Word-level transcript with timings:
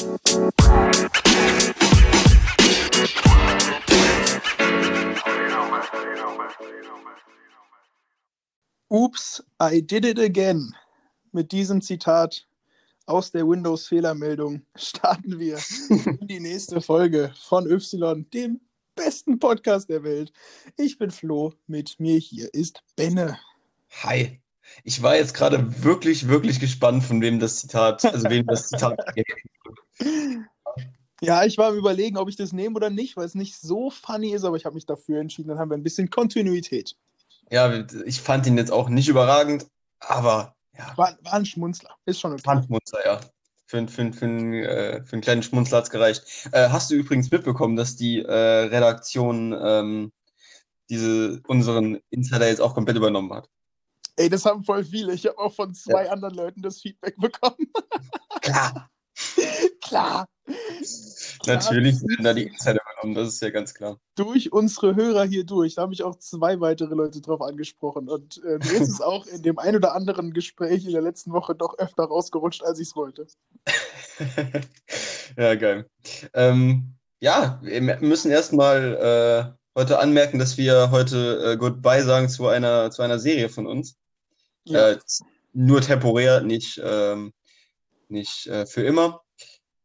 Oops, 0.00 0.12
I 9.60 9.80
did 9.82 10.06
it 10.06 10.18
again. 10.18 10.74
Mit 11.32 11.52
diesem 11.52 11.82
Zitat 11.82 12.46
aus 13.04 13.30
der 13.30 13.46
Windows-Fehlermeldung 13.46 14.62
starten 14.74 15.38
wir 15.38 15.58
in 15.88 16.26
die 16.26 16.40
nächste 16.40 16.80
Folge 16.80 17.34
von 17.48 17.70
Y, 17.70 18.24
dem 18.30 18.60
besten 18.94 19.38
Podcast 19.38 19.90
der 19.90 20.02
Welt. 20.02 20.32
Ich 20.78 20.96
bin 20.96 21.10
Flo, 21.10 21.52
mit 21.66 22.00
mir 22.00 22.18
hier 22.18 22.48
ist 22.54 22.82
Benne. 22.96 23.38
Hi. 24.02 24.40
Ich 24.84 25.02
war 25.02 25.16
jetzt 25.16 25.34
gerade 25.34 25.82
wirklich, 25.82 26.28
wirklich 26.28 26.60
gespannt, 26.60 27.04
von 27.04 27.20
wem 27.20 27.38
das 27.38 27.60
Zitat, 27.60 28.04
also 28.04 28.28
wem 28.28 28.46
das 28.46 28.68
Zitat 28.68 28.98
Ja, 31.22 31.44
ich 31.44 31.58
war 31.58 31.68
am 31.68 31.76
überlegen, 31.76 32.16
ob 32.16 32.30
ich 32.30 32.36
das 32.36 32.52
nehme 32.52 32.76
oder 32.76 32.88
nicht, 32.88 33.16
weil 33.16 33.26
es 33.26 33.34
nicht 33.34 33.60
so 33.60 33.90
funny 33.90 34.30
ist, 34.30 34.44
aber 34.44 34.56
ich 34.56 34.64
habe 34.64 34.74
mich 34.74 34.86
dafür 34.86 35.20
entschieden. 35.20 35.48
Dann 35.48 35.58
haben 35.58 35.70
wir 35.70 35.76
ein 35.76 35.82
bisschen 35.82 36.08
Kontinuität. 36.08 36.96
Ja, 37.50 37.84
ich 38.06 38.20
fand 38.22 38.46
ihn 38.46 38.56
jetzt 38.56 38.72
auch 38.72 38.88
nicht 38.88 39.08
überragend, 39.08 39.66
aber 39.98 40.54
ja. 40.76 40.96
War, 40.96 41.18
war 41.22 41.34
ein 41.34 41.44
Schmunzler. 41.44 41.94
Ist 42.06 42.20
schon 42.20 42.32
okay. 42.32 42.42
War 42.46 42.56
ein 42.56 42.64
Schmunzler, 42.64 43.04
ja. 43.04 43.20
Für, 43.66 43.86
für, 43.86 44.12
für, 44.12 44.26
äh, 44.26 45.04
für 45.04 45.12
einen 45.12 45.22
kleinen 45.22 45.42
Schmunzler 45.42 45.78
hat 45.78 45.84
es 45.84 45.90
gereicht. 45.90 46.48
Äh, 46.52 46.70
hast 46.70 46.90
du 46.90 46.94
übrigens 46.94 47.30
mitbekommen, 47.30 47.76
dass 47.76 47.96
die 47.96 48.22
äh, 48.22 48.32
Redaktion 48.32 49.54
ähm, 49.62 50.12
diese, 50.88 51.40
unseren 51.46 52.00
Insider 52.10 52.48
jetzt 52.48 52.60
auch 52.60 52.74
komplett 52.74 52.96
übernommen 52.96 53.32
hat? 53.32 53.48
Ey, 54.16 54.28
das 54.28 54.44
haben 54.44 54.64
voll 54.64 54.84
viele. 54.84 55.12
Ich 55.12 55.26
habe 55.26 55.38
auch 55.38 55.54
von 55.54 55.74
zwei 55.74 56.06
ja. 56.06 56.12
anderen 56.12 56.34
Leuten 56.34 56.62
das 56.62 56.80
Feedback 56.80 57.16
bekommen. 57.16 57.56
Klar. 58.40 58.90
klar. 59.82 60.26
Natürlich 61.46 62.00
werden 62.02 62.24
da 62.24 62.34
die 62.34 62.44
Insider 62.44 62.80
übernommen, 62.80 63.14
das 63.14 63.34
ist 63.34 63.42
ja 63.42 63.50
ganz 63.50 63.74
klar. 63.74 63.98
Durch 64.14 64.52
unsere 64.52 64.94
Hörer 64.94 65.24
hier 65.24 65.44
durch. 65.44 65.74
Da 65.74 65.82
habe 65.82 65.92
ich 65.92 66.02
auch 66.02 66.16
zwei 66.16 66.60
weitere 66.60 66.94
Leute 66.94 67.20
drauf 67.20 67.40
angesprochen. 67.40 68.08
Und 68.08 68.42
äh, 68.44 68.58
mir 68.58 68.80
ist 68.80 68.88
es 68.88 69.00
auch 69.00 69.26
in 69.26 69.42
dem 69.42 69.58
ein 69.58 69.76
oder 69.76 69.94
anderen 69.94 70.32
Gespräch 70.32 70.84
in 70.84 70.92
der 70.92 71.02
letzten 71.02 71.32
Woche 71.32 71.54
doch 71.54 71.78
öfter 71.78 72.04
rausgerutscht, 72.04 72.62
als 72.62 72.78
ich 72.78 72.88
es 72.88 72.96
wollte. 72.96 73.26
ja, 75.36 75.54
geil. 75.54 75.86
Ähm, 76.34 76.94
ja, 77.20 77.58
wir 77.62 77.80
müssen 78.00 78.30
erstmal 78.30 79.56
äh, 79.56 79.59
heute 79.74 79.98
anmerken, 79.98 80.38
dass 80.38 80.56
wir 80.56 80.90
heute 80.90 81.52
äh, 81.52 81.56
Goodbye 81.56 82.02
sagen 82.02 82.28
zu 82.28 82.48
einer, 82.48 82.90
zu 82.90 83.02
einer 83.02 83.18
Serie 83.18 83.48
von 83.48 83.66
uns. 83.66 83.96
Ja. 84.64 84.90
Äh, 84.90 84.98
nur 85.52 85.80
temporär, 85.80 86.40
nicht, 86.42 86.80
ähm, 86.84 87.32
nicht 88.08 88.46
äh, 88.46 88.66
für 88.66 88.82
immer 88.82 89.22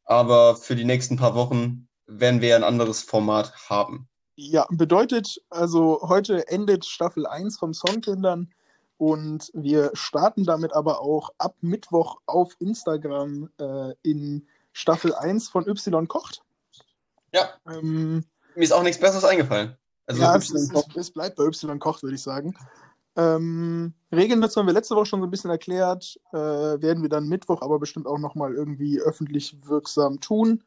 aber 0.05 0.55
für 0.55 0.75
die 0.75 0.85
nächsten 0.85 1.17
paar 1.17 1.35
Wochen 1.35 1.87
werden 2.07 2.41
wir 2.41 2.55
ein 2.55 2.63
anderes 2.63 3.01
Format 3.01 3.53
haben. 3.69 4.07
Ja, 4.35 4.67
bedeutet, 4.69 5.41
also 5.49 6.01
heute 6.03 6.47
endet 6.47 6.85
Staffel 6.85 7.25
1 7.25 7.57
vom 7.57 7.73
Songkindern 7.73 8.53
und 8.97 9.49
wir 9.53 9.91
starten 9.93 10.45
damit 10.45 10.73
aber 10.73 11.01
auch 11.01 11.31
ab 11.37 11.55
Mittwoch 11.61 12.17
auf 12.25 12.53
Instagram 12.59 13.49
äh, 13.59 13.93
in 14.03 14.47
Staffel 14.73 15.15
1 15.15 15.49
von 15.49 15.67
Y 15.67 16.07
kocht. 16.07 16.41
Ja. 17.33 17.49
Ähm, 17.67 18.25
Mir 18.55 18.63
ist 18.63 18.71
auch 18.71 18.83
nichts 18.83 18.99
Besseres 18.99 19.23
eingefallen. 19.23 19.77
Also 20.07 20.21
ja, 20.21 20.35
es, 20.35 20.51
es, 20.51 20.71
es, 20.95 21.11
bleibt 21.11 21.35
bei 21.35 21.45
Y 21.45 21.79
kocht, 21.79 22.03
würde 22.03 22.15
ich 22.15 22.21
sagen. 22.21 22.55
Ähm, 23.15 23.93
Regeln 24.11 24.41
dazu 24.41 24.59
haben 24.59 24.67
wir 24.67 24.73
letzte 24.73 24.95
Woche 24.95 25.05
schon 25.05 25.21
so 25.21 25.27
ein 25.27 25.31
bisschen 25.31 25.49
erklärt. 25.49 26.19
Äh, 26.31 26.37
werden 26.37 27.01
wir 27.01 27.09
dann 27.09 27.27
Mittwoch 27.27 27.61
aber 27.61 27.79
bestimmt 27.79 28.07
auch 28.07 28.19
nochmal 28.19 28.53
irgendwie 28.53 28.99
öffentlich 28.99 29.57
wirksam 29.65 30.19
tun. 30.19 30.63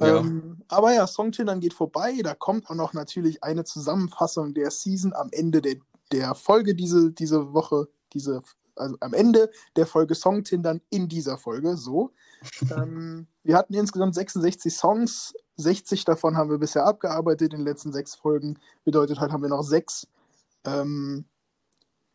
Ja. 0.00 0.18
Ähm, 0.18 0.62
aber 0.68 0.92
ja, 0.92 1.06
Songtindern 1.06 1.60
geht 1.60 1.74
vorbei. 1.74 2.20
Da 2.22 2.34
kommt 2.34 2.68
auch 2.68 2.74
noch 2.74 2.92
natürlich 2.92 3.42
eine 3.42 3.64
Zusammenfassung 3.64 4.54
der 4.54 4.70
Season 4.70 5.12
am 5.12 5.28
Ende 5.32 5.62
der, 5.62 5.76
der 6.12 6.34
Folge 6.34 6.74
diese, 6.74 7.10
diese 7.10 7.52
Woche. 7.52 7.88
Diese, 8.12 8.42
also 8.76 8.96
am 9.00 9.14
Ende 9.14 9.50
der 9.76 9.86
Folge 9.86 10.14
Songtindern 10.14 10.80
in 10.90 11.08
dieser 11.08 11.38
Folge. 11.38 11.76
So. 11.76 12.10
ähm, 12.70 13.26
wir 13.44 13.56
hatten 13.56 13.74
insgesamt 13.74 14.14
66 14.14 14.74
Songs. 14.74 15.34
60 15.56 16.04
davon 16.04 16.36
haben 16.36 16.50
wir 16.50 16.58
bisher 16.58 16.86
abgearbeitet 16.86 17.52
in 17.52 17.60
den 17.60 17.66
letzten 17.66 17.92
sechs 17.92 18.14
Folgen. 18.14 18.58
Bedeutet 18.84 19.20
halt, 19.20 19.32
haben 19.32 19.42
wir 19.42 19.48
noch 19.48 19.62
sechs. 19.62 20.06
Ähm, 20.64 21.24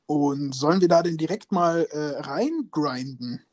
und 0.06 0.56
sollen 0.56 0.82
wir 0.82 0.88
da 0.88 1.04
denn 1.04 1.18
direkt 1.18 1.52
mal 1.52 1.88
äh, 1.92 2.20
reingrinden? 2.22 3.44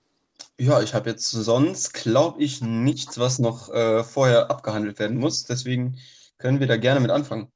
Ja, 0.58 0.80
ich 0.80 0.94
habe 0.94 1.10
jetzt 1.10 1.30
sonst, 1.30 1.94
glaube 1.94 2.42
ich, 2.42 2.62
nichts, 2.62 3.18
was 3.18 3.40
noch 3.40 3.70
äh, 3.70 4.04
vorher 4.04 4.50
abgehandelt 4.50 5.00
werden 5.00 5.18
muss. 5.18 5.44
Deswegen 5.44 5.98
können 6.38 6.60
wir 6.60 6.68
da 6.68 6.76
gerne 6.76 7.00
mit 7.00 7.10
anfangen. 7.10 7.48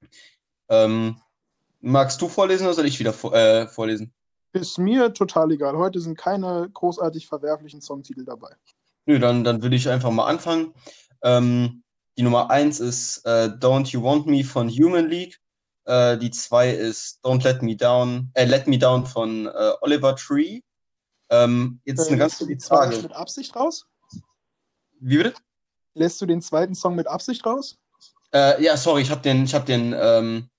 Ähm, 0.68 1.20
magst 1.80 2.20
du 2.20 2.28
vorlesen 2.28 2.66
oder 2.66 2.74
soll 2.74 2.86
ich 2.86 2.98
wieder 2.98 3.12
vor, 3.12 3.34
äh, 3.34 3.68
vorlesen? 3.68 4.12
Ist 4.52 4.78
mir 4.78 5.12
total 5.12 5.52
egal. 5.52 5.76
Heute 5.76 6.00
sind 6.00 6.16
keine 6.16 6.68
großartig 6.72 7.26
verwerflichen 7.26 7.80
Songtitel 7.80 8.24
dabei. 8.24 8.50
Nö, 9.06 9.18
dann, 9.18 9.44
dann 9.44 9.62
würde 9.62 9.76
ich 9.76 9.88
einfach 9.88 10.10
mal 10.10 10.26
anfangen. 10.26 10.74
Ähm, 11.22 11.82
die 12.16 12.22
Nummer 12.22 12.50
1 12.50 12.80
ist 12.80 13.24
äh, 13.24 13.50
Don't 13.58 13.88
You 13.88 14.02
Want 14.02 14.26
Me 14.26 14.42
von 14.44 14.68
Human 14.68 15.08
League. 15.08 15.38
Äh, 15.84 16.18
die 16.18 16.30
zwei 16.30 16.70
ist 16.70 17.24
Don't 17.24 17.42
Let 17.44 17.62
Me 17.62 17.76
Down, 17.76 18.30
äh, 18.34 18.44
Let 18.44 18.66
Me 18.66 18.78
Down 18.78 19.06
von 19.06 19.46
äh, 19.46 19.72
Oliver 19.80 20.16
Tree. 20.16 20.60
Ähm, 21.30 21.80
jetzt 21.84 22.00
ist 22.00 22.08
eine 22.08 22.18
ganz 22.18 22.38
gute 22.38 22.58
Frage. 22.58 23.00
mit 23.02 23.12
Absicht 23.12 23.54
raus? 23.54 23.86
Wie 25.00 25.18
bitte? 25.18 25.34
Lässt 25.94 26.20
du 26.20 26.26
den 26.26 26.42
zweiten 26.42 26.74
Song 26.74 26.94
mit 26.94 27.06
Absicht 27.06 27.44
raus? 27.46 27.78
Äh, 28.32 28.62
ja, 28.62 28.76
sorry, 28.76 29.02
ich 29.02 29.10
habe 29.10 29.22
den, 29.22 29.44
ich 29.44 29.54
habe 29.54 29.64
den, 29.64 29.94
ähm, 29.98 30.50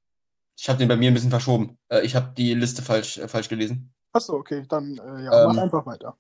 ich 0.60 0.68
habe 0.68 0.78
den 0.78 0.90
bei 0.90 0.98
mir 0.98 1.10
ein 1.10 1.14
bisschen 1.14 1.30
verschoben. 1.30 1.78
Äh, 1.88 2.02
ich 2.02 2.16
habe 2.16 2.34
die 2.36 2.54
Liste 2.54 2.82
falsch, 2.82 3.18
äh, 3.18 3.28
falsch 3.28 3.48
gelesen. 3.48 3.94
Achso, 4.12 4.34
okay, 4.34 4.66
dann 4.68 4.98
äh, 4.98 5.24
ja, 5.24 5.44
ähm, 5.44 5.56
mach 5.56 5.64
einfach 5.64 5.86
weiter. 5.86 6.18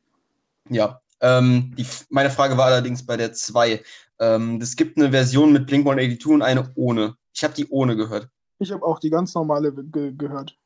Ja, 0.70 1.02
ähm, 1.20 1.74
die, 1.78 1.86
meine 2.10 2.30
Frage 2.30 2.58
war 2.58 2.68
allerdings 2.68 3.06
bei 3.06 3.18
der 3.18 3.34
2. 3.34 3.84
Ähm, 4.20 4.62
es 4.62 4.76
gibt 4.76 4.98
eine 4.98 5.12
Version 5.12 5.52
mit 5.52 5.68
Blink 5.68 5.86
182 5.86 6.28
und 6.28 6.42
eine 6.42 6.72
ohne. 6.76 7.16
Ich 7.34 7.44
habe 7.44 7.54
die 7.54 7.68
ohne 7.68 7.96
gehört. 7.96 8.30
Ich 8.60 8.72
habe 8.72 8.86
auch 8.86 9.00
die 9.00 9.10
ganz 9.10 9.34
normale 9.34 9.74
ge 9.74 10.14
gehört. 10.16 10.58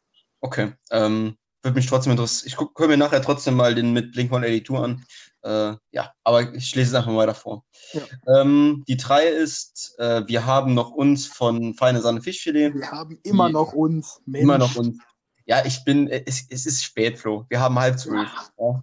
Okay. 0.42 0.74
Ähm, 0.92 1.38
würde 1.64 1.76
mich 1.76 1.88
trotzdem 1.88 2.12
interessieren. 2.12 2.48
Ich 2.48 2.58
höre 2.78 2.88
mir 2.88 2.98
nachher 2.98 3.22
trotzdem 3.22 3.56
mal 3.56 3.74
den 3.74 3.94
mit 3.94 4.12
Blink 4.12 4.32
182 4.32 4.76
an. 4.78 5.06
Äh, 5.44 5.78
ja, 5.92 6.14
aber 6.24 6.54
ich 6.54 6.74
lese 6.76 6.90
es 6.90 6.96
einfach 6.96 7.12
mal 7.12 7.28
davor. 7.28 7.66
Ja. 7.92 8.02
Ähm, 8.42 8.84
die 8.88 8.98
drei 8.98 9.28
ist, 9.28 9.96
äh, 9.98 10.24
wir 10.28 10.46
haben 10.46 10.74
noch 10.74 10.92
uns 10.92 11.28
von 11.28 11.74
Feine 11.74 12.02
Sahne 12.02 12.22
Fischfilet. 12.22 12.74
Wir 12.74 12.92
haben 12.92 13.20
immer 13.24 13.48
die, 13.48 13.54
noch 13.54 13.74
uns. 13.74 14.22
Mensch. 14.26 14.44
Immer 14.44 14.58
noch 14.58 14.76
uns. 14.76 14.98
Ja, 15.46 15.66
ich 15.66 15.84
bin, 15.84 16.08
es, 16.08 16.46
es 16.50 16.66
ist 16.66 16.84
spät, 16.84 17.20
Flo. 17.20 17.46
Wir 17.50 17.60
haben 17.60 17.78
halb 17.78 18.00
zwölf. 18.00 18.30
Ja. 18.58 18.82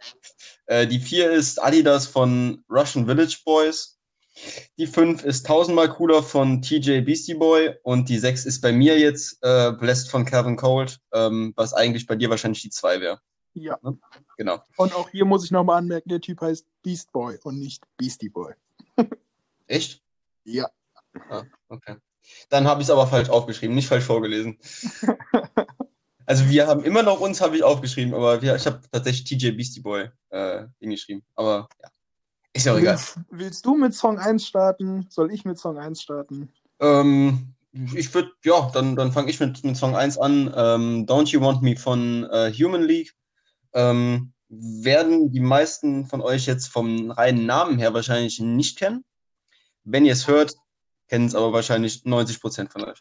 Äh, 0.66 0.86
die 0.86 1.00
vier 1.00 1.30
ist 1.30 1.62
Adidas 1.62 2.06
von 2.06 2.62
Russian 2.68 3.06
Village 3.06 3.38
Boys. 3.44 3.98
Die 4.78 4.86
5 4.86 5.24
ist 5.24 5.46
tausendmal 5.46 5.90
cooler 5.90 6.22
von 6.22 6.62
TJ 6.62 7.00
Beastie 7.00 7.34
Boy 7.34 7.74
und 7.82 8.08
die 8.08 8.18
6 8.18 8.46
ist 8.46 8.60
bei 8.60 8.72
mir 8.72 8.98
jetzt 8.98 9.38
äh, 9.42 9.72
Blessed 9.72 10.10
von 10.10 10.24
Kevin 10.24 10.56
Cold, 10.56 11.00
ähm, 11.12 11.52
was 11.56 11.74
eigentlich 11.74 12.06
bei 12.06 12.16
dir 12.16 12.30
wahrscheinlich 12.30 12.62
die 12.62 12.70
2 12.70 13.00
wäre. 13.00 13.20
Ja. 13.54 13.78
Ne? 13.82 13.98
Genau. 14.36 14.62
Und 14.76 14.94
auch 14.94 15.10
hier 15.10 15.24
muss 15.24 15.44
ich 15.44 15.50
nochmal 15.50 15.78
anmerken, 15.78 16.08
der 16.08 16.20
Typ 16.20 16.40
heißt 16.40 16.66
Beast 16.82 17.12
Boy 17.12 17.38
und 17.42 17.58
nicht 17.58 17.84
Beastie 17.96 18.28
Boy. 18.28 18.54
Echt? 19.66 20.02
Ja. 20.44 20.68
Ah, 21.28 21.42
okay. 21.68 21.96
Dann 22.48 22.66
habe 22.66 22.80
ich 22.80 22.86
es 22.86 22.90
aber 22.90 23.06
falsch 23.06 23.28
aufgeschrieben, 23.28 23.74
nicht 23.74 23.88
falsch 23.88 24.04
vorgelesen. 24.04 24.58
also 26.26 26.48
wir 26.48 26.66
haben 26.66 26.84
immer 26.84 27.02
noch 27.02 27.20
uns, 27.20 27.40
habe 27.40 27.56
ich 27.56 27.64
aufgeschrieben, 27.64 28.14
aber 28.14 28.40
wir, 28.40 28.54
ich 28.54 28.66
habe 28.66 28.80
tatsächlich 28.92 29.24
TJ 29.24 29.50
Beastie 29.52 29.80
Boy 29.80 30.10
äh, 30.30 30.66
hingeschrieben. 30.78 31.22
Aber 31.34 31.68
ja. 31.82 31.88
Ist 32.52 32.66
ja 32.66 32.76
egal. 32.76 32.94
Willst, 32.94 33.18
willst, 33.30 33.66
du 33.66 33.76
mit 33.76 33.94
Song 33.94 34.18
1 34.18 34.46
starten? 34.46 35.06
Soll 35.08 35.32
ich 35.32 35.44
mit 35.44 35.58
Song 35.58 35.78
1 35.78 36.02
starten? 36.02 36.52
Ähm, 36.80 37.54
ich 37.72 38.12
würde, 38.12 38.32
ja, 38.44 38.70
dann, 38.72 38.96
dann 38.96 39.12
fange 39.12 39.30
ich 39.30 39.38
mit, 39.38 39.62
mit 39.64 39.76
Song 39.76 39.94
1 39.94 40.18
an. 40.18 40.52
Ähm, 40.56 41.06
Don't 41.06 41.28
You 41.28 41.40
Want 41.40 41.62
Me 41.62 41.76
von 41.76 42.24
äh, 42.30 42.52
Human 42.52 42.82
League. 42.82 43.14
Ähm, 43.72 44.32
werden 44.48 45.30
die 45.30 45.40
meisten 45.40 46.06
von 46.06 46.20
euch 46.20 46.46
jetzt 46.46 46.66
vom 46.68 47.12
reinen 47.12 47.46
Namen 47.46 47.78
her 47.78 47.94
wahrscheinlich 47.94 48.40
nicht 48.40 48.78
kennen. 48.78 49.04
Wenn 49.84 50.04
ihr 50.04 50.12
es 50.12 50.26
hört, 50.26 50.54
kennen 51.08 51.26
es 51.26 51.36
aber 51.36 51.52
wahrscheinlich 51.52 52.02
90% 52.02 52.70
von 52.70 52.84
euch. 52.84 52.98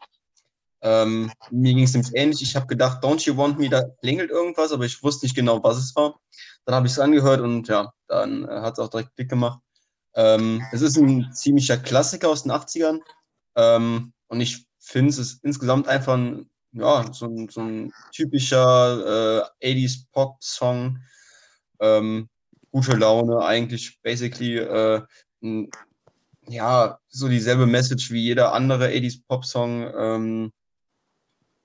Ähm, 0.82 1.32
mir 1.52 1.74
ging 1.74 1.84
es 1.84 1.94
nämlich 1.94 2.12
ähnlich. 2.16 2.42
Ich 2.42 2.56
habe 2.56 2.68
gedacht, 2.68 3.04
Don't 3.04 3.26
You 3.26 3.36
Want 3.36 3.60
Me, 3.60 3.70
da 3.70 3.84
klingelt 4.02 4.30
irgendwas, 4.30 4.72
aber 4.72 4.86
ich 4.86 5.02
wusste 5.04 5.26
nicht 5.26 5.36
genau, 5.36 5.62
was 5.64 5.78
es 5.78 5.96
war. 5.96 6.20
Dann 6.66 6.76
habe 6.76 6.88
ich 6.88 6.94
es 6.94 7.00
angehört 7.00 7.42
und 7.42 7.68
ja, 7.68 7.92
dann 8.08 8.46
äh, 8.46 8.62
hat 8.62 8.74
es 8.74 8.80
auch 8.80 8.90
direkt 8.90 9.16
Klick 9.16 9.30
gemacht. 9.30 9.60
Ähm, 10.16 10.64
es 10.72 10.82
ist 10.82 10.98
ein 10.98 11.32
ziemlicher 11.34 11.78
Klassiker 11.78 12.30
aus 12.30 12.44
den 12.44 12.52
80ern 12.52 13.00
ähm, 13.56 14.14
und 14.28 14.42
ich 14.42 14.66
finde 14.80 15.10
es 15.10 15.18
ist 15.18 15.44
insgesamt 15.44 15.88
einfach 15.88 16.16
ein, 16.16 16.50
ja, 16.72 17.12
so, 17.12 17.26
ein, 17.26 17.50
so 17.50 17.62
ein 17.62 17.92
typischer 18.12 19.52
äh, 19.62 19.72
80s 19.72 20.06
Pop-Song. 20.12 21.00
Ähm, 21.80 22.30
gute 22.72 22.96
Laune, 22.96 23.40
eigentlich 23.40 24.00
basically 24.02 24.58
äh, 24.58 25.02
ein 25.44 25.70
ja, 26.48 27.00
so 27.10 27.28
dieselbe 27.28 27.68
Message 27.68 28.12
wie 28.12 28.22
jeder 28.22 28.54
andere 28.54 28.88
80s 28.88 29.22
Pop-Song. 29.28 29.92
Ähm, 29.96 30.52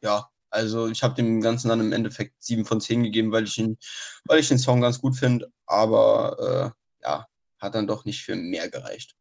ja, 0.04 0.28
also 0.50 0.86
ich 0.86 1.02
habe 1.02 1.14
dem 1.14 1.40
Ganzen 1.40 1.68
dann 1.68 1.80
im 1.80 1.92
Endeffekt 1.92 2.34
7 2.44 2.64
von 2.64 2.80
10 2.80 3.02
gegeben, 3.02 3.32
weil 3.32 3.44
ich 3.44 3.58
ihn, 3.58 3.76
weil 4.26 4.38
ich 4.38 4.48
den 4.48 4.58
Song 4.58 4.80
ganz 4.80 5.00
gut 5.00 5.16
finde, 5.16 5.50
aber 5.66 6.74
äh, 7.02 7.04
ja, 7.04 7.26
hat 7.58 7.74
dann 7.74 7.88
doch 7.88 8.04
nicht 8.04 8.22
für 8.22 8.36
mehr 8.36 8.68
gereicht. 8.70 9.16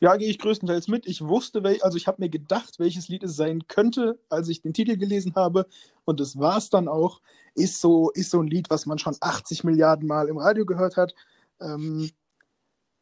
Ja, 0.00 0.16
gehe 0.16 0.28
ich 0.28 0.38
größtenteils 0.38 0.88
mit. 0.88 1.06
Ich 1.06 1.22
wusste, 1.22 1.62
wel 1.64 1.82
also 1.82 1.96
ich 1.96 2.06
habe 2.06 2.22
mir 2.22 2.28
gedacht, 2.28 2.78
welches 2.78 3.08
Lied 3.08 3.24
es 3.24 3.36
sein 3.36 3.66
könnte, 3.66 4.18
als 4.28 4.48
ich 4.48 4.62
den 4.62 4.72
Titel 4.72 4.96
gelesen 4.96 5.34
habe. 5.34 5.66
Und 6.04 6.20
das 6.20 6.38
war 6.38 6.58
es 6.58 6.70
dann 6.70 6.88
auch. 6.88 7.20
Ist 7.54 7.80
so, 7.80 8.10
ist 8.10 8.30
so 8.30 8.40
ein 8.40 8.46
Lied, 8.46 8.70
was 8.70 8.86
man 8.86 8.98
schon 8.98 9.16
80 9.20 9.64
Milliarden 9.64 10.06
Mal 10.06 10.28
im 10.28 10.38
Radio 10.38 10.64
gehört 10.64 10.96
hat. 10.96 11.14
Ähm, 11.60 12.10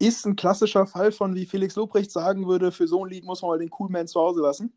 ist 0.00 0.26
ein 0.26 0.34
klassischer 0.34 0.86
Fall 0.86 1.12
von, 1.12 1.34
wie 1.34 1.46
Felix 1.46 1.76
Lobrecht 1.76 2.10
sagen 2.10 2.48
würde, 2.48 2.72
für 2.72 2.88
so 2.88 3.04
ein 3.04 3.10
Lied 3.10 3.24
muss 3.24 3.42
man 3.42 3.50
mal 3.50 3.58
den 3.58 3.70
Cool 3.78 3.90
Man 3.90 4.08
zu 4.08 4.18
Hause 4.18 4.40
lassen. 4.40 4.72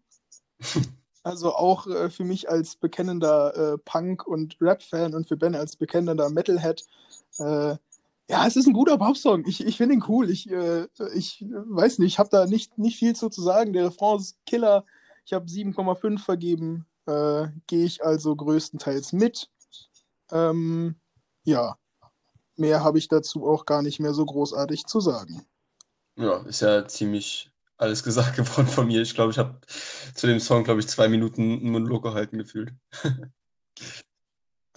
Also 1.24 1.56
auch 1.56 1.88
äh, 1.88 2.10
für 2.10 2.26
mich 2.26 2.50
als 2.50 2.76
bekennender 2.76 3.56
äh, 3.56 3.78
Punk- 3.78 4.28
und 4.28 4.58
Rap-Fan 4.60 5.16
und 5.16 5.28
für 5.28 5.38
Ben 5.38 5.56
als 5.56 5.78
bekennender 5.78 6.30
Metalhead. 6.30 6.86
Äh, 7.40 7.78
ja, 8.30 8.48
es 8.48 8.56
ist 8.56 8.68
ein 8.68 8.74
guter 8.74 8.98
Popsong. 8.98 9.46
Ich, 9.48 9.66
ich 9.66 9.78
finde 9.78 9.96
ihn 9.96 10.04
cool. 10.08 10.30
Ich, 10.30 10.50
äh, 10.50 10.88
ich 11.14 11.46
weiß 11.48 12.00
nicht, 12.00 12.14
ich 12.14 12.20
habe 12.20 12.30
da 12.30 12.46
nicht, 12.46 12.78
nicht 12.78 12.98
viel 12.98 13.16
zu, 13.16 13.30
sagen. 13.30 13.74
Der 13.74 13.86
Refrain 13.86 14.20
ist 14.20 14.38
Killer. 14.46 14.86
Ich 15.26 15.34
habe 15.34 15.46
7,5 15.46 16.20
vergeben. 16.20 16.86
Äh, 17.06 17.48
Gehe 17.68 17.86
ich 17.86 18.04
also 18.04 18.36
größtenteils 18.36 19.14
mit. 19.14 19.50
Ähm, 20.32 20.96
ja, 21.44 21.78
mehr 22.56 22.84
habe 22.84 22.98
ich 22.98 23.08
dazu 23.08 23.48
auch 23.48 23.66
gar 23.66 23.82
nicht 23.82 24.00
mehr 24.00 24.14
so 24.14 24.26
großartig 24.26 24.86
zu 24.88 25.00
sagen. 25.00 25.46
Ja, 26.18 26.38
ist 26.46 26.62
ja 26.62 26.88
ziemlich 26.88 27.53
alles 27.84 28.04
gesagt 28.04 28.36
geworden 28.36 28.68
von 28.68 28.88
mir. 28.88 29.02
Ich 29.02 29.14
glaube, 29.14 29.32
ich 29.32 29.38
habe 29.38 29.60
zu 30.16 30.28
dem 30.28 30.40
Song, 30.40 30.64
glaube 30.64 30.80
ich, 30.80 30.88
zwei 30.88 31.08
Minuten 31.08 31.60
einen 31.60 31.72
Monolog 31.72 32.04
gehalten 32.04 32.38
gefühlt. 32.38 32.74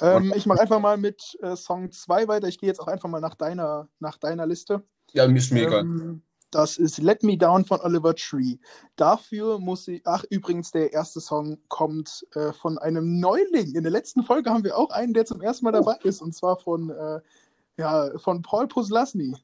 ähm, 0.00 0.32
ich 0.36 0.46
mache 0.46 0.60
einfach 0.60 0.80
mal 0.80 0.96
mit 0.96 1.36
äh, 1.42 1.56
Song 1.56 1.90
2 1.90 2.28
weiter. 2.28 2.48
Ich 2.48 2.58
gehe 2.58 2.68
jetzt 2.68 2.80
auch 2.80 2.88
einfach 2.88 3.08
mal 3.08 3.20
nach 3.20 3.34
deiner, 3.34 3.88
nach 3.98 4.18
deiner 4.18 4.46
Liste. 4.46 4.82
Ja, 5.12 5.26
mir 5.26 5.38
ist 5.38 5.52
mir 5.52 5.66
egal. 5.66 5.80
Ähm, 5.80 6.22
das 6.50 6.78
ist 6.78 6.98
Let 6.98 7.22
Me 7.22 7.36
Down 7.36 7.64
von 7.64 7.80
Oliver 7.80 8.14
Tree. 8.14 8.56
Dafür 8.94 9.58
muss 9.58 9.88
ich. 9.88 10.02
Ach, 10.04 10.24
übrigens, 10.30 10.70
der 10.70 10.92
erste 10.92 11.20
Song 11.20 11.58
kommt 11.68 12.26
äh, 12.34 12.52
von 12.52 12.78
einem 12.78 13.18
Neuling. 13.18 13.74
In 13.74 13.82
der 13.82 13.92
letzten 13.92 14.22
Folge 14.22 14.50
haben 14.50 14.64
wir 14.64 14.76
auch 14.76 14.90
einen, 14.90 15.12
der 15.12 15.26
zum 15.26 15.40
ersten 15.40 15.64
Mal 15.64 15.74
oh. 15.74 15.80
dabei 15.80 15.96
ist, 16.04 16.22
und 16.22 16.34
zwar 16.34 16.56
von, 16.56 16.90
äh, 16.90 17.20
ja, 17.76 18.16
von 18.18 18.42
Paul 18.42 18.68
Poslasny. 18.68 19.36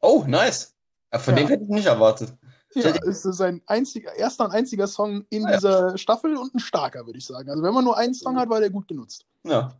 Oh, 0.00 0.24
nice. 0.26 0.74
Ja, 1.12 1.18
von 1.18 1.34
ja. 1.36 1.42
dem 1.42 1.48
hätte 1.48 1.64
ich 1.64 1.70
nicht 1.70 1.86
erwartet. 1.86 2.34
Ja, 2.74 2.94
es 3.06 3.24
ist 3.24 3.36
sein 3.36 3.60
einziger, 3.66 4.14
erster 4.14 4.44
und 4.44 4.52
einziger 4.52 4.86
Song 4.86 5.24
in 5.30 5.44
ah, 5.44 5.50
ja. 5.50 5.56
dieser 5.56 5.98
Staffel 5.98 6.36
und 6.36 6.54
ein 6.54 6.60
starker, 6.60 7.04
würde 7.04 7.18
ich 7.18 7.26
sagen. 7.26 7.50
Also 7.50 7.62
wenn 7.62 7.74
man 7.74 7.84
nur 7.84 7.96
einen 7.96 8.14
Song 8.14 8.36
hat, 8.36 8.48
war 8.48 8.60
der 8.60 8.70
gut 8.70 8.86
genutzt. 8.86 9.26
Ja. 9.44 9.76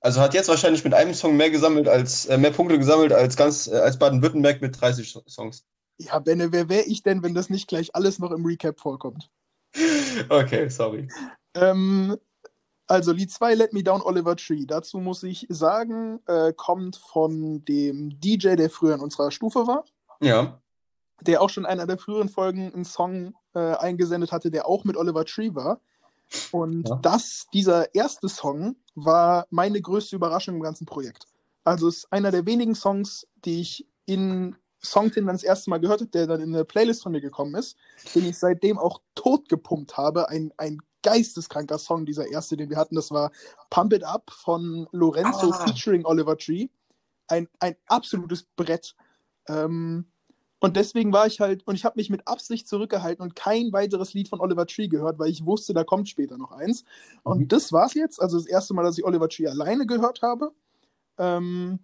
Also 0.00 0.20
hat 0.20 0.34
jetzt 0.34 0.48
wahrscheinlich 0.48 0.84
mit 0.84 0.94
einem 0.94 1.14
Song 1.14 1.36
mehr 1.36 1.50
gesammelt 1.50 1.88
als 1.88 2.26
äh, 2.26 2.36
mehr 2.36 2.50
Punkte 2.50 2.78
gesammelt 2.78 3.12
als 3.12 3.36
ganz 3.36 3.66
äh, 3.66 3.76
als 3.76 3.98
Baden-Württemberg 3.98 4.60
mit 4.60 4.80
30 4.80 5.18
Songs. 5.28 5.64
Ja, 5.98 6.18
Benne, 6.18 6.52
wer 6.52 6.68
wäre 6.68 6.84
ich 6.84 7.02
denn, 7.02 7.22
wenn 7.22 7.34
das 7.34 7.48
nicht 7.48 7.68
gleich 7.68 7.94
alles 7.94 8.18
noch 8.18 8.32
im 8.32 8.44
Recap 8.44 8.80
vorkommt? 8.80 9.30
Okay, 10.28 10.68
sorry. 10.68 11.08
Ähm, 11.54 12.16
also 12.86 13.12
Lied 13.12 13.30
2, 13.30 13.54
Let 13.54 13.72
Me 13.72 13.82
Down, 13.82 14.00
Oliver 14.02 14.36
Tree. 14.36 14.64
Dazu 14.66 14.98
muss 14.98 15.22
ich 15.22 15.46
sagen, 15.48 16.20
äh, 16.26 16.52
kommt 16.54 16.96
von 16.96 17.64
dem 17.64 18.18
DJ, 18.20 18.56
der 18.56 18.70
früher 18.70 18.94
in 18.94 19.00
unserer 19.00 19.30
Stufe 19.30 19.66
war. 19.66 19.84
Ja 20.20 20.60
der 21.20 21.42
auch 21.42 21.50
schon 21.50 21.64
in 21.64 21.70
einer 21.70 21.86
der 21.86 21.98
früheren 21.98 22.28
Folgen 22.28 22.72
einen 22.72 22.84
Song 22.84 23.34
äh, 23.54 23.58
eingesendet 23.58 24.32
hatte, 24.32 24.50
der 24.50 24.66
auch 24.66 24.84
mit 24.84 24.96
Oliver 24.96 25.24
Tree 25.24 25.54
war. 25.54 25.80
Und 26.52 26.88
ja. 26.88 26.96
das, 26.96 27.46
dieser 27.52 27.94
erste 27.94 28.28
Song, 28.28 28.76
war 28.94 29.46
meine 29.50 29.80
größte 29.80 30.16
Überraschung 30.16 30.56
im 30.56 30.62
ganzen 30.62 30.86
Projekt. 30.86 31.26
Also 31.64 31.88
es 31.88 31.98
ist 31.98 32.12
einer 32.12 32.30
der 32.30 32.46
wenigen 32.46 32.74
Songs, 32.74 33.26
die 33.44 33.60
ich 33.60 33.86
in 34.06 34.56
Songtin 34.82 35.26
das 35.26 35.42
erste 35.42 35.70
Mal 35.70 35.80
gehört 35.80 36.00
habe, 36.00 36.10
der 36.10 36.26
dann 36.26 36.40
in 36.40 36.54
eine 36.54 36.64
Playlist 36.64 37.02
von 37.02 37.12
mir 37.12 37.20
gekommen 37.20 37.54
ist, 37.54 37.76
den 38.14 38.24
ich 38.24 38.38
seitdem 38.38 38.78
auch 38.78 39.00
tot 39.14 39.48
gepumpt 39.48 39.96
habe. 39.96 40.28
Ein, 40.28 40.52
ein 40.56 40.78
geisteskranker 41.02 41.78
Song, 41.78 42.06
dieser 42.06 42.28
erste, 42.28 42.56
den 42.56 42.70
wir 42.70 42.76
hatten, 42.76 42.94
das 42.94 43.10
war 43.10 43.30
Pump 43.70 43.92
It 43.92 44.04
Up 44.04 44.30
von 44.30 44.88
Lorenzo 44.92 45.50
ah. 45.50 45.64
featuring 45.64 46.04
Oliver 46.04 46.36
Tree. 46.36 46.68
Ein, 47.28 47.48
ein 47.58 47.76
absolutes 47.86 48.44
Brett. 48.56 48.94
Ähm, 49.48 50.06
und 50.58 50.76
deswegen 50.76 51.12
war 51.12 51.26
ich 51.26 51.40
halt, 51.40 51.66
und 51.66 51.74
ich 51.74 51.84
habe 51.84 51.96
mich 51.96 52.08
mit 52.08 52.26
Absicht 52.26 52.66
zurückgehalten 52.66 53.22
und 53.22 53.36
kein 53.36 53.72
weiteres 53.72 54.14
Lied 54.14 54.28
von 54.28 54.40
Oliver 54.40 54.66
Tree 54.66 54.88
gehört, 54.88 55.18
weil 55.18 55.30
ich 55.30 55.44
wusste, 55.44 55.74
da 55.74 55.84
kommt 55.84 56.08
später 56.08 56.38
noch 56.38 56.52
eins. 56.52 56.84
Und 57.24 57.40
mhm. 57.40 57.48
das 57.48 57.72
war's 57.72 57.94
jetzt. 57.94 58.20
Also 58.20 58.38
das 58.38 58.46
erste 58.46 58.72
Mal, 58.72 58.82
dass 58.82 58.96
ich 58.96 59.04
Oliver 59.04 59.28
Tree 59.28 59.46
alleine 59.46 59.86
gehört 59.86 60.22
habe. 60.22 60.52
Ähm, 61.18 61.80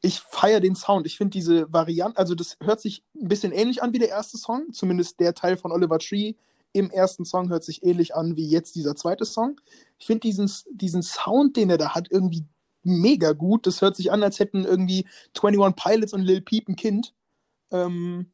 ich 0.00 0.20
feiere 0.20 0.60
den 0.60 0.74
Sound. 0.74 1.06
Ich 1.06 1.18
finde 1.18 1.32
diese 1.32 1.72
Variante, 1.72 2.18
also 2.18 2.34
das 2.34 2.56
hört 2.62 2.80
sich 2.80 3.02
ein 3.14 3.28
bisschen 3.28 3.52
ähnlich 3.52 3.82
an 3.82 3.92
wie 3.92 3.98
der 3.98 4.08
erste 4.08 4.38
Song. 4.38 4.72
Zumindest 4.72 5.20
der 5.20 5.34
Teil 5.34 5.56
von 5.56 5.72
Oliver 5.72 5.98
Tree 5.98 6.34
im 6.72 6.90
ersten 6.90 7.24
Song 7.24 7.50
hört 7.50 7.62
sich 7.62 7.84
ähnlich 7.84 8.14
an 8.14 8.36
wie 8.36 8.48
jetzt 8.48 8.74
dieser 8.74 8.96
zweite 8.96 9.24
Song. 9.24 9.60
Ich 9.98 10.06
finde 10.06 10.20
diesen, 10.20 10.50
diesen 10.72 11.02
Sound, 11.02 11.56
den 11.56 11.70
er 11.70 11.78
da 11.78 11.94
hat, 11.94 12.08
irgendwie 12.10 12.44
mega 12.82 13.32
gut. 13.32 13.66
Das 13.66 13.80
hört 13.80 13.96
sich 13.96 14.10
an, 14.10 14.22
als 14.22 14.40
hätten 14.40 14.64
irgendwie 14.64 15.06
21 15.40 15.76
Pilots 15.76 16.12
und 16.12 16.22
Lil 16.22 16.40
Peep 16.40 16.68
ein 16.68 16.76
Kind. 16.76 17.14
Ähm, 17.74 18.30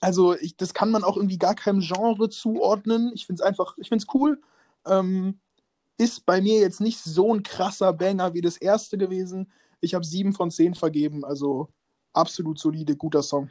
also 0.00 0.36
ich, 0.36 0.56
das 0.56 0.74
kann 0.74 0.90
man 0.90 1.04
auch 1.04 1.16
irgendwie 1.16 1.38
gar 1.38 1.54
keinem 1.54 1.80
Genre 1.80 2.28
zuordnen. 2.28 3.12
Ich 3.14 3.26
finde 3.26 3.42
es 3.42 3.46
einfach, 3.46 3.78
ich 3.78 3.88
finde 3.88 4.04
es 4.04 4.14
cool. 4.14 4.40
Ähm, 4.84 5.40
ist 5.96 6.26
bei 6.26 6.40
mir 6.40 6.58
jetzt 6.58 6.80
nicht 6.80 6.98
so 6.98 7.32
ein 7.32 7.44
krasser 7.44 7.92
Banger 7.92 8.34
wie 8.34 8.40
das 8.40 8.56
erste 8.56 8.98
gewesen. 8.98 9.52
Ich 9.80 9.94
habe 9.94 10.04
sieben 10.04 10.32
von 10.32 10.50
zehn 10.50 10.74
vergeben, 10.74 11.24
also 11.24 11.68
absolut 12.12 12.58
solide, 12.58 12.96
guter 12.96 13.22
Song. 13.22 13.50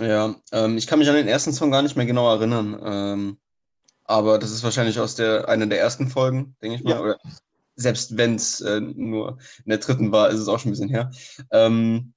Ja, 0.00 0.34
ähm, 0.52 0.78
ich 0.78 0.86
kann 0.86 0.98
mich 0.98 1.08
an 1.08 1.14
den 1.14 1.28
ersten 1.28 1.52
Song 1.52 1.70
gar 1.70 1.82
nicht 1.82 1.96
mehr 1.96 2.06
genau 2.06 2.30
erinnern. 2.32 2.80
Ähm, 2.82 3.38
aber 4.04 4.38
das 4.38 4.50
ist 4.50 4.64
wahrscheinlich 4.64 4.98
aus 4.98 5.14
der 5.14 5.48
einer 5.48 5.66
der 5.66 5.80
ersten 5.80 6.08
Folgen, 6.08 6.56
denke 6.62 6.76
ich 6.76 6.84
mal. 6.84 6.90
Ja. 6.90 7.00
Oder 7.00 7.18
selbst 7.76 8.16
wenn 8.16 8.36
es 8.36 8.60
äh, 8.60 8.80
nur 8.80 9.38
in 9.64 9.70
der 9.70 9.78
dritten 9.78 10.12
war, 10.12 10.30
ist 10.30 10.40
es 10.40 10.48
auch 10.48 10.58
schon 10.58 10.70
ein 10.70 10.72
bisschen 10.72 10.88
her. 10.88 11.10
Ähm, 11.50 12.14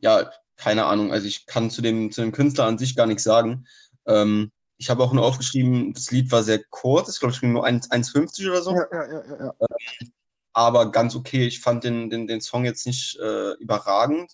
ja, 0.00 0.30
keine 0.58 0.84
Ahnung, 0.84 1.12
also 1.12 1.26
ich 1.26 1.46
kann 1.46 1.70
zu 1.70 1.80
dem, 1.80 2.12
zu 2.12 2.20
dem 2.20 2.32
Künstler 2.32 2.66
an 2.66 2.76
sich 2.76 2.94
gar 2.94 3.06
nichts 3.06 3.22
sagen. 3.22 3.66
Ähm, 4.06 4.50
ich 4.76 4.90
habe 4.90 5.02
auch 5.02 5.12
nur 5.12 5.24
aufgeschrieben, 5.24 5.94
das 5.94 6.10
Lied 6.10 6.30
war 6.30 6.42
sehr 6.42 6.62
kurz, 6.70 7.14
ich 7.14 7.20
glaube, 7.20 7.34
ich 7.34 7.40
bin 7.40 7.52
nur 7.52 7.64
1,50 7.64 8.48
oder 8.50 8.62
so. 8.62 8.72
Ja, 8.72 8.86
ja, 8.92 9.06
ja, 9.06 9.38
ja. 9.38 9.54
Ähm, 9.60 10.12
aber 10.52 10.90
ganz 10.90 11.14
okay, 11.14 11.46
ich 11.46 11.60
fand 11.60 11.84
den, 11.84 12.10
den, 12.10 12.26
den 12.26 12.40
Song 12.40 12.64
jetzt 12.64 12.86
nicht 12.86 13.16
äh, 13.18 13.52
überragend. 13.54 14.32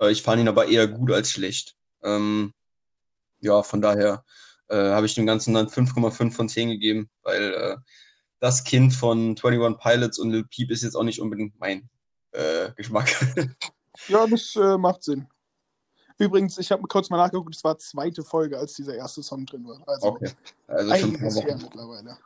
Äh, 0.00 0.12
ich 0.12 0.22
fand 0.22 0.40
ihn 0.40 0.48
aber 0.48 0.68
eher 0.68 0.86
gut 0.86 1.10
als 1.10 1.30
schlecht. 1.30 1.74
Ähm, 2.02 2.52
ja, 3.40 3.62
von 3.62 3.82
daher 3.82 4.24
äh, 4.68 4.76
habe 4.76 5.06
ich 5.06 5.14
dem 5.14 5.26
Ganzen 5.26 5.54
dann 5.54 5.66
5,5 5.66 6.30
von 6.30 6.48
10 6.48 6.70
gegeben, 6.70 7.10
weil 7.22 7.54
äh, 7.54 7.76
das 8.38 8.62
Kind 8.64 8.94
von 8.94 9.36
21 9.36 9.78
Pilots 9.80 10.18
und 10.18 10.30
Lil 10.30 10.44
Peep 10.44 10.70
ist 10.70 10.82
jetzt 10.82 10.94
auch 10.94 11.02
nicht 11.02 11.20
unbedingt 11.20 11.58
mein 11.58 11.88
äh, 12.32 12.70
Geschmack. 12.76 13.10
ja, 14.08 14.26
das 14.26 14.54
äh, 14.56 14.78
macht 14.78 15.02
Sinn. 15.02 15.26
Übrigens, 16.18 16.58
ich 16.58 16.70
habe 16.70 16.82
kurz 16.82 17.10
mal 17.10 17.16
nachgeguckt, 17.16 17.54
es 17.54 17.64
war 17.64 17.78
zweite 17.78 18.22
Folge, 18.22 18.58
als 18.58 18.74
dieser 18.74 18.94
erste 18.94 19.22
Song 19.22 19.46
drin 19.46 19.66
war. 19.66 19.82
Also, 19.86 20.08
okay. 20.08 20.30
also 20.68 20.96
schon 20.96 21.14
her 21.16 21.58
mittlerweile. 21.60 22.18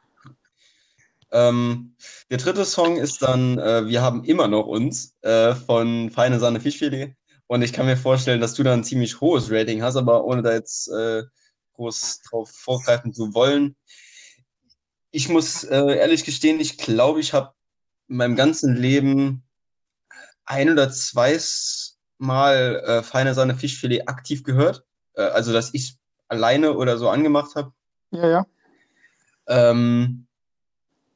Ähm, 1.31 1.95
der 2.31 2.39
dritte 2.39 2.65
Song 2.65 2.97
ist 2.97 3.23
dann 3.23 3.59
äh, 3.59 3.87
Wir 3.87 4.01
haben 4.03 4.25
immer 4.25 4.49
noch 4.49 4.67
uns 4.67 5.15
äh, 5.23 5.55
von 5.55 6.11
Feine 6.11 6.39
Sahne 6.41 6.61
Fischfilet. 6.61 7.15
Und 7.47 7.63
ich 7.63 7.73
kann 7.73 7.87
mir 7.87 7.97
vorstellen, 7.97 8.41
dass 8.41 8.55
du 8.55 8.63
da 8.63 8.75
ein 8.75 8.85
ziemlich 8.85 9.21
hohes 9.21 9.51
Rating 9.51 9.83
hast, 9.83 9.97
aber 9.97 10.25
ohne 10.25 10.43
da 10.43 10.53
jetzt 10.53 10.89
äh, 10.89 11.23
groß 11.75 12.21
drauf 12.29 12.51
vorgreifen 12.51 13.15
zu 13.15 13.33
wollen. 13.35 13.75
Ich 15.11 15.31
muss 15.31 15.65
äh, 15.65 15.97
ehrlich 15.97 16.25
gestehen, 16.25 16.61
ich 16.61 16.77
glaube, 16.77 17.21
ich 17.21 17.33
habe 17.33 17.55
in 18.09 18.17
meinem 18.17 18.37
ganzen 18.37 18.77
Leben 18.77 19.45
ein 20.45 20.71
oder 20.71 20.91
zwei 20.91 21.39
mal 22.19 22.83
äh, 22.87 23.03
Feine 23.03 23.35
Sahne 23.35 23.55
Fischfilet 23.55 24.09
aktiv 24.09 24.45
gehört. 24.45 24.85
Äh, 25.15 25.23
also, 25.23 25.53
dass 25.53 25.73
ich 25.75 25.97
alleine 26.29 26.77
oder 26.77 26.99
so 26.99 27.09
angemacht 27.09 27.55
habe. 27.55 27.73
Ja, 28.11 28.29
ja. 28.29 28.47
Ähm, 29.47 30.27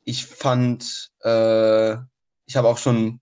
ich 0.04 0.26
fand, 0.26 1.10
äh, 1.22 1.92
ich 2.46 2.56
habe 2.56 2.68
auch 2.68 2.78
schon 2.78 3.20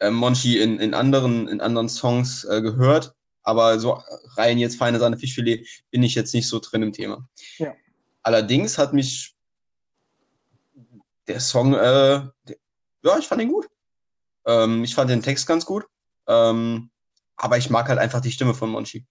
äh, 0.00 0.10
Monchi 0.10 0.60
in, 0.60 0.78
in, 0.78 0.94
anderen, 0.94 1.48
in 1.48 1.60
anderen 1.60 1.88
Songs 1.88 2.44
äh, 2.44 2.60
gehört, 2.60 3.14
aber 3.42 3.78
so 3.78 4.02
rein 4.36 4.58
jetzt 4.58 4.76
Feine 4.76 4.98
Sahne 4.98 5.18
Fischfilet 5.18 5.66
bin 5.90 6.02
ich 6.02 6.14
jetzt 6.14 6.34
nicht 6.34 6.48
so 6.48 6.58
drin 6.58 6.82
im 6.82 6.92
Thema. 6.92 7.26
Ja. 7.58 7.74
Allerdings 8.22 8.76
hat 8.76 8.92
mich 8.92 9.34
der 11.26 11.40
Song, 11.40 11.74
äh, 11.74 11.78
der, 11.78 12.56
ja, 13.02 13.18
ich 13.18 13.26
fand 13.26 13.40
ihn 13.40 13.52
gut. 13.52 13.68
Ähm, 14.44 14.84
ich 14.84 14.94
fand 14.94 15.10
den 15.10 15.22
Text 15.22 15.46
ganz 15.46 15.64
gut. 15.64 15.86
Ähm, 16.26 16.90
aber 17.42 17.56
ich 17.56 17.70
mag 17.70 17.88
halt 17.88 17.98
einfach 17.98 18.20
die 18.20 18.32
Stimme 18.32 18.52
von 18.52 18.68
Monchi. 18.68 19.06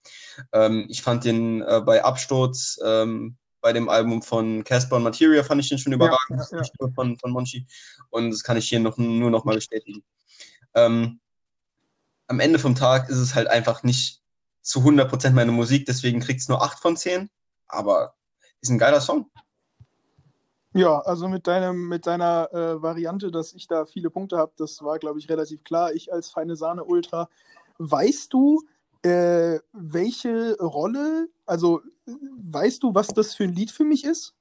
Ähm, 0.53 0.85
ich 0.87 1.01
fand 1.01 1.25
den 1.25 1.63
äh, 1.63 1.81
bei 1.83 2.03
Absturz, 2.03 2.79
ähm, 2.85 3.37
bei 3.59 3.73
dem 3.73 3.89
Album 3.89 4.21
von 4.21 4.63
Casper 4.63 4.97
und 4.97 5.03
Materia, 5.03 5.43
fand 5.43 5.61
ich 5.61 5.69
den 5.69 5.79
schon 5.79 5.93
überragend, 5.93 6.29
ja, 6.29 6.37
ja, 6.37 6.47
ja. 6.51 6.59
die 6.59 6.67
Stimme 6.67 6.93
von, 6.93 7.17
von 7.17 7.31
Monchi. 7.31 7.65
Und 8.11 8.29
das 8.29 8.43
kann 8.43 8.55
ich 8.55 8.69
hier 8.69 8.79
noch, 8.79 8.97
nur 8.97 9.31
noch 9.31 9.45
mal 9.45 9.55
bestätigen. 9.55 10.03
Ähm, 10.75 11.19
am 12.27 12.39
Ende 12.39 12.59
vom 12.59 12.75
Tag 12.75 13.09
ist 13.09 13.17
es 13.17 13.33
halt 13.33 13.47
einfach 13.47 13.81
nicht 13.81 14.21
zu 14.61 14.81
100% 14.81 15.31
meine 15.31 15.51
Musik, 15.51 15.87
deswegen 15.87 16.19
kriegt 16.19 16.41
es 16.41 16.49
nur 16.49 16.61
8 16.61 16.77
von 16.79 16.95
10. 16.95 17.31
Aber 17.67 18.13
ist 18.61 18.69
ein 18.69 18.77
geiler 18.77 19.01
Song. 19.01 19.31
Ja, 20.73 20.99
also 20.99 21.27
mit 21.27 21.47
deinem, 21.47 21.87
mit 21.87 22.05
deiner 22.05 22.53
äh, 22.53 22.79
Variante, 22.79 23.31
dass 23.31 23.53
ich 23.53 23.67
da 23.67 23.87
viele 23.87 24.11
Punkte 24.11 24.37
habe, 24.37 24.53
das 24.55 24.83
war, 24.83 24.99
glaube 24.99 25.17
ich, 25.17 25.27
relativ 25.27 25.63
klar. 25.63 25.93
Ich 25.93 26.13
als 26.13 26.29
feine 26.29 26.55
Sahne 26.55 26.83
Ultra. 26.83 27.27
Weißt 27.79 28.31
du, 28.33 28.61
äh, 29.01 29.59
welche 29.73 30.57
Rolle, 30.59 31.29
also 31.45 31.81
weißt 32.05 32.83
du, 32.83 32.93
was 32.93 33.07
das 33.07 33.33
für 33.33 33.45
ein 33.45 33.53
Lied 33.53 33.71
für 33.71 33.85
mich 33.85 34.03
ist? 34.03 34.35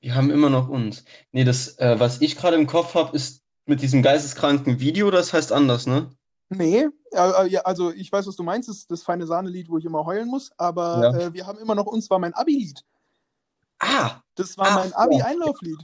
Wir 0.00 0.14
haben 0.14 0.30
immer 0.30 0.50
noch 0.50 0.68
uns. 0.68 1.04
Nee, 1.32 1.44
das, 1.44 1.78
äh, 1.78 1.98
was 1.98 2.20
ich 2.20 2.36
gerade 2.36 2.56
im 2.56 2.66
Kopf 2.66 2.94
habe, 2.94 3.16
ist 3.16 3.42
mit 3.64 3.82
diesem 3.82 4.02
geisteskranken 4.02 4.78
Video, 4.78 5.10
das 5.10 5.32
heißt 5.32 5.52
anders, 5.52 5.86
ne? 5.86 6.10
Nee, 6.48 6.86
äh, 7.12 7.48
ja, 7.48 7.62
also 7.62 7.90
ich 7.90 8.12
weiß, 8.12 8.26
was 8.26 8.36
du 8.36 8.44
meinst, 8.44 8.68
das 8.68 8.76
ist 8.76 8.90
das 8.90 9.02
feine 9.02 9.26
Sahne-Lied, 9.26 9.68
wo 9.68 9.78
ich 9.78 9.84
immer 9.84 10.04
heulen 10.04 10.28
muss, 10.28 10.52
aber 10.58 11.00
ja. 11.02 11.18
äh, 11.18 11.34
wir 11.34 11.46
haben 11.46 11.58
immer 11.58 11.74
noch 11.74 11.86
uns 11.86 12.08
war 12.08 12.18
mein 12.18 12.34
Abi-Lied. 12.34 12.84
Ah! 13.80 14.20
Das 14.36 14.56
war 14.56 14.68
ah, 14.68 14.74
mein 14.76 14.92
Abi-Einlauflied. 14.92 15.78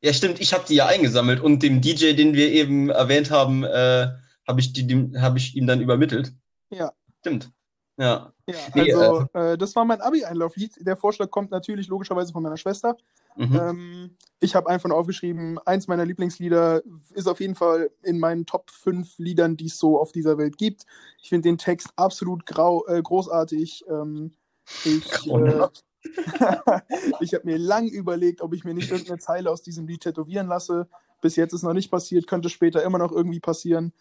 Ja, 0.00 0.12
stimmt, 0.12 0.40
ich 0.40 0.52
habe 0.52 0.64
die 0.66 0.74
ja 0.74 0.86
eingesammelt 0.86 1.40
und 1.40 1.62
dem 1.62 1.80
DJ, 1.80 2.14
den 2.14 2.34
wir 2.34 2.50
eben 2.50 2.90
erwähnt 2.90 3.30
haben, 3.30 3.62
äh, 3.62 4.08
habe 4.46 4.60
ich, 4.60 4.72
hab 5.16 5.36
ich 5.36 5.56
ihm 5.56 5.66
dann 5.66 5.80
übermittelt. 5.80 6.32
Ja. 6.70 6.92
Stimmt. 7.20 7.52
Ja. 7.98 8.32
ja 8.48 8.56
also, 8.74 9.28
äh, 9.34 9.52
äh, 9.52 9.58
das 9.58 9.76
war 9.76 9.84
mein 9.84 10.00
Abi-Einlauflied. 10.00 10.76
Der 10.80 10.96
Vorschlag 10.96 11.30
kommt 11.30 11.50
natürlich 11.50 11.88
logischerweise 11.88 12.32
von 12.32 12.42
meiner 12.42 12.56
Schwester. 12.56 12.96
Mhm. 13.36 13.56
Ähm, 13.56 14.16
ich 14.40 14.54
habe 14.54 14.68
einfach 14.68 14.88
nur 14.88 14.98
aufgeschrieben, 14.98 15.58
eins 15.66 15.88
meiner 15.88 16.04
Lieblingslieder 16.04 16.82
ist 17.14 17.28
auf 17.28 17.40
jeden 17.40 17.54
Fall 17.54 17.90
in 18.02 18.18
meinen 18.18 18.46
Top 18.46 18.70
5 18.70 19.18
Liedern, 19.18 19.56
die 19.56 19.66
es 19.66 19.78
so 19.78 20.00
auf 20.00 20.10
dieser 20.10 20.38
Welt 20.38 20.56
gibt. 20.58 20.84
Ich 21.22 21.28
finde 21.28 21.48
den 21.48 21.58
Text 21.58 21.90
absolut 21.96 22.46
grau, 22.46 22.86
äh, 22.86 23.00
großartig. 23.02 23.84
Ähm, 23.88 24.32
ich 24.84 25.26
äh, 25.30 25.68
ich 27.20 27.34
habe 27.34 27.44
mir 27.44 27.58
lang 27.58 27.88
überlegt, 27.88 28.40
ob 28.40 28.54
ich 28.54 28.64
mir 28.64 28.74
nicht 28.74 28.90
irgendeine 28.90 29.18
Zeile 29.18 29.50
aus 29.50 29.62
diesem 29.62 29.86
Lied 29.86 30.00
tätowieren 30.00 30.48
lasse. 30.48 30.88
Bis 31.20 31.36
jetzt 31.36 31.52
ist 31.52 31.62
noch 31.62 31.74
nicht 31.74 31.90
passiert, 31.90 32.26
könnte 32.26 32.48
später 32.48 32.82
immer 32.82 32.98
noch 32.98 33.12
irgendwie 33.12 33.38
passieren. 33.38 33.92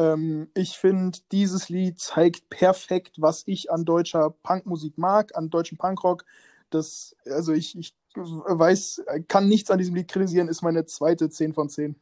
Ähm, 0.00 0.48
ich 0.54 0.78
finde, 0.78 1.18
dieses 1.30 1.68
Lied 1.68 2.00
zeigt 2.00 2.48
perfekt, 2.48 3.16
was 3.18 3.42
ich 3.46 3.70
an 3.70 3.84
deutscher 3.84 4.30
Punkmusik 4.30 4.96
mag, 4.96 5.36
an 5.36 5.50
deutschem 5.50 5.76
Punkrock. 5.76 6.24
Das, 6.70 7.14
also 7.26 7.52
ich, 7.52 7.76
ich 7.76 7.94
weiß, 8.14 9.02
kann 9.28 9.46
nichts 9.46 9.70
an 9.70 9.76
diesem 9.76 9.94
Lied 9.94 10.08
kritisieren, 10.08 10.48
ist 10.48 10.62
meine 10.62 10.86
zweite 10.86 11.28
10 11.28 11.52
von 11.52 11.68
10. 11.68 12.00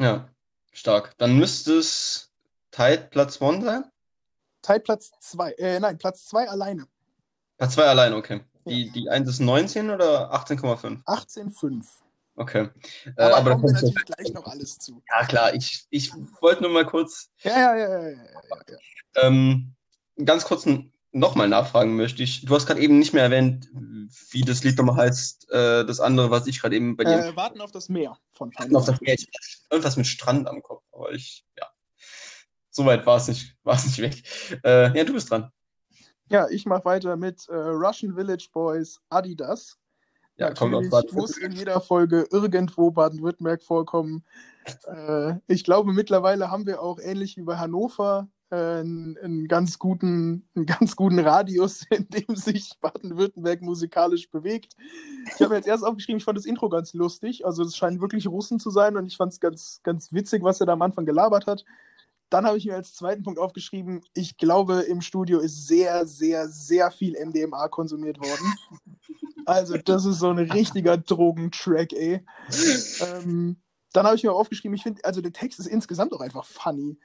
Ja, 0.00 0.28
stark. 0.72 1.16
Dann 1.18 1.38
müsste 1.38 1.74
es 1.78 2.30
Tide 2.72 3.06
Platz 3.10 3.40
1 3.40 3.64
sein? 3.64 3.84
Tide 4.62 4.80
Platz 4.80 5.12
2, 5.20 5.52
äh, 5.52 5.78
nein, 5.78 5.98
Platz 5.98 6.26
2 6.26 6.48
alleine. 6.48 6.88
Platz 7.56 7.74
2 7.74 7.84
alleine, 7.84 8.16
okay. 8.16 8.40
Die, 8.66 8.86
ja. 8.86 8.92
die 8.92 9.08
1 9.08 9.28
ist 9.28 9.40
19 9.40 9.90
oder 9.90 10.32
18,5? 10.34 11.04
18,5. 11.04 11.84
Okay. 12.34 12.68
Äh, 13.16 13.22
aber, 13.22 13.36
aber 13.36 13.50
da 13.50 13.56
kommen 13.56 13.66
wir 13.68 13.72
natürlich 13.74 14.04
gleich 14.04 14.32
noch 14.32 14.46
alles 14.46 14.78
zu. 14.78 15.02
Ja, 15.08 15.26
klar. 15.26 15.54
Ich, 15.54 15.86
ich 15.90 16.12
wollte 16.40 16.62
nur 16.62 16.72
mal 16.72 16.86
kurz. 16.86 17.30
Ja, 17.42 17.52
ja, 17.52 17.76
ja, 17.76 17.88
ja. 17.88 18.10
ja, 18.10 18.16
ja. 18.68 18.76
Ähm, 19.16 19.74
ganz 20.24 20.44
kurz 20.44 20.66
nochmal 21.12 21.48
nachfragen 21.48 21.94
möchte 21.96 22.22
ich. 22.22 22.44
Du 22.44 22.54
hast 22.54 22.66
gerade 22.66 22.80
eben 22.80 22.98
nicht 22.98 23.12
mehr 23.12 23.24
erwähnt, 23.24 23.68
wie 24.30 24.42
das 24.42 24.64
Lied 24.64 24.78
nochmal 24.78 24.96
heißt, 24.96 25.50
äh, 25.50 25.84
das 25.84 26.00
andere, 26.00 26.30
was 26.30 26.46
ich 26.46 26.60
gerade 26.60 26.76
eben 26.76 26.96
bei 26.96 27.04
dir. 27.04 27.26
Äh, 27.26 27.36
Warten 27.36 27.60
auf 27.60 27.70
das 27.70 27.88
Meer 27.88 28.18
von 28.30 28.50
Warten 28.56 28.74
auf 28.74 28.86
das 28.86 29.00
Meer. 29.00 29.16
Irgendwas 29.70 29.96
mit 29.96 30.06
Strand 30.06 30.48
am 30.48 30.62
Kopf, 30.62 30.82
aber 30.92 31.12
ich, 31.12 31.44
ja. 31.58 31.66
Soweit 32.70 33.04
war 33.04 33.18
es 33.18 33.28
nicht, 33.28 33.54
nicht 33.64 33.98
weg. 33.98 34.22
Äh, 34.64 34.96
ja, 34.96 35.04
du 35.04 35.12
bist 35.12 35.30
dran. 35.30 35.52
Ja, 36.30 36.48
ich 36.48 36.64
mache 36.64 36.86
weiter 36.86 37.16
mit 37.16 37.46
äh, 37.48 37.54
Russian 37.54 38.14
Village 38.14 38.48
Boys 38.52 38.98
Adidas. 39.10 39.76
Ja, 40.36 40.48
Natürlich 40.48 41.12
muss 41.12 41.36
in 41.36 41.52
jeder 41.52 41.80
Folge 41.80 42.26
irgendwo 42.30 42.90
Baden-Württemberg 42.90 43.62
vorkommen. 43.62 44.24
Äh, 44.86 45.34
ich 45.46 45.64
glaube, 45.64 45.92
mittlerweile 45.92 46.50
haben 46.50 46.66
wir 46.66 46.82
auch 46.82 46.98
ähnlich 46.98 47.36
wie 47.36 47.42
bei 47.42 47.58
Hannover 47.58 48.28
äh, 48.50 48.56
einen, 48.56 49.18
einen, 49.18 49.48
ganz 49.48 49.78
guten, 49.78 50.48
einen 50.54 50.66
ganz 50.66 50.96
guten 50.96 51.18
Radius, 51.18 51.84
in 51.90 52.08
dem 52.08 52.36
sich 52.36 52.72
Baden-Württemberg 52.80 53.62
musikalisch 53.62 54.30
bewegt. 54.30 54.76
Ich 55.34 55.42
habe 55.42 55.56
jetzt 55.56 55.68
erst 55.68 55.84
aufgeschrieben, 55.84 56.18
ich 56.18 56.24
fand 56.24 56.38
das 56.38 56.46
Intro 56.46 56.68
ganz 56.68 56.94
lustig. 56.94 57.44
Also 57.44 57.62
es 57.62 57.76
scheinen 57.76 58.00
wirklich 58.00 58.26
Russen 58.26 58.58
zu 58.58 58.70
sein 58.70 58.96
und 58.96 59.06
ich 59.06 59.16
fand 59.16 59.32
es 59.32 59.40
ganz, 59.40 59.80
ganz 59.82 60.12
witzig, 60.12 60.42
was 60.42 60.60
er 60.60 60.66
da 60.66 60.72
am 60.72 60.82
Anfang 60.82 61.06
gelabert 61.06 61.46
hat. 61.46 61.64
Dann 62.32 62.46
habe 62.46 62.56
ich 62.56 62.64
mir 62.64 62.74
als 62.74 62.94
zweiten 62.94 63.22
Punkt 63.22 63.38
aufgeschrieben, 63.38 64.00
ich 64.14 64.38
glaube, 64.38 64.80
im 64.80 65.02
Studio 65.02 65.38
ist 65.38 65.66
sehr, 65.66 66.06
sehr, 66.06 66.48
sehr 66.48 66.90
viel 66.90 67.14
MDMA 67.22 67.68
konsumiert 67.68 68.18
worden. 68.18 68.54
Also, 69.44 69.76
das 69.76 70.04
ist 70.06 70.20
so 70.20 70.30
ein 70.30 70.38
richtiger 70.38 70.96
Drogentrack, 70.96 71.92
ey. 71.92 72.24
Ähm, 73.00 73.56
dann 73.92 74.06
habe 74.06 74.14
ich 74.14 74.22
mir 74.22 74.32
aufgeschrieben, 74.32 74.76
ich 74.76 74.84
finde, 74.84 75.04
also 75.04 75.20
der 75.20 75.32
Text 75.32 75.58
ist 75.58 75.66
insgesamt 75.66 76.12
auch 76.12 76.20
einfach 76.20 76.44
funny. 76.44 76.96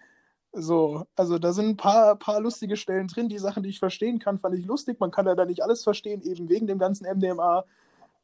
So, 0.53 1.05
also 1.15 1.39
da 1.39 1.51
sind 1.51 1.69
ein 1.69 1.77
paar, 1.77 2.15
paar 2.15 2.39
lustige 2.39 2.77
Stellen 2.77 3.07
drin. 3.07 3.27
Die 3.27 3.39
Sachen, 3.39 3.63
die 3.63 3.69
ich 3.69 3.79
verstehen 3.79 4.19
kann, 4.19 4.37
fand 4.37 4.55
ich 4.55 4.65
lustig. 4.65 4.99
Man 4.99 5.11
kann 5.11 5.25
da 5.25 5.45
nicht 5.45 5.63
alles 5.63 5.83
verstehen, 5.83 6.21
eben 6.21 6.47
wegen 6.47 6.67
dem 6.67 6.77
ganzen 6.77 7.05
MDMA. 7.05 7.65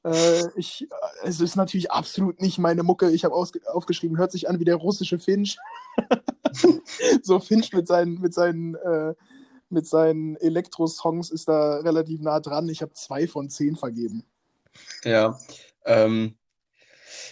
Äh, 0.03 0.47
ich, 0.55 0.87
es 1.23 1.39
ist 1.39 1.55
natürlich 1.55 1.91
absolut 1.91 2.41
nicht 2.41 2.57
meine 2.59 2.83
Mucke. 2.83 3.11
Ich 3.11 3.23
habe 3.23 3.35
aufgeschrieben, 3.35 4.17
hört 4.17 4.31
sich 4.31 4.49
an 4.49 4.59
wie 4.59 4.65
der 4.65 4.75
russische 4.75 5.19
Finch. 5.19 5.57
so 7.23 7.39
Finch 7.39 7.71
mit 7.73 7.87
seinen, 7.87 8.19
mit 8.19 8.33
seinen, 8.33 8.75
äh, 8.75 9.13
seinen 9.81 10.35
Elektro-Songs 10.37 11.31
ist 11.31 11.47
da 11.47 11.77
relativ 11.77 12.21
nah 12.21 12.39
dran. 12.39 12.69
Ich 12.69 12.81
habe 12.81 12.93
zwei 12.93 13.27
von 13.27 13.49
zehn 13.49 13.75
vergeben. 13.75 14.23
Ja, 15.03 15.37
ähm, 15.85 16.35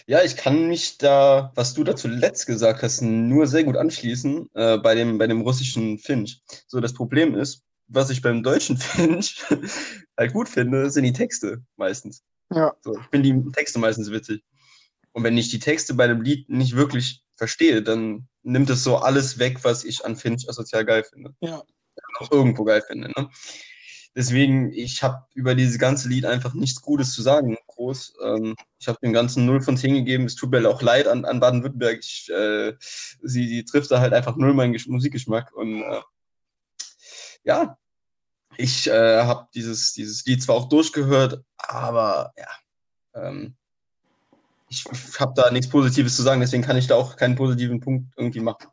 ja, 0.06 0.22
ich 0.22 0.36
kann 0.36 0.68
mich 0.68 0.98
da, 0.98 1.52
was 1.54 1.74
du 1.74 1.84
da 1.84 1.94
zuletzt 1.94 2.46
gesagt 2.46 2.82
hast, 2.82 3.02
nur 3.02 3.46
sehr 3.46 3.64
gut 3.64 3.76
anschließen 3.76 4.48
äh, 4.54 4.78
bei, 4.78 4.94
dem, 4.94 5.18
bei 5.18 5.26
dem 5.26 5.42
russischen 5.42 5.98
Finch. 5.98 6.42
So, 6.66 6.80
das 6.80 6.92
Problem 6.92 7.34
ist, 7.34 7.62
was 7.88 8.10
ich 8.10 8.22
beim 8.22 8.42
deutschen 8.42 8.76
Finch 8.78 9.44
halt 10.16 10.32
gut 10.32 10.48
finde, 10.48 10.90
sind 10.90 11.04
die 11.04 11.12
Texte 11.12 11.62
meistens. 11.76 12.24
Ja. 12.54 12.74
So, 12.82 12.98
ich 12.98 13.06
finde 13.10 13.32
die 13.32 13.52
Texte 13.52 13.78
meistens 13.78 14.10
witzig. 14.10 14.42
Und 15.12 15.24
wenn 15.24 15.36
ich 15.36 15.48
die 15.50 15.58
Texte 15.58 15.94
bei 15.94 16.06
dem 16.06 16.22
Lied 16.22 16.48
nicht 16.48 16.76
wirklich 16.76 17.22
verstehe, 17.36 17.82
dann 17.82 18.28
nimmt 18.42 18.70
es 18.70 18.84
so 18.84 18.96
alles 18.96 19.38
weg, 19.38 19.58
was 19.62 19.84
ich 19.84 20.04
an 20.04 20.16
Finch 20.16 20.46
sozial 20.48 20.84
geil 20.84 21.04
finde. 21.04 21.34
Ja. 21.40 21.62
Auch 22.18 22.30
irgendwo 22.30 22.64
geil 22.64 22.82
finde. 22.86 23.08
Ne? 23.08 23.28
Deswegen, 24.14 24.72
ich 24.72 25.02
habe 25.02 25.24
über 25.34 25.54
dieses 25.54 25.78
ganze 25.78 26.08
Lied 26.08 26.26
einfach 26.26 26.52
nichts 26.52 26.82
Gutes 26.82 27.14
zu 27.14 27.22
sagen, 27.22 27.56
groß. 27.68 28.14
Ähm, 28.24 28.54
ich 28.78 28.88
habe 28.88 28.98
dem 29.02 29.12
Ganzen 29.12 29.46
0 29.46 29.62
von 29.62 29.76
10 29.76 29.94
gegeben. 29.94 30.26
Es 30.26 30.34
tut 30.34 30.50
mir 30.50 30.68
auch 30.68 30.82
leid 30.82 31.08
an, 31.08 31.24
an 31.24 31.40
Baden-Württemberg. 31.40 32.00
Äh, 32.28 32.74
sie, 33.22 33.48
sie 33.48 33.64
trifft 33.64 33.90
da 33.90 34.00
halt 34.00 34.12
einfach 34.12 34.36
null 34.36 34.52
meinen 34.52 34.78
Musikgeschmack. 34.86 35.54
Und 35.54 35.82
äh, 35.82 36.00
ja, 37.44 37.78
ich 38.56 38.86
äh, 38.88 39.22
habe 39.22 39.48
dieses, 39.54 39.92
dieses 39.92 40.24
Lied 40.24 40.42
zwar 40.42 40.56
auch 40.56 40.68
durchgehört, 40.68 41.42
aber 41.56 42.32
ja, 42.36 42.48
ähm, 43.14 43.54
ich, 44.68 44.84
habe 45.18 45.34
da 45.36 45.50
nichts 45.50 45.68
Positives 45.68 46.16
zu 46.16 46.22
sagen, 46.22 46.40
deswegen 46.40 46.62
kann 46.62 46.76
ich 46.76 46.86
da 46.86 46.94
auch 46.94 47.16
keinen 47.16 47.36
positiven 47.36 47.80
Punkt 47.80 48.12
irgendwie 48.16 48.40
machen. 48.40 48.68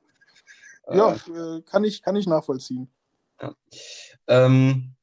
Ja, 0.92 1.14
äh, 1.14 1.62
kann, 1.62 1.84
ich, 1.84 2.02
kann 2.02 2.16
ich 2.16 2.26
nachvollziehen. 2.26 2.90
Ja. 3.42 3.54
Ähm, 4.28 4.96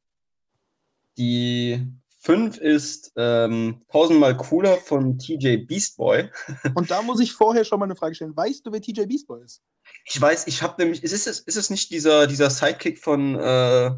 die 1.17 1.87
5 2.21 2.59
ist 2.59 3.13
ähm, 3.17 3.83
tausendmal 3.89 4.37
cooler 4.37 4.77
von 4.79 5.19
TJ 5.19 5.59
Beastboy. 5.59 6.29
Und 6.75 6.91
da 6.91 7.03
muss 7.03 7.21
ich 7.21 7.33
vorher 7.33 7.65
schon 7.65 7.79
mal 7.79 7.85
eine 7.85 7.95
Frage 7.95 8.15
stellen. 8.15 8.37
Weißt 8.37 8.67
du, 8.67 8.73
wer 8.73 8.83
TJ 8.83 9.07
Beastboy 9.07 9.45
ist? 9.45 9.63
Ich 10.05 10.21
weiß, 10.21 10.49
ich 10.49 10.63
habe 10.63 10.83
nämlich, 10.83 11.05
ist 11.05 11.13
es, 11.13 11.39
ist 11.39 11.57
es 11.57 11.71
nicht 11.71 11.91
dieser, 11.91 12.27
dieser 12.27 12.51
Sidekick 12.51 12.99
von, 12.99 13.37
äh, 13.37 13.93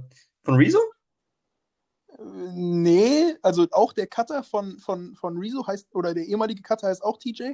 von 0.49 0.57
Rezo? 0.57 0.79
Nee, 2.55 3.35
also 3.43 3.67
auch 3.71 3.93
der 3.93 4.07
Cutter 4.07 4.43
von, 4.43 4.79
von, 4.79 5.15
von 5.15 5.37
Rezo 5.37 5.67
heißt, 5.67 5.95
oder 5.95 6.15
der 6.15 6.25
ehemalige 6.25 6.63
Cutter 6.63 6.89
heißt 6.89 7.05
auch 7.05 7.19
TJ, 7.19 7.53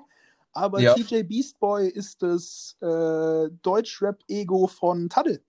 aber 0.53 0.81
ja. 0.81 0.95
TJ 0.95 1.25
Beastboy 1.25 1.89
ist 1.89 2.23
das 2.23 2.77
äh, 2.81 3.51
Deutschrap-Ego 3.63 4.69
von 4.69 5.09
Taddle. 5.09 5.43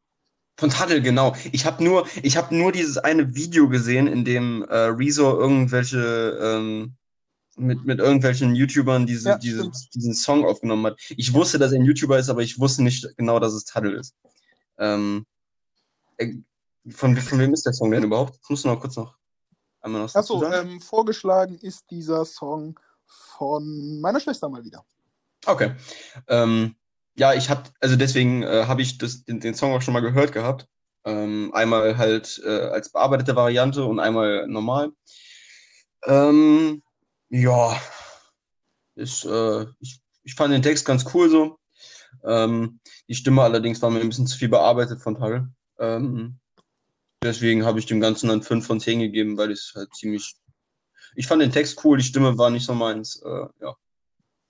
Von 0.58 0.72
Taddle, 0.72 1.04
genau. 1.04 1.36
Ich 1.52 1.68
habe 1.68 1.84
nur, 1.84 2.08
hab 2.08 2.52
nur 2.52 2.72
dieses 2.72 2.98
eine 2.98 3.36
Video 3.36 3.70
gesehen, 3.70 4.08
in 4.08 4.26
dem 4.26 4.64
äh, 4.64 4.76
Rezo 4.76 5.40
irgendwelche 5.40 6.40
ähm, 6.42 6.96
mit, 7.58 7.86
mit 7.86 8.00
irgendwelchen 8.00 8.56
YouTubern 8.56 9.06
diese, 9.06 9.30
ja, 9.30 9.38
diese, 9.38 9.72
diesen 9.94 10.16
Song 10.16 10.44
aufgenommen 10.46 10.88
hat. 10.88 11.00
Ich 11.16 11.32
wusste, 11.32 11.60
dass 11.60 11.72
er 11.74 11.80
ein 11.80 11.86
YouTuber 11.86 12.18
ist, 12.18 12.30
aber 12.30 12.42
ich 12.42 12.60
wusste 12.60 12.82
nicht 12.82 13.08
genau, 13.18 13.40
dass 13.40 13.54
es 13.54 13.66
Taddle 13.66 13.98
ist. 13.98 14.16
Ähm, 14.80 15.28
äh, 16.18 16.34
von, 16.90 17.16
von 17.18 17.40
wem 17.40 17.54
ist 17.54 17.66
der 17.66 17.74
Song 17.74 17.92
denn 17.92 18.04
überhaupt? 18.04 18.40
Das 18.42 18.50
musst 18.50 18.66
du 18.66 18.70
noch 18.70 18.80
kurz 18.80 18.96
noch 18.96 19.16
einmal 19.86 20.02
noch 20.02 20.16
Achso, 20.16 20.44
ähm, 20.44 20.82
vorgeschlagen 20.82 21.58
ist 21.60 21.90
dieser 21.90 22.26
Song 22.26 22.80
von 23.06 24.02
meiner 24.02 24.20
Schwester 24.20 24.50
mal 24.50 24.64
wieder. 24.64 24.84
Okay. 25.46 25.76
Ähm, 26.28 26.76
ja, 27.16 27.34
ich 27.34 27.50
habe, 27.50 27.64
also 27.80 27.96
deswegen 27.96 28.44
äh, 28.44 28.66
habe 28.66 28.82
ich 28.82 28.98
das, 28.98 29.24
den, 29.24 29.40
den 29.40 29.54
Song 29.54 29.74
auch 29.74 29.82
schon 29.82 29.94
mal 29.94 30.02
gehört 30.02 30.32
gehabt. 30.32 30.68
Ähm, 31.06 31.52
einmal 31.54 31.98
halt 31.98 32.42
äh, 32.44 32.70
als 32.70 32.92
bearbeitete 32.92 33.36
Variante 33.36 33.86
und 33.86 34.00
einmal 34.00 34.48
normal. 34.48 34.92
Ähm, 36.06 36.82
ja, 37.30 37.80
ist, 38.96 39.24
äh, 39.26 39.66
ich, 39.80 40.02
ich 40.24 40.34
fand 40.34 40.54
den 40.54 40.64
Text 40.64 40.86
ganz 40.86 41.06
cool 41.14 41.30
so. 41.30 41.60
Ähm, 42.24 42.80
die 43.08 43.16
Stimme 43.16 43.44
allerdings 43.44 43.82
war 43.82 43.92
mir 43.92 44.00
ein 44.00 44.10
bisschen 44.10 44.28
zu 44.28 44.38
viel 44.38 44.50
bearbeitet 44.50 45.00
von 45.00 45.16
Tagel. 45.16 45.48
Ähm, 45.78 46.40
deswegen 47.24 47.66
habe 47.66 47.80
ich 47.80 47.86
dem 47.86 48.00
Ganzen 48.00 48.30
dann 48.30 48.44
5 48.44 48.66
von 48.66 48.80
10 48.80 49.00
gegeben, 49.00 49.38
weil 49.38 49.52
es 49.52 49.74
halt 49.76 49.94
ziemlich. 49.96 50.36
Ich 51.16 51.28
fand 51.28 51.42
den 51.42 51.52
Text 51.52 51.84
cool, 51.84 51.98
die 51.98 52.04
Stimme 52.04 52.38
war 52.38 52.50
nicht 52.50 52.66
so 52.66 52.74
meins. 52.74 53.22
Äh, 53.24 53.48
ja. 53.62 53.76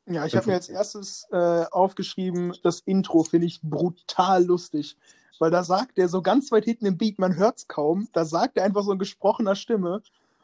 Ja, 0.07 0.25
ich 0.25 0.36
habe 0.36 0.48
mir 0.48 0.53
als 0.53 0.69
erstes 0.69 1.27
äh, 1.31 1.65
aufgeschrieben, 1.72 2.55
das 2.62 2.79
Intro 2.81 3.24
finde 3.24 3.48
ich 3.48 3.62
brutal 3.62 4.45
lustig. 4.45 4.98
Weil 5.39 5.51
da 5.51 5.63
sagt 5.63 5.98
er 5.98 6.07
so 6.07 6.22
ganz 6.22 6.51
weit 6.51 6.65
hinten 6.65 6.86
im 6.86 6.98
Beat, 6.98 7.19
man 7.19 7.36
hört 7.36 7.57
es 7.57 7.67
kaum, 7.67 8.07
da 8.13 8.24
sagt 8.24 8.57
er 8.57 8.63
einfach 8.63 8.84
so 8.84 8.91
in 8.91 9.00
gesprochener 9.00 9.55
Stimme, 9.55 10.01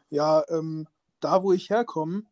ja, 0.10 0.44
ähm, 0.50 0.88
da 1.22 1.44
wo 1.44 1.54
ich 1.54 1.70
herkomme, 1.70 2.24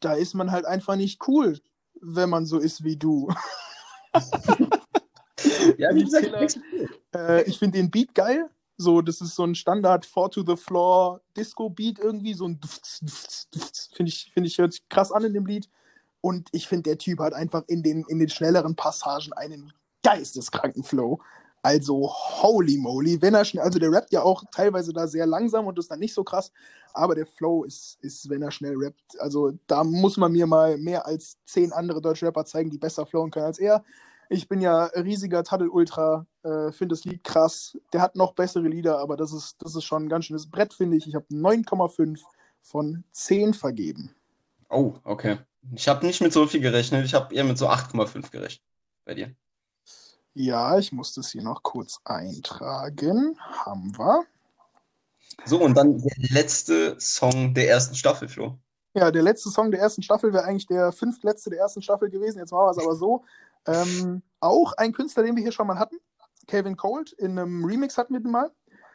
da 0.00 0.12
ist 0.12 0.34
man 0.34 0.50
halt 0.50 0.66
einfach 0.66 0.96
nicht 0.96 1.26
cool, 1.26 1.60
wenn 2.00 2.28
man 2.28 2.44
so 2.46 2.58
ist 2.58 2.84
wie 2.84 2.96
du. 2.96 3.32
ja, 5.78 5.88
wie 5.94 6.04
gesagt, 6.04 6.58
äh, 7.14 7.42
ich 7.44 7.58
finde 7.58 7.78
den 7.78 7.90
Beat 7.90 8.14
geil. 8.14 8.50
So, 8.76 9.02
das 9.02 9.20
ist 9.20 9.36
so 9.36 9.44
ein 9.44 9.54
Standard 9.54 10.04
Four 10.04 10.30
to 10.30 10.42
the 10.44 10.56
Floor 10.56 11.20
Disco 11.36 11.70
Beat 11.70 11.98
irgendwie, 11.98 12.34
so 12.34 12.48
ein 12.48 12.60
finde 13.94 14.08
ich, 14.08 14.30
finde 14.32 14.48
ich 14.48 14.58
hört 14.58 14.72
sich 14.72 14.88
krass 14.88 15.12
an 15.12 15.24
in 15.24 15.32
dem 15.32 15.46
Lied. 15.46 15.68
Und 16.20 16.48
ich 16.52 16.66
finde, 16.68 16.84
der 16.84 16.98
Typ 16.98 17.18
hat 17.20 17.34
einfach 17.34 17.62
in 17.68 17.82
den, 17.82 18.04
in 18.08 18.18
den 18.18 18.28
schnelleren 18.28 18.74
Passagen 18.74 19.32
einen 19.34 19.72
geisteskranken 20.02 20.82
Flow. 20.82 21.20
Also, 21.62 22.10
holy 22.10 22.76
moly, 22.76 23.22
wenn 23.22 23.34
er 23.34 23.44
schnell, 23.44 23.64
also 23.64 23.78
der 23.78 23.90
rappt 23.90 24.12
ja 24.12 24.22
auch 24.22 24.44
teilweise 24.50 24.92
da 24.92 25.06
sehr 25.06 25.26
langsam 25.26 25.66
und 25.66 25.78
ist 25.78 25.90
dann 25.90 25.98
nicht 25.98 26.12
so 26.12 26.22
krass, 26.22 26.52
aber 26.92 27.14
der 27.14 27.24
Flow 27.24 27.64
ist, 27.64 27.96
ist, 28.02 28.28
wenn 28.28 28.42
er 28.42 28.50
schnell 28.50 28.74
rappt, 28.76 29.18
also 29.18 29.52
da 29.66 29.82
muss 29.82 30.18
man 30.18 30.32
mir 30.32 30.46
mal 30.46 30.76
mehr 30.76 31.06
als 31.06 31.38
zehn 31.46 31.72
andere 31.72 32.02
deutsche 32.02 32.26
Rapper 32.26 32.44
zeigen, 32.44 32.68
die 32.68 32.76
besser 32.76 33.06
flowen 33.06 33.30
können 33.30 33.46
als 33.46 33.58
er. 33.58 33.82
Ich 34.28 34.48
bin 34.48 34.60
ja 34.60 34.84
riesiger 34.86 35.44
Taddel-Ultra, 35.44 36.26
äh, 36.42 36.72
finde 36.72 36.94
das 36.94 37.04
Lied 37.04 37.24
krass. 37.24 37.76
Der 37.92 38.00
hat 38.00 38.16
noch 38.16 38.32
bessere 38.32 38.68
Lieder, 38.68 38.98
aber 38.98 39.16
das 39.16 39.32
ist, 39.32 39.56
das 39.60 39.74
ist 39.74 39.84
schon 39.84 40.04
ein 40.04 40.08
ganz 40.08 40.26
schönes 40.26 40.50
Brett, 40.50 40.74
finde 40.74 40.96
ich. 40.96 41.06
Ich 41.06 41.14
habe 41.14 41.26
9,5 41.30 42.20
von 42.60 43.04
10 43.12 43.54
vergeben. 43.54 44.14
Oh, 44.68 44.94
okay. 45.04 45.38
Ich 45.74 45.88
habe 45.88 46.04
nicht 46.04 46.20
mit 46.20 46.32
so 46.32 46.46
viel 46.46 46.60
gerechnet, 46.60 47.04
ich 47.04 47.14
habe 47.14 47.34
eher 47.34 47.44
mit 47.44 47.58
so 47.58 47.68
8,5 47.68 48.30
gerechnet 48.30 48.62
bei 49.04 49.14
dir. 49.14 49.34
Ja, 50.34 50.78
ich 50.78 50.90
muss 50.90 51.14
das 51.14 51.30
hier 51.30 51.42
noch 51.42 51.62
kurz 51.62 52.00
eintragen. 52.04 53.38
Haben 53.38 53.96
wir. 53.96 54.24
So, 55.44 55.60
und 55.60 55.74
dann 55.74 55.98
der 55.98 56.12
letzte 56.30 56.98
Song 56.98 57.54
der 57.54 57.68
ersten 57.68 57.94
Staffel, 57.94 58.28
Flo. 58.28 58.58
Ja, 58.94 59.10
der 59.10 59.22
letzte 59.22 59.50
Song 59.50 59.70
der 59.70 59.80
ersten 59.80 60.02
Staffel 60.02 60.32
wäre 60.32 60.44
eigentlich 60.44 60.66
der 60.66 60.92
fünftletzte 60.92 61.50
der 61.50 61.60
ersten 61.60 61.82
Staffel 61.82 62.10
gewesen. 62.10 62.38
Jetzt 62.38 62.52
machen 62.52 62.66
wir 62.66 62.70
es 62.70 62.78
aber 62.78 62.96
so. 62.96 63.24
Ähm, 63.66 64.22
auch 64.40 64.72
ein 64.74 64.92
Künstler, 64.92 65.22
den 65.22 65.36
wir 65.36 65.42
hier 65.42 65.52
schon 65.52 65.66
mal 65.66 65.78
hatten. 65.78 65.96
Calvin 66.46 66.76
Cold. 66.76 67.12
In 67.12 67.38
einem 67.38 67.64
Remix 67.64 67.96
hatten 67.96 68.12
wir 68.12 68.20
den 68.20 68.30
mal. 68.30 68.50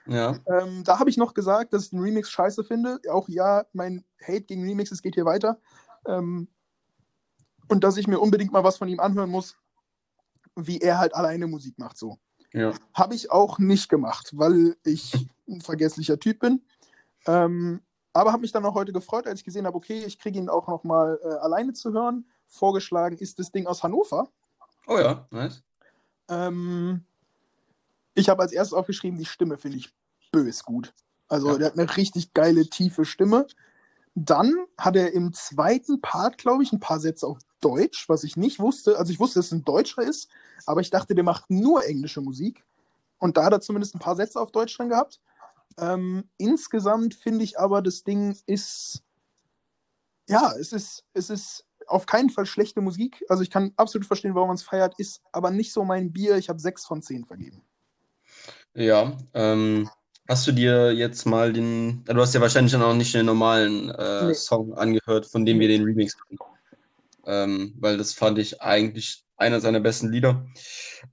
Ja. 0.08 0.38
Ähm, 0.48 0.84
da 0.84 1.00
habe 1.00 1.10
ich 1.10 1.18
noch 1.18 1.34
gesagt, 1.34 1.74
dass 1.74 1.86
ich 1.86 1.90
den 1.92 2.00
Remix 2.00 2.30
scheiße 2.30 2.64
finde. 2.64 3.00
Auch 3.12 3.30
ja, 3.30 3.66
mein 3.74 4.04
Hate 4.22 4.42
gegen 4.42 4.64
Remixes 4.64 5.02
geht 5.02 5.16
hier 5.16 5.26
weiter. 5.26 5.60
Ähm, 6.08 6.48
und 7.68 7.84
dass 7.84 7.98
ich 7.98 8.08
mir 8.08 8.20
unbedingt 8.20 8.52
mal 8.52 8.64
was 8.64 8.78
von 8.78 8.88
ihm 8.88 9.00
anhören 9.00 9.30
muss 9.30 9.56
wie 10.68 10.80
er 10.80 11.00
halt 11.00 11.16
alleine 11.16 11.48
Musik 11.48 11.78
macht. 11.78 11.98
So. 11.98 12.18
Ja. 12.54 12.74
Habe 12.94 13.16
ich 13.16 13.32
auch 13.32 13.60
nicht 13.60 13.90
gemacht, 13.90 14.32
weil 14.34 14.76
ich 14.84 15.28
ein 15.48 15.62
vergesslicher 15.62 16.20
Typ 16.20 16.40
bin. 16.40 16.62
Ähm, 17.28 17.82
aber 18.14 18.32
habe 18.32 18.42
mich 18.42 18.52
dann 18.52 18.66
auch 18.66 18.74
heute 18.74 18.92
gefreut, 18.92 19.28
als 19.28 19.40
ich 19.40 19.46
gesehen 19.46 19.66
habe, 19.66 19.78
okay, 19.78 20.04
ich 20.06 20.20
kriege 20.20 20.40
ihn 20.40 20.50
auch 20.50 20.68
noch 20.68 20.84
mal 20.84 21.20
äh, 21.24 21.28
alleine 21.28 21.74
zu 21.74 21.94
hören. 21.94 22.26
Vorgeschlagen 22.48 23.18
ist 23.18 23.40
das 23.40 23.52
Ding 23.52 23.68
aus 23.68 23.84
Hannover. 23.84 24.30
Oh 24.90 24.98
ja, 24.98 25.28
nice. 25.30 25.62
Ähm, 26.30 27.06
ich 28.16 28.28
habe 28.28 28.42
als 28.42 28.52
erstes 28.52 28.74
aufgeschrieben, 28.74 29.20
die 29.20 29.26
Stimme 29.26 29.58
finde 29.58 29.78
ich 29.78 29.94
bös 30.32 30.64
gut. 30.64 30.94
Also 31.28 31.52
ja. 31.52 31.58
der 31.60 31.68
hat 31.68 31.80
eine 31.80 31.96
richtig 31.96 32.34
geile, 32.34 32.68
tiefe 32.68 33.06
Stimme. 33.06 33.46
Dann 34.16 34.66
hat 34.80 34.96
er 34.96 35.14
im 35.14 35.32
zweiten 35.34 36.02
Part, 36.02 36.40
glaube 36.40 36.64
ich, 36.64 36.74
ein 36.74 36.80
paar 36.80 37.00
Sätze 37.00 37.28
auf 37.28 37.38
Deutsch, 37.62 38.10
was 38.10 38.24
ich 38.24 38.36
nicht 38.36 38.60
wusste. 38.60 38.98
Also 38.98 39.14
ich 39.14 39.20
wusste, 39.20 39.38
dass 39.40 39.48
es 39.48 39.52
ein 39.52 39.64
Deutscher 39.64 40.02
ist, 40.02 40.28
aber 40.66 40.82
ich 40.82 40.90
dachte, 40.90 41.14
der 41.14 41.24
macht 41.24 41.52
nur 41.52 41.86
englische 41.86 42.22
Musik. 42.22 42.66
Und 43.20 43.38
da 43.38 43.46
hat 43.46 43.54
er 43.54 43.62
zumindest 43.62 43.96
ein 43.96 44.00
paar 44.00 44.16
Sätze 44.16 44.42
auf 44.42 44.52
Deutsch 44.52 44.76
drin 44.76 44.90
gehabt. 44.90 45.22
Ähm, 45.78 46.28
insgesamt 46.38 47.14
finde 47.14 47.44
ich 47.44 47.60
aber, 47.60 47.84
das 47.84 48.04
Ding 48.04 48.36
ist, 48.48 49.04
ja, 50.28 50.52
es 50.60 50.74
ist, 50.74 51.06
es 51.14 51.30
ist 51.30 51.66
auf 51.90 52.06
keinen 52.06 52.30
Fall 52.30 52.46
schlechte 52.46 52.82
Musik. 52.82 53.24
Also 53.30 53.44
ich 53.44 53.50
kann 53.50 53.74
absolut 53.76 54.06
verstehen, 54.06 54.36
warum 54.36 54.50
man 54.50 54.56
es 54.56 54.64
feiert, 54.64 54.96
ist 54.98 55.22
aber 55.32 55.52
nicht 55.52 55.74
so 55.74 55.84
mein 55.84 56.12
Bier. 56.12 56.38
Ich 56.38 56.50
habe 56.50 56.60
sechs 56.60 56.86
von 56.86 57.02
zehn 57.02 57.26
vergeben. 57.26 57.62
Ja, 58.74 59.18
ähm, 59.34 59.90
Hast 60.30 60.46
du 60.46 60.52
dir 60.52 60.94
jetzt 60.94 61.26
mal 61.26 61.52
den, 61.52 62.04
du 62.06 62.22
hast 62.22 62.36
ja 62.36 62.42
wahrscheinlich 62.42 62.72
dann 62.72 62.84
auch 62.84 62.94
nicht 62.94 63.16
den 63.16 63.26
normalen 63.26 63.90
äh, 63.90 64.26
nee. 64.26 64.34
Song 64.36 64.76
angehört, 64.76 65.26
von 65.26 65.44
dem 65.44 65.60
wir 65.60 65.68
den 65.68 65.84
Remix 65.84 66.16
hatten. 66.20 66.38
Ähm, 67.26 67.74
weil 67.80 67.98
das 67.98 68.14
fand 68.14 68.38
ich 68.38 68.62
eigentlich 68.62 69.24
einer 69.38 69.60
seiner 69.60 69.80
besten 69.80 70.12
Lieder. 70.12 70.46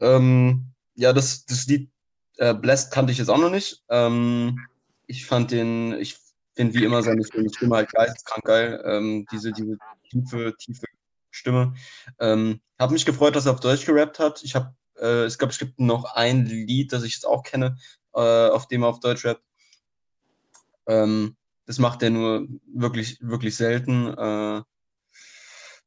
Ähm, 0.01 0.67
ja, 0.97 1.15
das, 1.15 1.47
das 1.47 1.67
Lied 1.67 1.89
äh, 2.37 2.53
Blessed 2.53 2.91
kannte 2.91 3.11
ich 3.11 3.17
jetzt 3.17 3.31
auch 3.31 3.39
noch 3.39 3.51
nicht. 3.51 3.83
Ähm, 3.89 4.59
ich 5.07 5.25
fand 5.25 5.51
den, 5.51 5.95
ich 5.95 6.19
finde 6.57 6.75
wie 6.75 6.85
immer 6.85 7.03
seine 7.03 7.23
Stimme 7.25 7.77
halt 7.77 7.93
geisteskrank 7.93 8.45
geil. 8.45 8.83
Ähm, 8.85 9.27
diese, 9.31 9.53
diese 9.53 9.77
tiefe, 10.11 10.55
tiefe 10.59 10.87
Stimme. 11.31 11.75
Ähm, 12.19 12.61
habe 12.79 12.95
mich 12.95 13.05
gefreut, 13.05 13.37
dass 13.37 13.47
er 13.47 13.53
auf 13.53 13.61
Deutsch 13.61 13.85
gerappt 13.85 14.19
hat. 14.19 14.43
Ich 14.43 14.55
habe, 14.55 14.75
äh, 14.99 15.25
es 15.25 15.39
glaube, 15.39 15.53
es 15.53 15.59
gibt 15.59 15.79
noch 15.79 16.05
ein 16.15 16.47
Lied, 16.47 16.93
das 16.93 17.05
ich 17.05 17.15
jetzt 17.15 17.27
auch 17.27 17.43
kenne, 17.43 17.77
äh, 18.15 18.49
auf 18.49 18.67
dem 18.69 18.83
er 18.83 18.89
auf 18.89 19.01
Deutsch 19.01 19.25
rappt. 19.25 19.43
Ähm, 20.87 21.37
das 21.67 21.79
macht 21.79 22.03
er 22.03 22.11
nur 22.11 22.47
wirklich, 22.67 23.19
wirklich 23.21 23.57
selten. 23.57 24.09
Äh, 24.17 24.63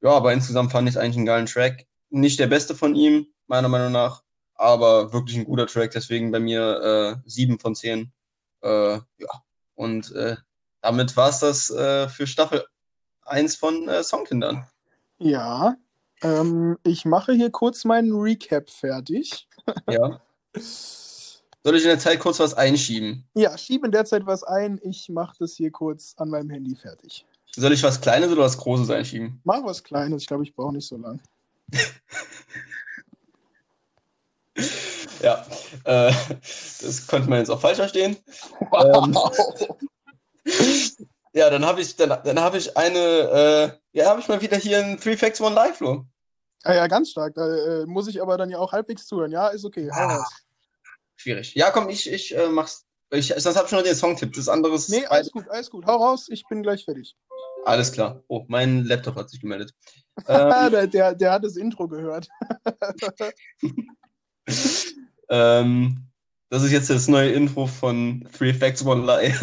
ja, 0.01 0.11
aber 0.11 0.33
insgesamt 0.33 0.71
fand 0.71 0.87
ich 0.87 0.97
eigentlich 0.97 1.17
einen 1.17 1.25
geilen 1.25 1.45
Track. 1.47 1.85
Nicht 2.09 2.39
der 2.39 2.47
beste 2.47 2.75
von 2.75 2.95
ihm, 2.95 3.27
meiner 3.47 3.69
Meinung 3.69 3.91
nach, 3.91 4.23
aber 4.55 5.13
wirklich 5.13 5.37
ein 5.37 5.45
guter 5.45 5.67
Track. 5.67 5.91
Deswegen 5.91 6.31
bei 6.31 6.39
mir 6.39 7.21
äh, 7.25 7.29
7 7.29 7.59
von 7.59 7.75
10. 7.75 8.11
Äh, 8.61 8.93
ja, 8.93 9.43
und 9.75 10.11
äh, 10.11 10.35
damit 10.81 11.15
war 11.17 11.29
es 11.29 11.39
das 11.39 11.69
äh, 11.69 12.07
für 12.09 12.27
Staffel 12.27 12.65
1 13.25 13.55
von 13.55 13.87
äh, 13.87 14.03
Songkindern. 14.03 14.67
Ja, 15.17 15.75
ähm, 16.21 16.77
ich 16.83 17.05
mache 17.05 17.33
hier 17.33 17.49
kurz 17.51 17.85
meinen 17.85 18.13
Recap 18.13 18.69
fertig. 18.69 19.47
Ja. 19.87 20.19
Soll 21.63 21.75
ich 21.75 21.83
in 21.83 21.89
der 21.89 21.99
Zeit 21.99 22.19
kurz 22.19 22.39
was 22.39 22.55
einschieben? 22.55 23.23
Ja, 23.35 23.55
schiebe 23.55 23.85
in 23.85 23.91
der 23.91 24.05
Zeit 24.05 24.25
was 24.25 24.43
ein. 24.43 24.79
Ich 24.81 25.09
mache 25.09 25.35
das 25.37 25.53
hier 25.53 25.69
kurz 25.69 26.15
an 26.17 26.29
meinem 26.29 26.49
Handy 26.49 26.75
fertig. 26.75 27.23
Soll 27.55 27.73
ich 27.73 27.83
was 27.83 28.01
Kleines 28.01 28.31
oder 28.31 28.41
was 28.41 28.57
Großes 28.57 28.89
einschieben? 28.89 29.41
Mach 29.43 29.63
was 29.63 29.83
Kleines. 29.83 30.23
Ich 30.23 30.27
glaube, 30.27 30.43
ich 30.43 30.55
brauche 30.55 30.73
nicht 30.73 30.87
so 30.87 30.97
lang. 30.97 31.21
ja, 35.21 35.45
äh, 35.83 36.11
das 36.81 37.05
konnte 37.05 37.29
man 37.29 37.37
jetzt 37.39 37.49
auch 37.49 37.61
falsch 37.61 37.77
verstehen. 37.77 38.17
Wow. 38.71 39.05
Ähm, 39.05 39.17
ja, 41.33 41.49
dann 41.49 41.65
habe 41.65 41.81
ich, 41.81 41.95
dann, 41.95 42.09
dann 42.23 42.39
habe 42.39 42.57
ich 42.57 42.75
eine, 42.77 42.99
äh, 42.99 43.97
ja, 43.97 44.09
habe 44.09 44.21
ich 44.21 44.27
mal 44.27 44.41
wieder 44.41 44.57
hier 44.57 44.79
ein 44.79 44.99
Three 44.99 45.17
Facts 45.17 45.41
One 45.41 45.55
Live, 45.55 45.77
Flo. 45.77 46.05
Ah, 46.63 46.73
ja, 46.73 46.87
ganz 46.87 47.11
stark. 47.11 47.35
Da 47.35 47.47
äh, 47.47 47.85
muss 47.85 48.07
ich 48.07 48.21
aber 48.21 48.37
dann 48.37 48.49
ja 48.49 48.57
auch 48.57 48.71
halbwegs 48.71 49.05
zuhören. 49.05 49.31
Ja, 49.31 49.47
ist 49.47 49.65
okay. 49.65 49.89
Ah 49.91 50.25
schwierig. 51.19 51.53
Ja, 51.55 51.71
komm, 51.71 51.89
ich, 51.89 52.11
ich 52.11 52.35
äh, 52.35 52.47
mach's. 52.47 52.85
Ich, 53.11 53.33
sonst 53.37 53.55
habe 53.55 53.65
ich 53.65 53.71
noch 53.71 53.81
den 53.81 53.95
Songtipp. 53.95 54.33
Das 54.33 54.47
andere 54.47 54.75
ist. 54.75 54.89
Nee, 54.89 55.05
alles 55.07 55.31
gut, 55.31 55.49
alles 55.49 55.69
gut. 55.69 55.85
Hau 55.85 55.97
raus, 55.97 56.27
ich 56.29 56.45
bin 56.47 56.61
gleich 56.61 56.85
fertig. 56.85 57.15
Alles 57.65 57.91
klar. 57.91 58.23
Oh, 58.27 58.45
mein 58.47 58.85
Laptop 58.85 59.15
hat 59.15 59.29
sich 59.29 59.41
gemeldet. 59.41 59.73
ähm, 60.27 60.71
der, 60.71 60.87
der, 60.87 61.15
der, 61.15 61.31
hat 61.31 61.43
das 61.43 61.55
Intro 61.55 61.87
gehört. 61.87 62.27
ähm, 65.29 66.08
das 66.49 66.63
ist 66.63 66.71
jetzt 66.71 66.89
das 66.89 67.07
neue 67.07 67.31
Intro 67.31 67.67
von 67.67 68.27
Three 68.37 68.53
Facts 68.53 68.83
One 68.85 69.05
Lie. 69.05 69.33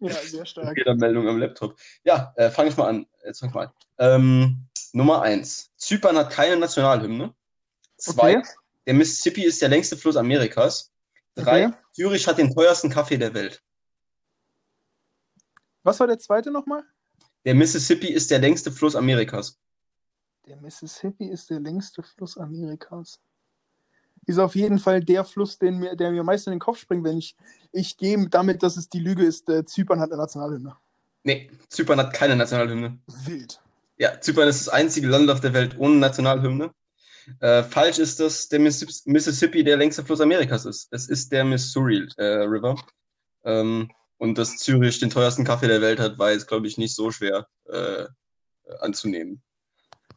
ja, 0.00 0.12
sehr 0.14 0.44
stark. 0.46 0.76
Jeder 0.76 0.94
Meldung 0.94 1.26
am 1.28 1.38
Laptop. 1.38 1.76
Ja, 2.04 2.32
äh, 2.36 2.50
fange 2.50 2.70
ich 2.70 2.76
mal 2.76 2.88
an. 2.88 3.06
Jetzt 3.24 3.40
fang 3.40 3.48
ich 3.48 3.54
mal 3.54 3.66
an. 3.66 3.72
Ähm, 3.98 4.66
Nummer 4.92 5.22
eins. 5.22 5.70
Zypern 5.76 6.16
hat 6.16 6.30
keine 6.30 6.56
Nationalhymne. 6.56 7.34
Zwei. 7.96 8.38
Okay. 8.38 8.48
Der 8.86 8.94
Mississippi 8.94 9.44
ist 9.44 9.60
der 9.62 9.68
längste 9.68 9.96
Fluss 9.96 10.16
Amerikas. 10.16 10.90
Drei, 11.34 11.66
Okay. 11.66 11.74
Zürich 11.92 12.26
hat 12.26 12.38
den 12.38 12.52
teuersten 12.52 12.90
Kaffee 12.90 13.18
der 13.18 13.32
Welt. 13.34 13.62
Was 15.82 16.00
war 16.00 16.06
der 16.06 16.18
zweite 16.18 16.50
nochmal? 16.50 16.82
Der 17.44 17.54
Mississippi 17.54 18.08
ist 18.08 18.30
der 18.30 18.38
längste 18.38 18.70
Fluss 18.70 18.96
Amerikas. 18.96 19.58
Der 20.46 20.56
Mississippi 20.56 21.26
ist 21.26 21.48
der 21.50 21.60
längste 21.60 22.02
Fluss 22.02 22.36
Amerikas. 22.36 23.20
Ist 24.26 24.38
auf 24.38 24.54
jeden 24.54 24.78
Fall 24.78 25.00
der 25.02 25.24
Fluss, 25.24 25.58
den 25.58 25.78
mir, 25.78 25.96
der 25.96 26.10
mir 26.10 26.22
meist 26.22 26.46
in 26.46 26.52
den 26.52 26.60
Kopf 26.60 26.78
springt, 26.78 27.04
wenn 27.04 27.18
ich, 27.18 27.36
ich 27.72 27.96
gehe 27.96 28.28
damit, 28.28 28.62
dass 28.62 28.76
es 28.76 28.88
die 28.88 29.00
Lüge 29.00 29.24
ist, 29.24 29.48
äh, 29.48 29.64
Zypern 29.64 30.00
hat 30.00 30.10
eine 30.10 30.20
Nationalhymne. 30.20 30.76
Nee, 31.24 31.50
Zypern 31.68 31.98
hat 31.98 32.12
keine 32.12 32.36
Nationalhymne. 32.36 32.98
Wild. 33.24 33.60
Ja, 33.98 34.20
Zypern 34.20 34.48
ist 34.48 34.66
das 34.66 34.72
einzige 34.72 35.08
Land 35.08 35.30
auf 35.30 35.40
der 35.40 35.52
Welt 35.52 35.76
ohne 35.78 35.96
Nationalhymne. 35.96 36.70
Äh, 37.40 37.62
falsch 37.62 37.98
ist, 37.98 38.20
dass 38.20 38.48
der 38.48 38.60
Missis- 38.60 39.02
Mississippi 39.06 39.62
der 39.64 39.76
längste 39.76 40.04
Fluss 40.04 40.20
Amerikas 40.20 40.64
ist. 40.64 40.88
Es 40.90 41.08
ist 41.08 41.30
der 41.32 41.44
Missouri 41.44 42.08
äh, 42.16 42.24
River. 42.24 42.76
Ähm, 43.44 43.90
und 44.18 44.38
dass 44.38 44.56
Zürich 44.58 44.98
den 45.00 45.10
teuersten 45.10 45.44
Kaffee 45.44 45.68
der 45.68 45.80
Welt 45.80 45.98
hat, 45.98 46.18
war 46.18 46.32
jetzt, 46.32 46.46
glaube 46.46 46.66
ich, 46.66 46.78
nicht 46.78 46.94
so 46.94 47.10
schwer 47.10 47.46
äh, 47.66 48.06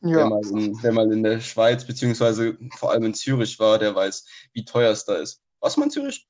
anzunehmen. 0.03 0.15
Wer, 0.15 0.19
Ja, 0.19 0.29
mal 0.29 0.63
in, 0.63 0.83
wer 0.83 0.91
mal 0.91 1.11
in 1.11 1.23
der 1.23 1.39
Schweiz, 1.39 1.85
beziehungsweise 1.85 2.57
vor 2.77 2.91
allem 2.91 3.05
in 3.05 3.13
Zürich 3.13 3.57
war, 3.59 3.79
der 3.79 3.95
weiß, 3.95 4.25
wie 4.53 4.65
teuer 4.65 4.91
es 4.91 5.05
da 5.05 5.15
ist. 5.15 5.41
Was 5.59 5.77
man 5.77 5.87
in 5.87 5.91
Zürich? 5.91 6.27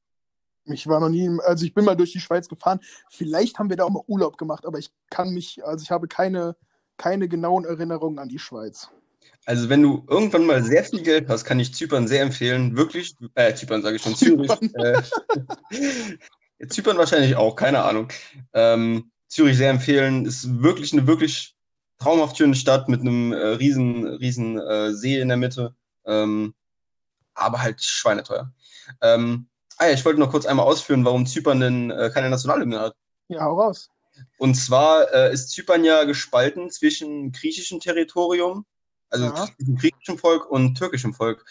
ich 0.66 0.88
war 0.88 1.00
noch 1.00 1.10
nie, 1.10 1.30
also 1.46 1.66
ich 1.66 1.74
bin 1.74 1.86
mal 1.86 1.96
durch 1.96 2.12
die 2.12 2.20
Schweiz 2.20 2.48
gefahren. 2.48 2.80
Vielleicht 3.10 3.60
haben 3.60 3.70
wir 3.70 3.78
da 3.78 3.84
auch 3.84 3.90
mal 3.90 4.04
Urlaub 4.08 4.38
gemacht, 4.38 4.66
aber 4.66 4.80
ich 4.80 4.92
kann 5.10 5.34
mich, 5.34 5.64
also 5.66 5.84
ich 5.84 5.92
habe 5.92 6.08
keine, 6.08 6.56
keine 6.98 7.28
genauen 7.28 7.66
Erinnerungen 7.66 8.20
an 8.20 8.30
die 8.30 8.40
Schweiz. 8.40 8.90
Also, 9.46 9.68
wenn 9.68 9.82
du 9.82 10.06
irgendwann 10.08 10.46
mal 10.46 10.64
sehr 10.64 10.86
viel 10.86 11.02
Geld 11.02 11.28
hast, 11.28 11.44
kann 11.44 11.60
ich 11.60 11.74
Zypern 11.74 12.08
sehr 12.08 12.22
empfehlen. 12.22 12.78
Wirklich, 12.78 13.16
äh, 13.36 13.54
Zypern 13.54 13.82
sage 13.82 13.98
ich 13.98 14.02
schon, 14.02 14.16
Zürich. 14.16 14.52
Äh, 16.60 16.68
Zypern 16.70 16.98
wahrscheinlich 16.98 17.36
auch, 17.36 17.56
keine 17.56 17.84
Ahnung. 17.84 18.08
Ähm, 18.54 19.12
Zürich 19.28 19.58
sehr 19.58 19.72
empfehlen. 19.72 20.26
Ist 20.26 20.62
wirklich 20.62 20.94
eine 20.94 21.08
wirklich 21.08 21.56
traumhaft 22.00 22.38
schöne 22.38 22.56
Stadt 22.56 22.90
mit 22.90 23.02
einem 23.02 23.32
äh, 23.34 23.38
riesen, 23.38 24.06
riesen 24.08 24.60
äh, 24.60 24.94
See 24.94 25.20
in 25.20 25.28
der 25.30 25.38
Mitte. 25.38 25.76
Ähm, 26.06 26.54
aber 27.34 27.62
halt 27.62 27.82
schweineteuer. 27.82 28.52
Ähm, 29.02 29.48
ah 29.78 29.86
ja, 29.88 29.94
ich 29.94 30.06
wollte 30.06 30.20
noch 30.20 30.32
kurz 30.32 30.46
einmal 30.46 30.66
ausführen, 30.66 31.06
warum 31.06 31.26
Zypern 31.26 31.60
denn 31.60 31.92
äh, 31.92 32.12
keine 32.14 32.30
Nationalhymne 32.30 32.80
hat. 32.80 32.96
Ja, 33.30 33.42
hau 33.42 33.60
raus. 33.60 33.90
Und 34.38 34.56
zwar 34.56 35.12
äh, 35.14 35.34
ist 35.34 35.50
Zypern 35.50 35.84
ja 35.84 36.04
gespalten 36.04 36.70
zwischen 36.70 37.32
griechischem 37.32 37.80
Territorium, 37.80 38.66
also 39.10 39.26
Ja. 39.26 39.34
zwischen 39.34 39.76
griechischem 39.76 40.18
Volk 40.18 40.46
und 40.50 40.76
türkischem 40.78 41.14
Volk. 41.14 41.46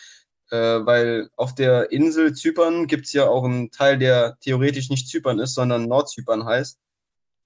Äh, 0.51 0.85
weil 0.85 1.31
auf 1.37 1.55
der 1.55 1.91
Insel 1.93 2.35
Zypern 2.35 2.87
gibt 2.87 3.07
es 3.07 3.15
ja 3.15 3.27
auch 3.27 3.45
einen 3.45 3.71
Teil, 3.71 3.99
der 3.99 4.37
theoretisch 4.41 4.91
nicht 4.91 5.09
Zypern 5.09 5.39
ist, 5.39 5.55
sondern 5.55 5.89
Nordzypern 5.89 6.45
heißt. 6.45 6.79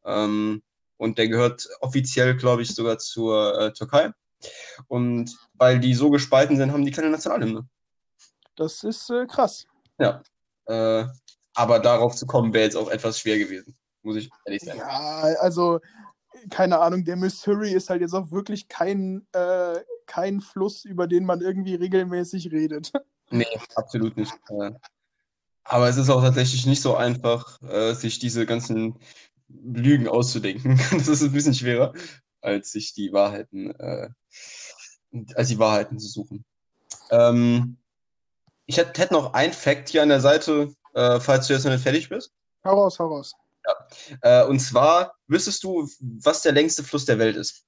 Ähm, 0.05 0.63
und 0.97 1.19
der 1.19 1.29
gehört 1.29 1.69
offiziell, 1.81 2.37
glaube 2.37 2.63
ich, 2.63 2.75
sogar 2.75 2.99
zur 2.99 3.59
äh, 3.59 3.73
Türkei. 3.73 4.11
Und 4.89 5.37
weil 5.55 5.81
die 5.81 5.95
so 5.95 6.11
gespalten 6.11 6.57
sind, 6.57 6.73
haben 6.73 6.85
die 6.85 6.91
keine 6.91 7.11
Nationalhymne. 7.11 7.67
Das 8.57 8.85
ist 8.85 9.11
äh, 9.11 9.27
krass. 9.27 9.67
Ja. 9.99 10.23
Äh, 10.67 11.07
aber 11.55 11.79
darauf 11.79 12.15
zu 12.15 12.27
kommen, 12.27 12.53
wäre 12.53 12.65
jetzt 12.65 12.77
auch 12.77 12.91
etwas 12.91 13.19
schwer 13.19 13.39
gewesen, 13.39 13.75
muss 14.03 14.17
ich 14.17 14.31
ehrlich 14.45 14.63
sagen. 14.63 14.79
Ja, 14.79 15.23
also, 15.41 15.81
keine 16.51 16.79
Ahnung, 16.81 17.05
der 17.05 17.17
Missouri 17.17 17.73
ist 17.73 17.89
halt 17.89 18.03
jetzt 18.03 18.15
auch 18.15 18.31
wirklich 18.31 18.69
kein, 18.69 19.27
äh, 19.33 19.79
kein 20.07 20.41
Fluss, 20.41 20.85
über 20.85 21.07
den 21.07 21.25
man 21.25 21.41
irgendwie 21.41 21.75
regelmäßig 21.75 22.51
redet. 22.53 22.93
Nee, 23.29 23.59
absolut 23.75 24.17
nicht. 24.17 24.33
Äh, 24.51 24.71
Aber 25.65 25.89
es 25.89 25.97
ist 25.97 26.11
auch 26.11 26.23
tatsächlich 26.23 26.65
nicht 26.65 26.81
so 26.81 26.95
einfach, 26.95 27.61
äh, 27.63 27.93
sich 27.93 28.21
diese 28.21 28.47
ganzen 28.47 29.01
Lügen 29.49 30.09
auszudenken. 30.09 30.79
Das 30.93 31.09
ist 31.09 31.23
ein 31.23 31.33
bisschen 31.33 31.55
schwerer, 31.55 31.93
als 32.41 32.73
sich 32.73 32.93
die 32.95 33.13
Wahrheiten, 33.13 33.71
äh, 33.79 34.09
als 35.35 35.49
die 35.49 35.59
Wahrheiten 35.59 35.99
zu 35.99 36.09
suchen. 36.09 36.45
Ähm, 37.11 37.77
ich 38.67 38.79
hätte 38.79 39.01
hätte 39.01 39.15
noch 39.15 39.33
ein 39.33 39.53
Fact 39.53 39.89
hier 39.89 40.03
an 40.03 40.09
der 40.09 40.21
Seite, 40.21 40.75
äh, 40.95 41.21
falls 41.21 41.47
du 41.47 41.53
jetzt 41.53 41.65
noch 41.65 41.73
nicht 41.73 41.83
fertig 41.83 42.09
bist. 42.09 42.33
Hau 42.65 42.75
raus, 42.75 42.99
hau 42.99 43.07
raus. 43.07 43.33
Äh, 44.23 44.45
und 44.45 44.61
zwar, 44.61 45.15
wüsstest 45.27 45.63
du, 45.65 45.89
was 46.01 46.43
der 46.43 46.53
längste 46.53 46.85
Fluss 46.85 47.05
der 47.05 47.19
Welt 47.19 47.37
ist? 47.37 47.65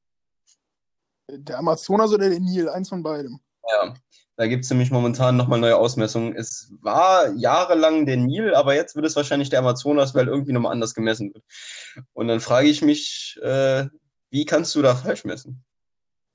Der 1.29 1.59
Amazonas 1.59 2.13
oder 2.13 2.31
der 2.31 2.41
Nil, 2.41 2.69
eins 2.69 2.89
von 2.89 3.03
beidem. 3.03 3.41
Ja, 3.71 3.95
da 4.39 4.47
gibt 4.47 4.63
es 4.63 4.71
nämlich 4.71 4.93
momentan 4.93 5.37
nochmal 5.37 5.59
neue 5.59 5.77
Ausmessungen. 5.77 6.37
Es 6.37 6.73
war 6.81 7.29
jahrelang 7.33 8.07
der 8.07 8.17
Nil, 8.17 8.55
aber 8.55 8.73
jetzt 8.77 8.95
wird 8.95 9.05
es 9.05 9.17
wahrscheinlich 9.17 9.51
der 9.51 9.59
Amazonas, 9.59 10.15
weil 10.15 10.29
irgendwie 10.29 10.53
nochmal 10.53 10.71
anders 10.71 10.95
gemessen 10.95 11.35
wird. 11.35 11.45
Und 12.13 12.29
dann 12.29 12.39
frage 12.39 12.69
ich 12.69 12.81
mich, 12.81 13.37
äh, 13.43 13.87
wie 14.31 14.45
kannst 14.45 14.77
du 14.77 14.83
da 14.83 14.95
falsch 14.95 15.25
messen? 15.25 15.65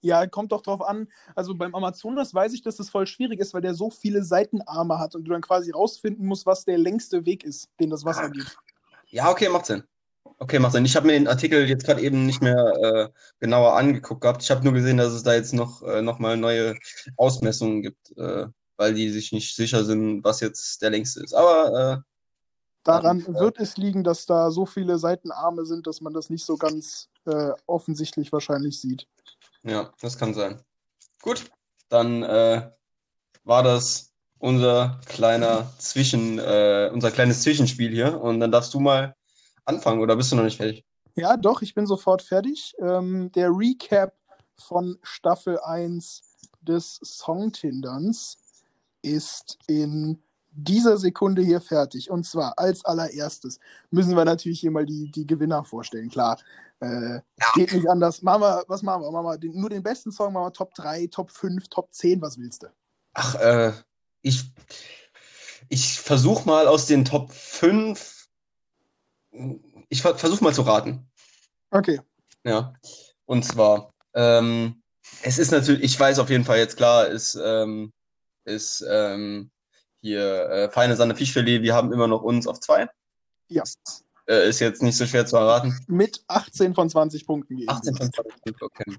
Ja, 0.02 0.28
kommt 0.28 0.52
doch 0.52 0.62
drauf 0.62 0.82
an. 0.82 1.08
Also 1.34 1.56
beim 1.56 1.74
Amazonas 1.74 2.34
weiß 2.34 2.52
ich, 2.52 2.62
dass 2.62 2.76
das 2.76 2.90
voll 2.90 3.08
schwierig 3.08 3.40
ist, 3.40 3.54
weil 3.54 3.62
der 3.62 3.74
so 3.74 3.90
viele 3.90 4.26
Seitenarme 4.26 5.00
hat 5.00 5.16
und 5.16 5.24
du 5.24 5.32
dann 5.32 5.42
quasi 5.42 5.72
rausfinden 5.72 6.26
musst, 6.26 6.46
was 6.46 6.66
der 6.66 6.78
längste 6.78 7.26
Weg 7.26 7.46
ist, 7.46 7.70
den 7.80 7.90
das 7.90 8.04
Wasser 8.04 8.30
geht. 8.30 8.58
Ja, 9.08 9.32
okay, 9.32 9.48
macht 9.48 9.68
Sinn. 9.68 9.84
Okay, 10.44 10.60
macht 10.60 10.74
Sinn. 10.74 10.84
Ich 10.84 10.98
habe 10.98 11.08
mir 11.08 11.14
den 11.14 11.30
Artikel 11.30 11.70
jetzt 11.70 11.86
gerade 11.86 12.02
eben 12.02 12.26
nicht 12.26 12.42
mehr 12.42 12.74
äh, 12.84 13.10
genauer 13.40 13.78
angeguckt 13.78 14.20
gehabt. 14.20 14.44
Ich 14.44 14.52
habe 14.52 14.62
nur 14.66 14.74
gesehen, 14.74 14.98
dass 14.98 15.14
es 15.14 15.24
da 15.24 15.34
jetzt 15.34 15.54
noch, 15.54 15.82
äh, 15.84 16.02
noch 16.02 16.20
mal 16.20 16.36
neue 16.36 16.76
Ausmessungen 17.16 17.82
gibt, 17.82 18.12
äh, 18.18 18.48
weil 18.76 18.94
die 18.94 19.10
sich 19.10 19.32
nicht 19.32 19.56
sicher 19.56 19.86
sind, 19.86 20.22
was 20.26 20.42
jetzt 20.42 20.82
der 20.82 20.90
längste 20.90 21.24
ist. 21.24 21.34
Aber 21.34 22.04
äh, 22.04 22.10
Daran 22.84 23.22
Ja. 23.22 23.40
wird 23.40 23.58
es 23.58 23.78
liegen, 23.78 24.04
dass 24.04 24.26
da 24.26 24.52
so 24.52 24.66
viele 24.66 24.98
Seitenarme 24.98 25.66
sind, 25.66 25.88
dass 25.88 26.02
man 26.02 26.14
das 26.14 26.30
nicht 26.30 26.44
so 26.44 26.58
ganz 26.58 27.08
äh, 27.26 27.52
offensichtlich 27.66 28.34
wahrscheinlich 28.34 28.82
sieht. 28.82 29.08
Ja, 29.64 29.94
das 30.02 30.18
kann 30.18 30.34
sein. 30.34 30.60
Gut, 31.22 31.50
dann 31.88 32.22
äh, 32.24 32.70
war 33.46 33.64
das 33.64 34.12
unser 34.40 35.00
kleiner 35.06 35.72
Zwischen, 35.78 36.38
äh, 36.38 36.90
unser 36.92 37.12
kleines 37.12 37.44
Zwischenspiel 37.44 37.92
hier. 37.92 38.20
Und 38.22 38.42
dann 38.42 38.52
darfst 38.52 38.74
du 38.74 38.82
mal 38.82 39.16
anfangen, 39.66 40.02
oder 40.02 40.16
bist 40.16 40.32
du 40.32 40.36
noch 40.36 40.44
nicht 40.44 40.58
fertig? 40.58 40.86
Ja, 41.16 41.38
doch, 41.38 41.62
ich 41.62 41.76
bin 41.76 41.86
sofort 41.86 42.22
fertig. 42.22 42.76
Ähm, 42.80 43.32
der 43.34 43.50
Recap 43.50 44.14
von 44.58 44.98
Staffel 45.04 45.60
1 45.60 46.24
des 46.62 47.00
Songtinderns 47.04 48.38
ist 49.02 49.60
in 49.68 50.22
dieser 50.52 50.98
Sekunde 50.98 51.42
hier 51.42 51.62
fertig. 51.62 52.10
Und 52.10 52.26
zwar 52.26 52.58
als 52.58 52.86
allererstes 52.86 53.60
müssen 53.92 54.16
wir 54.16 54.26
natürlich 54.26 54.60
hier 54.60 54.72
mal 54.72 54.86
die, 54.86 55.12
die 55.12 55.28
Gewinner 55.28 55.64
vorstellen. 55.64 56.10
Klar, 56.10 56.40
äh, 56.80 57.20
geht 57.56 57.74
nicht 57.74 57.90
anders. 57.90 58.22
Machen 58.22 58.42
wir, 58.42 58.64
was 58.68 58.82
machen 58.82 59.04
wir? 59.04 59.12
Machen 59.12 59.26
wir 59.26 59.38
den, 59.38 59.60
nur 59.60 59.70
den 59.70 59.84
besten 59.84 60.12
Song, 60.12 60.34
machen 60.34 60.46
wir 60.46 60.54
Top 60.54 60.74
3, 60.76 61.08
Top 61.08 61.32
5, 61.32 61.68
Top 61.70 61.94
10, 61.94 62.22
was 62.22 62.38
willst 62.38 62.64
du? 62.64 62.68
Ach, 63.14 63.36
äh, 63.36 63.74
ich, 64.22 64.44
ich 65.70 66.00
versuche 66.00 66.48
mal 66.48 66.68
aus 66.68 66.86
den 66.88 67.06
Top 67.06 67.32
5, 67.32 68.23
ich 69.90 70.02
ver 70.02 70.16
versuche 70.18 70.44
mal 70.44 70.54
zu 70.54 70.62
raten. 70.62 71.10
Okay. 71.72 72.00
Ja, 72.44 72.74
und 73.26 73.44
zwar, 73.44 73.94
ähm, 74.14 74.82
es 75.22 75.40
ist 75.40 75.52
natürlich, 75.52 75.84
ich 75.84 76.00
weiß 76.00 76.20
auf 76.20 76.30
jeden 76.30 76.46
Fall 76.46 76.58
jetzt 76.58 76.78
klar, 76.78 77.08
ist, 77.08 77.36
ähm, 77.42 77.94
ist 78.46 78.86
ähm, 78.90 79.52
hier 80.02 80.50
äh, 80.50 80.70
feine 80.70 80.96
Sahne 80.96 81.16
Fischfilet, 81.16 81.62
wir 81.62 81.74
haben 81.74 81.94
immer 81.94 82.08
noch 82.08 82.22
uns 82.22 82.48
auf 82.48 82.60
zwei. 82.60 82.88
Ja. 83.48 83.64
Ist, 83.64 84.04
äh, 84.28 84.50
ist 84.50 84.60
jetzt 84.60 84.82
nicht 84.82 84.98
so 84.98 85.06
schwer 85.06 85.26
zu 85.26 85.38
erraten. 85.38 85.78
Mit 85.88 86.24
18 86.28 86.74
von 86.74 86.90
20 86.90 87.26
Punkten 87.26 87.56
gegeben. 87.56 87.70
18 87.70 87.96
von 87.96 88.12
20, 88.12 88.62
okay. 88.62 88.98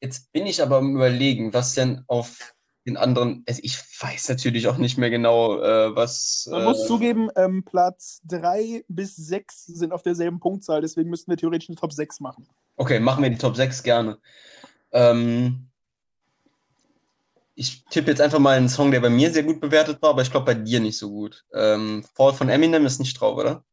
Jetzt 0.00 0.30
bin 0.32 0.46
ich 0.46 0.62
aber 0.62 0.78
am 0.78 0.94
überlegen, 0.94 1.52
was 1.52 1.74
denn 1.74 2.04
auf 2.06 2.53
den 2.86 2.96
anderen, 2.96 3.44
also 3.48 3.60
ich 3.62 3.78
weiß 3.78 4.28
natürlich 4.28 4.68
auch 4.68 4.76
nicht 4.76 4.98
mehr 4.98 5.10
genau, 5.10 5.60
äh, 5.62 5.96
was. 5.96 6.46
Man 6.50 6.62
äh, 6.62 6.64
muss 6.64 6.86
zugeben, 6.86 7.30
ähm, 7.36 7.64
Platz 7.64 8.20
3 8.24 8.84
bis 8.88 9.16
6 9.16 9.66
sind 9.66 9.92
auf 9.92 10.02
derselben 10.02 10.38
Punktzahl, 10.38 10.82
deswegen 10.82 11.10
müssten 11.10 11.30
wir 11.30 11.38
theoretisch 11.38 11.68
eine 11.68 11.76
Top 11.76 11.92
6 11.92 12.20
machen. 12.20 12.46
Okay, 12.76 13.00
machen 13.00 13.22
wir 13.22 13.30
die 13.30 13.38
Top 13.38 13.56
6 13.56 13.82
gerne. 13.82 14.18
Ähm, 14.92 15.70
ich 17.54 17.84
tippe 17.86 18.10
jetzt 18.10 18.20
einfach 18.20 18.38
mal 18.38 18.56
einen 18.56 18.68
Song, 18.68 18.90
der 18.90 19.00
bei 19.00 19.10
mir 19.10 19.32
sehr 19.32 19.44
gut 19.44 19.60
bewertet 19.60 20.02
war, 20.02 20.10
aber 20.10 20.22
ich 20.22 20.30
glaube 20.30 20.46
bei 20.46 20.54
dir 20.54 20.80
nicht 20.80 20.98
so 20.98 21.08
gut. 21.08 21.44
Ähm, 21.54 22.04
Fall 22.14 22.34
von 22.34 22.48
Eminem 22.48 22.84
ist 22.84 22.98
nicht 22.98 23.18
drauf, 23.18 23.38
oder? 23.38 23.64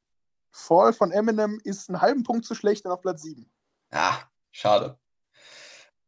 Fall 0.51 0.93
von 0.93 1.11
Eminem 1.11 1.59
ist 1.63 1.89
einen 1.89 2.01
halben 2.01 2.23
Punkt 2.23 2.45
zu 2.45 2.55
schlecht 2.55 2.85
und 2.85 2.91
auf 2.91 3.01
Platz 3.01 3.23
7. 3.23 3.49
Ah, 3.91 4.19
schade. 4.51 4.97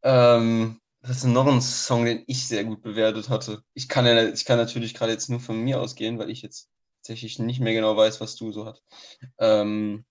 Ähm, 0.03 0.79
das 1.03 1.17
ist 1.17 1.23
noch 1.25 1.45
ein 1.47 1.61
Song, 1.61 2.05
den 2.05 2.23
ich 2.27 2.47
sehr 2.47 2.63
gut 2.63 2.81
bewertet 2.81 3.29
hatte. 3.29 3.63
Ich 3.73 3.87
kann 3.87 4.05
ja, 4.05 4.27
ich 4.27 4.45
kann 4.45 4.57
natürlich 4.57 4.93
gerade 4.93 5.11
jetzt 5.11 5.29
nur 5.29 5.39
von 5.39 5.59
mir 5.59 5.79
ausgehen, 5.79 6.17
weil 6.17 6.29
ich 6.29 6.41
jetzt 6.41 6.69
tatsächlich 7.01 7.39
nicht 7.39 7.59
mehr 7.59 7.73
genau 7.73 7.95
weiß, 7.95 8.21
was 8.21 8.35
du 8.35 8.51
so 8.51 8.65
hast. 8.65 8.81
Ähm, 9.37 10.05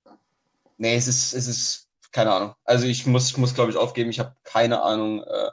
nee, 0.76 0.94
es 0.94 1.08
ist, 1.08 1.32
es 1.32 1.48
ist, 1.48 1.88
keine 2.12 2.32
Ahnung. 2.32 2.54
Also 2.64 2.86
ich 2.86 3.06
muss, 3.06 3.30
ich 3.30 3.38
muss, 3.38 3.54
glaube 3.54 3.70
ich, 3.70 3.76
aufgeben. 3.76 4.10
Ich 4.10 4.20
habe 4.20 4.36
keine 4.44 4.82
Ahnung, 4.82 5.22
äh, 5.22 5.50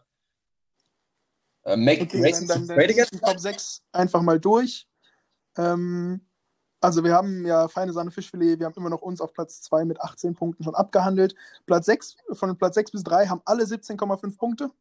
Äh, 1.63 1.77
Make 1.77 2.03
Okay, 2.03 2.21
Races 2.21 2.47
dann, 2.47 2.67
dann, 2.67 2.77
dann 2.77 2.87
die 2.87 3.19
Top 3.19 3.39
6 3.39 3.83
einfach 3.91 4.21
mal 4.21 4.39
durch. 4.39 4.87
Ähm, 5.57 6.21
also 6.81 7.03
wir 7.03 7.13
haben 7.13 7.45
ja 7.45 7.67
feine 7.67 7.91
Sahne 7.91 8.11
Fischfilet, 8.11 8.59
wir 8.59 8.65
haben 8.65 8.73
immer 8.75 8.89
noch 8.89 9.01
uns 9.01 9.19
auf 9.19 9.33
Platz 9.33 9.61
2 9.61 9.85
mit 9.85 9.99
18 9.99 10.33
Punkten 10.33 10.63
schon 10.63 10.75
abgehandelt. 10.75 11.35
Platz 11.65 11.85
6, 11.87 12.15
von 12.31 12.57
Platz 12.57 12.75
6 12.75 12.91
bis 12.91 13.03
3 13.03 13.27
haben 13.27 13.41
alle 13.45 13.65
17,5 13.65 14.37
Punkte. 14.37 14.71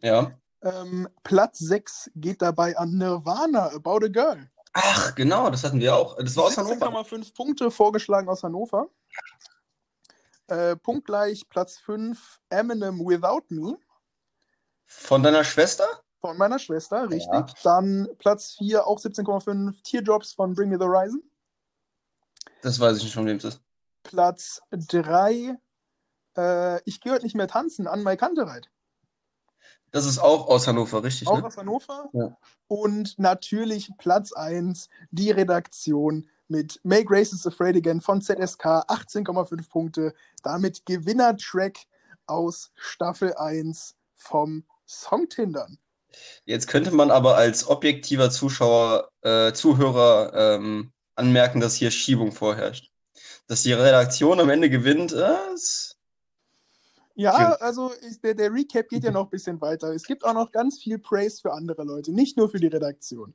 Ja. 0.00 0.32
Ähm, 0.62 1.08
Platz 1.22 1.58
6 1.58 2.10
geht 2.16 2.42
dabei 2.42 2.76
an 2.76 2.98
Nirvana, 2.98 3.70
About 3.72 4.04
a 4.04 4.08
Girl. 4.08 4.50
Ach, 4.72 5.14
genau, 5.14 5.50
das 5.50 5.64
hatten 5.64 5.80
wir 5.80 5.94
auch. 5.94 6.16
Das 6.16 6.36
war 6.36 6.44
aus 6.44 6.56
Hannover. 6.56 6.86
17,5 6.86 7.34
Punkte 7.34 7.70
vorgeschlagen 7.70 8.28
aus 8.28 8.42
Hannover. 8.42 8.88
Äh, 10.48 10.76
punktgleich 10.76 11.48
Platz 11.48 11.78
5 11.78 12.40
Eminem 12.48 13.00
Without 13.00 13.44
Me 13.48 13.76
Von 14.86 15.22
deiner 15.22 15.44
Schwester? 15.44 15.86
von 16.20 16.36
meiner 16.36 16.58
Schwester, 16.58 17.08
richtig. 17.08 17.32
Ja. 17.32 17.46
Dann 17.62 18.08
Platz 18.18 18.54
4 18.58 18.86
auch 18.86 18.98
17,5 18.98 19.82
Teardrops 19.82 20.32
von 20.32 20.54
Bring 20.54 20.70
Me 20.70 20.78
the 20.78 20.84
Horizon. 20.84 21.22
Das 22.62 22.80
weiß 22.80 22.96
ich 22.98 23.04
nicht, 23.04 23.14
von 23.14 23.26
wem 23.26 23.36
es 23.36 23.44
ist. 23.44 23.60
Platz 24.02 24.60
3 24.70 25.56
äh, 26.36 26.82
Ich 26.84 27.00
gehe 27.00 27.12
heute 27.12 27.24
nicht 27.24 27.36
mehr 27.36 27.48
tanzen 27.48 27.86
an 27.86 28.02
Mai 28.02 28.16
Kantereit. 28.16 28.68
Das 29.90 30.04
ist 30.04 30.18
auch 30.18 30.48
aus 30.48 30.66
Hannover, 30.66 31.02
richtig, 31.02 31.28
Auch 31.28 31.38
ne? 31.38 31.46
aus 31.46 31.56
Hannover. 31.56 32.08
Ja. 32.12 32.36
Und 32.66 33.18
natürlich 33.18 33.90
Platz 33.98 34.32
1 34.32 34.88
die 35.10 35.30
Redaktion 35.30 36.28
mit 36.48 36.80
Make 36.82 37.06
Races 37.10 37.46
Afraid 37.46 37.76
Again 37.76 38.00
von 38.00 38.20
ZSK, 38.20 38.64
18,5 38.64 39.68
Punkte. 39.68 40.14
Damit 40.42 40.84
Gewinner-Track 40.86 41.78
aus 42.26 42.70
Staffel 42.74 43.34
1 43.34 43.94
vom 44.14 44.64
Songtindern. 44.86 45.78
Jetzt 46.44 46.68
könnte 46.68 46.90
man 46.90 47.10
aber 47.10 47.36
als 47.36 47.68
objektiver 47.68 48.30
Zuschauer, 48.30 49.10
äh, 49.22 49.52
Zuhörer 49.52 50.32
ähm, 50.34 50.92
anmerken, 51.14 51.60
dass 51.60 51.74
hier 51.74 51.90
Schiebung 51.90 52.32
vorherrscht. 52.32 52.90
Dass 53.46 53.62
die 53.62 53.72
Redaktion 53.72 54.40
am 54.40 54.50
Ende 54.50 54.70
gewinnt, 54.70 55.12
äh, 55.12 55.54
ist 55.54 55.97
Ja, 57.18 57.36
Ja. 57.40 57.52
also 57.56 57.90
ist, 57.90 58.22
der, 58.22 58.34
der 58.34 58.52
Recap 58.52 58.88
geht 58.88 59.02
ja 59.02 59.10
noch 59.10 59.24
ein 59.24 59.30
bisschen 59.30 59.60
weiter. 59.60 59.92
Es 59.92 60.04
gibt 60.04 60.24
auch 60.24 60.34
noch 60.34 60.52
ganz 60.52 60.78
viel 60.80 60.98
Praise 61.00 61.40
für 61.42 61.52
andere 61.52 61.82
Leute, 61.82 62.12
nicht 62.12 62.36
nur 62.36 62.48
für 62.48 62.60
die 62.60 62.68
Redaktion. 62.68 63.34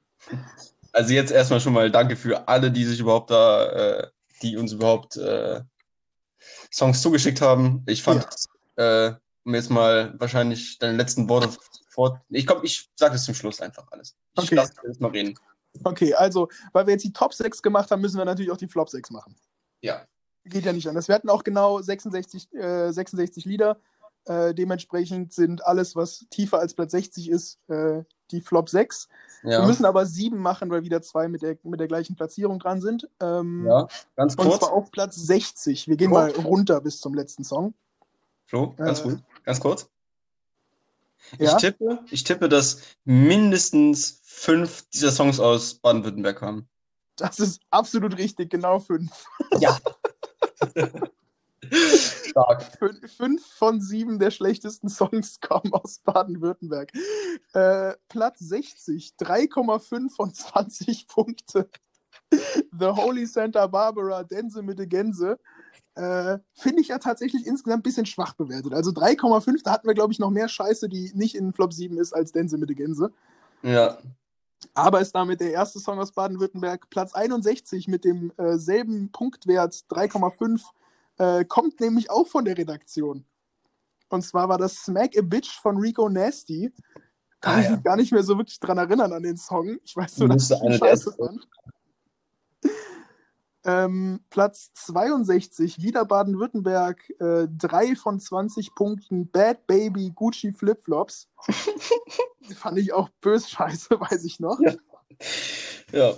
Also 0.94 1.14
jetzt 1.14 1.32
erstmal 1.32 1.60
schon 1.60 1.74
mal 1.74 1.92
danke 1.92 2.16
für 2.16 2.48
alle, 2.48 2.72
die 2.72 2.86
sich 2.86 3.00
überhaupt 3.02 3.30
da, 3.30 3.66
äh, 3.72 4.08
die 4.42 4.56
uns 4.56 4.72
überhaupt 4.72 5.18
äh, 5.18 5.62
Songs 6.72 7.02
zugeschickt 7.02 7.42
haben. 7.42 7.84
Ich 7.86 8.02
fand, 8.02 8.26
äh, 8.78 9.12
um 9.44 9.54
jetzt 9.54 9.70
mal 9.70 10.16
wahrscheinlich 10.18 10.80
deine 10.80 10.96
letzten 10.96 11.28
Worte 11.28 11.50
fort. 11.90 12.22
Ich 12.30 12.48
komm, 12.48 12.64
ich 12.64 12.90
sage 12.96 13.16
es 13.16 13.26
zum 13.26 13.36
Schluss 13.36 13.60
einfach 13.60 13.86
alles. 13.92 14.16
Ich 14.38 14.44
Okay. 14.46 14.56
lasse 14.56 14.74
jetzt 14.88 15.02
mal 15.02 15.12
reden. 15.12 15.38
Okay, 15.84 16.14
also, 16.14 16.48
weil 16.72 16.86
wir 16.88 16.94
jetzt 16.94 17.04
die 17.04 17.12
Top 17.12 17.34
6 17.34 17.62
gemacht 17.62 17.92
haben, 17.92 18.02
müssen 18.02 18.18
wir 18.18 18.24
natürlich 18.26 18.52
auch 18.52 18.58
die 18.58 18.68
Flop 18.68 18.90
6 18.90 19.10
machen. 19.10 19.36
Ja. 19.82 20.06
Geht 20.46 20.66
ja 20.66 20.74
nicht 20.74 20.88
anders. 20.88 21.08
Wir 21.08 21.16
hatten 21.16 21.30
auch 21.30 21.44
genau 21.44 21.82
66, 21.82 22.54
äh, 22.54 22.92
66 22.92 23.46
Lieder. 23.46 23.78
Äh, 24.26 24.54
dementsprechend 24.54 25.34
sind 25.34 25.66
alles, 25.66 25.96
was 25.96 26.26
tiefer 26.30 26.60
als 26.60 26.74
Platz 26.74 26.92
60 26.92 27.30
ist, 27.30 27.60
äh, 27.70 28.04
die 28.32 28.40
Flop 28.42 28.70
6. 28.70 29.08
Wir 29.42 29.52
Ja. 29.54 29.66
müssen 29.66 29.86
aber 29.86 30.06
sieben 30.06 30.38
machen, 30.38 30.70
weil 30.70 30.84
wieder 30.84 31.02
zwei 31.02 31.28
mit 31.28 31.42
der, 31.42 31.58
mit 31.64 31.80
der 31.80 31.88
gleichen 31.90 32.16
Platzierung 32.16 32.60
dran 32.60 32.80
sind. 32.82 33.10
Ähm, 33.22 33.66
Ja. 33.68 33.88
Ganz 34.16 34.36
Und 34.36 34.48
kurz. 34.48 34.60
zwar 34.60 34.72
auf 34.74 34.92
Platz 34.92 35.16
60. 35.16 35.88
Wir 35.90 35.98
gehen 35.98 36.12
Oh. 36.12 36.16
mal 36.16 36.32
runter 36.32 36.80
bis 36.82 37.00
zum 37.02 37.14
letzten 37.14 37.44
Song. 37.44 37.74
Flo, 38.46 38.74
ganz 38.78 39.00
Äh, 39.02 39.04
gut. 39.04 39.24
Ganz 39.44 39.60
kurz. 39.60 39.90
Ja? 41.40 41.52
Ich 41.56 41.62
tippe, 41.62 42.00
ich 42.12 42.24
tippe, 42.24 42.50
dass 42.50 42.82
mindestens 43.06 44.20
fünf 44.24 44.84
dieser 44.90 45.12
Songs 45.12 45.40
aus 45.40 45.76
Baden-Württemberg 45.76 46.38
kamen. 46.38 46.68
Das 47.18 47.40
ist 47.40 47.62
absolut 47.70 48.18
richtig, 48.18 48.50
genau 48.50 48.80
fünf. 48.80 49.26
Ja. 49.60 49.78
Stark. 51.72 52.64
Fün- 52.80 53.08
Fünf 53.08 53.46
von 53.46 53.80
sieben 53.82 54.20
der 54.20 54.32
schlechtesten 54.32 54.90
Songs 54.90 55.40
kommen 55.40 55.74
aus 55.74 56.00
Baden-Württemberg. 56.00 56.92
Äh, 57.54 57.94
Platz 58.10 58.40
60, 58.40 59.14
3,5 59.20 60.10
von 60.14 60.34
20 60.34 61.08
Punkte. 61.08 61.70
The 62.32 62.88
Holy 62.88 63.26
Santa 63.26 63.68
Barbara, 63.68 64.24
Dense 64.24 64.62
mit 64.62 64.80
der 64.80 64.88
Gänse. 64.88 65.40
Äh, 65.96 66.40
Finde 66.54 66.82
ich 66.82 66.88
ja 66.90 66.98
tatsächlich 66.98 67.46
insgesamt 67.46 67.80
ein 67.82 67.84
bisschen 67.84 68.06
schwach 68.08 68.34
bewertet. 68.34 68.74
Also 68.74 68.92
3,5, 68.92 69.62
da 69.64 69.72
hatten 69.72 69.88
wir, 69.88 69.94
glaube 69.94 70.12
ich, 70.12 70.20
noch 70.20 70.32
mehr 70.32 70.50
Scheiße, 70.50 70.90
die 70.90 71.12
nicht 71.14 71.36
in 71.36 71.54
Flop 71.54 71.72
7 71.74 71.98
ist, 71.98 72.14
als 72.14 72.32
Dense 72.32 72.58
mit 72.58 72.70
der 72.70 72.76
Gänse. 72.76 73.12
Ja. 73.62 73.98
Aber 74.74 75.02
ist 75.02 75.14
damit 75.14 75.40
der 75.40 75.52
erste 75.52 75.80
Song 75.80 76.00
aus 76.00 76.12
Baden-Württemberg. 76.12 76.90
Platz 76.90 77.14
61 77.14 77.88
mit 77.88 78.04
dem 78.06 78.32
äh, 78.38 78.58
selben 78.58 79.12
Punktwert, 79.12 79.74
3,5, 79.90 80.62
äh, 81.18 81.46
kommt 81.46 81.80
nämlich 81.80 82.10
auch 82.10 82.28
von 82.28 82.46
der 82.46 82.58
Redaktion. 82.58 83.26
Und 84.10 84.24
zwar 84.24 84.50
war 84.50 84.58
das 84.58 84.76
Smack 84.76 85.18
a 85.18 85.22
Bitch 85.22 85.50
von 85.62 85.78
Rico 85.78 86.10
Nasty. 86.10 86.74
Kann 87.40 87.56
Ah, 87.56 87.60
ich 87.60 87.66
ja. 87.66 87.72
mich 87.72 87.84
gar 87.84 87.96
nicht 87.98 88.12
mehr 88.12 88.24
so 88.24 88.38
wirklich 88.38 88.60
dran 88.60 88.78
erinnern 88.78 89.12
an 89.14 89.24
den 89.24 89.38
Song. 89.38 89.78
Ich 89.84 89.96
weiß 89.96 90.20
nur, 90.20 90.30
dass 90.30 90.50
ich 90.50 90.60
der 90.60 90.72
scheiße 90.74 91.14
fand. 91.14 91.48
Ähm, 93.66 94.20
Platz 94.30 94.74
62, 94.74 95.82
wieder 95.82 96.04
Baden-Württemberg, 96.04 97.10
äh, 97.20 97.48
3 97.48 97.96
von 97.96 98.20
20 98.20 98.76
Punkten, 98.76 99.30
Bad 99.30 99.66
Baby 99.68 100.12
Gucci 100.14 100.52
Flipflops. 100.52 101.30
Fand 102.56 102.78
ich 102.78 102.92
auch 102.92 103.10
bös 103.22 103.50
scheiße, 103.50 103.90
weiß 104.00 104.26
ich 104.26 104.40
noch. 104.40 104.60
Ja. 104.60 104.74
Ja. 105.92 106.14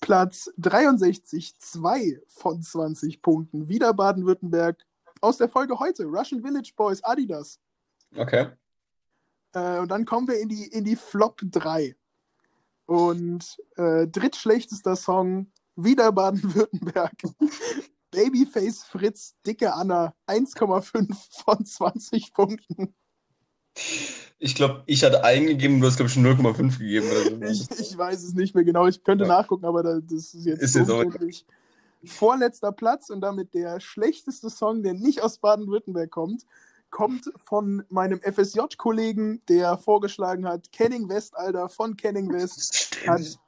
Platz 0.00 0.50
63, 0.58 1.58
2 1.58 2.20
von 2.26 2.62
20 2.62 3.22
Punkten. 3.22 3.68
Wieder 3.68 3.94
Baden-Württemberg. 3.94 4.84
Aus 5.20 5.38
der 5.38 5.48
Folge 5.48 5.78
heute, 5.78 6.04
Russian 6.04 6.42
Village 6.42 6.72
Boys, 6.76 7.02
Adidas. 7.04 7.60
Okay. 8.16 8.48
Äh, 9.52 9.78
und 9.78 9.90
dann 9.90 10.04
kommen 10.04 10.28
wir 10.28 10.40
in 10.40 10.48
die, 10.48 10.66
in 10.66 10.84
die 10.84 10.96
Flop 10.96 11.40
3. 11.42 11.96
Und 12.86 13.58
äh, 13.76 14.06
drittschlechtester 14.06 14.96
Song, 14.96 15.52
wieder 15.84 16.12
Baden-Württemberg. 16.12 17.12
Babyface 18.10 18.84
Fritz, 18.84 19.34
dicke 19.46 19.74
Anna, 19.74 20.14
1,5 20.26 21.14
von 21.44 21.64
20 21.64 22.32
Punkten. 22.32 22.94
Ich 24.38 24.54
glaube, 24.54 24.82
ich 24.86 25.04
hatte 25.04 25.24
eingegeben, 25.24 25.80
du 25.80 25.86
hast, 25.86 25.96
glaube 25.96 26.08
ich, 26.08 26.14
schon 26.14 26.24
0,5 26.26 26.78
gegeben 26.78 27.06
oder 27.10 27.48
so. 27.48 27.64
Ich, 27.74 27.80
ich 27.80 27.98
weiß 27.98 28.22
es 28.22 28.34
nicht 28.34 28.54
mehr 28.54 28.64
genau. 28.64 28.86
Ich 28.86 29.04
könnte 29.04 29.24
Ja. 29.24 29.28
nachgucken, 29.28 29.66
aber 29.66 29.82
da, 29.82 30.00
das 30.00 30.34
ist 30.34 30.46
jetzt, 30.46 30.62
Ist 30.62 30.74
jetzt 30.76 30.90
auch. 30.90 31.04
Vorletzter 32.04 32.72
Platz 32.72 33.10
und 33.10 33.20
damit 33.20 33.54
der 33.54 33.80
schlechteste 33.80 34.50
Song, 34.50 34.82
der 34.82 34.94
nicht 34.94 35.22
aus 35.22 35.38
Baden-Württemberg 35.38 36.10
kommt, 36.10 36.46
kommt 36.90 37.30
von 37.36 37.84
meinem 37.88 38.20
FSJ-Kollegen, 38.22 39.42
der 39.48 39.76
vorgeschlagen 39.76 40.46
hat, 40.46 40.72
Kenning 40.72 41.08
West, 41.08 41.36
Alter, 41.36 41.68
von 41.68 41.96
Kenning 41.96 42.32
West, 42.32 42.96
hat 43.06 43.38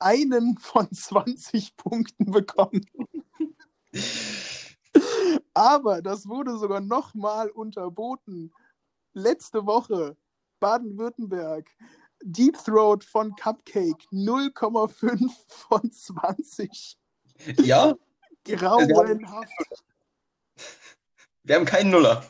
einen 0.00 0.58
von 0.58 0.90
20 0.92 1.76
Punkten 1.76 2.30
bekommen. 2.30 2.84
Aber 5.54 6.02
das 6.02 6.26
wurde 6.26 6.58
sogar 6.58 6.80
nochmal 6.80 7.50
unterboten. 7.50 8.52
Letzte 9.12 9.66
Woche 9.66 10.16
Baden-Württemberg. 10.60 11.68
Deep 12.22 12.56
Throat 12.64 13.02
von 13.02 13.34
Cupcake 13.34 14.06
0,5 14.12 15.30
von 15.48 15.90
20. 15.90 16.98
Ja, 17.62 17.94
Grauenhaft. 18.44 19.84
wir 21.44 21.56
haben 21.56 21.64
keinen 21.64 21.90
Nuller. 21.90 22.22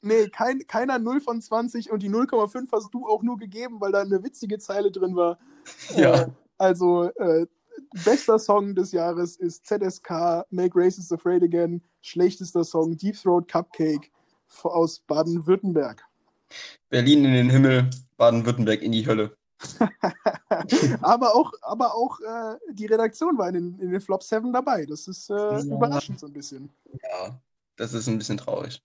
Nee, 0.00 0.28
kein, 0.28 0.66
keiner 0.66 0.98
0 0.98 1.20
von 1.20 1.40
20 1.40 1.90
und 1.90 2.02
die 2.02 2.10
0,5 2.10 2.68
hast 2.70 2.94
du 2.94 3.08
auch 3.08 3.22
nur 3.22 3.36
gegeben, 3.36 3.80
weil 3.80 3.92
da 3.92 4.02
eine 4.02 4.22
witzige 4.22 4.58
Zeile 4.58 4.90
drin 4.90 5.16
war. 5.16 5.38
Ja. 5.96 6.22
Äh, 6.22 6.28
also, 6.58 7.04
äh, 7.16 7.46
bester 8.04 8.38
Song 8.38 8.74
des 8.74 8.92
Jahres 8.92 9.36
ist 9.36 9.66
ZSK, 9.66 10.44
Make 10.50 10.72
Races 10.74 11.12
Afraid 11.12 11.42
Again. 11.42 11.82
Schlechtester 12.02 12.64
Song, 12.64 12.96
Deep 12.96 13.16
Throat 13.20 13.48
Cupcake 13.48 14.10
aus 14.62 15.00
Baden-Württemberg. 15.00 16.02
Berlin 16.88 17.24
in 17.24 17.32
den 17.32 17.50
Himmel, 17.50 17.90
Baden-Württemberg 18.16 18.82
in 18.82 18.92
die 18.92 19.06
Hölle. 19.06 19.36
aber 21.02 21.34
auch, 21.34 21.52
aber 21.62 21.94
auch 21.94 22.20
äh, 22.20 22.56
die 22.72 22.86
Redaktion 22.86 23.36
war 23.36 23.48
in 23.48 23.54
den, 23.54 23.78
in 23.80 23.90
den 23.90 24.00
Flop 24.00 24.22
7 24.22 24.52
dabei. 24.52 24.86
Das 24.86 25.08
ist 25.08 25.30
äh, 25.30 25.34
Ja. 25.34 25.60
überraschend 25.60 26.20
so 26.20 26.26
ein 26.26 26.32
bisschen. 26.32 26.70
Ja, 27.02 27.38
das 27.76 27.92
ist 27.92 28.08
ein 28.08 28.18
bisschen 28.18 28.38
traurig. 28.38 28.82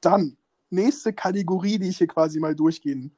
Dann, 0.00 0.36
nächste 0.70 1.12
Kategorie, 1.12 1.78
die 1.78 1.88
ich 1.88 1.98
hier 1.98 2.06
quasi 2.06 2.38
mal 2.38 2.54
durchgehen 2.54 3.16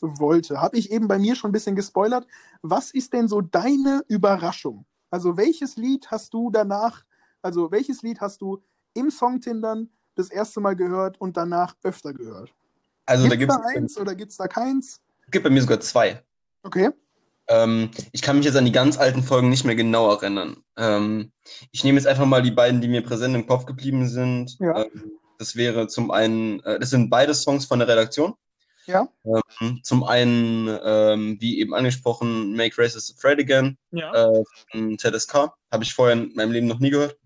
wollte. 0.00 0.60
Habe 0.60 0.76
ich 0.78 0.90
eben 0.90 1.08
bei 1.08 1.18
mir 1.18 1.36
schon 1.36 1.50
ein 1.50 1.52
bisschen 1.52 1.76
gespoilert. 1.76 2.26
Was 2.62 2.90
ist 2.90 3.12
denn 3.12 3.28
so 3.28 3.40
deine 3.40 4.02
Überraschung? 4.08 4.84
Also, 5.10 5.36
welches 5.36 5.76
Lied 5.76 6.10
hast 6.10 6.34
du 6.34 6.50
danach, 6.50 7.04
also 7.42 7.70
welches 7.70 8.02
Lied 8.02 8.20
hast 8.20 8.40
du 8.40 8.62
im 8.94 9.10
Songtindern 9.10 9.88
das 10.14 10.30
erste 10.30 10.60
Mal 10.60 10.76
gehört 10.76 11.20
und 11.20 11.36
danach 11.36 11.76
öfter 11.82 12.12
gehört? 12.12 12.52
Also 13.06 13.28
da 13.28 13.36
Gibt 13.36 13.52
es 13.52 13.56
gibt 13.56 13.66
da 13.66 13.78
eins 13.78 13.98
oder 13.98 14.14
gibt 14.14 14.32
es 14.32 14.36
da 14.36 14.48
keins? 14.48 15.00
Es 15.24 15.30
gibt 15.30 15.44
bei 15.44 15.50
mir 15.50 15.60
sogar 15.60 15.80
zwei. 15.80 16.22
Okay. 16.62 16.90
Ähm, 17.48 17.90
ich 18.10 18.22
kann 18.22 18.36
mich 18.36 18.46
jetzt 18.46 18.56
an 18.56 18.64
die 18.64 18.72
ganz 18.72 18.98
alten 18.98 19.22
Folgen 19.22 19.48
nicht 19.48 19.64
mehr 19.64 19.76
genau 19.76 20.10
erinnern. 20.10 20.56
Ähm, 20.76 21.30
ich 21.70 21.84
nehme 21.84 21.98
jetzt 21.98 22.08
einfach 22.08 22.26
mal 22.26 22.42
die 22.42 22.50
beiden, 22.50 22.80
die 22.80 22.88
mir 22.88 23.02
präsent 23.02 23.36
im 23.36 23.46
Kopf 23.46 23.66
geblieben 23.66 24.08
sind. 24.08 24.58
Ja. 24.58 24.82
Ähm, 24.82 25.12
das 25.38 25.54
wäre 25.54 25.86
zum 25.86 26.10
einen, 26.10 26.60
äh, 26.60 26.80
das 26.80 26.90
sind 26.90 27.08
beide 27.08 27.34
Songs 27.34 27.66
von 27.66 27.78
der 27.78 27.86
Redaktion. 27.86 28.34
Ja. 28.86 29.08
Ähm, 29.60 29.80
zum 29.82 30.04
einen, 30.04 30.68
ähm, 30.84 31.36
wie 31.40 31.60
eben 31.60 31.74
angesprochen, 31.74 32.54
Make 32.54 32.78
Racists 32.78 33.16
Afraid 33.16 33.40
Again 33.40 33.76
Ja. 33.90 34.12
äh, 34.12 34.42
von 34.70 34.98
ZSK. 34.98 35.50
Habe 35.70 35.84
ich 35.84 35.92
vorher 35.92 36.14
in 36.14 36.34
meinem 36.34 36.52
Leben 36.52 36.66
noch 36.66 36.78
nie 36.78 36.90
gehört. 36.90 37.18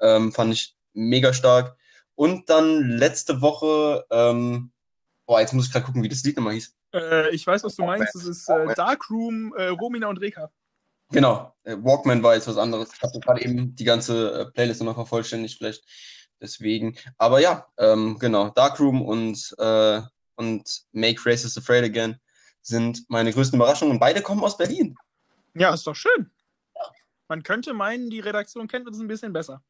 Ähm, 0.00 0.32
fand 0.32 0.52
ich 0.52 0.76
mega 0.92 1.32
stark. 1.32 1.76
Und 2.14 2.50
dann 2.50 2.88
letzte 2.90 3.40
Woche, 3.40 4.04
ähm, 4.10 4.70
boah, 5.26 5.40
jetzt 5.40 5.54
muss 5.54 5.66
ich 5.66 5.72
gerade 5.72 5.86
gucken, 5.86 6.02
wie 6.02 6.08
das 6.08 6.22
Lied 6.24 6.36
nochmal 6.36 6.54
hieß. 6.54 6.74
Äh, 6.94 7.30
ich 7.34 7.46
weiß, 7.46 7.64
was 7.64 7.76
du 7.76 7.84
meinst. 7.84 8.14
Das 8.14 8.26
ist 8.26 8.48
äh, 8.48 8.74
Darkroom, 8.74 9.54
äh, 9.56 9.68
Romina 9.68 10.08
und 10.08 10.18
Reka. 10.18 10.50
Genau, 11.10 11.54
äh, 11.64 11.76
Walkman 11.78 12.22
war 12.22 12.34
jetzt 12.34 12.48
was 12.48 12.56
anderes. 12.56 12.90
Ich 12.94 13.02
habe 13.02 13.18
gerade 13.20 13.42
eben 13.42 13.74
die 13.74 13.84
ganze 13.84 14.40
äh, 14.40 14.46
Playlist 14.46 14.80
nochmal 14.80 14.94
vervollständigt, 14.94 15.58
vielleicht 15.58 15.84
deswegen. 16.40 16.96
Aber 17.18 17.40
ja, 17.40 17.66
ähm, 17.78 18.18
genau, 18.18 18.50
Darkroom 18.50 19.02
und, 19.02 19.54
äh, 19.58 20.00
und 20.36 20.82
Make 20.92 21.20
Racists 21.24 21.58
Afraid 21.58 21.84
Again 21.84 22.16
sind 22.62 23.04
meine 23.08 23.32
größten 23.32 23.58
Überraschungen. 23.58 23.94
Und 23.94 24.00
beide 24.00 24.22
kommen 24.22 24.42
aus 24.42 24.56
Berlin. 24.56 24.96
Ja, 25.54 25.74
ist 25.74 25.86
doch 25.86 25.96
schön. 25.96 26.30
Man 27.28 27.42
könnte 27.42 27.74
meinen, 27.74 28.10
die 28.10 28.20
Redaktion 28.20 28.68
kennt 28.68 28.86
uns 28.86 28.98
ein 28.98 29.08
bisschen 29.08 29.32
besser. 29.32 29.62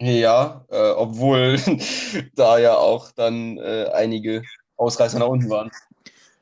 Ja, 0.00 0.64
äh, 0.68 0.90
obwohl 0.90 1.58
da 2.34 2.58
ja 2.58 2.74
auch 2.74 3.12
dann 3.12 3.58
äh, 3.58 3.90
einige 3.92 4.42
Ausreißer 4.76 5.18
nach 5.18 5.28
unten 5.28 5.48
waren. 5.48 5.70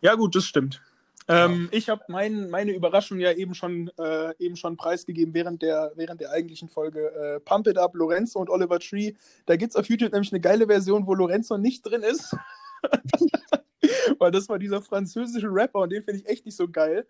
Ja, 0.01 0.15
gut, 0.15 0.35
das 0.35 0.45
stimmt. 0.45 0.81
Ähm, 1.29 1.69
ich 1.71 1.89
habe 1.89 2.03
mein, 2.09 2.51
meine 2.51 2.73
Überraschung 2.73 3.21
ja 3.21 3.33
eben 3.33 3.55
schon, 3.55 3.91
äh, 3.99 4.35
eben 4.39 4.57
schon 4.57 4.77
preisgegeben 4.77 5.35
während 5.35 5.63
der, 5.63 5.93
während 5.95 6.21
der 6.21 6.31
eigentlichen 6.31 6.69
Folge. 6.69 7.13
Äh, 7.13 7.41
Pump 7.41 7.67
It 7.69 7.79
Up, 7.79 7.95
Lorenzo 7.95 8.41
und 8.41 8.51
Oliver 8.51 8.81
Tree. 8.81 9.13
Da 9.47 9.57
gibt 9.57 9.71
es 9.71 9.77
auf 9.77 9.89
YouTube 9.89 10.13
nämlich 10.13 10.33
eine 10.33 10.41
geile 10.41 10.67
Version, 10.67 11.07
wo 11.07 11.15
Lorenzo 11.15 11.59
nicht 11.59 11.83
drin 11.83 12.03
ist. 12.03 12.37
Weil 14.19 14.31
das 14.31 14.49
war 14.49 14.59
dieser 14.59 14.83
französische 14.83 15.49
Rapper 15.49 15.81
und 15.81 15.91
den 15.91 16.03
finde 16.03 16.21
ich 16.21 16.29
echt 16.29 16.47
nicht 16.47 16.57
so 16.57 16.69
geil. 16.69 17.07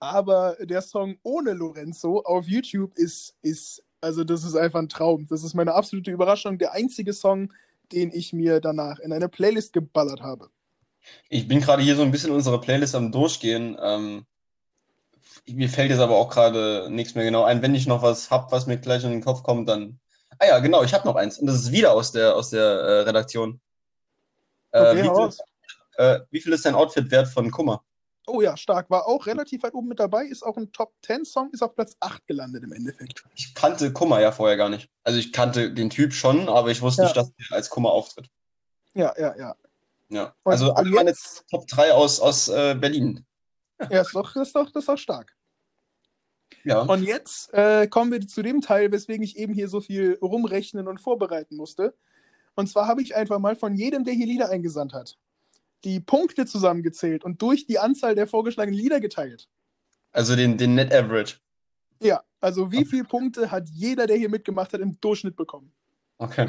Aber 0.00 0.56
der 0.60 0.82
Song 0.82 1.16
ohne 1.22 1.52
Lorenzo 1.52 2.20
auf 2.20 2.46
YouTube 2.46 2.96
ist, 2.96 3.36
ist, 3.42 3.82
also 4.00 4.24
das 4.24 4.44
ist 4.44 4.54
einfach 4.54 4.80
ein 4.80 4.88
Traum. 4.88 5.26
Das 5.28 5.42
ist 5.42 5.54
meine 5.54 5.74
absolute 5.74 6.10
Überraschung. 6.10 6.58
Der 6.58 6.72
einzige 6.72 7.12
Song, 7.12 7.52
den 7.92 8.12
ich 8.12 8.32
mir 8.32 8.60
danach 8.60 8.98
in 8.98 9.12
eine 9.12 9.28
Playlist 9.28 9.72
geballert 9.72 10.20
habe. 10.20 10.50
Ich 11.28 11.48
bin 11.48 11.60
gerade 11.60 11.82
hier 11.82 11.96
so 11.96 12.02
ein 12.02 12.10
bisschen 12.10 12.32
unsere 12.32 12.60
Playlist 12.60 12.94
am 12.94 13.12
Durchgehen. 13.12 13.76
Ähm, 13.80 14.26
mir 15.46 15.68
fällt 15.68 15.90
jetzt 15.90 16.00
aber 16.00 16.16
auch 16.16 16.30
gerade 16.30 16.88
nichts 16.90 17.14
mehr 17.14 17.24
genau 17.24 17.44
ein. 17.44 17.62
Wenn 17.62 17.74
ich 17.74 17.86
noch 17.86 18.02
was 18.02 18.30
hab, 18.30 18.52
was 18.52 18.66
mir 18.66 18.78
gleich 18.78 19.04
in 19.04 19.10
den 19.10 19.24
Kopf 19.24 19.42
kommt, 19.42 19.68
dann. 19.68 19.98
Ah 20.38 20.46
ja, 20.46 20.58
genau, 20.58 20.82
ich 20.82 20.92
habe 20.94 21.06
noch 21.06 21.16
eins. 21.16 21.38
Und 21.38 21.46
das 21.46 21.56
ist 21.56 21.72
wieder 21.72 21.92
aus 21.92 22.12
der, 22.12 22.34
aus 22.34 22.50
der 22.50 22.62
äh, 22.62 23.00
Redaktion. 23.00 23.60
Äh, 24.72 24.80
Okay, 24.80 25.04
wie. 25.04 25.53
Äh, 25.96 26.20
wie 26.30 26.40
viel 26.40 26.52
ist 26.52 26.64
dein 26.64 26.74
Outfit 26.74 27.10
wert 27.10 27.28
von 27.28 27.50
Kummer? 27.50 27.82
Oh 28.26 28.40
ja, 28.40 28.56
stark. 28.56 28.88
War 28.88 29.06
auch 29.06 29.26
relativ 29.26 29.62
weit 29.64 29.74
oben 29.74 29.88
mit 29.88 30.00
dabei. 30.00 30.24
Ist 30.24 30.42
auch 30.42 30.56
ein 30.56 30.72
Top 30.72 30.94
10 31.04 31.24
Song, 31.26 31.50
ist 31.52 31.62
auf 31.62 31.74
Platz 31.74 31.94
8 32.00 32.26
gelandet 32.26 32.64
im 32.64 32.72
Endeffekt. 32.72 33.22
Ich 33.34 33.54
kannte 33.54 33.92
Kummer 33.92 34.20
ja 34.20 34.32
vorher 34.32 34.56
gar 34.56 34.70
nicht. 34.70 34.88
Also 35.02 35.18
ich 35.18 35.30
kannte 35.32 35.72
den 35.74 35.90
Typ 35.90 36.14
schon, 36.14 36.48
aber 36.48 36.70
ich 36.70 36.80
wusste 36.80 37.02
Ja. 37.02 37.08
nicht, 37.08 37.16
dass 37.18 37.30
er 37.50 37.56
als 37.56 37.68
Kummer 37.68 37.90
auftritt. 37.90 38.28
Ja, 38.94 39.12
ja, 39.18 39.36
ja. 39.36 39.54
Ja. 40.08 40.34
Und- 40.42 40.52
Also 40.52 40.72
alle 40.72 40.88
meine 40.90 41.14
Top 41.50 41.66
3 41.66 41.92
aus, 41.92 42.18
aus 42.20 42.48
äh, 42.48 42.74
Berlin. 42.74 43.26
Ja, 43.90 44.00
ist 44.00 44.14
doch, 44.14 44.34
ist 44.36 44.54
doch, 44.54 44.70
das 44.70 44.82
ist 44.84 44.88
doch 44.88 44.96
stark. 44.98 45.34
Ja. 46.62 46.80
Und 46.80 47.02
jetzt 47.02 47.52
äh, 47.52 47.86
kommen 47.88 48.10
wir 48.12 48.26
zu 48.26 48.40
dem 48.42 48.60
Teil, 48.62 48.90
weswegen 48.90 49.22
ich 49.22 49.36
eben 49.36 49.52
hier 49.52 49.68
so 49.68 49.80
viel 49.82 50.18
rumrechnen 50.22 50.88
und 50.88 50.98
vorbereiten 51.00 51.56
musste. 51.56 51.94
Und 52.54 52.68
zwar 52.68 52.86
habe 52.86 53.02
ich 53.02 53.14
einfach 53.16 53.38
mal 53.38 53.56
von 53.56 53.74
jedem, 53.74 54.04
der 54.04 54.14
hier 54.14 54.26
Lieder 54.26 54.48
eingesandt 54.48 54.94
hat, 54.94 55.18
die 55.84 56.00
Punkte 56.00 56.46
zusammengezählt 56.46 57.24
und 57.24 57.40
durch 57.42 57.66
die 57.66 57.78
Anzahl 57.78 58.14
der 58.14 58.26
vorgeschlagenen 58.26 58.78
Lieder 58.78 59.00
geteilt. 59.00 59.48
Also 60.12 60.36
den, 60.36 60.56
den 60.56 60.74
Net 60.74 60.92
Average. 60.92 61.36
Ja, 62.00 62.22
also 62.40 62.72
wie 62.72 62.84
viele 62.84 63.04
Punkte 63.04 63.50
hat 63.50 63.68
jeder, 63.68 64.06
der 64.06 64.16
hier 64.16 64.28
mitgemacht 64.28 64.72
hat, 64.72 64.80
im 64.80 65.00
Durchschnitt 65.00 65.36
bekommen? 65.36 65.72
Okay. 66.18 66.48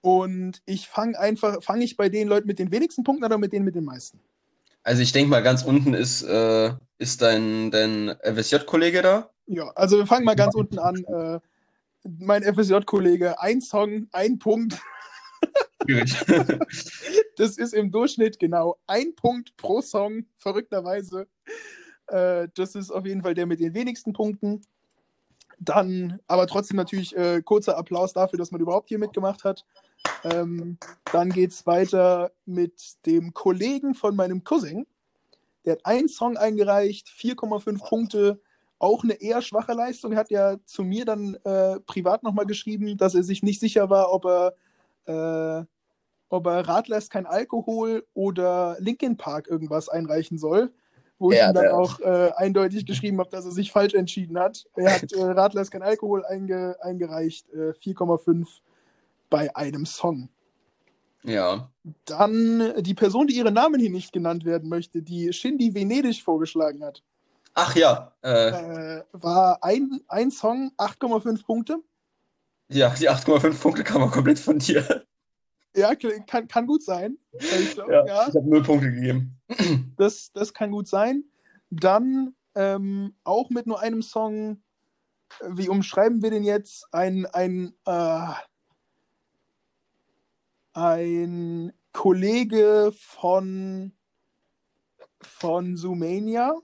Und 0.00 0.62
ich 0.64 0.88
fange 0.88 1.18
einfach, 1.18 1.62
fange 1.62 1.84
ich 1.84 1.96
bei 1.96 2.08
den 2.08 2.28
Leuten 2.28 2.46
mit 2.46 2.58
den 2.58 2.70
wenigsten 2.70 3.04
Punkten 3.04 3.24
oder 3.24 3.38
mit 3.38 3.52
denen 3.52 3.64
mit 3.64 3.74
den 3.74 3.84
meisten? 3.84 4.20
Also 4.82 5.02
ich 5.02 5.12
denke 5.12 5.30
mal, 5.30 5.42
ganz 5.42 5.62
unten 5.62 5.92
ist, 5.92 6.22
äh, 6.22 6.72
ist 6.98 7.20
dein, 7.20 7.70
dein 7.70 8.16
FSJ-Kollege 8.22 9.02
da. 9.02 9.30
Ja, 9.46 9.68
also 9.70 9.98
wir 9.98 10.06
fangen 10.06 10.24
mal 10.24 10.36
ganz 10.36 10.54
unten 10.54 10.78
an. 10.78 11.04
Äh, 11.04 11.40
mein 12.18 12.42
FSJ-Kollege, 12.42 13.40
ein 13.40 13.60
Song, 13.60 14.08
ein 14.12 14.38
Punkt. 14.38 14.80
Das 17.36 17.56
ist 17.56 17.72
im 17.72 17.90
Durchschnitt 17.90 18.38
genau 18.38 18.76
ein 18.86 19.14
Punkt 19.14 19.56
pro 19.56 19.80
Song, 19.80 20.26
verrückterweise. 20.36 21.28
Äh, 22.08 22.48
das 22.54 22.74
ist 22.74 22.90
auf 22.90 23.06
jeden 23.06 23.22
Fall 23.22 23.34
der 23.34 23.46
mit 23.46 23.60
den 23.60 23.74
wenigsten 23.74 24.12
Punkten. 24.12 24.62
Dann, 25.60 26.20
aber 26.26 26.46
trotzdem 26.46 26.76
natürlich 26.76 27.16
äh, 27.16 27.42
kurzer 27.42 27.78
Applaus 27.78 28.12
dafür, 28.12 28.38
dass 28.38 28.50
man 28.50 28.60
überhaupt 28.60 28.88
hier 28.88 28.98
mitgemacht 28.98 29.44
hat. 29.44 29.64
Ähm, 30.24 30.78
dann 31.12 31.30
geht 31.30 31.52
es 31.52 31.66
weiter 31.66 32.32
mit 32.44 33.04
dem 33.06 33.34
Kollegen 33.34 33.94
von 33.94 34.14
meinem 34.14 34.44
Cousin. 34.44 34.86
Der 35.64 35.72
hat 35.72 35.86
einen 35.86 36.08
Song 36.08 36.36
eingereicht, 36.36 37.08
4,5 37.08 37.88
Punkte. 37.88 38.40
Auch 38.78 39.02
eine 39.02 39.14
eher 39.14 39.42
schwache 39.42 39.72
Leistung. 39.72 40.12
Er 40.12 40.18
hat 40.18 40.30
ja 40.30 40.56
zu 40.64 40.84
mir 40.84 41.04
dann 41.04 41.34
äh, 41.44 41.80
privat 41.80 42.22
nochmal 42.22 42.46
geschrieben, 42.46 42.96
dass 42.96 43.14
er 43.14 43.24
sich 43.24 43.42
nicht 43.42 43.58
sicher 43.58 43.90
war, 43.90 44.12
ob 44.12 44.24
er, 44.24 44.54
äh, 45.08 45.64
ob 46.30 46.46
er 46.46 46.68
Radler 46.68 46.98
ist 46.98 47.10
kein 47.10 47.26
Alkohol 47.26 48.06
oder 48.14 48.76
Linkin 48.80 49.16
Park 49.16 49.48
irgendwas 49.48 49.88
einreichen 49.88 50.38
soll. 50.38 50.72
Wo 51.18 51.32
ich 51.32 51.38
Ja, 51.38 51.50
ihm 51.50 51.54
dann 51.54 51.72
auch 51.72 51.98
äh, 51.98 52.30
eindeutig 52.36 52.86
geschrieben 52.86 53.18
habe, 53.18 53.30
dass 53.30 53.44
er 53.44 53.50
sich 53.50 53.72
falsch 53.72 53.94
entschieden 53.94 54.38
hat. 54.38 54.66
Er 54.76 54.94
hat 54.94 55.12
äh, 55.12 55.20
Radler 55.20 55.62
ist 55.62 55.72
kein 55.72 55.82
Alkohol 55.82 56.24
einge 56.24 56.76
eingereicht, 56.80 57.50
äh, 57.52 57.72
4,5 57.72 58.46
bei 59.28 59.54
einem 59.56 59.84
Song. 59.84 60.28
Ja. 61.24 61.70
Dann 62.04 62.72
die 62.78 62.94
Person, 62.94 63.26
die 63.26 63.36
ihren 63.36 63.54
Namen 63.54 63.80
hier 63.80 63.90
nicht 63.90 64.12
genannt 64.12 64.44
werden 64.44 64.68
möchte, 64.68 65.02
die 65.02 65.32
Shindy 65.32 65.74
Venedig 65.74 66.22
vorgeschlagen 66.22 66.84
hat, 66.84 67.02
Ach 67.60 67.74
ja, 67.74 68.12
äh, 68.22 68.98
äh, 68.98 69.04
war 69.10 69.58
ein, 69.64 70.00
ein 70.06 70.30
Song, 70.30 70.70
8,5 70.76 71.44
Punkte. 71.44 71.78
Ja, 72.68 72.90
die 72.90 73.08
8,5 73.08 73.60
Punkte 73.60 73.84
kamen 73.84 74.10
komplett 74.10 74.38
von 74.38 74.58
dir. 74.58 75.04
Ja, 75.76 75.94
kann, 75.94 76.48
kann 76.48 76.66
gut 76.66 76.82
sein. 76.82 77.18
Ich 77.32 77.74
glaub, 77.74 77.88
Ja, 77.90 78.04
ja, 78.06 78.28
ich 78.28 78.34
habe 78.34 78.48
null 78.48 78.62
Punkte 78.62 78.90
gegeben. 78.90 79.38
das, 79.96 80.32
das 80.32 80.52
kann 80.52 80.70
gut 80.70 80.88
sein. 80.88 81.24
Dann 81.70 82.34
ähm, 82.54 83.14
auch 83.24 83.50
mit 83.50 83.66
nur 83.66 83.80
einem 83.80 84.02
Song, 84.02 84.62
wie 85.46 85.68
umschreiben 85.68 86.22
wir 86.22 86.30
den 86.30 86.44
jetzt? 86.44 86.86
Ein, 86.92 87.26
ein, 87.26 87.74
äh, 87.84 88.32
ein 90.72 91.72
Kollege 91.92 92.92
von, 92.96 93.92
von 95.20 95.76
Zoomania 95.76 96.54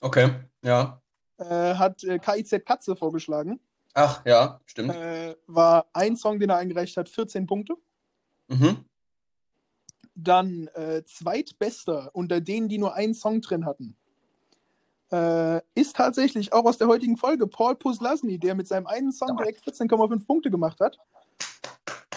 Okay, 0.00 0.34
ja. 0.62 1.00
äh, 1.38 1.74
hat 1.74 2.02
äh, 2.02 2.18
KIZ 2.18 2.64
Katze 2.66 2.96
vorgeschlagen. 2.96 3.60
Ach 3.94 4.24
ja, 4.24 4.60
stimmt. 4.66 4.94
Äh, 4.94 5.36
war 5.46 5.86
ein 5.92 6.16
Song, 6.16 6.40
den 6.40 6.50
er 6.50 6.56
eingereicht 6.56 6.96
hat, 6.96 7.08
14 7.08 7.46
Punkte. 7.46 7.74
Mhm. 8.48 8.84
Dann 10.14 10.68
äh, 10.68 11.02
zweitbester 11.04 12.10
unter 12.12 12.40
denen, 12.40 12.68
die 12.68 12.78
nur 12.78 12.94
einen 12.94 13.14
Song 13.14 13.40
drin 13.40 13.64
hatten, 13.64 13.96
äh, 15.10 15.60
ist 15.74 15.96
tatsächlich 15.96 16.52
auch 16.52 16.64
aus 16.64 16.78
der 16.78 16.88
heutigen 16.88 17.16
Folge 17.16 17.46
Paul 17.46 17.76
Puslasny, 17.76 18.38
der 18.38 18.54
mit 18.54 18.66
seinem 18.66 18.86
einen 18.86 19.12
Song 19.12 19.36
direkt 19.36 19.62
14,5 19.66 20.26
Punkte 20.26 20.50
gemacht 20.50 20.80
hat. 20.80 20.98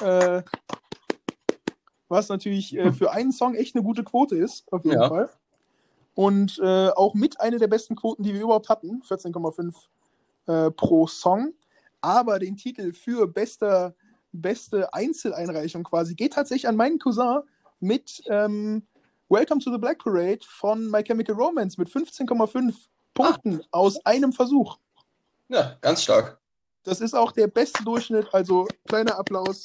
Äh, 0.01 0.43
was 2.07 2.29
natürlich 2.29 2.75
äh, 2.77 2.91
für 2.91 3.11
einen 3.11 3.31
Song 3.31 3.55
echt 3.55 3.75
eine 3.75 3.83
gute 3.83 4.03
Quote 4.03 4.35
ist, 4.37 4.71
auf 4.71 4.83
jeden 4.85 5.01
Ja. 5.01 5.09
Fall. 5.09 5.29
Und 6.13 6.59
äh, 6.63 6.89
auch 6.89 7.13
mit 7.13 7.41
einer 7.41 7.57
der 7.57 7.67
besten 7.67 7.95
Quoten, 7.95 8.23
die 8.23 8.33
wir 8.33 8.41
überhaupt 8.41 8.69
hatten, 8.69 9.01
14,5 9.01 9.75
äh, 10.47 10.71
pro 10.71 11.07
Song. 11.07 11.53
Aber 12.05 12.37
den 12.37 12.55
Titel 12.55 12.93
für 12.93 13.27
bester, 13.27 13.95
beste 14.31 14.93
Einzeleinreichung 14.93 15.83
quasi 15.83 16.13
geht 16.13 16.33
tatsächlich 16.33 16.67
an 16.67 16.75
meinen 16.75 16.99
Cousin 16.99 17.39
mit 17.79 18.21
ähm, 18.27 18.85
Welcome 19.27 19.59
to 19.59 19.71
the 19.71 19.79
Black 19.79 19.97
Parade 20.03 20.41
von 20.47 20.91
My 20.91 21.01
Chemical 21.01 21.33
Romance 21.33 21.79
mit 21.79 21.89
15,5 21.89 22.75
Punkten 23.15 23.63
aus 23.71 23.97
einem 24.05 24.33
Versuch. 24.33 24.77
Ja, 25.47 25.79
ganz 25.81 26.03
stark. 26.03 26.39
Das 26.83 27.01
ist 27.01 27.15
auch 27.15 27.31
der 27.31 27.47
beste 27.47 27.83
Durchschnitt, 27.83 28.31
also 28.35 28.67
kleiner 28.87 29.17
Applaus. 29.17 29.63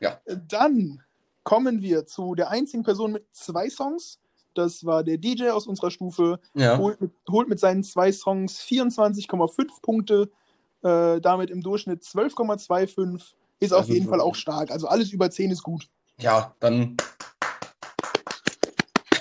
Ja. 0.00 0.18
Dann 0.48 1.02
kommen 1.42 1.82
wir 1.82 2.06
zu 2.06 2.34
der 2.34 2.48
einzigen 2.48 2.84
Person 2.84 3.12
mit 3.12 3.26
zwei 3.32 3.68
Songs. 3.68 4.18
Das 4.54 4.84
war 4.84 5.04
der 5.04 5.18
DJ 5.18 5.48
aus 5.48 5.66
unserer 5.66 5.90
Stufe. 5.90 6.40
Ja. 6.54 6.78
Holt, 6.78 7.00
mit, 7.00 7.12
holt 7.30 7.48
mit 7.48 7.58
seinen 7.60 7.82
zwei 7.82 8.12
Songs 8.12 8.60
24,5 8.62 9.80
Punkte, 9.82 10.30
äh, 10.82 11.20
damit 11.20 11.50
im 11.50 11.62
Durchschnitt 11.62 12.02
12,25. 12.02 13.34
Ist 13.60 13.72
auf 13.72 13.88
jeden 13.88 14.08
Fall 14.08 14.20
auch 14.20 14.34
stark. 14.34 14.70
Also 14.72 14.88
alles 14.88 15.12
über 15.12 15.30
10 15.30 15.52
ist 15.52 15.62
gut. 15.62 15.88
Ja, 16.18 16.54
dann. 16.60 16.96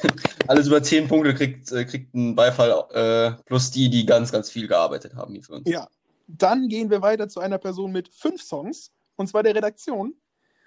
Alles 0.47 0.67
über 0.67 0.81
10 0.81 1.07
Punkte 1.07 1.35
kriegt, 1.35 1.71
äh, 1.71 1.85
kriegt 1.85 2.15
einen 2.15 2.35
Beifall, 2.35 2.71
äh, 2.91 3.31
plus 3.45 3.69
die, 3.71 3.89
die 3.89 4.05
ganz, 4.05 4.31
ganz 4.31 4.49
viel 4.49 4.67
gearbeitet 4.67 5.15
haben 5.15 5.33
hier 5.33 5.43
für 5.43 5.53
uns. 5.53 5.69
Ja. 5.69 5.87
Dann 6.27 6.67
gehen 6.67 6.89
wir 6.89 7.01
weiter 7.01 7.29
zu 7.29 7.39
einer 7.39 7.57
Person 7.57 7.91
mit 7.91 8.09
fünf 8.09 8.41
Songs, 8.41 8.91
und 9.15 9.27
zwar 9.27 9.43
der 9.43 9.53
Redaktion. 9.53 10.15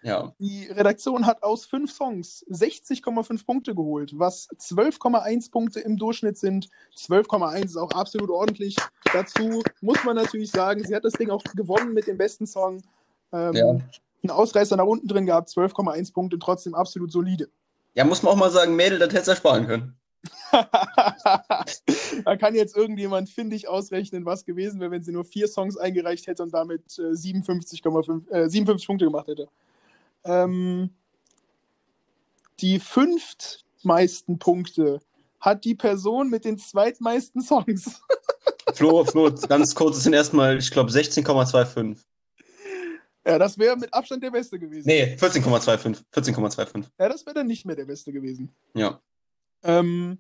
Ja. 0.04 0.34
Die 0.38 0.66
Redaktion 0.66 1.26
hat 1.26 1.42
aus 1.42 1.64
fünf 1.64 1.90
Songs 1.90 2.44
60,5 2.50 3.46
Punkte 3.46 3.74
geholt, 3.74 4.12
was 4.14 4.48
12,1 4.50 5.50
Punkte 5.50 5.80
im 5.80 5.96
Durchschnitt 5.96 6.36
sind. 6.36 6.68
12,1 6.94 7.64
ist 7.64 7.76
auch 7.76 7.90
absolut 7.92 8.28
ordentlich. 8.28 8.76
Dazu 9.14 9.62
muss 9.80 10.04
man 10.04 10.16
natürlich 10.16 10.50
sagen, 10.50 10.84
sie 10.84 10.94
hat 10.94 11.04
das 11.04 11.14
Ding 11.14 11.30
auch 11.30 11.42
gewonnen 11.56 11.94
mit 11.94 12.06
dem 12.06 12.18
besten 12.18 12.46
Song. 12.46 12.82
Ähm, 13.32 13.54
Ja. 13.54 13.68
Einen 14.22 14.30
Ausreißer 14.30 14.76
nach 14.76 14.86
unten 14.86 15.06
drin 15.06 15.26
gehabt, 15.26 15.50
12,1 15.50 16.12
Punkte, 16.12 16.38
trotzdem 16.38 16.74
absolut 16.74 17.12
solide. 17.12 17.48
Ja, 17.94 18.04
muss 18.04 18.22
man 18.22 18.32
auch 18.32 18.38
mal 18.38 18.50
sagen, 18.50 18.74
Mädel, 18.74 18.98
das 18.98 19.10
hättest 19.10 19.26
du 19.26 19.30
ersparen 19.32 19.66
können. 19.66 19.96
da 22.24 22.36
kann 22.38 22.54
jetzt 22.54 22.76
irgendjemand 22.76 23.28
findig 23.28 23.68
ausrechnen, 23.68 24.24
was 24.24 24.44
gewesen 24.46 24.80
wäre, 24.80 24.90
wenn 24.90 25.02
sie 25.02 25.12
nur 25.12 25.24
vier 25.24 25.46
Songs 25.48 25.76
eingereicht 25.76 26.26
hätte 26.26 26.42
und 26.42 26.54
damit 26.54 26.98
äh, 26.98 27.12
57,5 27.12 28.30
äh, 28.30 28.48
57 28.48 28.86
Punkte 28.86 29.04
gemacht 29.04 29.28
hätte. 29.28 29.48
Ähm, 30.24 30.90
die 32.60 32.80
fünftmeisten 32.80 34.38
Punkte 34.38 35.00
hat 35.40 35.64
die 35.64 35.74
Person 35.74 36.30
mit 36.30 36.44
den 36.44 36.58
zweitmeisten 36.58 37.42
Songs. 37.42 38.00
Flo, 38.74 39.04
Flo, 39.04 39.30
ganz 39.48 39.74
kurz, 39.74 39.98
es 39.98 40.04
sind 40.04 40.14
erstmal, 40.14 40.58
ich 40.58 40.70
glaube, 40.70 40.90
16,25. 40.90 41.98
ja, 43.26 43.38
das 43.38 43.58
wäre 43.58 43.76
mit 43.76 43.92
Abstand 43.92 44.22
der 44.22 44.30
Beste 44.30 44.58
gewesen. 44.58 44.86
Nee, 44.86 45.16
14,25. 45.20 46.02
14,25. 46.12 46.84
Ja, 46.98 47.08
das 47.08 47.26
wäre 47.26 47.34
dann 47.34 47.46
nicht 47.46 47.66
mehr 47.66 47.76
der 47.76 47.84
Beste 47.84 48.12
gewesen. 48.12 48.50
Ja. 48.74 49.00
Ähm, 49.62 50.18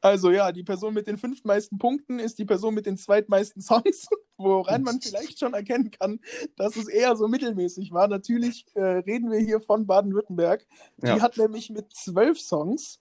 also 0.00 0.30
ja, 0.30 0.52
die 0.52 0.62
Person 0.62 0.94
mit 0.94 1.06
den 1.06 1.18
fünftmeisten 1.18 1.78
Punkten 1.78 2.18
ist 2.18 2.38
die 2.38 2.44
Person 2.44 2.74
mit 2.74 2.86
den 2.86 2.96
zweitmeisten 2.96 3.60
Songs, 3.62 4.08
woran 4.36 4.82
man 4.82 5.00
vielleicht 5.00 5.38
schon 5.38 5.54
erkennen 5.54 5.90
kann, 5.90 6.20
dass 6.56 6.76
es 6.76 6.88
eher 6.88 7.16
so 7.16 7.28
mittelmäßig 7.28 7.92
war. 7.92 8.06
Natürlich 8.08 8.66
äh, 8.74 8.80
reden 8.82 9.30
wir 9.30 9.38
hier 9.40 9.60
von 9.60 9.86
Baden-Württemberg. 9.86 10.66
Die 10.98 11.06
Ja. 11.08 11.20
hat 11.20 11.36
nämlich 11.38 11.70
mit 11.70 11.92
zwölf 11.94 12.38
Songs 12.40 13.00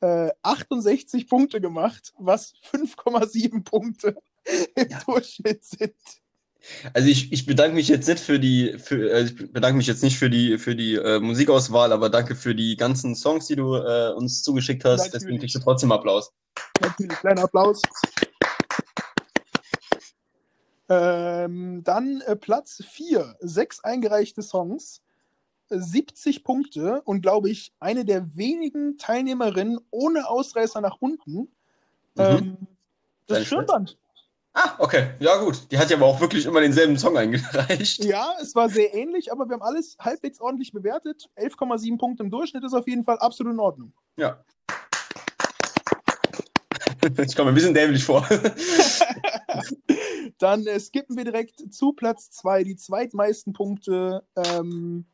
äh, 0.00 0.30
68 0.42 1.28
Punkte 1.28 1.60
gemacht, 1.60 2.12
was 2.18 2.54
5,7 2.72 3.62
Punkte 3.64 4.16
im 4.76 4.88
Ja. 4.88 5.00
Durchschnitt 5.06 5.64
sind. 5.64 5.94
Also 6.94 7.08
ich, 7.08 7.32
ich 7.32 7.46
bedanke 7.46 7.74
mich 7.74 7.88
jetzt 7.88 8.08
nicht 8.08 8.20
für 8.20 8.38
die, 8.38 8.78
für, 8.78 9.10
äh, 9.10 9.24
ich 9.24 9.52
bedanke 9.52 9.76
mich 9.76 9.86
jetzt 9.86 10.02
nicht 10.02 10.18
für 10.18 10.30
die, 10.30 10.58
für 10.58 10.76
die 10.76 10.94
äh, 10.94 11.18
Musikauswahl, 11.18 11.92
aber 11.92 12.08
danke 12.08 12.34
für 12.34 12.54
die 12.54 12.76
ganzen 12.76 13.14
Songs, 13.14 13.46
die 13.46 13.56
du 13.56 13.76
äh, 13.76 14.12
uns 14.12 14.42
zugeschickt 14.42 14.84
hast. 14.84 14.98
Natürlich. 14.98 15.12
Deswegen 15.12 15.38
kriegst 15.38 15.54
du 15.54 15.60
trotzdem 15.60 15.92
Applaus. 15.92 16.32
Natürlich, 16.80 17.18
kleiner 17.18 17.44
Applaus. 17.44 17.82
Ähm, 20.88 21.82
dann 21.84 22.20
äh, 22.22 22.36
Platz 22.36 22.82
4, 22.90 23.36
sechs 23.40 23.82
eingereichte 23.82 24.42
Songs, 24.42 25.00
äh, 25.70 25.78
70 25.78 26.44
Punkte 26.44 27.00
und 27.02 27.22
glaube 27.22 27.50
ich 27.50 27.72
eine 27.80 28.04
der 28.04 28.36
wenigen 28.36 28.98
Teilnehmerinnen 28.98 29.78
ohne 29.90 30.28
Ausreißer 30.28 30.80
nach 30.80 30.96
unten. 31.00 31.48
Ähm, 32.18 32.58
das 33.26 33.36
Deine 33.36 33.46
Stirnband. 33.46 33.98
Ah, 34.54 34.74
okay. 34.78 35.14
Ja, 35.18 35.38
gut. 35.38 35.70
Die 35.70 35.78
hat 35.78 35.90
ja 35.90 35.96
aber 35.96 36.06
auch 36.06 36.20
wirklich 36.20 36.44
immer 36.44 36.60
denselben 36.60 36.98
Song 36.98 37.16
eingereicht. 37.16 38.04
Ja, 38.04 38.34
es 38.40 38.54
war 38.54 38.68
sehr 38.68 38.94
ähnlich, 38.94 39.32
aber 39.32 39.48
wir 39.48 39.54
haben 39.54 39.62
alles 39.62 39.96
halbwegs 39.98 40.40
ordentlich 40.40 40.72
bewertet. 40.72 41.30
11,7 41.36 41.98
Punkte 41.98 42.22
im 42.22 42.30
Durchschnitt 42.30 42.64
ist 42.64 42.74
auf 42.74 42.86
jeden 42.86 43.04
Fall 43.04 43.18
absolut 43.18 43.54
in 43.54 43.60
Ordnung. 43.60 43.92
Ja. 44.16 44.44
Ich 47.18 47.34
komme 47.34 47.48
ein 47.48 47.54
bisschen 47.54 47.74
dämlich 47.74 48.04
vor. 48.04 48.28
Dann 50.38 50.66
äh, 50.66 50.78
skippen 50.78 51.16
wir 51.16 51.24
direkt 51.24 51.74
zu 51.74 51.92
Platz 51.92 52.30
2, 52.30 52.64
die 52.64 52.76
zweitmeisten 52.76 53.54
Punkte. 53.54 54.22
Ähm, 54.36 55.06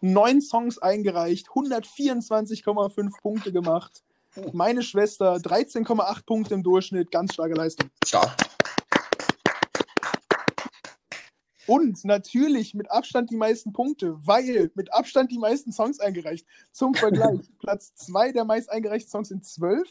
neun 0.00 0.40
Songs 0.40 0.78
eingereicht, 0.78 1.48
124,5 1.48 3.20
Punkte 3.20 3.52
gemacht. 3.52 4.02
Oh. 4.34 4.50
Meine 4.52 4.82
Schwester 4.82 5.34
13,8 5.34 6.24
Punkte 6.24 6.54
im 6.54 6.62
Durchschnitt, 6.62 7.10
ganz 7.10 7.34
starke 7.34 7.54
Leistung. 7.54 7.90
Stark. 8.04 8.34
Und 11.66 12.04
natürlich 12.04 12.74
mit 12.74 12.90
Abstand 12.90 13.30
die 13.30 13.36
meisten 13.36 13.72
Punkte, 13.72 14.16
weil 14.26 14.70
mit 14.74 14.92
Abstand 14.92 15.30
die 15.30 15.38
meisten 15.38 15.70
Songs 15.70 16.00
eingereicht. 16.00 16.46
Zum 16.72 16.94
Vergleich, 16.94 17.40
Platz 17.58 17.94
2 17.94 18.32
der 18.32 18.44
meist 18.44 18.70
eingereichten 18.70 19.10
Songs 19.10 19.28
sind 19.28 19.44
12 19.44 19.88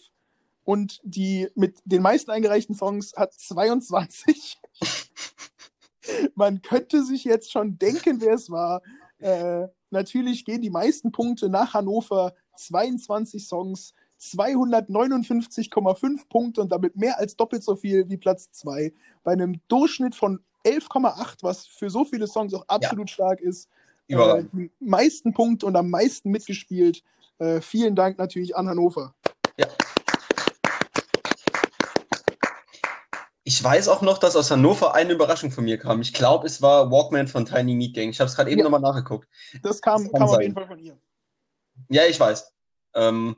und 0.63 0.99
die 1.03 1.47
mit 1.55 1.79
den 1.85 2.01
meisten 2.01 2.31
eingereichten 2.31 2.75
Songs 2.75 3.13
hat 3.15 3.33
22. 3.33 4.59
Man 6.35 6.61
könnte 6.61 7.03
sich 7.03 7.23
jetzt 7.23 7.51
schon 7.51 7.77
denken, 7.77 8.21
wer 8.21 8.33
es 8.33 8.49
war. 8.49 8.81
Äh, 9.19 9.67
natürlich 9.91 10.45
gehen 10.45 10.61
die 10.61 10.71
meisten 10.71 11.11
Punkte 11.11 11.47
nach 11.47 11.75
Hannover, 11.75 12.33
22 12.57 13.47
Songs, 13.47 13.93
259,5 14.21 16.27
Punkte 16.29 16.61
und 16.61 16.71
damit 16.71 16.95
mehr 16.95 17.17
als 17.17 17.35
doppelt 17.35 17.63
so 17.63 17.75
viel 17.75 18.07
wie 18.09 18.17
Platz 18.17 18.51
2. 18.51 18.93
Bei 19.23 19.31
einem 19.31 19.59
Durchschnitt 19.67 20.13
von 20.15 20.39
11,8, 20.63 21.37
was 21.41 21.65
für 21.65 21.89
so 21.89 22.05
viele 22.05 22.27
Songs 22.27 22.53
auch 22.53 22.65
absolut 22.67 23.09
stark 23.09 23.41
ist. 23.41 23.67
Äh, 24.07 24.13
Überragend. 24.13 24.51
die 24.53 24.69
meisten 24.79 25.33
Punkte 25.33 25.65
und 25.65 25.75
am 25.75 25.89
meisten 25.89 26.29
mitgespielt. 26.29 27.03
Äh, 27.39 27.61
vielen 27.61 27.95
Dank 27.95 28.19
natürlich 28.19 28.55
an 28.55 28.69
Hannover. 28.69 29.15
Ich 33.43 33.61
weiß 33.61 33.89
auch 33.89 34.01
noch, 34.01 34.17
dass 34.19 34.35
aus 34.35 34.51
Hannover 34.51 34.93
eine 34.93 35.13
Überraschung 35.13 35.51
von 35.51 35.65
mir 35.65 35.77
kam. 35.77 36.01
Ich 36.01 36.13
glaube, 36.13 36.45
es 36.47 36.61
war 36.61 36.89
Walkman 36.91 37.27
von 37.27 37.45
Tiny 37.45 37.75
Meat 37.75 37.95
Gang. 37.95 38.09
Ich 38.09 38.19
habe 38.19 38.29
es 38.29 38.35
gerade 38.35 38.49
eben 38.51 38.59
Ja. 38.59 38.65
nochmal 38.69 38.79
nachgeguckt. 38.79 39.27
Das 39.63 39.81
kam, 39.81 40.03
Das 40.03 40.13
kam 40.13 40.29
auf 40.29 40.39
jeden 40.41 40.53
Fall 40.53 40.67
von 40.67 40.79
ihr. 40.79 40.97
Ja, 41.89 42.03
ich 42.05 42.19
weiß. 42.19 42.53
Ähm, 42.93 43.35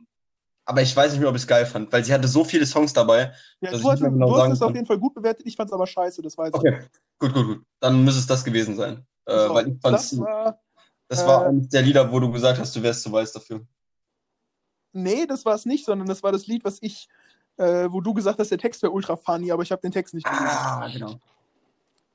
aber 0.66 0.82
ich 0.82 0.96
weiß 0.96 1.12
nicht 1.12 1.20
mehr, 1.20 1.30
ob 1.30 1.36
ich 1.36 1.42
es 1.42 1.48
geil 1.48 1.66
fand, 1.66 1.92
weil 1.92 2.04
sie 2.04 2.14
hatte 2.14 2.28
so 2.28 2.44
viele 2.44 2.66
Songs 2.66 2.94
dabei. 2.94 3.34
Ja, 3.62 3.72
Dass 3.72 3.82
du, 3.82 3.88
ich 3.88 3.92
hast, 3.94 4.00
genau 4.02 4.30
du 4.30 4.38
hast 4.38 4.52
es 4.54 4.62
auf 4.62 4.74
jeden 4.74 4.86
Fall 4.86 5.00
gut 5.00 5.14
bewertet, 5.14 5.46
ich 5.46 5.56
fand 5.56 5.70
es 5.70 5.74
aber 5.74 5.88
scheiße, 5.88 6.22
das 6.22 6.38
weiß 6.38 6.50
ich. 6.50 6.56
Okay, 6.56 6.80
gut, 7.20 7.34
gut, 7.34 7.46
gut. 7.46 7.66
Dann 7.80 8.04
müsste 8.04 8.20
es 8.20 8.28
das 8.28 8.44
gewesen 8.44 8.76
sein. 8.76 9.06
Äh, 9.26 9.48
So, 9.48 9.54
weil 9.54 9.68
ich 9.70 9.82
fand's, 9.82 10.10
das 10.12 10.20
war, 10.20 10.62
das 11.08 11.28
war 11.28 11.44
äh, 11.44 11.50
eines 11.50 11.70
der 11.70 11.82
Lieder, 11.82 12.12
wo 12.12 12.20
du 12.20 12.32
gesagt 12.32 12.60
hast, 12.60 12.76
du 12.76 12.82
wärst 12.82 13.04
zu 13.04 13.12
weiß 13.12 13.34
dafür. 13.34 13.66
nee, 14.94 15.26
das 15.26 15.46
war 15.46 15.56
es 15.56 15.66
nicht, 15.66 15.86
sondern 15.86 16.08
das 16.08 16.24
war 16.24 16.32
das 16.32 16.48
Lied, 16.48 16.64
was 16.64 16.78
ich, 16.82 17.10
äh, 17.58 17.88
wo 17.90 18.02
du 18.02 18.14
gesagt 18.14 18.40
hast, 18.40 18.52
der 18.52 18.58
Text 18.58 18.82
wäre 18.84 18.94
ultra 18.94 19.16
funny, 19.18 19.52
aber 19.52 19.64
ich 19.64 19.72
habe 19.72 19.82
den 19.82 19.92
Text 19.92 20.14
nicht 20.14 20.26
gelesen. 20.26 20.48
Ah, 20.48 20.88
genau. 20.92 21.20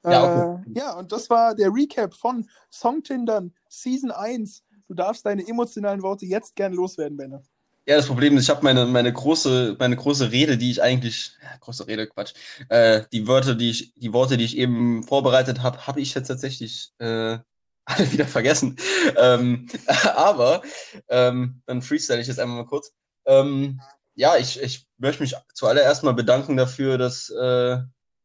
Äh, 0.05 0.13
Ja, 0.13 0.25
okay. 0.25 0.73
ja, 0.75 0.99
und 0.99 1.13
das 1.13 1.29
war 1.29 1.55
der 1.55 1.73
Recap 1.73 2.15
von 2.15 2.49
Songtindern 2.71 3.53
Season 3.69 4.11
1. 4.11 4.65
Du 4.87 4.95
darfst 4.95 5.27
deine 5.27 5.47
emotionalen 5.47 6.03
Worte 6.03 6.25
jetzt 6.25 6.57
gern 6.57 6.73
loswerden, 6.73 7.17
Benne. 7.17 7.43
Ja, 7.89 7.97
das 7.97 8.07
Problem 8.07 8.37
ist, 8.37 8.45
ich 8.45 8.51
habe 8.51 8.63
meine, 8.63 8.85
meine 8.85 9.11
große, 9.11 9.77
meine 9.79 9.97
große 9.97 10.31
Rede, 10.31 10.59
die 10.59 10.71
ich 10.73 10.83
eigentlich, 10.83 11.33
ja, 11.43 11.57
große 11.59 11.87
Rede, 11.87 12.07
Quatsch, 12.07 12.35
äh, 12.69 13.05
die 13.13 13.27
Wörter, 13.27 13.55
die 13.55 13.71
ich, 13.71 13.95
die 13.95 14.13
Worte, 14.13 14.37
die 14.37 14.45
ich 14.45 14.59
eben 14.59 15.03
vorbereitet 15.05 15.63
habe, 15.63 15.87
habe 15.87 15.99
ich 16.03 16.13
jetzt 16.13 16.29
tatsächlich 16.29 16.93
äh, 16.99 17.39
alle 17.87 18.13
wieder 18.13 18.27
vergessen. 18.27 18.77
Ähm, 19.17 19.69
aber 20.15 20.61
ähm, 21.09 21.63
dann 21.65 21.81
freestyle 21.81 22.21
ich 22.21 22.27
jetzt 22.27 22.39
einmal 22.39 22.59
mal 22.59 22.69
kurz. 22.69 22.93
Ähm, 23.25 23.81
ja, 24.15 24.37
ich, 24.37 24.61
ich 24.61 24.87
möchte 24.99 25.23
mich 25.23 25.35
zuallererst 25.55 26.03
mal 26.03 26.13
bedanken 26.13 26.59
dafür, 26.59 26.99
dass, 26.99 27.31
äh, 27.31 27.79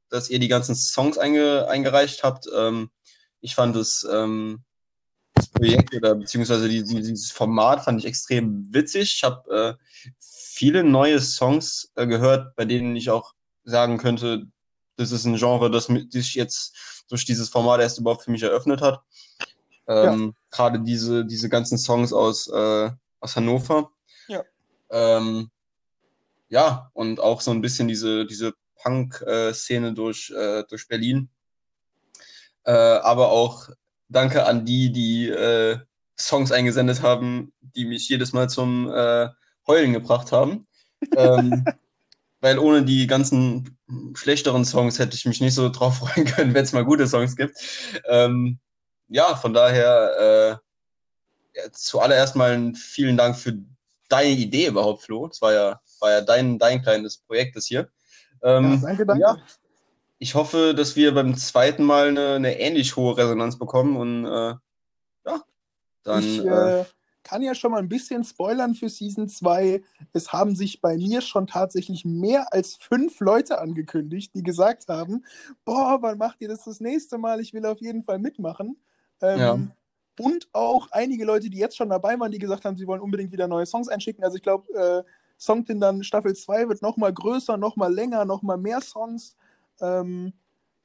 dass 0.09 0.29
ihr 0.29 0.39
die 0.39 0.49
ganzen 0.49 0.75
Songs 0.75 1.17
einge, 1.17 1.69
eingereicht 1.69 2.23
habt. 2.23 2.47
Ähm, 2.53 2.89
ich 3.39 3.55
fand 3.55 3.77
es 3.77 4.05
ähm, 4.11 4.65
das 5.43 5.51
Projekt 5.51 5.95
oder 5.95 6.15
beziehungsweise 6.15 6.69
die, 6.69 6.83
die, 6.83 6.95
dieses 6.95 7.31
Format 7.31 7.83
fand 7.83 7.99
ich 7.99 8.05
extrem 8.05 8.67
witzig. 8.73 9.13
Ich 9.15 9.23
habe 9.23 9.77
äh, 9.79 10.09
viele 10.19 10.83
neue 10.83 11.19
Songs 11.19 11.91
äh, 11.95 12.07
gehört, 12.07 12.55
bei 12.55 12.65
denen 12.65 12.95
ich 12.95 13.09
auch 13.09 13.33
sagen 13.63 13.97
könnte, 13.97 14.47
das 14.95 15.11
ist 15.11 15.25
ein 15.25 15.37
Genre, 15.37 15.71
das 15.71 15.85
sich 15.85 16.35
jetzt 16.35 17.05
durch 17.09 17.25
dieses 17.25 17.49
Format 17.49 17.81
erst 17.81 17.99
überhaupt 17.99 18.23
für 18.23 18.31
mich 18.31 18.43
eröffnet 18.43 18.81
hat. 18.81 19.01
Ähm, 19.87 20.35
Gerade 20.51 20.79
diese, 20.79 21.25
diese 21.25 21.49
ganzen 21.49 21.77
Songs 21.77 22.13
aus, 22.13 22.47
äh, 22.47 22.91
aus 23.19 23.35
Hannover. 23.35 23.91
Ja. 24.27 24.43
Ähm, 24.89 25.49
ja, 26.49 26.91
und 26.93 27.19
auch 27.19 27.41
so 27.41 27.51
ein 27.51 27.61
bisschen 27.61 27.87
diese, 27.87 28.25
diese 28.25 28.53
Punk-Szene 28.81 29.93
durch, 29.93 30.31
äh, 30.35 30.63
durch 30.69 30.87
Berlin. 30.87 31.29
Äh, 32.65 32.71
aber 32.71 33.29
auch 33.29 33.69
danke 34.13 34.45
an 34.45 34.65
die, 34.65 34.91
die, 34.91 35.29
äh, 35.29 35.77
Songs 36.17 36.51
eingesendet 36.51 37.01
haben, 37.01 37.53
die 37.61 37.85
mich 37.85 38.07
jedes 38.07 38.33
Mal 38.33 38.49
zum 38.49 38.89
äh, 38.89 39.29
Heulen 39.67 39.93
gebracht 39.93 40.31
haben. 40.31 40.67
ähm, 41.15 41.65
weil 42.41 42.59
ohne 42.59 42.83
die 42.83 43.07
ganzen 43.07 43.77
schlechteren 44.15 44.65
Songs 44.65 44.99
hätte 44.99 45.15
ich 45.15 45.25
mich 45.25 45.39
nicht 45.39 45.55
so 45.55 45.69
drauf 45.69 45.97
freuen 45.99 46.25
können, 46.25 46.53
wenn 46.53 46.63
es 46.63 46.73
mal 46.73 46.85
gute 46.85 47.07
Songs 47.07 47.35
gibt. 47.35 47.57
Ähm, 48.05 48.59
ja, 49.07 49.35
von 49.35 49.53
daher 49.53 50.59
äh, 51.55 51.59
ja, 51.59 51.71
zuallererst 51.71 52.35
mal 52.35 52.73
vielen 52.75 53.15
Dank 53.15 53.37
für 53.37 53.57
deine 54.09 54.31
Idee 54.31 54.67
überhaupt, 54.67 55.03
Flo. 55.03 55.27
Es 55.27 55.41
war 55.41 55.53
ja, 55.53 55.81
war 55.99 56.11
ja 56.11 56.21
dein, 56.21 56.59
dein 56.59 56.81
kleines 56.81 57.17
Projekt 57.17 57.55
das 57.55 57.65
hier. 57.65 57.89
Ähm, 58.41 58.73
ja, 58.73 58.77
danke, 58.87 59.05
danke. 59.05 59.21
Ja, 59.21 59.37
ich 60.19 60.35
hoffe, 60.35 60.73
dass 60.75 60.95
wir 60.95 61.13
beim 61.13 61.35
zweiten 61.35 61.83
Mal 61.83 62.09
eine, 62.09 62.35
eine 62.35 62.59
ähnlich 62.59 62.95
hohe 62.95 63.17
Resonanz 63.17 63.57
bekommen 63.57 63.97
und 63.97 64.25
äh, 64.25 64.55
ja, 65.25 65.43
dann. 66.03 66.23
Ich 66.23 66.45
äh, 66.45 66.85
kann 67.23 67.41
ja 67.41 67.55
schon 67.55 67.71
mal 67.71 67.79
ein 67.79 67.89
bisschen 67.89 68.23
spoilern 68.23 68.75
für 68.75 68.89
Season 68.89 69.29
2. 69.29 69.81
Es 70.11 70.33
haben 70.33 70.55
sich 70.55 70.81
bei 70.81 70.97
mir 70.97 71.21
schon 71.21 71.47
tatsächlich 71.47 72.03
mehr 72.03 72.51
als 72.51 72.75
fünf 72.75 73.19
Leute 73.21 73.59
angekündigt, 73.59 74.33
die 74.35 74.43
gesagt 74.43 74.89
haben: 74.89 75.25
Boah, 75.65 75.99
wann 76.01 76.17
macht 76.17 76.41
ihr 76.41 76.49
das 76.49 76.65
das 76.65 76.79
nächste 76.79 77.17
Mal? 77.17 77.39
Ich 77.39 77.53
will 77.53 77.65
auf 77.65 77.81
jeden 77.81 78.03
Fall 78.03 78.19
mitmachen. 78.19 78.77
Ähm, 79.21 79.39
ja. 79.39 79.59
Und 80.19 80.47
auch 80.51 80.89
einige 80.91 81.25
Leute, 81.25 81.49
die 81.49 81.57
jetzt 81.57 81.77
schon 81.77 81.89
dabei 81.89 82.19
waren, 82.19 82.31
die 82.31 82.37
gesagt 82.37 82.65
haben, 82.65 82.77
sie 82.77 82.85
wollen 82.85 83.01
unbedingt 83.01 83.31
wieder 83.31 83.47
neue 83.47 83.65
Songs 83.65 83.87
einschicken. 83.87 84.23
Also 84.23 84.35
ich 84.35 84.43
glaube, 84.43 84.71
äh, 84.73 85.09
Songtindern 85.39 86.03
Staffel 86.03 86.35
2 86.35 86.69
wird 86.69 86.81
nochmal 86.81 87.13
größer, 87.13 87.57
nochmal 87.57 87.93
länger, 87.93 88.25
nochmal 88.25 88.57
mehr 88.57 88.81
Songs. 88.81 89.35
Ähm, 89.81 90.33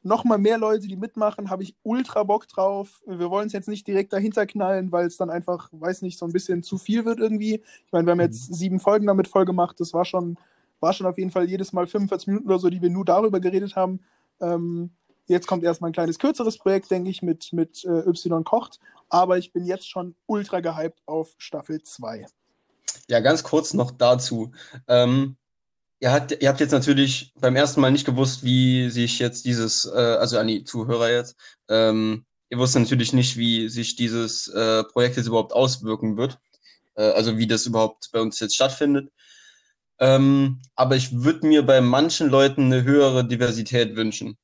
nochmal 0.02 0.38
mehr 0.38 0.58
Leute, 0.58 0.86
die 0.86 0.96
mitmachen, 0.96 1.50
habe 1.50 1.62
ich 1.62 1.76
ultra 1.82 2.22
Bock 2.22 2.48
drauf. 2.48 3.02
Wir 3.06 3.30
wollen 3.30 3.46
es 3.46 3.52
jetzt 3.52 3.68
nicht 3.68 3.86
direkt 3.86 4.12
dahinter 4.12 4.46
knallen, 4.46 4.92
weil 4.92 5.06
es 5.06 5.16
dann 5.16 5.30
einfach, 5.30 5.68
weiß 5.72 6.02
nicht, 6.02 6.18
so 6.18 6.26
ein 6.26 6.32
bisschen 6.32 6.62
zu 6.62 6.78
viel 6.78 7.04
wird 7.04 7.18
irgendwie. 7.18 7.62
Ich 7.86 7.92
meine, 7.92 8.06
wir 8.06 8.12
haben 8.12 8.20
jetzt 8.20 8.50
mhm. 8.50 8.54
sieben 8.54 8.80
Folgen 8.80 9.06
damit 9.06 9.28
voll 9.28 9.44
gemacht. 9.44 9.78
Das 9.80 9.92
war 9.92 10.04
schon, 10.04 10.38
war 10.80 10.92
schon 10.92 11.06
auf 11.06 11.18
jeden 11.18 11.30
Fall 11.30 11.48
jedes 11.48 11.72
Mal 11.72 11.86
45 11.86 12.28
Minuten 12.28 12.46
oder 12.46 12.58
so, 12.58 12.70
die 12.70 12.82
wir 12.82 12.90
nur 12.90 13.04
darüber 13.04 13.40
geredet 13.40 13.76
haben. 13.76 14.00
Ähm, 14.40 14.90
jetzt 15.26 15.46
kommt 15.46 15.64
erstmal 15.64 15.90
ein 15.90 15.94
kleines 15.94 16.18
kürzeres 16.18 16.58
Projekt, 16.58 16.90
denke 16.90 17.10
ich, 17.10 17.22
mit, 17.22 17.52
mit 17.52 17.84
äh, 17.84 18.08
Y 18.08 18.44
kocht. 18.44 18.80
Aber 19.08 19.38
ich 19.38 19.52
bin 19.52 19.64
jetzt 19.64 19.88
schon 19.88 20.14
ultra 20.26 20.60
gehypt 20.60 21.00
auf 21.06 21.34
Staffel 21.38 21.82
2. 21.82 22.26
Ja, 23.08 23.20
ganz 23.20 23.42
kurz 23.42 23.74
noch 23.74 23.90
dazu. 23.90 24.52
Ähm, 24.86 25.36
ihr, 26.00 26.12
habt, 26.12 26.32
ihr 26.40 26.48
habt 26.48 26.60
jetzt 26.60 26.72
natürlich 26.72 27.32
beim 27.40 27.56
ersten 27.56 27.80
Mal 27.80 27.90
nicht 27.90 28.06
gewusst, 28.06 28.44
wie 28.44 28.90
sich 28.90 29.18
jetzt 29.18 29.44
dieses, 29.44 29.84
äh, 29.86 29.96
also 29.96 30.38
an 30.38 30.48
die 30.48 30.64
Zuhörer 30.64 31.10
jetzt, 31.10 31.36
ähm, 31.68 32.24
ihr 32.50 32.58
wusstet 32.58 32.82
natürlich 32.82 33.12
nicht, 33.12 33.36
wie 33.36 33.68
sich 33.68 33.96
dieses 33.96 34.48
äh, 34.48 34.84
Projekt 34.84 35.16
jetzt 35.16 35.26
überhaupt 35.26 35.52
auswirken 35.52 36.16
wird. 36.16 36.38
Äh, 36.98 37.10
also 37.12 37.38
wie 37.38 37.46
das 37.46 37.66
überhaupt 37.66 38.10
bei 38.12 38.20
uns 38.20 38.40
jetzt 38.40 38.54
stattfindet. 38.54 39.10
Ähm, 40.00 40.60
aber 40.76 40.96
ich 40.96 41.22
würde 41.24 41.46
mir 41.46 41.64
bei 41.64 41.80
manchen 41.80 42.28
Leuten 42.28 42.66
eine 42.66 42.84
höhere 42.84 43.26
Diversität 43.26 43.96
wünschen. 43.96 44.36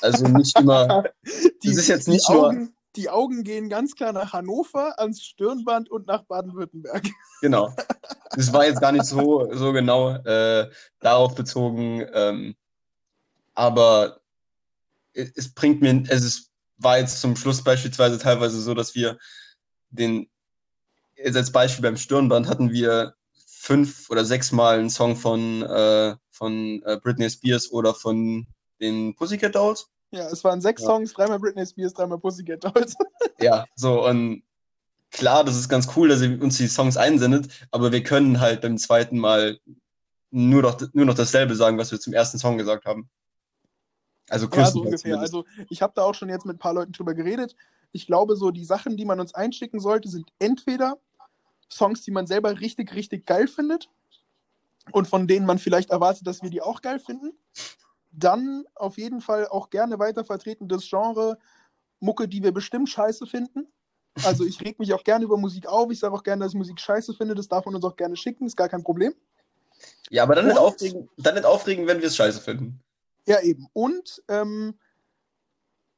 Also 0.00 0.26
nicht 0.26 0.58
immer. 0.58 1.04
die, 1.62 1.68
das 1.68 1.78
ist 1.78 1.88
jetzt 1.88 2.08
nicht 2.08 2.28
Augen, 2.28 2.58
nur 2.58 2.68
die 2.96 3.08
Augen 3.08 3.44
gehen 3.44 3.68
ganz 3.68 3.94
klar 3.94 4.12
nach 4.12 4.32
Hannover, 4.32 4.98
ans 4.98 5.22
Stirnband 5.22 5.90
und 5.90 6.06
nach 6.06 6.22
Baden-Württemberg. 6.24 7.04
Genau. 7.40 7.74
Das 8.34 8.52
war 8.52 8.66
jetzt 8.66 8.80
gar 8.80 8.92
nicht 8.92 9.04
so, 9.04 9.52
so 9.52 9.72
genau 9.72 10.10
äh, 10.10 10.70
darauf 11.00 11.34
bezogen. 11.34 12.06
Ähm, 12.12 12.54
aber 13.54 14.20
es, 15.12 15.32
es, 15.34 15.52
bringt 15.52 15.80
mir, 15.80 16.04
es 16.08 16.22
ist, 16.22 16.50
war 16.78 16.98
jetzt 16.98 17.20
zum 17.20 17.36
Schluss 17.36 17.62
beispielsweise 17.62 18.18
teilweise 18.18 18.60
so, 18.60 18.74
dass 18.74 18.94
wir 18.94 19.18
den, 19.90 20.30
jetzt 21.16 21.36
als 21.36 21.52
Beispiel 21.52 21.82
beim 21.82 21.96
Stirnband 21.96 22.48
hatten 22.48 22.70
wir 22.70 23.14
fünf 23.46 24.10
oder 24.10 24.24
sechs 24.24 24.52
Mal 24.52 24.78
einen 24.78 24.90
Song 24.90 25.16
von, 25.16 25.62
äh, 25.62 26.16
von 26.30 26.82
äh, 26.84 26.98
Britney 27.02 27.30
Spears 27.30 27.70
oder 27.70 27.94
von 27.94 28.46
den 28.80 29.14
Pussycat 29.14 29.54
Dolls. 29.54 29.91
Ja, 30.12 30.28
es 30.28 30.44
waren 30.44 30.60
sechs 30.60 30.82
ja. 30.82 30.88
Songs, 30.88 31.12
dreimal 31.14 31.38
Britney 31.38 31.66
Spears, 31.66 31.94
dreimal 31.94 32.18
Pussycat 32.18 32.62
Dolls. 32.64 32.94
ja, 33.40 33.64
so 33.74 34.06
und 34.06 34.42
klar, 35.10 35.42
das 35.42 35.56
ist 35.56 35.68
ganz 35.68 35.88
cool, 35.96 36.08
dass 36.08 36.20
ihr 36.20 36.40
uns 36.40 36.58
die 36.58 36.68
Songs 36.68 36.96
einsendet, 36.96 37.48
aber 37.70 37.92
wir 37.92 38.02
können 38.02 38.38
halt 38.38 38.60
beim 38.60 38.76
zweiten 38.76 39.18
Mal 39.18 39.58
nur 40.30 40.62
noch, 40.62 40.80
nur 40.92 41.06
noch 41.06 41.14
dasselbe 41.14 41.54
sagen, 41.54 41.78
was 41.78 41.92
wir 41.92 42.00
zum 42.00 42.12
ersten 42.12 42.38
Song 42.38 42.58
gesagt 42.58 42.84
haben. 42.84 43.08
Also 44.28 44.48
ja, 44.48 44.66
so 44.66 44.82
ungefähr. 44.82 45.18
Also 45.18 45.44
ich 45.68 45.82
habe 45.82 45.92
da 45.96 46.02
auch 46.02 46.14
schon 46.14 46.28
jetzt 46.28 46.46
mit 46.46 46.56
ein 46.56 46.58
paar 46.58 46.74
Leuten 46.74 46.92
drüber 46.92 47.14
geredet. 47.14 47.56
Ich 47.92 48.06
glaube, 48.06 48.36
so 48.36 48.50
die 48.50 48.64
Sachen, 48.64 48.96
die 48.96 49.04
man 49.04 49.20
uns 49.20 49.34
einschicken 49.34 49.80
sollte, 49.80 50.08
sind 50.08 50.30
entweder 50.38 50.98
Songs, 51.70 52.02
die 52.02 52.10
man 52.10 52.26
selber 52.26 52.60
richtig, 52.60 52.94
richtig 52.94 53.26
geil 53.26 53.48
findet 53.48 53.90
und 54.90 55.06
von 55.06 55.26
denen 55.26 55.46
man 55.46 55.58
vielleicht 55.58 55.90
erwartet, 55.90 56.26
dass 56.26 56.42
wir 56.42 56.50
die 56.50 56.62
auch 56.62 56.82
geil 56.82 56.98
finden. 56.98 57.32
Dann 58.12 58.64
auf 58.74 58.98
jeden 58.98 59.20
Fall 59.20 59.48
auch 59.48 59.70
gerne 59.70 59.98
weiter 59.98 60.24
vertreten 60.24 60.68
das 60.68 60.88
Genre 60.88 61.38
Mucke, 62.00 62.28
die 62.28 62.42
wir 62.42 62.52
bestimmt 62.52 62.88
scheiße 62.88 63.26
finden. 63.26 63.66
Also 64.24 64.44
ich 64.44 64.60
reg 64.60 64.78
mich 64.78 64.92
auch 64.92 65.04
gerne 65.04 65.24
über 65.24 65.38
Musik 65.38 65.66
auf. 65.66 65.90
Ich 65.90 65.98
sage 65.98 66.14
auch 66.14 66.22
gerne, 66.22 66.44
dass 66.44 66.52
ich 66.52 66.58
Musik 66.58 66.78
scheiße 66.78 67.14
finde. 67.14 67.34
Das 67.34 67.48
darf 67.48 67.64
man 67.64 67.74
uns 67.74 67.84
auch 67.84 67.96
gerne 67.96 68.16
schicken, 68.16 68.46
ist 68.46 68.56
gar 68.56 68.68
kein 68.68 68.82
Problem. 68.82 69.14
Ja, 70.10 70.24
aber 70.24 70.34
dann 70.34 70.46
nicht 70.46 70.58
aufregen, 70.58 71.08
dann 71.16 71.34
nicht 71.34 71.46
aufregen 71.46 71.86
wenn 71.86 72.00
wir 72.00 72.08
es 72.08 72.16
scheiße 72.16 72.40
finden. 72.40 72.80
Ja, 73.26 73.40
eben. 73.40 73.68
Und 73.72 74.22
ähm, 74.28 74.78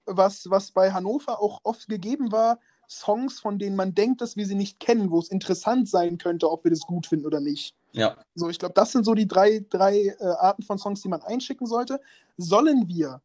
was, 0.07 0.49
was 0.51 0.71
bei 0.71 0.93
Hannover 0.93 1.41
auch 1.41 1.61
oft 1.65 1.89
gegeben 1.89 2.31
war, 2.31 2.61
Songs, 2.89 3.41
von 3.41 3.59
denen 3.59 3.77
man 3.77 3.95
denkt, 3.95 4.21
dass 4.21 4.37
wir 4.37 4.47
sie 4.47 4.55
nicht 4.55 4.79
kennen, 4.79 5.11
wo 5.11 5.19
es 5.19 5.31
interessant 5.31 5.89
sein 5.89 6.19
könnte, 6.19 6.51
ob 6.51 6.65
wir 6.65 6.71
das 6.71 6.81
gut 6.81 7.07
finden 7.07 7.27
oder 7.27 7.41
nicht. 7.41 7.75
Ja. 7.95 8.17
So, 8.35 8.51
ich 8.51 8.59
glaube, 8.59 8.75
das 8.75 8.91
sind 8.91 9.05
so 9.05 9.15
die 9.15 9.29
drei, 9.29 9.65
drei 9.71 10.17
äh, 10.19 10.25
Arten 10.25 10.63
von 10.63 10.79
Songs, 10.79 11.01
die 11.03 11.09
man 11.09 11.23
einschicken 11.23 11.67
sollte. 11.67 12.01
Sollen 12.37 12.89
wir, 12.89 13.23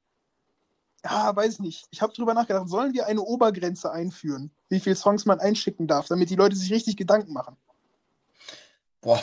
ja, 1.03 1.35
weiß 1.35 1.59
nicht, 1.59 1.87
ich 1.89 2.01
habe 2.03 2.13
drüber 2.13 2.35
nachgedacht, 2.35 2.69
sollen 2.69 2.93
wir 2.93 3.07
eine 3.07 3.21
Obergrenze 3.21 3.91
einführen, 3.91 4.51
wie 4.69 4.79
viele 4.79 4.95
Songs 4.95 5.25
man 5.25 5.39
einschicken 5.39 5.87
darf, 5.87 6.07
damit 6.07 6.29
die 6.29 6.35
Leute 6.35 6.55
sich 6.55 6.71
richtig 6.71 6.97
Gedanken 6.97 7.33
machen? 7.33 7.57
Boah, 9.01 9.21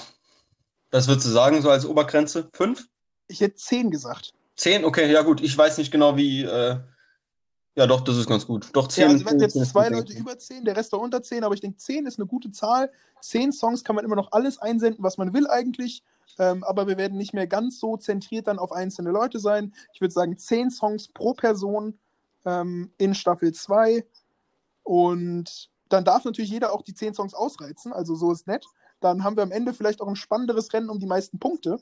was 0.91 1.07
würdest 1.07 1.27
du 1.27 1.31
sagen, 1.31 1.63
so 1.63 1.71
als 1.71 1.87
Obergrenze? 1.87 2.49
Fünf? 2.53 2.89
Ich 3.29 3.41
hätte 3.41 3.55
zehn 3.55 3.91
gesagt. 3.91 4.33
Zehn? 4.57 4.85
Okay, 4.85 5.11
ja 5.13 5.23
gut, 5.23 5.41
ich 5.41 5.57
weiß 5.57 5.79
nicht 5.79 5.93
genau, 5.93 6.17
wie. 6.17 6.43
Äh 6.43 6.81
ja, 7.77 7.87
doch, 7.87 8.01
das 8.01 8.17
ist 8.17 8.27
ganz 8.27 8.47
gut. 8.47 8.71
Doch, 8.73 8.89
10. 8.89 9.03
Ja, 9.03 9.09
also 9.11 9.25
wenn 9.27 9.39
jetzt 9.39 9.67
zwei 9.67 9.91
Leute 9.91 10.15
über 10.15 10.39
10, 10.39 10.65
der 10.65 10.77
Rest 10.77 10.95
da 10.95 10.97
unter 10.97 11.23
10, 11.23 11.45
aber 11.45 11.55
ich 11.55 11.61
denke, 11.61 11.77
10 11.77 12.07
ist 12.07 12.19
eine 12.19 12.27
gute 12.27 12.51
Zahl. 12.51 12.91
10 13.21 13.53
Songs 13.53 13.85
kann 13.85 13.95
man 13.95 14.05
immer 14.05 14.17
noch 14.17 14.33
alles 14.33 14.59
einsenden, 14.59 15.05
was 15.05 15.19
man 15.19 15.35
will 15.35 15.47
eigentlich. 15.47 16.03
Ähm, 16.39 16.65
aber 16.65 16.87
wir 16.87 16.97
werden 16.97 17.19
nicht 17.19 17.35
mehr 17.35 17.47
ganz 17.47 17.79
so 17.79 17.99
zentriert 17.99 18.47
dann 18.47 18.59
auf 18.59 18.73
einzelne 18.73 19.11
Leute 19.11 19.39
sein. 19.39 19.75
Ich 19.93 20.01
würde 20.01 20.15
sagen, 20.15 20.39
10 20.39 20.71
Songs 20.71 21.09
pro 21.09 21.35
Person 21.35 21.99
ähm, 22.47 22.93
in 22.97 23.15
Staffel 23.15 23.53
2. 23.53 24.07
Und 24.83 25.69
dann 25.91 26.05
darf 26.05 26.25
natürlich 26.25 26.51
jeder 26.51 26.73
auch 26.73 26.81
die 26.81 26.95
10 26.95 27.13
Songs 27.13 27.35
ausreizen. 27.35 27.93
Also 27.93 28.15
so 28.15 28.33
ist 28.33 28.47
nett. 28.47 28.65
Dann 29.01 29.23
haben 29.23 29.37
wir 29.37 29.43
am 29.43 29.53
Ende 29.53 29.75
vielleicht 29.75 30.01
auch 30.01 30.09
ein 30.09 30.17
spannenderes 30.17 30.73
Rennen 30.73 30.89
um 30.89 30.99
die 30.99 31.07
meisten 31.07 31.39
Punkte. 31.39 31.79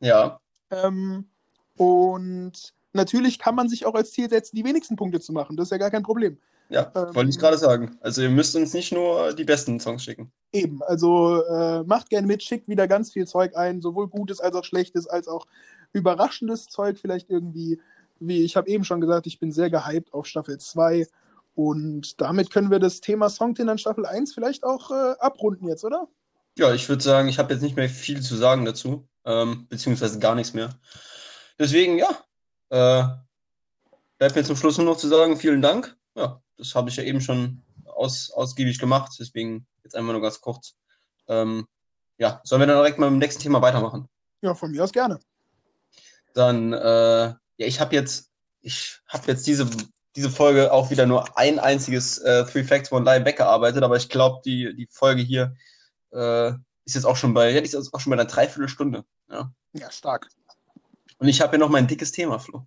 Ja. 0.00 0.40
Ähm, 0.70 1.28
und 1.76 2.74
natürlich 2.96 3.38
kann 3.38 3.54
man 3.54 3.68
sich 3.68 3.86
auch 3.86 3.94
als 3.94 4.12
Ziel 4.12 4.28
setzen, 4.28 4.56
die 4.56 4.64
wenigsten 4.64 4.96
Punkte 4.96 5.20
zu 5.20 5.32
machen. 5.32 5.56
Das 5.56 5.68
ist 5.68 5.70
ja 5.70 5.78
gar 5.78 5.90
kein 5.90 6.02
Problem. 6.02 6.38
Ja, 6.68 6.90
ähm, 6.94 7.14
wollte 7.14 7.30
ich 7.30 7.38
gerade 7.38 7.58
sagen. 7.58 7.96
Also 8.00 8.22
ihr 8.22 8.30
müsst 8.30 8.56
uns 8.56 8.74
nicht 8.74 8.92
nur 8.92 9.32
die 9.32 9.44
besten 9.44 9.78
Songs 9.78 10.02
schicken. 10.02 10.32
Eben, 10.52 10.82
also 10.82 11.42
äh, 11.44 11.84
macht 11.84 12.10
gerne 12.10 12.26
mit, 12.26 12.42
schickt 12.42 12.68
wieder 12.68 12.88
ganz 12.88 13.12
viel 13.12 13.26
Zeug 13.26 13.56
ein, 13.56 13.80
sowohl 13.80 14.08
Gutes 14.08 14.40
als 14.40 14.56
auch 14.56 14.64
Schlechtes, 14.64 15.06
als 15.06 15.28
auch 15.28 15.46
überraschendes 15.92 16.66
Zeug 16.66 16.98
vielleicht 16.98 17.30
irgendwie. 17.30 17.80
Wie 18.18 18.42
ich 18.42 18.56
habe 18.56 18.68
eben 18.68 18.82
schon 18.82 19.00
gesagt, 19.00 19.26
ich 19.26 19.38
bin 19.38 19.52
sehr 19.52 19.68
gehypt 19.68 20.14
auf 20.14 20.26
Staffel 20.26 20.58
2 20.58 21.06
und 21.54 22.20
damit 22.20 22.50
können 22.50 22.70
wir 22.70 22.78
das 22.78 23.00
Thema 23.00 23.28
Songtin 23.28 23.68
an 23.68 23.78
Staffel 23.78 24.06
1 24.06 24.34
vielleicht 24.34 24.64
auch 24.64 24.90
äh, 24.90 25.14
abrunden 25.18 25.68
jetzt, 25.68 25.84
oder? 25.84 26.08
Ja, 26.58 26.72
ich 26.72 26.88
würde 26.88 27.02
sagen, 27.02 27.28
ich 27.28 27.38
habe 27.38 27.52
jetzt 27.52 27.62
nicht 27.62 27.76
mehr 27.76 27.90
viel 27.90 28.22
zu 28.22 28.34
sagen 28.36 28.64
dazu, 28.64 29.06
ähm, 29.26 29.66
beziehungsweise 29.68 30.18
gar 30.18 30.34
nichts 30.34 30.54
mehr. 30.54 30.70
Deswegen, 31.58 31.98
ja, 31.98 32.08
äh, 32.70 33.04
bleibt 34.18 34.36
mir 34.36 34.44
zum 34.44 34.56
Schluss 34.56 34.78
nur 34.78 34.86
noch 34.86 34.96
zu 34.96 35.08
sagen, 35.08 35.36
vielen 35.36 35.62
Dank. 35.62 35.96
Ja, 36.14 36.40
das 36.56 36.74
habe 36.74 36.88
ich 36.88 36.96
ja 36.96 37.02
eben 37.02 37.20
schon 37.20 37.62
aus, 37.84 38.30
ausgiebig 38.30 38.78
gemacht, 38.78 39.12
deswegen 39.18 39.66
jetzt 39.84 39.94
einmal 39.94 40.14
nur 40.14 40.22
ganz 40.22 40.40
kurz. 40.40 40.76
Ähm, 41.28 41.66
ja, 42.18 42.40
sollen 42.44 42.60
wir 42.60 42.66
dann 42.66 42.76
direkt 42.76 42.98
mal 42.98 43.10
mit 43.10 43.16
dem 43.16 43.24
nächsten 43.24 43.42
Thema 43.42 43.60
weitermachen? 43.60 44.08
Ja, 44.40 44.54
von 44.54 44.70
mir 44.70 44.84
aus 44.84 44.92
gerne. 44.92 45.18
Dann, 46.34 46.72
äh, 46.72 47.26
ja, 47.26 47.38
ich 47.58 47.80
habe 47.80 47.94
jetzt, 47.94 48.30
ich 48.60 49.00
habe 49.08 49.26
jetzt 49.28 49.46
diese, 49.46 49.68
diese 50.14 50.30
Folge 50.30 50.72
auch 50.72 50.90
wieder 50.90 51.06
nur 51.06 51.36
ein 51.38 51.58
einziges 51.58 52.18
äh, 52.18 52.44
Three 52.46 52.64
Facts 52.64 52.92
One 52.92 53.04
Lie 53.04 53.24
weggearbeitet, 53.24 53.82
aber 53.82 53.96
ich 53.96 54.08
glaube, 54.08 54.40
die, 54.44 54.74
die 54.74 54.88
Folge 54.90 55.22
hier 55.22 55.54
äh, 56.12 56.52
ist 56.84 56.94
jetzt 56.94 57.04
auch 57.04 57.16
schon 57.16 57.34
bei, 57.34 57.50
ja, 57.50 57.60
die 57.60 57.66
ist 57.66 57.74
jetzt 57.74 57.92
auch 57.92 58.00
schon 58.00 58.10
bei 58.10 58.16
einer 58.16 58.28
Dreiviertelstunde. 58.28 59.04
Ja, 59.30 59.50
ja 59.72 59.90
stark. 59.90 60.28
Und 61.18 61.28
ich 61.28 61.40
habe 61.40 61.52
ja 61.52 61.58
noch 61.58 61.70
mein 61.70 61.86
dickes 61.86 62.12
Thema, 62.12 62.38
Flo. 62.38 62.66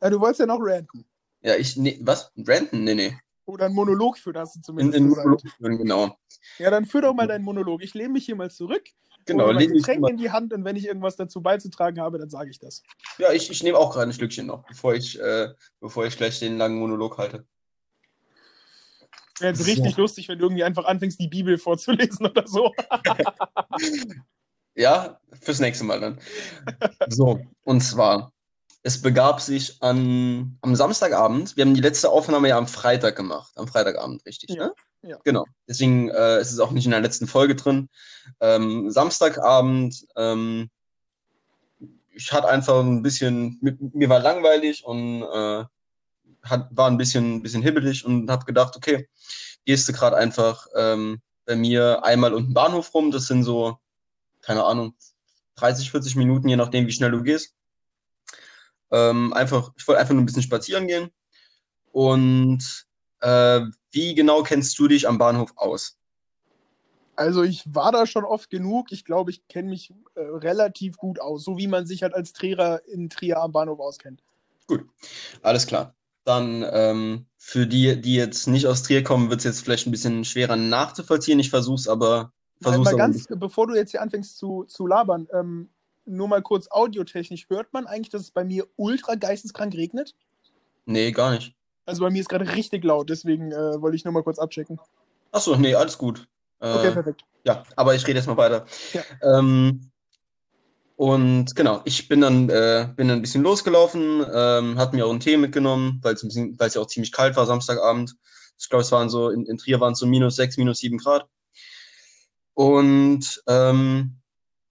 Ja, 0.00 0.10
du 0.10 0.20
wolltest 0.20 0.40
ja 0.40 0.46
noch 0.46 0.60
ranten. 0.60 1.04
Ja, 1.42 1.56
ich, 1.56 1.76
nee, 1.76 1.98
was? 2.02 2.32
Ranten? 2.36 2.84
Nee, 2.84 2.94
nee. 2.94 3.18
Oder 3.46 3.66
einen 3.66 3.74
Monolog 3.74 4.16
du 4.24 4.30
in, 4.58 4.62
zumindest 4.62 4.98
in 4.98 5.08
gesagt. 5.08 5.24
Monolog 5.26 5.42
führen, 5.56 5.78
genau. 5.78 6.18
Ja, 6.58 6.70
dann 6.70 6.86
führ 6.86 7.02
doch 7.02 7.14
mal 7.14 7.26
deinen 7.26 7.44
Monolog. 7.44 7.82
Ich 7.82 7.94
lehne 7.94 8.10
mich 8.10 8.24
hier 8.26 8.36
mal 8.36 8.50
zurück, 8.50 8.88
Genau, 9.26 9.44
hole 9.44 9.54
mein 9.54 9.62
lehn 9.62 9.72
dich 9.72 9.82
Getränk 9.82 10.02
mal- 10.02 10.10
in 10.10 10.16
die 10.18 10.30
Hand 10.30 10.52
und 10.52 10.64
wenn 10.64 10.76
ich 10.76 10.86
irgendwas 10.86 11.16
dazu 11.16 11.42
beizutragen 11.42 12.00
habe, 12.00 12.18
dann 12.18 12.30
sage 12.30 12.50
ich 12.50 12.58
das. 12.58 12.82
Ja, 13.18 13.32
ich, 13.32 13.50
ich 13.50 13.62
nehme 13.62 13.78
auch 13.78 13.92
gerade 13.92 14.08
ein 14.10 14.12
Schlückchen 14.12 14.46
noch, 14.46 14.64
bevor 14.66 14.94
ich, 14.94 15.18
äh, 15.20 15.48
bevor 15.80 16.06
ich 16.06 16.16
gleich 16.16 16.38
den 16.38 16.56
langen 16.58 16.78
Monolog 16.78 17.18
halte. 17.18 17.44
Wäre 19.40 19.52
jetzt 19.52 19.62
So. 19.64 19.70
richtig 19.70 19.96
lustig, 19.96 20.28
wenn 20.28 20.38
du 20.38 20.44
irgendwie 20.46 20.64
einfach 20.64 20.84
anfängst, 20.84 21.18
die 21.18 21.28
Bibel 21.28 21.58
vorzulesen 21.58 22.26
oder 22.26 22.46
so. 22.46 22.72
Ja, 24.74 25.18
fürs 25.40 25.60
nächste 25.60 25.84
Mal 25.84 26.00
dann. 26.00 26.20
So, 27.08 27.40
und 27.64 27.80
zwar, 27.80 28.32
es 28.82 29.02
begab 29.02 29.40
sich 29.40 29.82
an, 29.82 30.56
am 30.62 30.74
Samstagabend, 30.74 31.56
wir 31.56 31.64
haben 31.64 31.74
die 31.74 31.80
letzte 31.80 32.10
Aufnahme 32.10 32.48
ja 32.48 32.56
am 32.56 32.68
Freitag 32.68 33.16
gemacht, 33.16 33.52
am 33.56 33.68
Freitagabend, 33.68 34.24
richtig, 34.24 34.50
Ja, 34.50 34.66
ne? 34.66 34.74
ja. 35.02 35.18
Genau, 35.24 35.44
deswegen 35.68 36.08
äh, 36.08 36.40
ist 36.40 36.52
es 36.52 36.60
auch 36.60 36.70
nicht 36.70 36.86
in 36.86 36.92
der 36.92 37.00
letzten 37.00 37.26
Folge 37.26 37.54
drin. 37.56 37.88
Ähm, 38.40 38.90
Samstagabend, 38.90 40.06
ähm, 40.16 40.70
ich 42.12 42.32
hatte 42.32 42.48
einfach 42.48 42.80
ein 42.80 43.02
bisschen, 43.02 43.58
mir, 43.60 43.76
mir 43.78 44.08
war 44.08 44.20
langweilig 44.20 44.84
und 44.84 45.22
äh, 45.22 45.64
hat, 46.42 46.68
war 46.70 46.90
ein 46.90 46.96
bisschen, 46.98 47.42
bisschen 47.42 47.62
hibbelig 47.62 48.04
und 48.04 48.30
habe 48.30 48.44
gedacht, 48.44 48.76
okay, 48.76 49.08
gehst 49.64 49.88
du 49.88 49.92
gerade 49.92 50.16
einfach 50.16 50.66
ähm, 50.74 51.20
bei 51.44 51.56
mir 51.56 52.02
einmal 52.04 52.34
um 52.34 52.44
den 52.46 52.54
Bahnhof 52.54 52.94
rum, 52.94 53.10
das 53.10 53.26
sind 53.26 53.44
so, 53.44 53.78
keine 54.42 54.64
Ahnung, 54.64 54.94
30, 55.56 55.90
40 55.90 56.16
Minuten, 56.16 56.48
je 56.48 56.56
nachdem, 56.56 56.86
wie 56.86 56.92
schnell 56.92 57.10
du 57.10 57.22
gehst. 57.22 57.54
Ähm, 58.90 59.32
einfach, 59.32 59.72
ich 59.76 59.86
wollte 59.86 60.00
einfach 60.00 60.14
nur 60.14 60.22
ein 60.22 60.26
bisschen 60.26 60.42
spazieren 60.42 60.86
gehen. 60.86 61.10
Und 61.92 62.86
äh, 63.20 63.60
wie 63.90 64.14
genau 64.14 64.42
kennst 64.42 64.78
du 64.78 64.88
dich 64.88 65.06
am 65.06 65.18
Bahnhof 65.18 65.52
aus? 65.56 65.96
Also 67.16 67.42
ich 67.42 67.62
war 67.66 67.92
da 67.92 68.06
schon 68.06 68.24
oft 68.24 68.48
genug. 68.48 68.92
Ich 68.92 69.04
glaube, 69.04 69.30
ich 69.30 69.46
kenne 69.46 69.68
mich 69.68 69.92
äh, 70.14 70.20
relativ 70.20 70.96
gut 70.96 71.20
aus, 71.20 71.44
so 71.44 71.58
wie 71.58 71.66
man 71.66 71.86
sich 71.86 72.02
halt 72.02 72.14
als 72.14 72.32
Trierer 72.32 72.80
in 72.86 73.10
Trier 73.10 73.38
am 73.38 73.52
Bahnhof 73.52 73.78
auskennt. 73.78 74.22
Gut, 74.66 74.86
alles 75.42 75.66
klar. 75.66 75.94
Dann 76.24 76.64
ähm, 76.72 77.26
für 77.36 77.66
die, 77.66 78.00
die 78.00 78.14
jetzt 78.14 78.46
nicht 78.46 78.66
aus 78.66 78.82
Trier 78.82 79.02
kommen, 79.02 79.28
wird 79.28 79.40
es 79.40 79.44
jetzt 79.44 79.60
vielleicht 79.62 79.86
ein 79.86 79.90
bisschen 79.90 80.24
schwerer 80.24 80.56
nachzuvollziehen. 80.56 81.40
Ich 81.40 81.50
versuche 81.50 81.76
es 81.80 81.88
aber, 81.88 82.32
versuch's 82.60 82.90
mal 82.90 82.96
ganz, 82.96 83.26
bevor 83.28 83.66
du 83.66 83.74
jetzt 83.74 83.90
hier 83.90 84.02
anfängst 84.02 84.38
zu, 84.38 84.64
zu 84.64 84.86
labern, 84.86 85.28
ähm, 85.32 85.70
nur 86.04 86.28
mal 86.28 86.42
kurz 86.42 86.68
audiotechnisch, 86.70 87.46
hört 87.48 87.72
man 87.72 87.86
eigentlich, 87.86 88.10
dass 88.10 88.22
es 88.22 88.30
bei 88.30 88.44
mir 88.44 88.66
ultra 88.76 89.14
geisteskrank 89.14 89.74
regnet? 89.74 90.14
Nee, 90.86 91.12
gar 91.12 91.32
nicht. 91.32 91.54
Also 91.86 92.02
bei 92.02 92.10
mir 92.10 92.20
ist 92.20 92.28
gerade 92.28 92.48
richtig 92.54 92.84
laut, 92.84 93.10
deswegen 93.10 93.52
äh, 93.52 93.80
wollte 93.80 93.96
ich 93.96 94.04
nur 94.04 94.12
mal 94.12 94.22
kurz 94.22 94.38
abchecken. 94.38 94.78
Achso, 95.32 95.56
nee, 95.56 95.74
alles 95.74 95.98
gut. 95.98 96.26
Okay, 96.58 96.88
Äh, 96.88 96.92
perfekt. 96.92 97.24
Ja, 97.44 97.64
aber 97.76 97.94
ich 97.94 98.06
rede 98.06 98.18
jetzt 98.18 98.26
mal 98.26 98.36
weiter. 98.36 98.66
Ja. 98.92 99.02
Ähm, 99.22 99.90
und 100.96 101.56
genau, 101.56 101.80
ich 101.84 102.08
bin 102.08 102.20
dann, 102.20 102.50
äh, 102.50 102.88
bin 102.94 103.08
dann 103.08 103.20
ein 103.20 103.22
bisschen 103.22 103.42
losgelaufen, 103.42 104.24
ähm, 104.34 104.76
hatte 104.76 104.94
mir 104.94 105.06
auch 105.06 105.10
einen 105.10 105.20
Tee 105.20 105.38
mitgenommen, 105.38 105.98
weil 106.02 106.14
es 106.14 106.22
weil 106.22 106.68
ja 106.68 106.80
auch 106.80 106.86
ziemlich 106.86 107.12
kalt 107.12 107.36
war 107.36 107.46
Samstagabend. 107.46 108.16
Ich 108.58 108.68
glaube, 108.68 108.82
es 108.82 108.92
waren 108.92 109.08
so, 109.08 109.30
in, 109.30 109.46
in 109.46 109.56
Trier 109.56 109.80
waren 109.80 109.94
es 109.94 109.98
so 109.98 110.06
minus 110.06 110.36
sechs, 110.36 110.58
minus 110.58 110.78
sieben 110.78 110.98
Grad. 110.98 111.26
Und 112.54 113.42
ähm, 113.46 114.20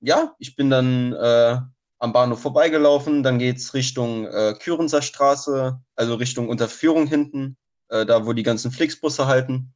ja, 0.02 0.36
ich 0.40 0.56
bin 0.56 0.70
dann 0.70 1.14
äh, 1.14 1.58
am 2.00 2.14
Bahnhof 2.14 2.42
vorbeigelaufen, 2.42 3.24
dann 3.24 3.40
geht's 3.40 3.74
Richtung 3.74 4.26
äh, 4.26 4.56
Kürenser 4.58 5.02
Straße, 5.02 5.80
also 5.96 6.16
Richtung 6.16 6.50
Unterführung 6.50 7.08
hinten, 7.08 7.58
äh, 7.90 8.06
da 8.06 8.26
wo 8.26 8.34
die 8.34 8.44
ganzen 8.44 8.72
Flixbusse 8.72 9.28
halten. 9.28 9.74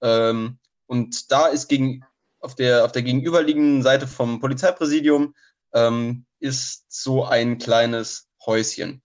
Ähm, 0.00 0.58
und 0.86 1.30
da 1.30 1.46
ist 1.46 1.68
gegen, 1.68 2.04
auf 2.40 2.56
der, 2.56 2.84
auf 2.84 2.92
der 2.92 3.02
gegenüberliegenden 3.02 3.82
Seite 3.82 4.08
vom 4.08 4.40
Polizeipräsidium 4.40 5.34
ähm, 5.72 6.26
ist 6.40 6.84
so 6.88 7.24
ein 7.24 7.58
kleines 7.58 8.28
Häuschen, 8.44 9.00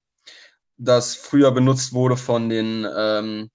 das 0.78 1.16
früher 1.16 1.52
benutzt 1.52 1.94
wurde 1.94 2.18
von 2.18 2.50
den, 2.50 2.88
ähm, 2.98 3.52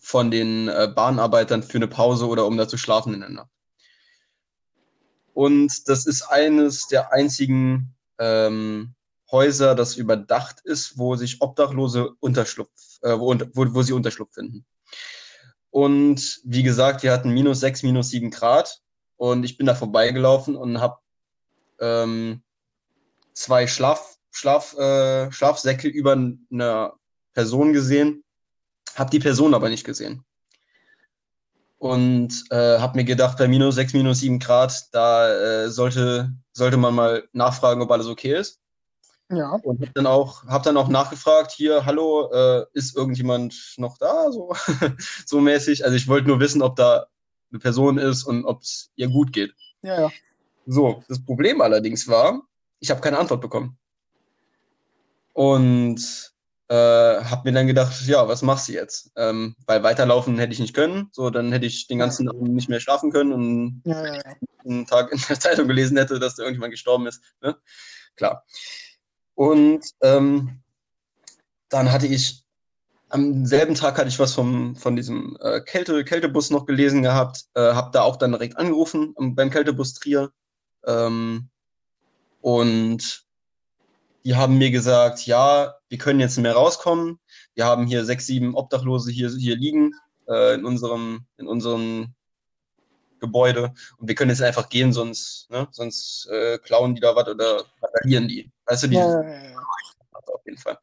von 0.00 0.30
den 0.30 0.68
äh, 0.68 0.90
Bahnarbeitern 0.94 1.62
für 1.62 1.76
eine 1.76 1.88
Pause 1.88 2.26
oder 2.26 2.46
um 2.46 2.56
da 2.56 2.66
zu 2.66 2.78
schlafen 2.78 3.12
in 3.12 3.20
der 3.20 3.28
Nacht. 3.28 3.50
Und 5.40 5.88
das 5.88 6.04
ist 6.04 6.24
eines 6.24 6.86
der 6.88 7.14
einzigen 7.14 7.94
ähm, 8.18 8.92
Häuser, 9.30 9.74
das 9.74 9.96
überdacht 9.96 10.60
ist, 10.64 10.98
wo 10.98 11.16
sich 11.16 11.40
Obdachlose 11.40 12.10
Unterschlupf, 12.20 12.68
äh, 13.00 13.18
wo, 13.18 13.34
wo, 13.54 13.74
wo 13.74 13.80
sie 13.80 13.94
Unterschlupf 13.94 14.34
finden. 14.34 14.66
Und 15.70 16.42
wie 16.44 16.62
gesagt, 16.62 17.02
wir 17.02 17.10
hatten 17.10 17.30
minus 17.30 17.60
sechs, 17.60 17.82
minus 17.82 18.10
sieben 18.10 18.30
Grad. 18.30 18.82
Und 19.16 19.44
ich 19.44 19.56
bin 19.56 19.66
da 19.66 19.74
vorbeigelaufen 19.74 20.56
und 20.56 20.78
habe 20.78 20.98
ähm, 21.78 22.42
zwei 23.32 23.66
Schlaf, 23.66 24.18
Schlaf, 24.30 24.76
äh, 24.76 25.32
Schlafsäcke 25.32 25.88
über 25.88 26.12
einer 26.52 26.98
Person 27.32 27.72
gesehen, 27.72 28.24
habe 28.94 29.08
die 29.08 29.20
Person 29.20 29.54
aber 29.54 29.70
nicht 29.70 29.84
gesehen. 29.84 30.22
Und 31.80 32.44
äh, 32.50 32.78
habe 32.78 32.98
mir 32.98 33.04
gedacht, 33.04 33.38
bei 33.38 33.48
minus 33.48 33.76
sechs, 33.76 33.94
minus 33.94 34.20
sieben 34.20 34.38
Grad, 34.38 34.88
da 34.92 35.64
äh, 35.64 35.70
sollte, 35.70 36.30
sollte 36.52 36.76
man 36.76 36.94
mal 36.94 37.24
nachfragen, 37.32 37.80
ob 37.80 37.90
alles 37.90 38.06
okay 38.06 38.36
ist. 38.36 38.60
Ja. 39.30 39.52
Und 39.62 39.80
habe 39.80 39.92
dann 39.94 40.06
auch, 40.06 40.44
hab 40.44 40.62
dann 40.62 40.76
auch 40.76 40.88
nachgefragt, 40.88 41.52
hier, 41.52 41.86
hallo, 41.86 42.30
äh, 42.30 42.66
ist 42.74 42.94
irgendjemand 42.94 43.54
noch 43.78 43.96
da? 43.96 44.30
So, 44.30 44.52
so 45.26 45.40
mäßig. 45.40 45.82
Also 45.82 45.96
ich 45.96 46.06
wollte 46.06 46.28
nur 46.28 46.38
wissen, 46.38 46.60
ob 46.60 46.76
da 46.76 47.06
eine 47.50 47.60
Person 47.60 47.96
ist 47.96 48.24
und 48.24 48.44
ob 48.44 48.60
es 48.60 48.90
ihr 48.96 49.08
gut 49.08 49.32
geht. 49.32 49.54
Ja, 49.80 50.02
ja. 50.02 50.10
So, 50.66 51.02
das 51.08 51.24
Problem 51.24 51.62
allerdings 51.62 52.06
war, 52.06 52.42
ich 52.80 52.90
habe 52.90 53.00
keine 53.00 53.18
Antwort 53.18 53.40
bekommen. 53.40 53.78
Und 55.32 56.30
äh, 56.70 57.24
habe 57.24 57.42
mir 57.44 57.52
dann 57.52 57.66
gedacht, 57.66 58.06
ja, 58.06 58.28
was 58.28 58.42
machst 58.42 58.68
du 58.68 58.72
jetzt? 58.72 59.10
Ähm, 59.16 59.56
weil 59.66 59.82
weiterlaufen 59.82 60.38
hätte 60.38 60.52
ich 60.52 60.60
nicht 60.60 60.72
können. 60.72 61.08
So, 61.10 61.28
dann 61.28 61.50
hätte 61.50 61.66
ich 61.66 61.88
den 61.88 61.98
ganzen 61.98 62.28
Abend 62.28 62.54
nicht 62.54 62.68
mehr 62.68 62.78
schlafen 62.78 63.10
können 63.10 63.32
und 63.32 63.82
Ja, 63.84 64.06
ja, 64.06 64.14
ja. 64.14 64.22
einen 64.64 64.86
Tag 64.86 65.10
in 65.10 65.20
der 65.28 65.40
Zeitung 65.40 65.66
gelesen 65.66 65.96
hätte, 65.96 66.20
dass 66.20 66.36
da 66.36 66.44
irgendjemand 66.44 66.70
gestorben 66.70 67.08
ist. 67.08 67.22
Ne? 67.42 67.56
Klar. 68.14 68.44
Und 69.34 69.84
ähm, 70.00 70.60
dann 71.70 71.90
hatte 71.90 72.06
ich 72.06 72.44
am 73.08 73.44
selben 73.44 73.74
Tag 73.74 73.98
hatte 73.98 74.08
ich 74.08 74.20
was 74.20 74.34
vom, 74.34 74.76
von 74.76 74.94
diesem 74.94 75.36
äh, 75.40 75.60
Kälte, 75.62 76.04
Kältebus 76.04 76.50
noch 76.50 76.66
gelesen 76.66 77.02
gehabt, 77.02 77.46
äh, 77.54 77.72
habe 77.72 77.90
da 77.92 78.02
auch 78.02 78.14
dann 78.14 78.30
direkt 78.30 78.56
angerufen 78.56 79.12
ähm, 79.18 79.34
beim 79.34 79.50
Kältebus 79.50 79.94
Trier. 79.94 80.30
Ähm, 80.86 81.48
und 82.40 83.24
die 84.24 84.36
haben 84.36 84.58
mir 84.58 84.70
gesagt, 84.70 85.26
ja, 85.26 85.74
wir 85.88 85.98
können 85.98 86.20
jetzt 86.20 86.36
nicht 86.36 86.42
mehr 86.42 86.54
rauskommen. 86.54 87.18
Wir 87.54 87.64
haben 87.64 87.86
hier 87.86 88.04
sechs, 88.04 88.26
sieben 88.26 88.54
Obdachlose 88.54 89.10
hier, 89.10 89.30
hier 89.30 89.56
liegen 89.56 89.94
äh, 90.28 90.54
in 90.54 90.64
unserem, 90.64 91.26
in 91.36 91.46
unserem 91.46 92.14
Gebäude 93.20 93.74
und 93.98 94.08
wir 94.08 94.14
können 94.14 94.30
jetzt 94.30 94.42
einfach 94.42 94.68
gehen, 94.68 94.92
sonst, 94.92 95.48
ne, 95.50 95.68
sonst 95.70 96.26
äh, 96.30 96.58
klauen 96.58 96.94
die 96.94 97.00
da 97.00 97.14
was 97.14 97.28
oder 97.28 97.64
verlieren 98.00 98.28
die. 98.28 98.50
Weißt 98.64 98.84
du, 98.84 98.86
die 98.88 98.96
ja, 98.96 99.22
ja, 99.22 99.50
ja. 99.50 99.58
auf 100.12 100.44
jeden 100.46 100.58
Fall. 100.58 100.78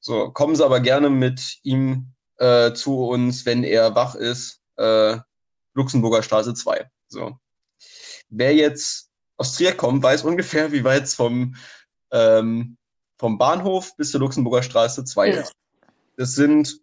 So, 0.00 0.30
kommen 0.30 0.56
Sie 0.56 0.64
aber 0.64 0.80
gerne 0.80 1.10
mit 1.10 1.58
ihm 1.62 2.12
äh, 2.38 2.72
zu 2.72 3.06
uns, 3.06 3.44
wenn 3.44 3.64
er 3.64 3.94
wach 3.94 4.14
ist. 4.14 4.60
Äh, 4.76 5.18
Luxemburger 5.74 6.22
Straße 6.22 6.54
2. 6.54 6.88
So. 7.08 7.38
Wer 8.28 8.54
jetzt 8.54 9.10
aus 9.36 9.54
Trier 9.54 9.76
kommt, 9.76 10.02
weiß 10.02 10.22
ungefähr, 10.24 10.72
wie 10.72 10.84
weit 10.84 11.04
es 11.04 11.14
vom, 11.14 11.56
ähm, 12.10 12.76
vom 13.18 13.38
Bahnhof 13.38 13.96
bis 13.96 14.10
zur 14.10 14.20
Luxemburger 14.20 14.62
Straße 14.62 15.04
2 15.04 15.30
Ja. 15.30 15.44
Das 16.16 16.34
sind, 16.34 16.80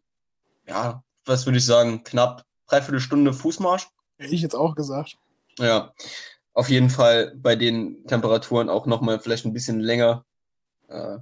ja, 0.68 1.04
was 1.26 1.46
würde 1.46 1.58
ich 1.58 1.66
sagen, 1.66 2.04
knapp 2.04 2.46
dreiviertel 2.68 3.00
Stunde 3.00 3.34
Fußmarsch. 3.34 3.88
Hätte 4.18 4.36
ich 4.36 4.42
jetzt 4.42 4.56
auch 4.56 4.76
gesagt. 4.76 5.18
Ja, 5.60 5.94
auf 6.54 6.70
jeden 6.70 6.90
Fall 6.90 7.34
bei 7.36 7.56
den 7.56 8.06
Temperaturen 8.06 8.70
auch 8.70 8.86
nochmal 8.86 9.20
vielleicht 9.20 9.46
ein 9.46 9.54
bisschen 9.54 9.80
länger. 9.80 10.26
Äh, 10.88 11.18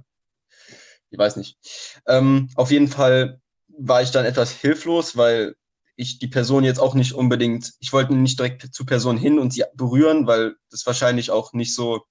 ich 1.10 1.18
weiß 1.18 1.36
nicht. 1.36 1.58
Ähm, 2.06 2.48
auf 2.54 2.70
jeden 2.70 2.88
Fall 2.88 3.40
war 3.68 4.02
ich 4.02 4.10
dann 4.10 4.24
etwas 4.24 4.52
hilflos, 4.52 5.16
weil 5.16 5.56
ich 5.96 6.18
die 6.18 6.28
Person 6.28 6.64
jetzt 6.64 6.80
auch 6.80 6.94
nicht 6.94 7.12
unbedingt, 7.12 7.74
ich 7.80 7.92
wollte 7.92 8.14
nicht 8.14 8.38
direkt 8.38 8.74
zur 8.74 8.86
Person 8.86 9.18
hin 9.18 9.38
und 9.38 9.52
sie 9.52 9.64
berühren, 9.74 10.26
weil 10.26 10.56
das 10.70 10.86
wahrscheinlich 10.86 11.30
auch 11.30 11.52
nicht 11.52 11.74
so 11.74 12.02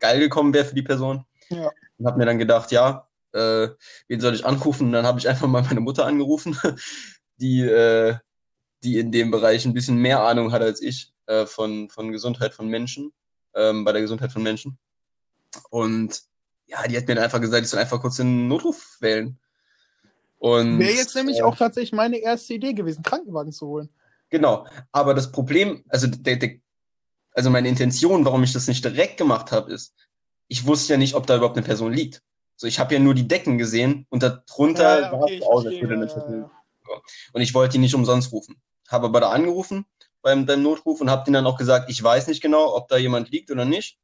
geil 0.00 0.20
gekommen 0.20 0.54
wäre 0.54 0.64
für 0.64 0.74
die 0.74 0.82
Person. 0.82 1.24
Ja. 1.48 1.70
Und 1.98 2.06
habe 2.06 2.18
mir 2.18 2.26
dann 2.26 2.38
gedacht, 2.38 2.72
ja, 2.72 3.08
äh, 3.32 3.68
wen 4.08 4.20
soll 4.20 4.34
ich 4.34 4.44
anrufen? 4.44 4.88
Und 4.88 4.92
dann 4.92 5.06
habe 5.06 5.18
ich 5.18 5.28
einfach 5.28 5.46
mal 5.46 5.62
meine 5.62 5.80
Mutter 5.80 6.06
angerufen, 6.06 6.56
die, 7.36 7.60
äh, 7.62 8.16
die 8.82 8.98
in 8.98 9.12
dem 9.12 9.30
Bereich 9.30 9.64
ein 9.64 9.74
bisschen 9.74 9.96
mehr 9.96 10.22
Ahnung 10.22 10.52
hat 10.52 10.62
als 10.62 10.80
ich 10.80 11.12
äh, 11.26 11.46
von, 11.46 11.88
von 11.90 12.12
Gesundheit 12.12 12.54
von 12.54 12.68
Menschen, 12.68 13.12
ähm, 13.54 13.84
bei 13.84 13.92
der 13.92 14.02
Gesundheit 14.02 14.32
von 14.32 14.42
Menschen. 14.42 14.78
Und 15.70 16.22
ja, 16.66 16.86
die 16.86 16.96
hat 16.96 17.06
mir 17.06 17.14
dann 17.14 17.24
einfach 17.24 17.40
gesagt, 17.40 17.64
ich 17.64 17.70
soll 17.70 17.80
einfach 17.80 18.00
kurz 18.00 18.16
den 18.16 18.48
Notruf 18.48 18.96
wählen. 19.00 19.38
Wäre 20.78 20.92
jetzt 20.92 21.14
nämlich 21.14 21.38
äh, 21.38 21.42
auch 21.42 21.56
tatsächlich 21.56 21.92
meine 21.92 22.18
erste 22.18 22.54
Idee 22.54 22.74
gewesen, 22.74 23.02
Krankenwagen 23.02 23.52
zu 23.52 23.66
holen. 23.66 23.88
Genau, 24.30 24.66
aber 24.92 25.14
das 25.14 25.30
Problem, 25.30 25.84
also, 25.88 26.06
der, 26.06 26.36
der, 26.36 26.56
also 27.34 27.50
meine 27.50 27.68
Intention, 27.68 28.24
warum 28.24 28.42
ich 28.42 28.52
das 28.52 28.68
nicht 28.68 28.84
direkt 28.84 29.18
gemacht 29.18 29.52
habe, 29.52 29.72
ist, 29.72 29.94
ich 30.48 30.66
wusste 30.66 30.94
ja 30.94 30.98
nicht, 30.98 31.14
ob 31.14 31.26
da 31.26 31.36
überhaupt 31.36 31.56
eine 31.56 31.66
Person 31.66 31.92
liegt. 31.92 32.22
So, 32.56 32.66
ich 32.66 32.78
habe 32.78 32.94
ja 32.94 33.00
nur 33.00 33.14
die 33.14 33.26
Decken 33.26 33.58
gesehen 33.58 34.06
und 34.10 34.22
darunter 34.22 35.00
ja, 35.00 35.00
ja, 35.00 35.12
okay, 35.12 35.20
war 35.20 35.28
es 35.30 35.42
aus, 35.42 35.64
würde 35.64 35.94
eine 35.94 36.06
Person. 36.06 36.50
Ja, 36.88 37.00
und 37.32 37.42
ich 37.42 37.52
wollte 37.54 37.76
ihn 37.76 37.80
nicht 37.80 37.94
umsonst 37.94 38.32
rufen. 38.32 38.60
Habe 38.88 39.06
aber 39.06 39.20
da 39.20 39.30
angerufen 39.30 39.84
beim, 40.22 40.46
beim 40.46 40.62
Notruf 40.62 41.00
und 41.00 41.10
habe 41.10 41.24
denen 41.24 41.34
dann 41.34 41.46
auch 41.46 41.58
gesagt, 41.58 41.90
ich 41.90 42.02
weiß 42.02 42.28
nicht 42.28 42.40
genau, 42.40 42.74
ob 42.74 42.88
da 42.88 42.96
jemand 42.96 43.30
liegt 43.30 43.50
oder 43.50 43.64
nicht. 43.64 43.98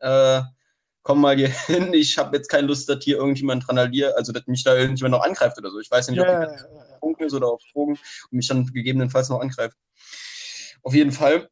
Äh, 0.00 0.42
komm 1.02 1.20
mal 1.20 1.36
hier 1.36 1.48
hin, 1.66 1.94
ich 1.94 2.18
habe 2.18 2.36
jetzt 2.36 2.48
keine 2.48 2.66
Lust, 2.66 2.88
dass 2.88 3.02
hier 3.02 3.16
irgendjemand 3.16 3.66
randaliert, 3.68 4.14
also 4.16 4.32
dass 4.32 4.46
mich 4.46 4.62
da 4.62 4.76
irgendjemand 4.76 5.12
noch 5.12 5.22
angreift 5.22 5.56
oder 5.56 5.70
so. 5.70 5.80
Ich 5.80 5.90
weiß 5.90 6.08
ja 6.08 6.12
nicht, 6.12 6.20
ob 6.20 6.26
ja, 6.26 6.46
die 6.46 7.00
Punkt 7.00 7.22
ist 7.22 7.32
oder 7.32 7.48
auf 7.48 7.62
Drogen 7.72 7.92
und 7.92 8.32
mich 8.32 8.48
dann 8.48 8.66
gegebenenfalls 8.66 9.30
noch 9.30 9.40
angreift. 9.40 9.76
Auf 10.82 10.94
jeden 10.94 11.12
Fall 11.12 11.48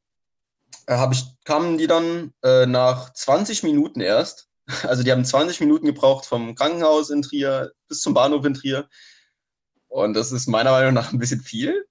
äh, 0.86 0.96
hab 0.96 1.12
ich, 1.12 1.24
kamen 1.44 1.78
die 1.78 1.86
dann 1.86 2.32
äh, 2.42 2.66
nach 2.66 3.12
20 3.12 3.62
Minuten 3.62 4.00
erst. 4.00 4.48
Also 4.84 5.02
die 5.02 5.12
haben 5.12 5.26
20 5.26 5.60
Minuten 5.60 5.84
gebraucht 5.84 6.24
vom 6.24 6.54
Krankenhaus 6.54 7.10
in 7.10 7.20
Trier 7.20 7.72
bis 7.86 8.00
zum 8.00 8.14
Bahnhof 8.14 8.46
in 8.46 8.54
Trier. 8.54 8.88
Und 9.88 10.14
das 10.14 10.32
ist 10.32 10.46
meiner 10.46 10.70
Meinung 10.70 10.94
nach 10.94 11.12
ein 11.12 11.18
bisschen 11.18 11.42
viel. 11.42 11.86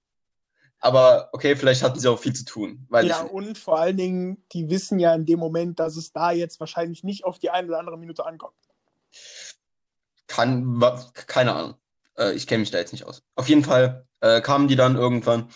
Aber 0.80 1.30
okay, 1.32 1.54
vielleicht 1.56 1.82
hatten 1.82 2.00
sie 2.00 2.10
auch 2.10 2.18
viel 2.18 2.34
zu 2.34 2.44
tun. 2.44 2.86
ja, 3.02 3.22
und 3.22 3.56
vor 3.56 3.78
allen 3.78 3.96
Dingen, 3.96 4.44
die 4.52 4.68
wissen 4.68 4.98
ja 4.98 5.14
in 5.14 5.24
dem 5.24 5.38
Moment, 5.38 5.78
dass 5.78 5.96
es 5.96 6.12
da 6.12 6.32
jetzt 6.32 6.60
wahrscheinlich 6.60 7.04
nicht 7.04 7.24
auf 7.24 7.38
die 7.38 7.48
eine 7.48 7.68
oder 7.68 7.78
andere 7.78 7.96
Minute 7.96 8.26
ankommt. 8.26 8.58
Kann, 10.26 10.82
keine 11.14 11.54
Ahnung. 11.54 11.74
Äh, 12.18 12.32
ich 12.32 12.46
kenne 12.46 12.60
mich 12.60 12.70
da 12.70 12.78
jetzt 12.78 12.92
nicht 12.92 13.04
aus. 13.04 13.22
Auf 13.34 13.48
jeden 13.48 13.64
Fall 13.64 14.06
äh, 14.20 14.40
kamen 14.40 14.68
die 14.68 14.76
dann 14.76 14.96
irgendwann 14.96 15.48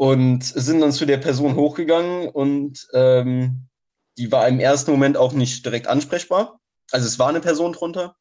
und 0.00 0.42
sind 0.42 0.80
dann 0.80 0.92
zu 0.92 1.04
der 1.04 1.18
Person 1.18 1.56
hochgegangen 1.56 2.30
und 2.30 2.88
ähm, 2.94 3.68
die 4.16 4.32
war 4.32 4.48
im 4.48 4.58
ersten 4.58 4.92
Moment 4.92 5.18
auch 5.18 5.34
nicht 5.34 5.62
direkt 5.62 5.88
ansprechbar. 5.88 6.58
Also 6.90 7.06
es 7.06 7.18
war 7.18 7.28
eine 7.28 7.42
Person 7.42 7.74
drunter. 7.74 8.16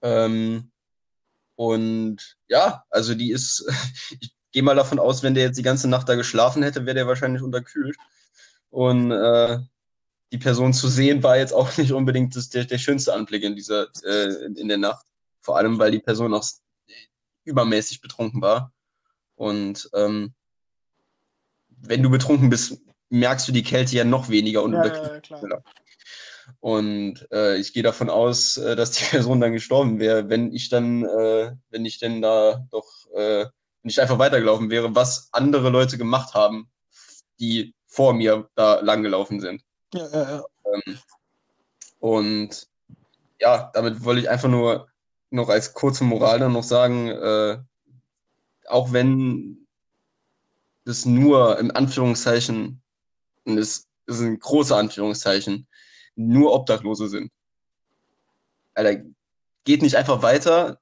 Ähm, 0.00 0.72
und 1.56 2.38
ja, 2.48 2.84
also 2.88 3.14
die 3.14 3.32
ist, 3.32 3.66
ich 4.20 4.34
gehe 4.50 4.62
mal 4.62 4.74
davon 4.74 4.98
aus, 4.98 5.22
wenn 5.22 5.34
der 5.34 5.44
jetzt 5.44 5.58
die 5.58 5.62
ganze 5.62 5.88
Nacht 5.90 6.08
da 6.08 6.14
geschlafen 6.14 6.62
hätte, 6.62 6.86
wäre 6.86 6.94
der 6.94 7.06
wahrscheinlich 7.06 7.42
unterkühlt. 7.42 7.98
Und 8.70 9.10
äh, 9.10 9.58
die 10.32 10.38
Person 10.38 10.72
zu 10.72 10.88
sehen 10.88 11.22
war 11.22 11.36
jetzt 11.36 11.52
auch 11.52 11.76
nicht 11.76 11.92
unbedingt 11.92 12.34
das, 12.34 12.48
der, 12.48 12.64
der 12.64 12.78
schönste 12.78 13.12
Anblick 13.12 13.42
in 13.42 13.56
dieser 13.56 13.88
äh, 14.04 14.46
in 14.46 14.68
der 14.68 14.78
Nacht. 14.78 15.04
Vor 15.42 15.58
allem, 15.58 15.78
weil 15.78 15.90
die 15.90 16.00
Person 16.00 16.32
auch 16.32 16.48
übermäßig 17.44 18.00
betrunken 18.00 18.40
war. 18.40 18.72
Und 19.34 19.90
ähm, 19.92 20.32
wenn 21.82 22.02
du 22.02 22.10
betrunken 22.10 22.50
bist, 22.50 22.80
merkst 23.10 23.46
du 23.46 23.52
die 23.52 23.62
Kälte 23.62 23.96
ja 23.96 24.04
noch 24.04 24.28
weniger 24.28 24.62
und 24.62 24.72
ja. 24.72 24.86
Ja, 24.86 25.62
und 26.60 27.26
äh, 27.32 27.56
ich 27.56 27.72
gehe 27.72 27.82
davon 27.82 28.10
aus, 28.10 28.56
äh, 28.56 28.76
dass 28.76 28.92
die 28.92 29.04
Person 29.10 29.40
dann 29.40 29.52
gestorben 29.52 29.98
wäre, 29.98 30.28
wenn 30.28 30.52
ich 30.52 30.68
dann, 30.68 31.04
äh, 31.04 31.52
wenn 31.70 31.84
ich 31.84 31.98
denn 31.98 32.22
da 32.22 32.66
doch 32.70 32.86
äh, 33.14 33.46
nicht 33.82 33.98
einfach 33.98 34.18
weitergelaufen 34.18 34.70
wäre, 34.70 34.94
was 34.94 35.28
andere 35.32 35.70
Leute 35.70 35.98
gemacht 35.98 36.34
haben, 36.34 36.70
die 37.40 37.74
vor 37.86 38.14
mir 38.14 38.48
da 38.54 38.80
langgelaufen 38.80 39.40
sind. 39.40 39.62
Ja, 39.92 40.08
ja, 40.08 40.22
ja. 40.22 40.44
Ähm, 40.72 40.98
und 41.98 42.68
ja, 43.40 43.70
damit 43.74 44.04
wollte 44.04 44.20
ich 44.20 44.30
einfach 44.30 44.48
nur 44.48 44.88
noch 45.30 45.48
als 45.48 45.74
kurze 45.74 46.04
Moral 46.04 46.38
dann 46.38 46.52
noch 46.52 46.62
sagen, 46.62 47.08
äh, 47.08 47.58
auch 48.68 48.92
wenn 48.92 49.61
das 50.84 51.04
nur 51.04 51.58
im 51.58 51.70
Anführungszeichen, 51.74 52.82
und 53.44 53.58
es 53.58 53.88
sind 54.06 54.40
große 54.40 54.74
Anführungszeichen, 54.74 55.66
nur 56.14 56.52
Obdachlose 56.52 57.08
sind. 57.08 57.30
Alter, 58.74 59.02
geht 59.64 59.82
nicht 59.82 59.96
einfach 59.96 60.22
weiter, 60.22 60.80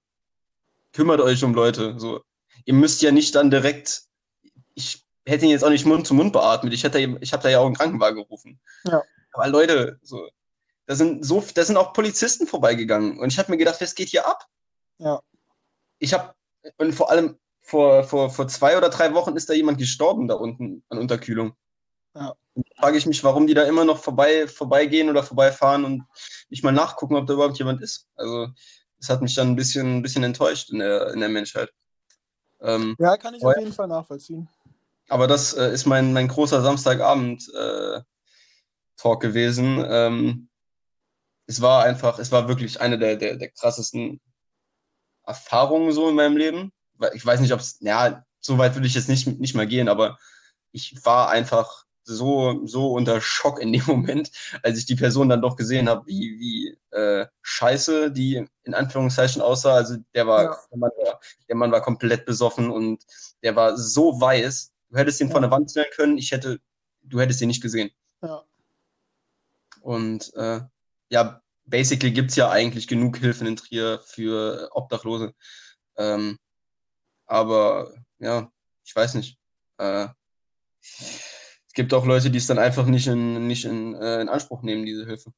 kümmert 0.92 1.20
euch 1.20 1.42
um 1.44 1.55
Leute. 1.55 1.98
So, 1.98 2.22
ihr 2.64 2.74
müsst 2.74 3.03
ja 3.03 3.12
nicht 3.12 3.34
dann 3.34 3.51
direkt, 3.51 4.05
ich 4.74 5.05
hätte 5.26 5.44
ihn 5.44 5.51
jetzt 5.51 5.64
auch 5.64 5.70
nicht 5.70 5.86
Mund 5.86 6.07
zu 6.07 6.14
Mund 6.14 6.32
beatmet, 6.32 6.72
ich 6.72 6.84
hätte, 6.84 6.98
ich 7.20 7.32
habe 7.32 7.42
da 7.42 7.48
ja 7.48 7.59
auch 7.61 7.66
einen 7.66 7.76
Krankenwagen 7.76 8.22
gerufen. 8.22 8.61
Ja. 8.84 9.03
Aber 9.32 9.48
Leute, 9.48 9.98
so, 10.03 10.28
da 10.86 10.96
sind 10.96 11.24
so, 11.24 11.44
da 11.55 11.64
sind 11.64 11.76
auch 11.76 11.92
Polizisten 11.92 12.46
vorbeigegangen 12.46 13.18
und 13.18 13.32
ich 13.32 13.38
habe 13.38 13.51
mir 13.51 13.59
gedacht, 13.59 13.80
was 13.80 13.94
geht 13.94 14.09
hier 14.09 14.26
ab? 14.26 14.46
Ja. 14.98 15.20
Ich 15.98 16.12
habe 16.12 16.34
und 16.76 16.94
vor 16.94 17.11
allem 17.11 17.38
vor, 17.70 18.02
vor, 18.02 18.30
vor 18.30 18.48
zwei 18.48 18.76
oder 18.76 18.88
drei 18.88 19.14
Wochen 19.14 19.36
ist 19.36 19.48
da 19.48 19.54
jemand 19.54 19.78
gestorben 19.78 20.26
da 20.26 20.34
unten 20.34 20.82
an 20.88 20.98
Unterkühlung. 20.98 21.54
Ja. 22.14 22.34
Da 22.56 22.62
frage 22.80 22.98
ich 22.98 23.06
mich, 23.06 23.22
warum 23.22 23.46
die 23.46 23.54
da 23.54 23.62
immer 23.62 23.84
noch 23.84 23.98
vorbei, 23.98 24.48
vorbeigehen 24.48 25.08
oder 25.08 25.22
vorbeifahren 25.22 25.84
und 25.84 26.02
nicht 26.48 26.64
mal 26.64 26.72
nachgucken, 26.72 27.14
ob 27.14 27.28
da 27.28 27.34
überhaupt 27.34 27.58
jemand 27.58 27.80
ist. 27.80 28.08
Also, 28.16 28.48
das 28.98 29.08
hat 29.08 29.22
mich 29.22 29.34
dann 29.36 29.50
ein 29.50 29.56
bisschen, 29.56 29.98
ein 29.98 30.02
bisschen 30.02 30.24
enttäuscht 30.24 30.70
in 30.70 30.80
der, 30.80 31.12
in 31.14 31.20
der 31.20 31.28
Menschheit. 31.28 31.70
Ähm, 32.60 32.96
ja, 32.98 33.16
kann 33.16 33.34
ich 33.34 33.44
auf 33.44 33.56
jeden 33.56 33.72
Fall 33.72 33.86
nachvollziehen. 33.86 34.48
Aber 35.08 35.28
das 35.28 35.54
äh, 35.54 35.72
ist 35.72 35.86
mein, 35.86 36.12
mein 36.12 36.26
großer 36.26 36.62
Samstagabend-Talk 36.62 38.04
äh, 39.04 39.26
gewesen. 39.26 39.84
Ähm, 39.88 40.48
es 41.46 41.60
war 41.62 41.84
einfach, 41.84 42.18
es 42.18 42.32
war 42.32 42.48
wirklich 42.48 42.80
eine 42.80 42.98
der, 42.98 43.14
der, 43.16 43.36
der 43.36 43.50
krassesten 43.50 44.20
Erfahrungen 45.24 45.92
so 45.92 46.08
in 46.08 46.16
meinem 46.16 46.36
Leben. 46.36 46.72
Ich 47.14 47.24
weiß 47.24 47.40
nicht, 47.40 47.53
ob 47.53 47.61
es, 47.61 47.78
ja, 47.80 48.24
so 48.40 48.59
weit 48.59 48.74
würde 48.74 48.86
ich 48.86 48.94
jetzt 48.94 49.09
nicht, 49.09 49.26
nicht 49.26 49.55
mal 49.55 49.66
gehen, 49.66 49.88
aber 49.88 50.18
ich 50.72 51.05
war 51.05 51.30
einfach 51.30 51.84
so, 52.05 52.66
so 52.66 52.92
unter 52.92 53.20
Schock 53.20 53.61
in 53.61 53.72
dem 53.72 53.82
Moment, 53.86 54.30
als 54.62 54.78
ich 54.78 54.86
die 54.86 54.96
Person 54.96 55.28
dann 55.28 55.42
doch 55.42 55.57
gesehen 55.57 55.88
habe, 55.88 56.07
wie, 56.07 56.38
wie 56.38 56.96
äh, 56.96 57.26
scheiße 57.42 58.11
die 58.11 58.46
in 58.64 58.74
Anführungszeichen 58.74 59.42
aussah. 59.42 59.74
Also 59.74 59.96
der 60.14 60.26
war, 60.26 60.44
ja. 60.44 60.59
der, 60.70 60.78
Mann 60.78 60.90
war, 60.96 61.20
der 61.48 61.57
Mann 61.57 61.72
war 61.72 61.82
komplett 61.82 62.26
besoffen 62.26 62.70
und 62.70 63.05
der 63.42 63.57
war 63.57 63.76
so 63.76 64.20
weiß. 64.20 64.72
Du 64.90 64.96
hättest 64.96 65.20
ihn 65.20 65.28
ja. 65.28 65.32
von 65.32 65.42
der 65.42 65.51
Wand 65.51 65.70
stellen 65.70 65.86
können, 65.94 66.18
ich 66.18 66.32
hätte, 66.32 66.61
du 67.03 67.20
hättest 67.20 67.40
ihn 67.40 67.48
nicht 67.48 67.62
gesehen. 67.62 67.90
Ja. 68.22 68.42
Und 69.82 70.34
äh, 70.34 70.61
ja, 71.11 71.42
basically 71.64 72.12
gibt's 72.12 72.36
ja 72.36 72.51
eigentlich 72.51 72.88
genug 72.88 73.16
Hilfen 73.18 73.46
in 73.46 73.57
Trier 73.57 74.01
für 74.05 74.68
Obdachlose. 74.72 75.34
Ähm, 75.96 76.38
aber 77.30 77.92
ja, 78.18 78.50
ich 78.84 78.94
weiß 78.94 79.14
nicht. 79.14 79.38
Äh, 79.78 80.08
es 80.82 81.72
gibt 81.74 81.94
auch 81.94 82.04
Leute, 82.04 82.30
die 82.30 82.38
es 82.38 82.46
dann 82.46 82.58
einfach 82.58 82.86
nicht 82.86 83.06
in, 83.06 83.46
nicht 83.46 83.64
in, 83.64 83.94
äh, 83.94 84.20
in 84.20 84.28
Anspruch 84.28 84.62
nehmen, 84.62 84.84
diese 84.84 85.06
Hilfe. 85.06 85.32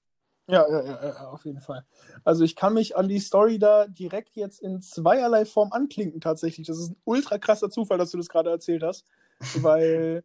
Ja, 0.48 0.68
ja, 0.68 0.82
ja, 0.84 1.28
auf 1.28 1.44
jeden 1.44 1.60
Fall. 1.60 1.84
Also 2.24 2.44
ich 2.44 2.56
kann 2.56 2.74
mich 2.74 2.96
an 2.96 3.08
die 3.08 3.20
Story 3.20 3.58
da 3.58 3.86
direkt 3.86 4.36
jetzt 4.36 4.60
in 4.60 4.80
zweierlei 4.80 5.44
Form 5.44 5.72
anklinken 5.72 6.20
tatsächlich. 6.20 6.66
Das 6.66 6.78
ist 6.78 6.90
ein 6.90 6.96
ultra 7.04 7.38
krasser 7.38 7.70
Zufall, 7.70 7.98
dass 7.98 8.10
du 8.10 8.16
das 8.16 8.28
gerade 8.28 8.50
erzählt 8.50 8.82
hast, 8.82 9.06
weil 9.62 10.24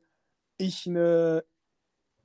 ich 0.57 0.87
eine 0.87 1.43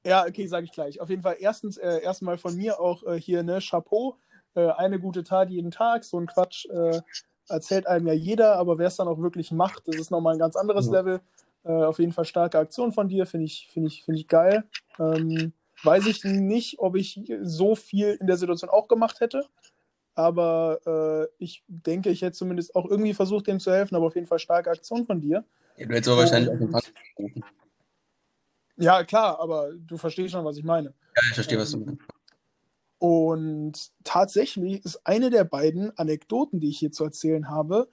ja, 0.05 0.27
okay, 0.27 0.47
sage 0.47 0.65
ich 0.65 0.73
gleich. 0.73 1.01
Auf 1.01 1.11
jeden 1.11 1.23
Fall 1.23 1.37
erstens 1.39 1.77
äh, 1.77 2.01
erstmal 2.01 2.39
von 2.39 2.57
mir 2.57 2.81
auch 2.81 3.05
äh, 3.05 3.21
hier 3.21 3.43
ne 3.43 3.61
Chapeau, 3.61 4.19
äh, 4.55 4.69
eine 4.71 4.99
gute 4.99 5.23
Tat 5.23 5.51
jeden 5.51 5.71
Tag, 5.71 6.05
so 6.05 6.19
ein 6.19 6.27
Quatsch 6.27 6.67
äh, 6.67 7.01
erzählt 7.49 7.87
einem 7.87 8.07
ja 8.07 8.13
jeder, 8.13 8.57
aber 8.57 8.79
wer 8.79 8.89
es 8.89 8.97
dann 8.97 9.09
auch 9.09 9.21
wirklich 9.21 9.51
macht, 9.53 9.89
das 9.89 9.97
ist 9.97 10.11
nochmal 10.11 10.35
ein 10.35 10.39
ganz 10.39 10.57
anderes 10.57 10.87
ja. 10.87 10.93
Level. 10.93 11.21
Äh, 11.65 11.71
auf 11.71 11.99
jeden 11.99 12.13
Fall 12.13 12.25
starke 12.25 12.59
Aktion 12.59 12.93
von 12.93 13.09
dir, 13.09 13.27
finde 13.27 13.47
ich, 13.47 13.69
finde 13.73 13.89
ich, 13.89 14.05
finde 14.05 14.21
ich 14.21 14.29
geil. 14.29 14.65
Ähm, 14.99 15.53
weiß 15.85 16.07
ich 16.07 16.25
nicht, 16.25 16.79
ob 16.79 16.97
ich 16.97 17.21
so 17.43 17.75
viel 17.75 18.17
in 18.21 18.27
der 18.27 18.37
Situation 18.37 18.71
auch 18.71 18.89
gemacht 18.89 19.21
hätte. 19.21 19.47
Aber 20.15 20.81
äh, 20.87 21.35
ich 21.43 21.65
denke, 21.69 22.11
ich 22.11 22.23
hätte 22.23 22.37
zumindest 22.37 22.75
auch 22.75 22.87
irgendwie 22.87 23.15
versucht, 23.15 23.47
dem 23.47 23.61
zu 23.61 23.73
helfen, 23.73 23.95
aber 23.95 24.07
auf 24.07 24.15
jeden 24.15 24.27
Fall 24.27 24.39
starke 24.39 24.71
Aktion 24.71 25.07
von 25.07 25.21
dir. 25.21 25.45
Ja, 25.77 25.87
du 25.87 25.95
hättest 25.95 26.09
aber 26.09 26.19
wahrscheinlich 26.19 26.51
auch 26.51 26.59
den 26.59 26.71
Pass 26.71 26.93
Ja, 28.77 29.05
klar, 29.05 29.41
aber 29.41 29.73
du 29.73 29.97
verstehst 29.97 30.33
schon, 30.33 30.45
was 30.45 30.59
ich 30.59 30.65
meine. 30.65 30.89
Ja, 30.89 31.23
ich 31.29 31.35
verstehe, 31.35 31.59
was 31.59 31.71
du 31.71 31.79
meinst. 31.79 32.03
Und 33.03 33.91
tatsächlich 34.05 34.85
ist 34.85 35.05
eine 35.05 35.31
der 35.31 35.43
beiden 35.43 35.91
Anekdoten, 35.99 36.61
die 36.61 36.69
ich 36.69 36.79
hier 36.79 36.93
zu 36.93 37.03
erzählen 37.03 37.51
habe, 37.51 37.89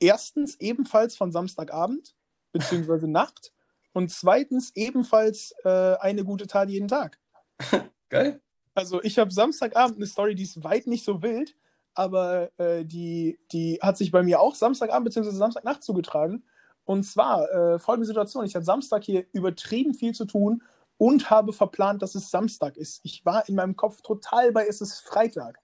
erstens 0.00 0.58
ebenfalls 0.58 1.14
von 1.14 1.32
Samstagabend 1.32 2.14
beziehungsweise 2.50 3.08
Nacht. 3.10 3.52
Und 3.92 4.10
zweitens 4.10 4.74
ebenfalls 4.74 5.54
äh, 5.64 5.96
eine 6.00 6.24
gute 6.24 6.46
Tat 6.46 6.70
jeden 6.70 6.88
Tag. 6.88 7.18
Geil. 8.08 8.40
Also 8.74 9.02
ich 9.02 9.18
habe 9.18 9.30
Samstagabend 9.30 9.98
eine 9.98 10.06
Story, 10.06 10.34
die 10.34 10.44
ist 10.44 10.64
weit 10.64 10.86
nicht 10.86 11.04
so 11.04 11.20
wild, 11.20 11.54
aber 11.92 12.48
äh, 12.58 12.86
die, 12.86 13.38
die 13.52 13.80
hat 13.82 13.98
sich 13.98 14.12
bei 14.12 14.22
mir 14.22 14.40
auch 14.40 14.54
Samstagabend 14.54 15.04
beziehungsweise 15.04 15.36
Samstagnacht 15.36 15.82
zugetragen. 15.82 16.42
Und 16.86 17.02
zwar 17.02 17.50
äh, 17.50 17.78
folgende 17.78 18.06
Situation. 18.06 18.46
Ich 18.46 18.54
hatte 18.54 18.64
Samstag 18.64 19.04
hier 19.04 19.26
übertrieben 19.32 19.92
viel 19.92 20.14
zu 20.14 20.24
tun 20.24 20.62
und 20.98 21.30
habe 21.30 21.52
verplant, 21.52 22.02
dass 22.02 22.14
es 22.14 22.30
Samstag 22.30 22.76
ist. 22.76 23.00
Ich 23.02 23.24
war 23.24 23.48
in 23.48 23.54
meinem 23.54 23.76
Kopf 23.76 24.00
total 24.02 24.52
bei, 24.52 24.66
es 24.66 24.80
ist 24.80 25.00
Freitag. 25.00 25.60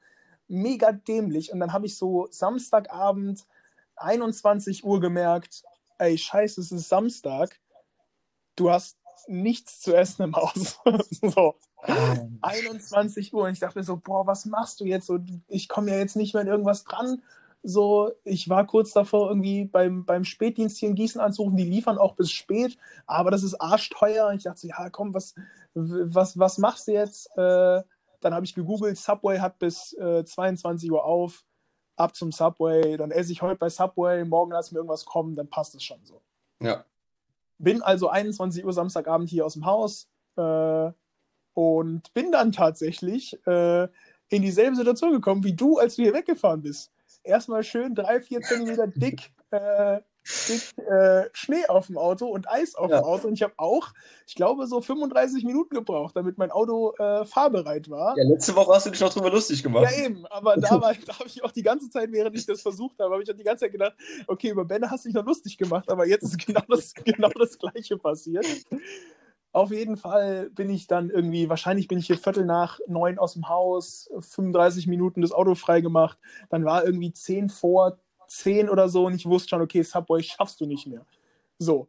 mega 0.48 0.92
dämlich. 0.92 1.52
Und 1.52 1.60
dann 1.60 1.72
habe 1.72 1.86
ich 1.86 1.96
so 1.96 2.28
Samstagabend 2.30 3.46
21 3.96 4.84
Uhr 4.84 5.00
gemerkt, 5.00 5.62
ey, 5.98 6.18
scheiße, 6.18 6.60
es 6.60 6.72
ist 6.72 6.88
Samstag. 6.88 7.58
Du 8.56 8.70
hast 8.70 8.98
nichts 9.28 9.80
zu 9.80 9.94
essen 9.94 10.24
im 10.24 10.36
Haus. 10.36 10.78
so. 11.22 11.54
21 12.42 13.32
Uhr 13.34 13.44
und 13.44 13.52
ich 13.52 13.58
dachte 13.58 13.78
mir 13.78 13.84
so, 13.84 13.96
boah, 13.96 14.26
was 14.26 14.44
machst 14.44 14.80
du 14.80 14.84
jetzt? 14.84 15.06
So, 15.06 15.18
ich 15.48 15.68
komme 15.68 15.90
ja 15.90 15.96
jetzt 15.98 16.16
nicht 16.16 16.34
mehr 16.34 16.42
in 16.42 16.48
irgendwas 16.48 16.84
dran. 16.84 17.22
So, 17.64 18.10
ich 18.24 18.48
war 18.48 18.66
kurz 18.66 18.92
davor, 18.92 19.28
irgendwie 19.28 19.64
beim, 19.64 20.04
beim 20.04 20.24
Spätdienst 20.24 20.78
hier 20.78 20.88
in 20.88 20.96
Gießen 20.96 21.20
anzurufen, 21.20 21.56
die 21.56 21.64
liefern 21.64 21.96
auch 21.96 22.16
bis 22.16 22.32
spät, 22.32 22.76
aber 23.06 23.30
das 23.30 23.44
ist 23.44 23.54
arschteuer. 23.60 24.32
Ich 24.32 24.42
dachte 24.42 24.60
so, 24.60 24.68
ja, 24.68 24.90
komm, 24.90 25.14
was, 25.14 25.34
was, 25.74 26.36
was 26.38 26.58
machst 26.58 26.88
du 26.88 26.92
jetzt? 26.92 27.30
Äh, 27.36 27.82
dann 28.20 28.34
habe 28.34 28.44
ich 28.44 28.54
gegoogelt, 28.54 28.98
Subway 28.98 29.38
hat 29.38 29.58
bis 29.60 29.92
äh, 29.94 30.24
22 30.24 30.90
Uhr 30.90 31.04
auf, 31.04 31.44
ab 31.96 32.16
zum 32.16 32.32
Subway, 32.32 32.96
dann 32.96 33.12
esse 33.12 33.30
ich 33.32 33.42
heute 33.42 33.58
bei 33.58 33.68
Subway, 33.68 34.24
morgen 34.24 34.52
lass 34.52 34.72
mir 34.72 34.78
irgendwas 34.78 35.04
kommen, 35.04 35.36
dann 35.36 35.48
passt 35.48 35.74
es 35.76 35.84
schon 35.84 36.04
so. 36.04 36.20
Ja. 36.60 36.84
Bin 37.58 37.80
also 37.82 38.08
21 38.08 38.64
Uhr 38.64 38.72
Samstagabend 38.72 39.30
hier 39.30 39.46
aus 39.46 39.52
dem 39.52 39.66
Haus 39.66 40.08
äh, 40.36 40.90
und 41.54 42.12
bin 42.12 42.32
dann 42.32 42.50
tatsächlich 42.50 43.38
äh, 43.46 43.84
in 44.30 44.42
dieselbe 44.42 44.74
Situation 44.74 45.12
gekommen 45.12 45.44
wie 45.44 45.54
du, 45.54 45.78
als 45.78 45.94
du 45.96 46.02
hier 46.02 46.14
weggefahren 46.14 46.62
bist 46.62 46.91
erstmal 47.24 47.62
schön 47.62 47.94
drei, 47.94 48.20
vier 48.20 48.40
Zentimeter 48.40 48.86
dick, 48.86 49.32
äh, 49.50 50.00
dick 50.48 50.62
äh, 50.78 51.28
Schnee 51.32 51.66
auf 51.68 51.86
dem 51.86 51.98
Auto 51.98 52.26
und 52.26 52.48
Eis 52.48 52.74
auf 52.74 52.90
ja. 52.90 53.00
dem 53.00 53.04
Auto. 53.04 53.28
Und 53.28 53.34
ich 53.34 53.42
habe 53.42 53.54
auch, 53.56 53.88
ich 54.26 54.34
glaube, 54.34 54.66
so 54.66 54.80
35 54.80 55.44
Minuten 55.44 55.74
gebraucht, 55.74 56.16
damit 56.16 56.38
mein 56.38 56.50
Auto 56.50 56.94
äh, 56.98 57.24
fahrbereit 57.24 57.90
war. 57.90 58.16
Ja, 58.16 58.24
letzte 58.24 58.54
Woche 58.54 58.72
hast 58.72 58.86
du 58.86 58.90
dich 58.90 59.00
noch 59.00 59.12
drüber 59.12 59.30
lustig 59.30 59.62
gemacht. 59.62 59.90
Ja, 59.90 60.04
eben. 60.04 60.26
Aber 60.26 60.56
da, 60.56 60.68
da 61.06 61.18
habe 61.18 61.26
ich 61.26 61.42
auch 61.44 61.52
die 61.52 61.62
ganze 61.62 61.90
Zeit, 61.90 62.12
während 62.12 62.36
ich 62.36 62.46
das 62.46 62.62
versucht 62.62 62.98
habe, 62.98 63.12
habe 63.12 63.22
ich 63.22 63.30
auch 63.30 63.36
die 63.36 63.44
ganze 63.44 63.64
Zeit 63.64 63.72
gedacht, 63.72 63.94
okay, 64.26 64.50
über 64.50 64.64
Benne 64.64 64.90
hast 64.90 65.04
du 65.04 65.08
dich 65.08 65.14
noch 65.14 65.26
lustig 65.26 65.58
gemacht, 65.58 65.90
aber 65.90 66.06
jetzt 66.06 66.22
ist 66.22 66.46
genau 66.46 66.62
das, 66.68 66.94
genau 67.04 67.30
das 67.30 67.58
Gleiche 67.58 67.96
passiert. 67.98 68.46
Auf 69.52 69.70
jeden 69.70 69.98
Fall 69.98 70.48
bin 70.50 70.70
ich 70.70 70.86
dann 70.86 71.10
irgendwie, 71.10 71.48
wahrscheinlich 71.50 71.86
bin 71.86 71.98
ich 71.98 72.06
hier 72.06 72.18
Viertel 72.18 72.46
nach 72.46 72.80
neun 72.86 73.18
aus 73.18 73.34
dem 73.34 73.48
Haus, 73.50 74.10
35 74.18 74.86
Minuten 74.86 75.20
das 75.20 75.32
Auto 75.32 75.54
freigemacht. 75.54 76.18
Dann 76.48 76.64
war 76.64 76.84
irgendwie 76.84 77.12
zehn 77.12 77.50
vor 77.50 77.98
zehn 78.32 78.68
oder 78.68 78.88
so 78.88 79.06
und 79.06 79.14
ich 79.14 79.26
wusste 79.26 79.50
schon, 79.50 79.62
okay, 79.62 79.82
Subway 79.82 80.22
schaffst 80.22 80.60
du 80.60 80.66
nicht 80.66 80.86
mehr. 80.86 81.04
So. 81.58 81.88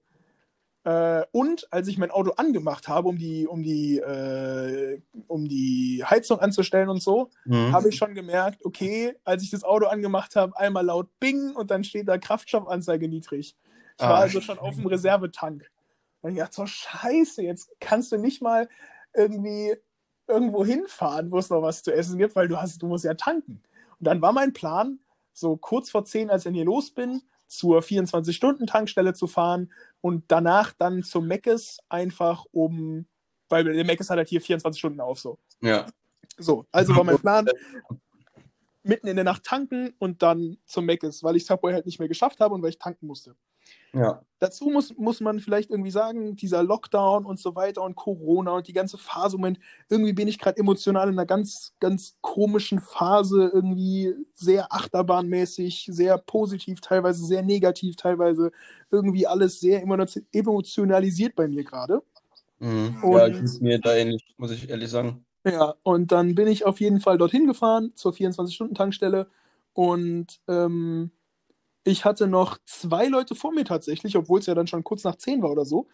Äh, 0.83 1.23
und 1.31 1.71
als 1.71 1.87
ich 1.87 1.97
mein 1.97 2.11
Auto 2.11 2.31
angemacht 2.31 2.89
habe, 2.89 3.07
um 3.07 3.17
die, 3.17 3.47
um 3.47 3.63
die, 3.63 3.99
äh, 3.99 4.99
um 5.27 5.47
die 5.47 6.03
Heizung 6.05 6.39
anzustellen 6.39 6.89
und 6.89 7.01
so, 7.01 7.29
mhm. 7.45 7.71
habe 7.71 7.89
ich 7.89 7.95
schon 7.95 8.13
gemerkt, 8.13 8.65
okay, 8.65 9.15
als 9.23 9.43
ich 9.43 9.51
das 9.51 9.63
Auto 9.63 9.85
angemacht 9.85 10.35
habe, 10.35 10.57
einmal 10.57 10.85
laut 10.85 11.07
Bing 11.19 11.55
und 11.55 11.71
dann 11.71 11.85
steht 11.85 12.09
da 12.09 12.17
Kraftstoffanzeige 12.17 13.07
niedrig. 13.07 13.55
Ich 13.97 14.03
ah. 14.03 14.09
war 14.09 14.17
also 14.17 14.41
schon 14.41 14.59
auf 14.59 14.75
dem 14.75 14.87
Reservetank. 14.87 15.69
Und 16.23 16.31
ich 16.31 16.37
dachte 16.39 16.55
so, 16.55 16.65
scheiße, 16.65 17.43
jetzt 17.43 17.69
kannst 17.79 18.11
du 18.11 18.17
nicht 18.17 18.41
mal 18.41 18.67
irgendwie 19.13 19.75
irgendwo 20.27 20.65
hinfahren, 20.65 21.31
wo 21.31 21.37
es 21.37 21.49
noch 21.49 21.61
was 21.61 21.83
zu 21.83 21.93
essen 21.93 22.17
gibt, 22.17 22.35
weil 22.35 22.47
du 22.47 22.59
hast, 22.59 22.81
du 22.81 22.87
musst 22.87 23.03
ja 23.03 23.13
tanken. 23.13 23.61
Und 23.99 24.05
dann 24.07 24.21
war 24.21 24.31
mein 24.31 24.53
Plan, 24.53 24.99
so 25.33 25.57
kurz 25.57 25.91
vor 25.91 26.05
10, 26.05 26.29
als 26.29 26.45
ich 26.45 26.53
hier 26.53 26.63
los 26.65 26.91
bin, 26.91 27.21
zur 27.47 27.81
24-Stunden-Tankstelle 27.81 29.13
zu 29.13 29.27
fahren 29.27 29.71
und 29.99 30.23
danach 30.29 30.71
dann 30.71 31.03
zum 31.03 31.27
Meckes 31.27 31.79
einfach 31.89 32.45
um, 32.51 33.05
weil 33.49 33.65
der 33.65 33.83
Meckes 33.83 34.09
hat 34.09 34.17
halt 34.17 34.29
hier 34.29 34.41
24 34.41 34.79
Stunden 34.79 35.01
auf 35.01 35.19
so. 35.19 35.37
Ja. 35.61 35.85
So, 36.37 36.65
also 36.71 36.95
war 36.95 37.03
mein 37.03 37.17
Plan, 37.19 37.47
mitten 38.81 39.07
in 39.07 39.17
der 39.17 39.25
Nacht 39.25 39.43
tanken 39.43 39.93
und 39.99 40.21
dann 40.21 40.57
zum 40.65 40.85
Meckes, 40.85 41.21
weil 41.21 41.35
ich 41.35 41.45
Subway 41.45 41.73
halt 41.73 41.85
nicht 41.85 41.99
mehr 41.99 42.07
geschafft 42.07 42.39
habe 42.39 42.55
und 42.55 42.61
weil 42.61 42.69
ich 42.69 42.79
tanken 42.79 43.07
musste. 43.07 43.35
Ja. 43.93 44.21
Dazu 44.39 44.65
muss, 44.65 44.93
muss 44.97 45.21
man 45.21 45.39
vielleicht 45.39 45.69
irgendwie 45.69 45.91
sagen, 45.91 46.35
dieser 46.35 46.63
Lockdown 46.63 47.25
und 47.25 47.39
so 47.39 47.55
weiter 47.55 47.81
und 47.83 47.95
Corona 47.95 48.51
und 48.51 48.67
die 48.67 48.73
ganze 48.73 48.97
Phase, 48.97 49.37
Moment, 49.37 49.59
irgendwie 49.87 50.11
bin 50.11 50.27
ich 50.27 50.37
gerade 50.37 50.57
emotional 50.57 51.07
in 51.07 51.13
einer 51.13 51.25
ganz, 51.25 51.73
ganz 51.79 52.17
komischen 52.19 52.81
Phase, 52.81 53.51
irgendwie 53.53 54.13
sehr 54.33 54.73
achterbahnmäßig, 54.73 55.87
sehr 55.89 56.17
positiv, 56.17 56.81
teilweise 56.81 57.23
sehr 57.23 57.43
negativ, 57.43 57.95
teilweise 57.95 58.51
irgendwie 58.91 59.27
alles 59.27 59.59
sehr 59.59 59.81
emotionalisiert 60.33 61.35
bei 61.35 61.47
mir 61.47 61.63
gerade. 61.63 62.01
Mhm. 62.59 62.97
Ja, 63.03 63.27
ich 63.27 63.37
bin 63.37 63.57
mir 63.61 63.79
da 63.79 63.95
ähnlich, 63.95 64.25
muss 64.37 64.51
ich 64.51 64.69
ehrlich 64.69 64.89
sagen. 64.89 65.23
Ja, 65.45 65.75
und 65.83 66.11
dann 66.11 66.35
bin 66.35 66.47
ich 66.47 66.65
auf 66.65 66.79
jeden 66.79 66.99
Fall 66.99 67.17
dorthin 67.17 67.47
gefahren 67.47 67.91
zur 67.95 68.13
24-Stunden-Tankstelle 68.13 69.27
und 69.73 70.39
ähm, 70.47 71.11
ich 71.83 72.05
hatte 72.05 72.27
noch 72.27 72.57
zwei 72.65 73.07
Leute 73.07 73.35
vor 73.35 73.53
mir 73.53 73.65
tatsächlich, 73.65 74.15
obwohl 74.15 74.39
es 74.39 74.45
ja 74.45 74.55
dann 74.55 74.67
schon 74.67 74.83
kurz 74.83 75.03
nach 75.03 75.15
zehn 75.15 75.41
war 75.41 75.51
oder 75.51 75.65
so. 75.65 75.87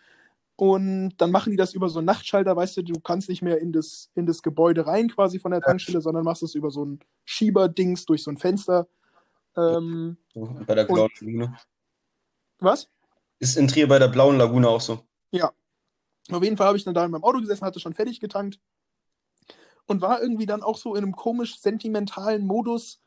Und 0.55 1.13
dann 1.17 1.31
machen 1.31 1.51
die 1.51 1.57
das 1.57 1.73
über 1.73 1.87
so 1.87 1.99
einen 1.99 2.05
Nachtschalter, 2.05 2.55
weißt 2.55 2.77
du, 2.77 2.83
du 2.83 2.99
kannst 2.99 3.29
nicht 3.29 3.41
mehr 3.41 3.59
in 3.59 3.71
das, 3.71 4.11
in 4.15 4.25
das 4.25 4.43
Gebäude 4.43 4.85
rein 4.85 5.09
quasi 5.09 5.39
von 5.39 5.51
der 5.51 5.61
Tankstelle, 5.61 6.01
sondern 6.01 6.25
machst 6.25 6.43
es 6.43 6.53
über 6.53 6.69
so 6.69 6.83
ein 6.83 6.99
Schieberdings 7.23 8.05
durch 8.05 8.23
so 8.23 8.31
ein 8.31 8.37
Fenster. 8.37 8.87
Ähm, 9.55 10.17
bei 10.67 10.75
der 10.75 10.83
Blauen 10.83 11.09
Lagune. 11.21 11.57
Was? 12.59 12.89
Ist 13.39 13.55
in 13.55 13.69
Trier 13.69 13.87
bei 13.87 13.99
der 13.99 14.09
Blauen 14.09 14.37
Lagune 14.37 14.67
auch 14.67 14.81
so. 14.81 14.99
Ja. 15.31 15.53
Auf 16.29 16.43
jeden 16.43 16.57
Fall 16.57 16.67
habe 16.67 16.77
ich 16.77 16.83
dann 16.83 16.93
da 16.93 17.05
in 17.05 17.11
meinem 17.11 17.23
Auto 17.23 17.39
gesessen, 17.39 17.65
hatte 17.65 17.79
schon 17.79 17.93
fertig 17.93 18.19
getankt 18.19 18.59
und 19.87 20.01
war 20.01 20.21
irgendwie 20.21 20.45
dann 20.45 20.61
auch 20.61 20.77
so 20.77 20.93
in 20.93 21.03
einem 21.03 21.15
komisch 21.15 21.59
sentimentalen 21.59 22.45
Modus, 22.45 23.01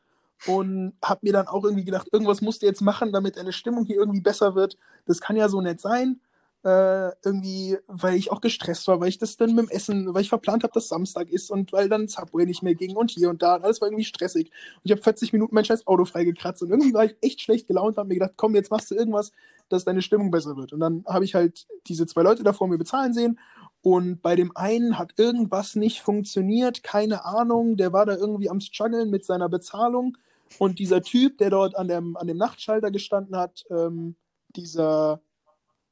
und 0.45 0.93
habe 1.03 1.21
mir 1.23 1.33
dann 1.33 1.47
auch 1.47 1.63
irgendwie 1.63 1.85
gedacht, 1.85 2.07
irgendwas 2.11 2.41
musst 2.41 2.61
du 2.61 2.65
jetzt 2.65 2.81
machen, 2.81 3.11
damit 3.11 3.37
deine 3.37 3.53
Stimmung 3.53 3.85
hier 3.85 3.97
irgendwie 3.97 4.21
besser 4.21 4.55
wird. 4.55 4.77
Das 5.05 5.21
kann 5.21 5.35
ja 5.35 5.49
so 5.49 5.61
nett 5.61 5.79
sein. 5.79 6.19
Äh, 6.65 7.11
irgendwie, 7.25 7.77
weil 7.87 8.15
ich 8.15 8.31
auch 8.31 8.39
gestresst 8.39 8.87
war, 8.87 9.01
weil 9.01 9.09
ich 9.09 9.17
das 9.17 9.35
dann 9.35 9.53
mit 9.53 9.65
dem 9.65 9.69
Essen, 9.69 10.13
weil 10.13 10.21
ich 10.21 10.29
verplant 10.29 10.63
habe, 10.63 10.71
dass 10.73 10.87
Samstag 10.87 11.29
ist 11.29 11.51
und 11.51 11.73
weil 11.73 11.89
dann 11.89 12.07
Subway 12.07 12.45
nicht 12.45 12.63
mehr 12.63 12.73
ging 12.73 12.95
und 12.95 13.11
hier 13.11 13.29
und 13.29 13.41
da. 13.41 13.55
Und 13.55 13.65
alles 13.65 13.81
war 13.81 13.89
irgendwie 13.89 14.05
stressig. 14.05 14.49
Und 14.75 14.81
ich 14.83 14.91
habe 14.91 15.01
40 15.01 15.33
Minuten 15.33 15.53
mein 15.55 15.65
scheiß 15.65 15.87
Auto 15.87 16.05
freigekratzt 16.05 16.61
und 16.63 16.69
irgendwie 16.69 16.93
war 16.93 17.03
ich 17.03 17.17
echt 17.19 17.41
schlecht 17.41 17.67
gelaunt 17.67 17.89
und 17.89 17.97
habe 17.97 18.07
mir 18.07 18.13
gedacht, 18.13 18.35
komm, 18.37 18.55
jetzt 18.55 18.71
machst 18.71 18.89
du 18.91 18.95
irgendwas, 18.95 19.33
dass 19.67 19.83
deine 19.83 20.01
Stimmung 20.01 20.31
besser 20.31 20.55
wird. 20.55 20.71
Und 20.71 20.79
dann 20.79 21.03
habe 21.05 21.25
ich 21.25 21.35
halt 21.35 21.67
diese 21.87 22.05
zwei 22.05 22.21
Leute 22.21 22.43
da 22.43 22.53
vor 22.53 22.69
mir 22.69 22.77
bezahlen 22.77 23.13
sehen 23.13 23.37
und 23.83 24.21
bei 24.21 24.37
dem 24.37 24.55
einen 24.55 24.97
hat 24.97 25.11
irgendwas 25.17 25.75
nicht 25.75 26.01
funktioniert, 26.01 26.83
keine 26.83 27.25
Ahnung, 27.25 27.75
der 27.75 27.91
war 27.91 28.05
da 28.05 28.15
irgendwie 28.15 28.49
am 28.49 28.61
struggeln 28.61 29.09
mit 29.09 29.25
seiner 29.25 29.49
Bezahlung 29.49 30.17
und 30.59 30.79
dieser 30.79 31.01
Typ, 31.01 31.37
der 31.37 31.49
dort 31.49 31.75
an 31.75 31.87
dem, 31.87 32.17
an 32.17 32.27
dem 32.27 32.37
Nachtschalter 32.37 32.91
gestanden 32.91 33.35
hat, 33.35 33.63
ähm, 33.69 34.15
dieser 34.55 35.21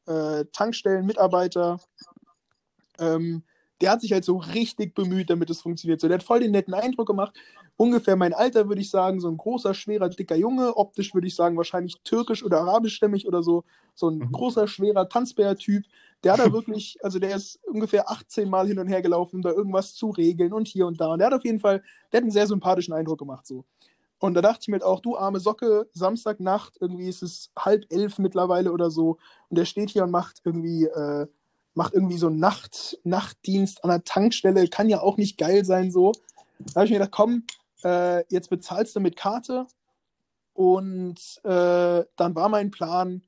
äh, 0.06 0.46
Tankstellenmitarbeiter, 0.52 1.80
ähm, 3.00 3.44
der 3.82 3.92
hat 3.92 4.02
sich 4.02 4.14
halt 4.14 4.24
so 4.24 4.38
richtig 4.38 4.94
bemüht, 4.94 5.30
damit 5.30 5.50
es 5.50 5.62
funktioniert. 5.62 6.00
So, 6.00 6.08
der 6.08 6.20
hat 6.20 6.24
voll 6.24 6.40
den 6.40 6.52
netten 6.52 6.74
Eindruck 6.74 7.08
gemacht. 7.08 7.36
Ungefähr 7.78 8.16
mein 8.16 8.34
Alter, 8.34 8.68
würde 8.68 8.82
ich 8.82 8.92
sagen, 8.92 9.20
so 9.20 9.28
ein 9.28 9.38
großer, 9.38 9.74
schwerer, 9.74 10.08
dicker 10.10 10.36
Junge. 10.36 10.78
Optisch 10.78 11.16
würde 11.16 11.26
ich 11.26 11.36
sagen, 11.36 11.58
wahrscheinlich 11.58 11.96
türkisch 12.04 12.44
oder 12.44 12.62
arabischstämmig 12.62 13.28
oder 13.28 13.42
so. 13.42 13.64
So 13.96 14.10
ein 14.10 14.20
mhm. 14.20 14.32
großer, 14.32 14.68
schwerer 14.68 15.10
Tanzbär-Typ. 15.10 15.86
Der 16.24 16.34
hat 16.34 16.40
da 16.40 16.54
wirklich, 16.54 16.98
also 17.02 17.18
der 17.18 17.36
ist 17.36 17.60
ungefähr 17.66 18.10
18 18.10 18.48
Mal 18.48 18.68
hin 18.68 18.78
und 18.78 18.88
her 18.88 19.02
gelaufen, 19.02 19.38
um 19.38 19.42
da 19.42 19.50
irgendwas 19.50 19.96
zu 19.96 20.12
regeln 20.12 20.54
und 20.54 20.68
hier 20.68 20.86
und 20.86 21.02
da. 21.02 21.08
Und 21.08 21.20
der 21.20 21.28
hat 21.28 21.34
auf 21.34 21.44
jeden 21.44 21.60
Fall, 21.60 21.82
der 22.12 22.20
hat 22.20 22.24
einen 22.24 22.32
sehr 22.32 22.48
sympathischen 22.48 22.94
Eindruck 22.94 23.18
gemacht. 23.18 23.48
So. 23.48 23.66
Und 24.22 24.36
da 24.36 24.42
dachte 24.42 24.60
ich 24.62 24.68
mir 24.68 24.76
halt 24.76 24.84
auch, 24.84 25.00
du 25.00 25.18
arme 25.18 25.40
Socke, 25.40 25.90
Samstagnacht, 25.94 26.78
irgendwie 26.80 27.10
ist 27.10 27.24
es 27.24 27.50
halb 27.58 27.86
elf 27.90 28.20
mittlerweile 28.20 28.72
oder 28.72 28.92
so. 28.92 29.18
Und 29.50 29.58
der 29.58 29.66
steht 29.66 29.90
hier 29.90 30.04
und 30.04 30.12
macht 30.12 30.42
irgendwie, 30.44 30.86
äh, 30.86 31.26
macht 31.74 31.96
irgendwie 31.96 32.20
so 32.20 32.28
einen 32.28 32.38
Nacht, 32.38 33.00
Nachtdienst 33.04 33.84
an 33.84 33.90
der 33.90 34.04
Tankstelle. 34.04 34.68
Kann 34.68 34.90
ja 34.90 35.02
auch 35.02 35.18
nicht 35.18 35.40
geil 35.40 35.66
sein 35.66 35.92
so. 35.92 36.12
Da 36.60 36.76
habe 36.76 36.86
ich 36.86 36.92
mir 36.92 37.00
gedacht, 37.00 37.14
komm, 37.14 37.46
äh, 37.84 38.24
jetzt 38.32 38.52
bezahlst 38.52 38.96
du 38.96 39.00
mit 39.00 39.16
Karte. 39.16 39.66
Und 40.54 41.42
äh, 41.44 42.04
dann 42.16 42.36
war 42.36 42.48
mein 42.48 42.70
Plan, 42.70 43.24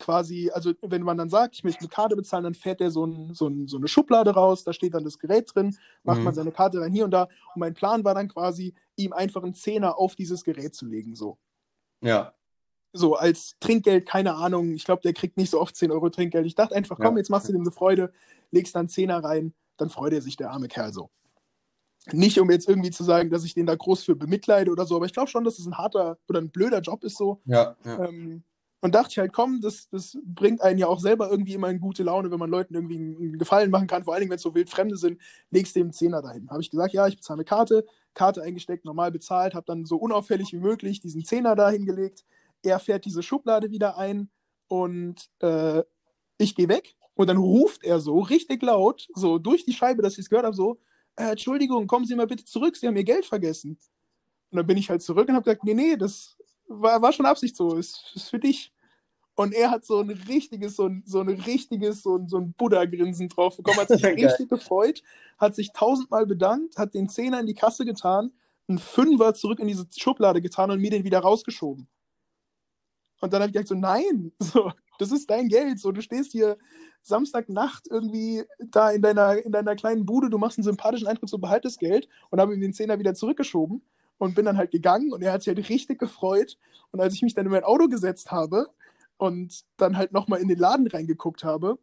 quasi, 0.00 0.50
also 0.52 0.72
wenn 0.82 1.02
man 1.02 1.16
dann 1.16 1.30
sagt, 1.30 1.54
ich 1.54 1.64
möchte 1.64 1.84
mit 1.84 1.92
Karte 1.92 2.16
bezahlen, 2.16 2.44
dann 2.44 2.54
fährt 2.54 2.80
der 2.80 2.90
so, 2.90 3.04
ein, 3.06 3.32
so, 3.34 3.46
ein, 3.46 3.68
so 3.68 3.76
eine 3.76 3.86
Schublade 3.86 4.32
raus, 4.32 4.64
da 4.64 4.72
steht 4.72 4.94
dann 4.94 5.04
das 5.04 5.18
Gerät 5.18 5.54
drin, 5.54 5.76
macht 6.02 6.18
mhm. 6.18 6.24
man 6.24 6.34
seine 6.34 6.50
Karte 6.50 6.80
dann 6.80 6.92
hier 6.92 7.04
und 7.04 7.12
da. 7.12 7.24
Und 7.54 7.60
mein 7.60 7.74
Plan 7.74 8.02
war 8.02 8.14
dann 8.14 8.28
quasi, 8.28 8.74
ihm 9.04 9.12
einfach 9.12 9.42
einen 9.42 9.54
Zehner 9.54 9.98
auf 9.98 10.14
dieses 10.14 10.44
Gerät 10.44 10.74
zu 10.74 10.86
legen, 10.86 11.14
so. 11.14 11.38
Ja. 12.00 12.34
So, 12.92 13.14
als 13.14 13.56
Trinkgeld, 13.60 14.06
keine 14.06 14.34
Ahnung, 14.34 14.72
ich 14.74 14.84
glaube, 14.84 15.02
der 15.02 15.12
kriegt 15.12 15.36
nicht 15.36 15.50
so 15.50 15.60
oft 15.60 15.76
10 15.76 15.92
Euro 15.92 16.10
Trinkgeld. 16.10 16.46
Ich 16.46 16.56
dachte 16.56 16.74
einfach, 16.74 16.98
komm, 16.98 17.14
ja. 17.14 17.18
jetzt 17.18 17.30
machst 17.30 17.48
du 17.48 17.52
ihm 17.52 17.60
eine 17.60 17.70
Freude, 17.70 18.12
legst 18.50 18.74
dann 18.74 18.88
Zehner 18.88 19.22
rein, 19.22 19.54
dann 19.76 19.90
freut 19.90 20.12
er 20.12 20.22
sich, 20.22 20.36
der 20.36 20.50
arme 20.50 20.68
Kerl 20.68 20.92
so. 20.92 21.10
Nicht, 22.12 22.40
um 22.40 22.50
jetzt 22.50 22.68
irgendwie 22.68 22.90
zu 22.90 23.04
sagen, 23.04 23.30
dass 23.30 23.44
ich 23.44 23.54
den 23.54 23.66
da 23.66 23.74
groß 23.74 24.04
für 24.04 24.16
bemitleide 24.16 24.70
oder 24.70 24.86
so, 24.86 24.96
aber 24.96 25.06
ich 25.06 25.12
glaube 25.12 25.28
schon, 25.28 25.44
dass 25.44 25.58
es 25.58 25.66
ein 25.66 25.76
harter 25.76 26.18
oder 26.28 26.40
ein 26.40 26.50
blöder 26.50 26.80
Job 26.80 27.04
ist 27.04 27.16
so. 27.16 27.40
Ja. 27.44 27.76
ja. 27.84 28.04
Ähm, 28.06 28.42
Und 28.82 28.94
dachte 28.94 29.10
ich 29.10 29.18
halt, 29.18 29.32
komm, 29.32 29.60
das, 29.60 29.88
das 29.90 30.16
bringt 30.24 30.62
einen 30.62 30.78
ja 30.78 30.86
auch 30.86 31.00
selber 31.00 31.30
irgendwie 31.30 31.52
immer 31.52 31.68
in 31.68 31.80
gute 31.80 32.02
Laune, 32.02 32.30
wenn 32.30 32.38
man 32.38 32.48
Leuten 32.48 32.74
irgendwie 32.74 32.96
einen 32.96 33.38
Gefallen 33.38 33.70
machen 33.70 33.86
kann, 33.86 34.04
vor 34.04 34.14
allen 34.14 34.22
Dingen, 34.22 34.30
wenn 34.30 34.36
es 34.36 34.42
so 34.42 34.54
wildfremde 34.54 34.96
sind, 34.96 35.20
legst 35.50 35.76
dem 35.76 35.92
Zehner 35.92 36.22
dahin. 36.22 36.48
Habe 36.48 36.62
ich 36.62 36.70
gesagt, 36.70 36.94
ja, 36.94 37.06
ich 37.06 37.16
bezahle 37.16 37.38
eine 37.38 37.44
Karte, 37.44 37.84
Karte 38.14 38.42
eingesteckt, 38.42 38.86
normal 38.86 39.10
bezahlt, 39.10 39.54
habe 39.54 39.66
dann 39.66 39.84
so 39.84 39.96
unauffällig 39.96 40.52
wie 40.52 40.58
möglich 40.58 41.00
diesen 41.00 41.24
Zehner 41.24 41.56
da 41.56 41.68
hingelegt. 41.68 42.24
Er 42.62 42.78
fährt 42.78 43.04
diese 43.04 43.22
Schublade 43.22 43.70
wieder 43.70 43.98
ein 43.98 44.30
und 44.68 45.28
äh, 45.40 45.82
ich 46.38 46.54
gehe 46.54 46.68
weg 46.68 46.96
und 47.14 47.26
dann 47.26 47.36
ruft 47.36 47.84
er 47.84 48.00
so 48.00 48.20
richtig 48.20 48.62
laut, 48.62 49.08
so 49.14 49.38
durch 49.38 49.66
die 49.66 49.74
Scheibe, 49.74 50.00
dass 50.00 50.14
ich 50.14 50.20
es 50.20 50.30
gehört 50.30 50.46
habe, 50.46 50.56
so, 50.56 50.80
äh, 51.16 51.32
Entschuldigung, 51.32 51.86
kommen 51.86 52.06
Sie 52.06 52.14
mal 52.14 52.26
bitte 52.26 52.46
zurück, 52.46 52.76
Sie 52.76 52.86
haben 52.86 52.96
Ihr 52.96 53.04
Geld 53.04 53.26
vergessen. 53.26 53.78
Und 54.50 54.56
dann 54.56 54.66
bin 54.66 54.78
ich 54.78 54.88
halt 54.88 55.02
zurück 55.02 55.28
und 55.28 55.34
habe 55.34 55.44
gesagt, 55.44 55.64
nee, 55.64 55.74
nee, 55.74 55.96
das 55.96 56.36
war, 56.70 57.02
war 57.02 57.12
schon 57.12 57.26
Absicht 57.26 57.56
so, 57.56 57.76
ist, 57.76 58.12
ist 58.14 58.30
für 58.30 58.38
dich. 58.38 58.72
Und 59.34 59.54
er 59.54 59.70
hat 59.70 59.84
so 59.84 60.00
ein 60.00 60.10
richtiges, 60.10 60.76
so 60.76 60.86
ein, 60.86 61.02
so 61.06 61.20
ein 61.20 61.28
richtiges, 61.28 62.02
so 62.02 62.16
ein, 62.16 62.28
so 62.28 62.38
ein 62.38 62.52
Buddha-Grinsen 62.52 63.28
drauf 63.28 63.56
bekommen, 63.56 63.78
hat 63.78 63.88
sich 63.88 64.04
richtig 64.04 64.48
gefreut, 64.48 65.02
hat 65.38 65.54
sich 65.54 65.72
tausendmal 65.72 66.26
bedankt, 66.26 66.76
hat 66.76 66.94
den 66.94 67.08
Zehner 67.08 67.40
in 67.40 67.46
die 67.46 67.54
Kasse 67.54 67.84
getan, 67.84 68.32
einen 68.68 68.78
Fünfer 68.78 69.34
zurück 69.34 69.58
in 69.58 69.66
diese 69.66 69.86
Schublade 69.96 70.40
getan 70.40 70.70
und 70.70 70.80
mir 70.80 70.90
den 70.90 71.04
wieder 71.04 71.20
rausgeschoben. 71.20 71.88
Und 73.20 73.32
dann 73.32 73.42
habe 73.42 73.48
ich 73.48 73.52
gesagt, 73.54 73.68
so, 73.68 73.74
nein, 73.74 74.32
so, 74.38 74.72
das 74.98 75.12
ist 75.12 75.30
dein 75.30 75.48
Geld. 75.48 75.80
So, 75.80 75.92
du 75.92 76.02
stehst 76.02 76.32
hier 76.32 76.58
Samstagnacht 77.02 77.88
irgendwie 77.88 78.44
da 78.58 78.90
in 78.90 79.00
deiner, 79.00 79.42
in 79.42 79.52
deiner 79.52 79.74
kleinen 79.74 80.04
Bude, 80.04 80.28
du 80.28 80.38
machst 80.38 80.58
einen 80.58 80.64
sympathischen 80.64 81.08
Eindruck, 81.08 81.30
so 81.30 81.38
behalt 81.38 81.64
das 81.64 81.78
Geld 81.78 82.08
und 82.30 82.40
habe 82.40 82.54
ihm 82.54 82.60
den 82.60 82.74
Zehner 82.74 82.98
wieder 82.98 83.14
zurückgeschoben 83.14 83.82
und 84.20 84.34
bin 84.34 84.44
dann 84.44 84.58
halt 84.58 84.70
gegangen 84.70 85.12
und 85.12 85.22
er 85.22 85.32
hat 85.32 85.42
sich 85.42 85.56
halt 85.56 85.68
richtig 85.70 85.98
gefreut. 85.98 86.58
Und 86.90 87.00
als 87.00 87.14
ich 87.14 87.22
mich 87.22 87.34
dann 87.34 87.46
in 87.46 87.52
mein 87.52 87.64
Auto 87.64 87.88
gesetzt 87.88 88.30
habe 88.30 88.66
und 89.16 89.64
dann 89.78 89.96
halt 89.96 90.12
nochmal 90.12 90.40
in 90.40 90.48
den 90.48 90.58
Laden 90.58 90.86
reingeguckt 90.86 91.42
habe, 91.42 91.78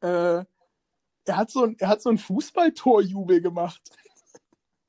äh, 0.00 0.44
er 1.24 1.36
hat 1.36 1.50
so 1.52 1.62
ein, 1.62 1.76
er 1.78 1.88
hat 1.88 2.02
so 2.02 2.10
ein 2.10 2.18
Fußballtorjubel 2.18 3.40
gemacht. 3.40 3.80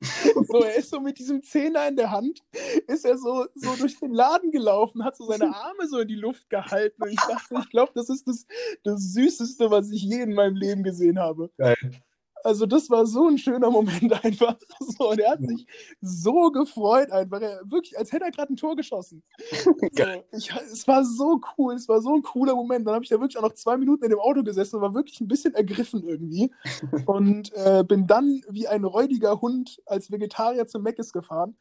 so, 0.48 0.62
er 0.62 0.74
ist 0.74 0.90
so 0.90 1.00
mit 1.00 1.18
diesem 1.18 1.44
Zehner 1.44 1.86
in 1.86 1.96
der 1.96 2.10
Hand, 2.10 2.40
ist 2.88 3.04
er 3.04 3.18
so, 3.18 3.46
so 3.54 3.76
durch 3.76 3.98
den 4.00 4.12
Laden 4.12 4.50
gelaufen, 4.50 5.04
hat 5.04 5.16
so 5.16 5.26
seine 5.26 5.54
Arme 5.54 5.86
so 5.88 6.00
in 6.00 6.08
die 6.08 6.16
Luft 6.16 6.50
gehalten. 6.50 7.02
Und 7.02 7.10
ich 7.10 7.20
dachte, 7.20 7.54
ich 7.60 7.70
glaube, 7.70 7.92
das 7.94 8.08
ist 8.08 8.26
das, 8.26 8.46
das 8.82 9.12
Süßeste, 9.12 9.70
was 9.70 9.90
ich 9.90 10.02
je 10.02 10.22
in 10.22 10.34
meinem 10.34 10.56
Leben 10.56 10.82
gesehen 10.82 11.20
habe. 11.20 11.50
Geil. 11.56 12.02
Also 12.48 12.64
das 12.64 12.88
war 12.88 13.04
so 13.04 13.28
ein 13.28 13.36
schöner 13.36 13.70
Moment 13.70 14.10
einfach. 14.24 14.56
So, 14.80 15.10
und 15.10 15.20
er 15.20 15.32
hat 15.32 15.42
sich 15.42 15.66
so 16.00 16.50
gefreut 16.50 17.10
einfach. 17.10 17.42
Er, 17.42 17.60
wirklich, 17.64 17.98
als 17.98 18.10
hätte 18.10 18.24
er 18.24 18.30
gerade 18.30 18.54
ein 18.54 18.56
Tor 18.56 18.74
geschossen. 18.74 19.22
So, 19.92 20.04
ich, 20.32 20.50
es 20.72 20.86
war 20.86 21.04
so 21.04 21.40
cool, 21.56 21.74
es 21.74 21.88
war 21.88 22.00
so 22.00 22.14
ein 22.14 22.22
cooler 22.22 22.54
Moment. 22.54 22.86
Dann 22.86 22.94
habe 22.94 23.04
ich 23.04 23.10
da 23.10 23.20
wirklich 23.20 23.36
auch 23.36 23.42
noch 23.42 23.54
zwei 23.54 23.76
Minuten 23.76 24.04
in 24.04 24.10
dem 24.10 24.20
Auto 24.20 24.42
gesessen 24.42 24.76
und 24.76 24.82
war 24.82 24.94
wirklich 24.94 25.20
ein 25.20 25.28
bisschen 25.28 25.54
ergriffen 25.54 26.02
irgendwie. 26.04 26.50
Und 27.06 27.52
äh, 27.54 27.84
bin 27.84 28.06
dann 28.06 28.42
wie 28.48 28.68
ein 28.68 28.84
räudiger 28.84 29.40
Hund 29.40 29.82
als 29.86 30.10
Vegetarier 30.10 30.66
zum 30.66 30.82
Meckes 30.82 31.12
gefahren. 31.12 31.56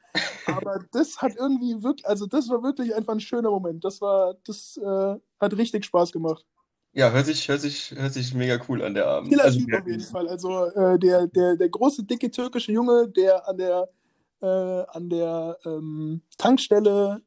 Aber 0.46 0.80
das 0.92 1.22
hat 1.22 1.36
irgendwie 1.36 1.84
wirklich, 1.84 2.08
also 2.08 2.28
das 2.28 2.50
war 2.50 2.64
wirklich 2.64 2.96
einfach 2.96 3.14
ein 3.14 3.20
schöner 3.20 3.50
Moment. 3.50 3.84
Das 3.84 4.02
war, 4.02 4.36
das 4.46 4.78
äh, 4.78 5.16
hat 5.40 5.58
richtig 5.58 5.86
Spaß 5.86 6.12
gemacht. 6.12 6.46
Ja, 6.98 7.12
hört 7.12 7.28
sich, 7.28 7.48
hört 7.48 7.62
sich, 7.62 7.92
hört 7.96 8.12
sich 8.12 8.34
mega 8.34 8.60
cool 8.68 8.84
an 8.84 8.96
der 8.96 9.06
Abend. 9.06 9.30
Killer 9.30 9.44
also, 9.44 9.60
Typ 9.60 9.82
auf 9.82 9.88
jeden 9.88 10.02
Fall. 10.02 10.28
Also 10.28 10.66
äh, 10.66 10.98
der, 10.98 11.28
der, 11.28 11.56
der 11.56 11.70
große, 11.70 12.04
dicke 12.04 12.32
türkische 12.32 12.72
Junge, 12.72 13.08
der 13.10 13.48
an 13.48 13.58
der, 13.60 13.88
äh, 14.42 14.48
an 14.48 15.08
der 15.08 15.60
ähm, 15.64 16.24
Tankstelle, 16.40 17.22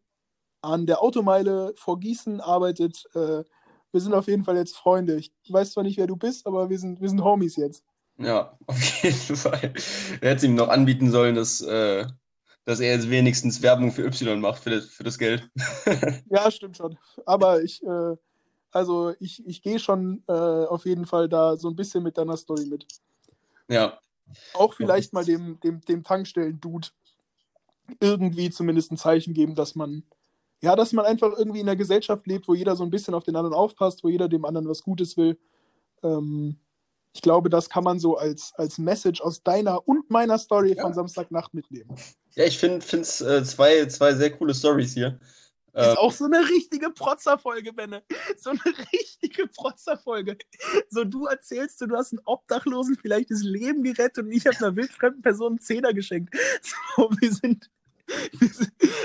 an 0.61 0.87
der 0.87 1.01
Automeile 1.01 1.73
vor 1.77 2.01
Gießen 2.01 2.41
arbeitet. 2.41 3.05
Äh, 3.15 3.45
wir 3.93 4.01
sind 4.01 4.13
auf 4.13 4.27
jeden 4.27 4.43
Fall 4.43 4.57
jetzt 4.57 4.77
Freunde. 4.77 5.15
Ich 5.15 5.33
weiß 5.49 5.71
zwar 5.71 5.85
nicht, 5.85 5.99
wer 5.99 6.09
du 6.09 6.17
bist, 6.17 6.49
aber 6.49 6.69
wir 6.69 6.79
sind, 6.81 7.01
wir 7.01 7.09
sind 7.09 7.23
Homies 7.23 7.55
jetzt. 7.55 7.85
Ja, 8.19 8.59
auf 8.67 9.05
jeden 9.05 9.37
Fall. 9.37 9.73
Er 10.21 10.31
hätte 10.31 10.37
es 10.37 10.43
ihm 10.43 10.57
noch 10.57 10.69
anbieten 10.69 11.13
sollen, 11.13 11.37
dass, 11.37 11.61
äh, 11.61 12.07
dass 12.65 12.81
er 12.81 12.97
jetzt 12.97 13.09
wenigstens 13.09 13.63
Werbung 13.63 13.93
für 13.93 14.05
Y 14.05 14.41
macht, 14.41 14.65
für 14.65 14.71
das, 14.71 14.87
für 14.87 15.05
das 15.05 15.17
Geld. 15.17 15.49
ja, 16.29 16.51
stimmt 16.51 16.77
schon. 16.77 16.99
Aber 17.25 17.63
ich, 17.63 17.81
äh, 17.85 18.17
also 18.73 19.15
ich, 19.21 19.47
ich 19.47 19.63
gehe 19.63 19.79
schon 19.79 20.23
äh, 20.29 20.33
auf 20.33 20.85
jeden 20.85 21.07
Fall 21.07 21.29
da 21.29 21.57
so 21.57 21.69
ein 21.69 21.77
bisschen 21.77 22.03
mit 22.03 22.19
deiner 22.19 22.37
Story 22.37 22.67
mit. 22.67 22.87
Ja. 23.69 23.99
Auch 24.55 24.75
vielleicht 24.75 25.13
mal 25.13 25.25
dem, 25.25 25.59
dem, 25.61 25.81
dem 25.83 26.05
Tankstellen-Dude 26.05 26.89
irgendwie 28.01 28.51
zumindest 28.51 28.93
ein 28.93 28.97
Zeichen 28.97 29.35
geben, 29.35 29.55
dass 29.55 29.75
man, 29.75 30.05
ja, 30.61 30.77
dass 30.77 30.93
man 30.93 31.05
einfach 31.05 31.37
irgendwie 31.37 31.61
in 31.61 31.69
einer 31.69 31.77
Gesellschaft 31.77 32.27
lebt, 32.27 32.47
wo 32.47 32.55
jeder 32.55 32.77
so 32.77 32.85
ein 32.85 32.91
bisschen 32.91 33.15
auf 33.15 33.25
den 33.25 33.37
anderen 33.37 33.55
aufpasst, 33.55 34.05
wo 34.05 34.09
jeder 34.09 34.29
dem 34.29 34.45
anderen 34.45 34.69
was 34.69 34.83
Gutes 34.83 35.17
will. 35.17 35.39
Ähm, 36.03 36.57
ich 37.13 37.23
glaube, 37.23 37.51
das 37.51 37.69
kann 37.69 37.83
man 37.83 37.99
so 37.99 38.17
als, 38.17 38.53
als 38.55 38.79
Message 38.79 39.21
aus 39.21 39.43
deiner 39.43 39.87
und 39.89 40.11
meiner 40.11 40.39
Story 40.39 40.75
ja. 40.77 40.83
von 40.83 40.95
Samstagnacht 40.95 41.53
mitnehmen. 41.55 41.97
Ja, 42.37 42.45
ich 42.45 42.59
finde 42.59 42.79
es 42.79 43.21
äh, 43.21 43.43
zwei, 43.43 43.87
zwei 43.87 44.15
sehr 44.15 44.31
coole 44.31 44.55
Stories 44.55 44.95
hier. 44.95 45.19
Ist 45.73 45.87
äh, 45.87 45.97
auch 45.97 46.13
so 46.13 46.25
eine 46.25 46.41
richtige 46.49 46.91
Protzerfolge, 46.91 47.73
Benne. 47.73 48.03
So 48.37 48.51
eine 48.51 48.61
richtige 48.93 49.47
Protzerfolge. 49.47 50.37
So, 50.89 51.05
du 51.05 51.27
erzählst, 51.27 51.81
du 51.81 51.97
hast 51.97 52.13
einen 52.13 52.23
Obdachlosen 52.25 52.97
vielleicht 52.97 53.31
das 53.31 53.43
Leben 53.43 53.83
gerettet 53.83 54.25
und 54.25 54.33
ich 54.33 54.47
habe 54.47 54.57
einer 54.59 54.77
wildfremden 54.77 55.23
Person 55.23 55.53
einen 55.53 55.61
Zehner 55.61 55.93
geschenkt. 55.93 56.35
So, 56.97 57.11
wir 57.21 57.33
sind, 57.33 57.71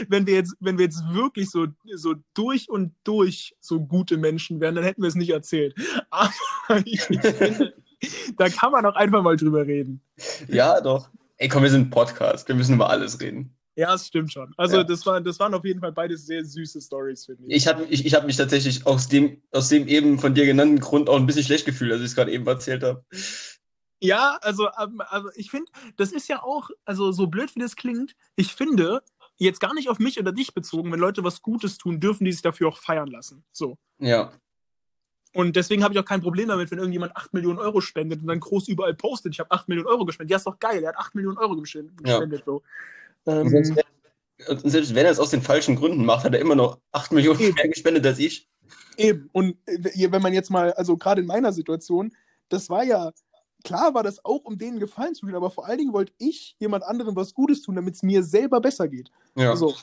wenn 0.09 0.26
wir 0.26 0.34
jetzt, 0.34 0.55
wenn 0.59 0.78
wir 0.78 0.86
jetzt 0.86 1.03
wirklich 1.11 1.49
so, 1.49 1.68
so 1.93 2.16
durch 2.34 2.70
und 2.70 2.93
durch 3.03 3.55
so 3.59 3.80
gute 3.80 4.18
Menschen 4.18 4.59
wären, 4.59 4.76
dann 4.76 4.84
hätten 4.84 5.01
wir 5.01 5.07
es 5.07 5.16
nicht 5.16 5.30
erzählt. 5.30 5.76
Aber 6.09 6.32
ich 6.86 7.01
finde, 7.01 7.74
da 8.38 8.49
kann 8.49 8.72
man 8.72 8.86
auch 8.86 8.95
einfach 8.95 9.22
mal 9.22 9.38
drüber 9.38 9.66
reden. 9.66 10.01
Ja, 10.47 10.82
doch. 10.82 11.09
Ey, 11.38 11.49
komm, 11.49 11.63
wir 11.63 11.70
sind 11.70 11.88
ein 11.88 11.89
Podcast. 11.89 12.47
Wir 12.47 12.55
müssen 12.55 12.76
über 12.76 12.89
alles 12.89 13.20
reden. 13.20 13.54
Ja, 13.76 13.93
es 13.93 14.07
stimmt 14.07 14.32
schon. 14.32 14.53
Also 14.55 14.78
ja. 14.78 14.84
das, 14.84 15.05
war, 15.05 15.19
das 15.19 15.38
waren 15.39 15.53
auf 15.53 15.65
jeden 15.65 15.82
Fall 15.82 15.91
beide 15.91 16.17
sehr 16.17 16.45
süße 16.45 16.80
Stories, 16.80 17.26
finde 17.26 17.43
ich. 17.47 17.55
Ich 17.57 17.67
habe 17.67 17.84
ich, 17.86 18.05
ich 18.05 18.13
hab 18.13 18.26
mich 18.26 18.38
tatsächlich 18.38 18.86
aus 18.88 19.09
dem, 19.09 19.41
aus 19.51 19.67
dem 19.67 19.88
eben 19.88 20.17
von 20.17 20.34
dir 20.34 20.45
genannten 20.45 20.80
Grund 20.80 21.09
auch 21.09 21.17
ein 21.17 21.26
bisschen 21.26 21.43
schlecht 21.43 21.65
gefühlt, 21.65 21.91
als 21.91 22.01
ich 22.01 22.07
es 22.07 22.15
gerade 22.15 22.32
eben 22.32 22.47
erzählt 22.47 22.84
habe. 22.84 23.03
Ja, 23.99 24.38
also, 24.41 24.69
ähm, 24.82 25.01
also 25.09 25.30
ich 25.36 25.51
finde, 25.51 25.71
das 25.97 26.11
ist 26.11 26.30
ja 26.30 26.41
auch, 26.41 26.69
also 26.86 27.11
so 27.11 27.28
blöd 27.28 27.53
wie 27.55 27.59
das 27.59 27.76
klingt, 27.76 28.15
ich 28.36 28.53
finde, 28.53 29.01
jetzt 29.38 29.59
gar 29.59 29.73
nicht 29.73 29.89
auf 29.89 29.99
mich 29.99 30.19
oder 30.19 30.32
dich 30.32 30.53
bezogen, 30.53 30.91
wenn 30.91 30.99
Leute 30.99 31.23
was 31.23 31.41
Gutes 31.41 31.78
tun, 31.78 31.99
dürfen 31.99 32.23
die 32.23 32.32
sich 32.32 32.41
dafür 32.41 32.69
auch 32.69 32.78
feiern 32.78 33.07
lassen. 33.07 33.43
So. 33.51 33.78
Ja. 33.99 34.32
Und 35.34 35.57
deswegen 35.57 35.84
habe 35.84 35.93
ich 35.93 35.99
auch 35.99 36.05
kein 36.05 36.21
Problem 36.21 36.47
damit, 36.47 36.71
wenn 36.71 36.78
irgendjemand 36.78 37.15
8 37.17 37.34
Millionen 37.34 37.59
Euro 37.59 37.82
spendet 37.82 38.21
und 38.21 38.28
dann 38.28 38.39
groß 38.39 38.69
überall 38.69 38.93
postet, 38.93 39.34
ich 39.34 39.39
habe 39.41 39.51
8 39.51 39.67
Millionen 39.67 39.88
Euro 39.88 40.05
gespendet. 40.05 40.32
Ja, 40.32 40.38
ist 40.38 40.47
doch 40.47 40.59
geil, 40.59 40.82
er 40.82 40.89
hat 40.89 40.97
8 40.97 41.15
Millionen 41.15 41.38
Euro 41.38 41.57
gespendet. 41.57 41.99
Ja. 42.05 42.45
So. 42.45 42.63
Ähm, 43.26 43.49
selbst, 43.49 43.76
wenn, 43.76 44.69
selbst 44.69 44.95
wenn 44.95 45.05
er 45.05 45.11
es 45.11 45.19
aus 45.19 45.32
den 45.32 45.41
falschen 45.41 45.76
Gründen 45.76 46.05
macht, 46.05 46.26
hat 46.26 46.34
er 46.34 46.39
immer 46.39 46.55
noch 46.55 46.80
8 46.91 47.11
Millionen 47.11 47.39
eben. 47.39 47.55
mehr 47.55 47.67
gespendet 47.67 48.05
als 48.05 48.19
ich. 48.19 48.47
Eben. 48.97 49.30
Und 49.34 49.57
äh, 49.65 50.11
wenn 50.11 50.21
man 50.21 50.34
jetzt 50.34 50.49
mal, 50.49 50.73
also 50.73 50.97
gerade 50.97 51.21
in 51.21 51.28
meiner 51.28 51.51
Situation, 51.53 52.13
das 52.49 52.69
war 52.69 52.84
ja, 52.84 53.11
klar 53.63 53.93
war 53.93 54.03
das 54.03 54.23
auch, 54.23 54.43
um 54.43 54.57
denen 54.57 54.80
Gefallen 54.80 55.15
zu 55.15 55.26
tun, 55.26 55.36
aber 55.36 55.49
vor 55.49 55.65
allen 55.65 55.80
Dingen 55.80 55.93
wollte 55.93 56.13
ich 56.17 56.55
jemand 56.59 56.84
anderem 56.84 57.15
was 57.15 57.34
Gutes 57.34 57.61
tun, 57.61 57.76
damit 57.76 57.95
es 57.95 58.03
mir 58.03 58.23
selber 58.23 58.61
besser 58.61 58.88
geht. 58.88 59.09
Ja. 59.36 59.55
So. 59.55 59.73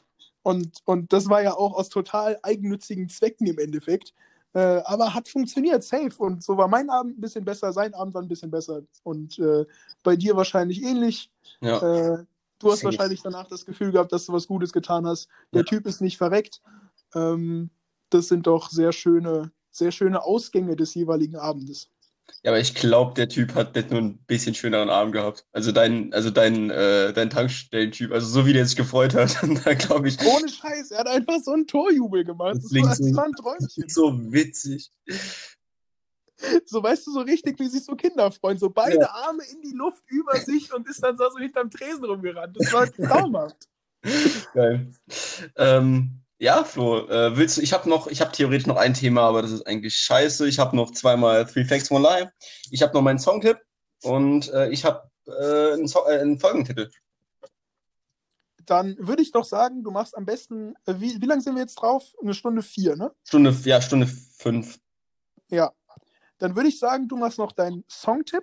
Und, 0.43 0.78
und 0.84 1.12
das 1.12 1.28
war 1.28 1.43
ja 1.43 1.55
auch 1.55 1.74
aus 1.74 1.88
total 1.88 2.38
eigennützigen 2.43 3.09
Zwecken 3.09 3.47
im 3.47 3.59
Endeffekt. 3.59 4.12
Äh, 4.55 4.82
aber 4.84 5.14
hat 5.14 5.28
funktioniert, 5.28 5.82
safe. 5.82 6.12
Und 6.18 6.43
so 6.43 6.57
war 6.57 6.68
mein 6.68 6.90
Abend 6.90 7.18
ein 7.18 7.20
bisschen 7.20 7.45
besser, 7.45 7.72
sein 7.72 7.95
Abend 7.95 8.14
war 8.14 8.22
ein 8.22 8.28
bisschen 8.28 8.51
besser. 8.51 8.82
Und 9.03 9.38
äh, 9.38 9.64
bei 10.03 10.16
dir 10.16 10.36
wahrscheinlich 10.36 10.82
ähnlich. 10.82 11.30
Ja. 11.61 11.78
Äh, 12.18 12.24
Du 12.62 12.72
hast 12.72 12.84
wahrscheinlich 12.84 13.22
danach 13.22 13.48
das 13.48 13.66
Gefühl 13.66 13.92
gehabt, 13.92 14.12
dass 14.12 14.26
du 14.26 14.32
was 14.32 14.46
Gutes 14.46 14.72
getan 14.72 15.06
hast. 15.06 15.28
Der 15.52 15.60
ja. 15.60 15.66
Typ 15.66 15.86
ist 15.86 16.00
nicht 16.00 16.16
verreckt. 16.16 16.62
Ähm, 17.14 17.70
das 18.10 18.28
sind 18.28 18.46
doch 18.46 18.70
sehr 18.70 18.92
schöne, 18.92 19.52
sehr 19.70 19.90
schöne 19.90 20.22
Ausgänge 20.22 20.76
des 20.76 20.94
jeweiligen 20.94 21.36
Abendes. 21.36 21.88
Ja, 22.44 22.50
aber 22.50 22.60
ich 22.60 22.74
glaube, 22.74 23.14
der 23.14 23.28
Typ 23.28 23.54
hat 23.54 23.74
nicht 23.74 23.90
nur 23.90 24.00
ein 24.00 24.18
bisschen 24.26 24.54
schöneren 24.54 24.90
Abend 24.90 25.12
gehabt. 25.12 25.44
Also 25.52 25.70
dein, 25.70 26.12
also 26.12 26.30
dein, 26.30 26.70
äh, 26.70 27.12
dein 27.12 27.30
Tankstellentyp, 27.30 28.12
also 28.12 28.26
so 28.26 28.46
wie 28.46 28.52
der 28.52 28.66
sich 28.66 28.76
gefreut 28.76 29.14
hat, 29.14 29.36
da 29.64 29.74
glaube 29.74 30.08
ich. 30.08 30.18
Ohne 30.20 30.48
Scheiß, 30.48 30.90
er 30.92 31.00
hat 31.00 31.08
einfach 31.08 31.38
so 31.42 31.52
einen 31.52 31.66
Torjubel 31.66 32.24
gemacht. 32.24 32.56
Das, 32.56 32.68
das, 32.68 32.82
war, 32.82 32.88
das 32.88 33.16
war 33.16 33.24
ein 33.24 33.32
Träumchen. 33.32 33.84
So 33.88 34.32
witzig. 34.32 34.90
So, 36.64 36.82
weißt 36.82 37.07
du, 37.07 37.12
so 37.12 37.20
richtig, 37.20 37.59
wie 37.59 37.68
sich 37.68 37.84
so 37.84 37.95
Kinder 37.95 38.30
freuen. 38.32 38.59
So 38.59 38.70
beide 38.70 38.99
ja. 38.99 39.11
Arme 39.11 39.43
in 39.53 39.61
die 39.62 39.74
Luft 39.76 40.03
über 40.09 40.36
sich 40.36 40.72
und 40.74 40.88
ist 40.88 41.03
dann 41.03 41.16
so 41.16 41.38
hinterm 41.38 41.70
Tresen 41.70 42.05
rumgerannt. 42.05 42.57
Das 42.59 42.72
war 42.72 42.90
traumhaft. 42.93 43.68
Geil. 44.55 44.93
Ähm, 45.57 46.22
ja, 46.38 46.64
Flo, 46.64 47.07
äh, 47.09 47.36
willst 47.36 47.57
du, 47.57 47.61
ich 47.62 47.72
habe 47.72 47.88
noch, 47.88 48.09
ich 48.09 48.20
habe 48.20 48.32
theoretisch 48.32 48.66
noch 48.66 48.76
ein 48.76 48.95
Thema, 48.95 49.22
aber 49.22 49.43
das 49.43 49.53
ist 49.53 49.66
eigentlich 49.66 49.95
scheiße. 49.95 50.49
Ich 50.49 50.59
habe 50.59 50.74
noch 50.74 50.90
zweimal 50.90 51.47
Three 51.47 51.64
Facts, 51.64 51.90
One 51.90 52.03
Lie. 52.03 52.30
Ich 52.70 52.82
habe 52.82 52.93
noch 52.95 53.03
meinen 53.03 53.20
Songtipp 53.20 53.59
und 54.03 54.53
äh, 54.53 54.68
ich 54.70 54.84
habe 54.84 55.09
äh, 55.26 55.74
einen, 55.74 55.86
so 55.86 56.01
äh, 56.07 56.18
einen 56.18 56.40
Folgentitel. 56.40 56.90
Dann 58.66 58.97
würde 58.99 59.22
ich 59.22 59.30
doch 59.30 59.45
sagen, 59.45 59.84
du 59.84 59.90
machst 59.93 60.16
am 60.16 60.24
besten, 60.24 60.74
äh, 60.86 60.95
wie, 60.99 61.20
wie 61.20 61.26
lange 61.26 61.43
sind 61.43 61.55
wir 61.55 61.62
jetzt 61.62 61.76
drauf? 61.76 62.12
Eine 62.20 62.34
Stunde 62.34 62.62
vier, 62.62 62.97
ne? 62.97 63.12
Stunde, 63.24 63.57
ja, 63.64 63.80
Stunde 63.80 64.09
fünf. 64.09 64.78
Ja. 65.49 65.72
Dann 66.43 66.57
würde 66.57 66.70
ich 66.70 66.80
sagen, 66.80 67.07
du 67.07 67.16
machst 67.16 67.38
noch 67.38 67.53
deinen 67.53 67.84
Songtipp. 67.88 68.43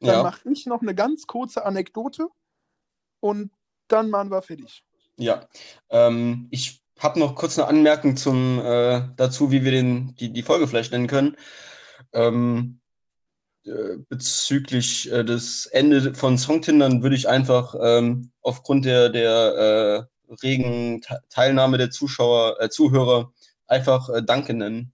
Dann 0.00 0.16
Ja, 0.16 0.22
mache 0.22 0.50
ich 0.50 0.64
noch 0.64 0.80
eine 0.80 0.94
ganz 0.94 1.26
kurze 1.26 1.66
Anekdote 1.66 2.28
und 3.20 3.50
dann 3.86 4.08
machen 4.08 4.30
wir 4.30 4.40
fertig. 4.40 4.82
ja. 5.18 5.46
Ähm, 5.90 6.48
ich 6.50 6.82
habe 6.98 7.18
noch 7.18 7.34
kurz 7.34 7.58
eine 7.58 7.68
Anmerkung 7.68 8.16
zum, 8.16 8.60
äh, 8.60 9.02
dazu, 9.16 9.50
wie 9.50 9.62
wir 9.62 9.72
den, 9.72 10.14
die, 10.16 10.32
die 10.32 10.42
Folge 10.42 10.66
vielleicht 10.66 10.92
nennen 10.92 11.06
können. 11.06 11.36
Ähm, 12.14 12.80
äh, 13.66 13.98
bezüglich 14.08 15.12
äh, 15.12 15.22
des 15.22 15.66
Ende 15.66 16.14
von 16.14 16.38
Songtindern 16.38 17.02
würde 17.02 17.16
ich 17.16 17.28
einfach 17.28 17.74
ähm, 17.78 18.30
aufgrund 18.40 18.86
der, 18.86 19.10
der 19.10 20.08
äh, 20.30 20.34
regen 20.42 21.02
Te- 21.02 21.22
Teilnahme 21.28 21.76
der 21.76 21.90
Zuschauer, 21.90 22.58
äh, 22.58 22.70
Zuhörer 22.70 23.34
einfach 23.66 24.08
Danke 24.24 24.54
nennen. 24.54 24.93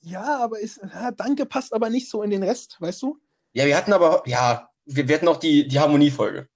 Ja, 0.00 0.38
aber 0.38 0.60
ist, 0.60 0.80
ja, 0.82 1.10
danke 1.10 1.46
passt 1.46 1.72
aber 1.72 1.90
nicht 1.90 2.08
so 2.08 2.22
in 2.22 2.30
den 2.30 2.42
Rest, 2.42 2.80
weißt 2.80 3.02
du? 3.02 3.18
Ja, 3.52 3.66
wir 3.66 3.76
hatten 3.76 3.92
aber, 3.92 4.22
ja, 4.26 4.70
wir, 4.84 5.08
wir 5.08 5.14
hatten 5.16 5.28
auch 5.28 5.38
die, 5.38 5.66
die 5.66 5.78
Harmoniefolge. 5.78 6.48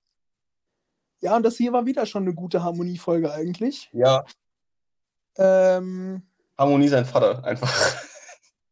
Ja, 1.20 1.36
und 1.36 1.42
das 1.44 1.56
hier 1.56 1.72
war 1.72 1.86
wieder 1.86 2.06
schon 2.06 2.24
eine 2.24 2.34
gute 2.34 2.62
Harmoniefolge 2.62 3.32
eigentlich. 3.32 3.88
Ja, 3.92 4.24
Ähm, 5.36 6.22
Harmonie 6.58 6.88
sein 6.88 7.06
Vater, 7.06 7.44
einfach. 7.44 7.70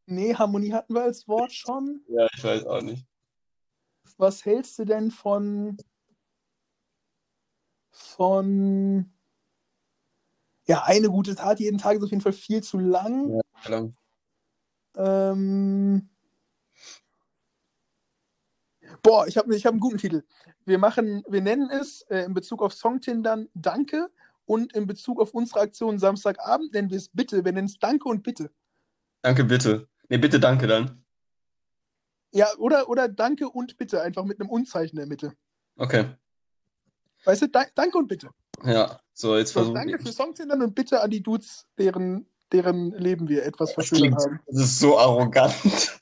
nee, 0.07 0.35
Harmonie 0.35 0.73
hatten 0.73 0.95
wir 0.95 1.03
als 1.03 1.27
Wort 1.27 1.53
schon. 1.53 2.05
Ja, 2.09 2.27
ich 2.37 2.45
weiß 2.45 2.67
auch 2.67 2.83
nicht. 2.83 3.07
Was 4.19 4.45
hältst 4.45 4.79
du 4.79 4.85
denn 4.85 5.11
von 5.11 5.79
von 7.93 9.11
ja, 10.67 10.85
eine 10.85 11.09
gute 11.09 11.35
Tat 11.35 11.59
jeden 11.59 11.79
Tag 11.79 11.97
ist 11.97 12.05
auf 12.05 12.11
jeden 12.11 12.23
Fall 12.23 12.33
viel 12.33 12.63
zu 12.63 12.79
lang. 12.79 13.35
Ja. 13.35 13.71
Lang. 13.71 13.95
Ähm, 14.97 16.09
boah, 19.03 19.27
ich 19.27 19.37
habe 19.37 19.55
ich 19.55 19.67
hab 19.67 19.73
einen 19.73 19.81
guten 19.81 19.99
Titel. 19.99 20.23
Wir 20.65 20.79
machen, 20.79 21.23
wir 21.29 21.41
nennen 21.41 21.71
es 21.71 22.03
äh, 22.03 22.25
in 22.25 22.35
Bezug 22.35 22.63
auf 22.63 22.73
Songtindern 22.75 23.49
Danke 23.55 24.11
und 24.47 24.73
in 24.75 24.87
Bezug 24.87 25.21
auf 25.21 25.33
unsere 25.33 25.61
Aktion 25.61 25.99
Samstagabend 25.99 26.73
nennen 26.73 26.91
wir 26.91 26.99
es 26.99 27.09
Bitte. 27.09 27.45
Wir 27.45 27.53
nennen 27.53 27.67
es 27.67 27.79
Danke 27.79 28.09
und 28.09 28.23
Bitte. 28.23 28.51
Danke, 29.23 29.45
bitte. 29.45 29.89
Nee, 30.09 30.19
bitte 30.19 30.41
danke 30.41 30.67
dann. 30.67 31.05
Ja, 32.33 32.47
oder, 32.59 32.89
oder 32.89 33.09
Danke 33.09 33.49
und 33.49 33.77
Bitte, 33.77 34.03
einfach 34.03 34.25
mit 34.25 34.41
einem 34.41 34.51
Unzeichen 34.51 34.97
in 34.97 35.01
der 35.01 35.07
Mitte. 35.07 35.33
Okay. 35.77 36.07
Weißt 37.25 37.43
du, 37.43 37.49
da, 37.49 37.65
Danke 37.75 37.99
und 37.99 38.07
Bitte. 38.09 38.31
Ja, 38.65 39.01
so, 39.13 39.37
jetzt 39.37 39.53
So, 39.53 39.61
versuchen 39.61 39.75
danke 39.75 39.93
wir. 39.93 39.99
für 39.99 40.13
Songtindern 40.13 40.63
und 40.63 40.75
Bitte 40.75 41.01
an 41.01 41.11
die 41.11 41.23
Dudes, 41.23 41.67
deren, 41.79 42.27
deren 42.53 42.93
Leben 42.93 43.29
wir 43.29 43.45
etwas 43.45 43.73
verschönert 43.73 44.15
haben. 44.25 44.41
das 44.47 44.65
ist 44.65 44.79
so 44.79 44.99
arrogant. 44.99 45.55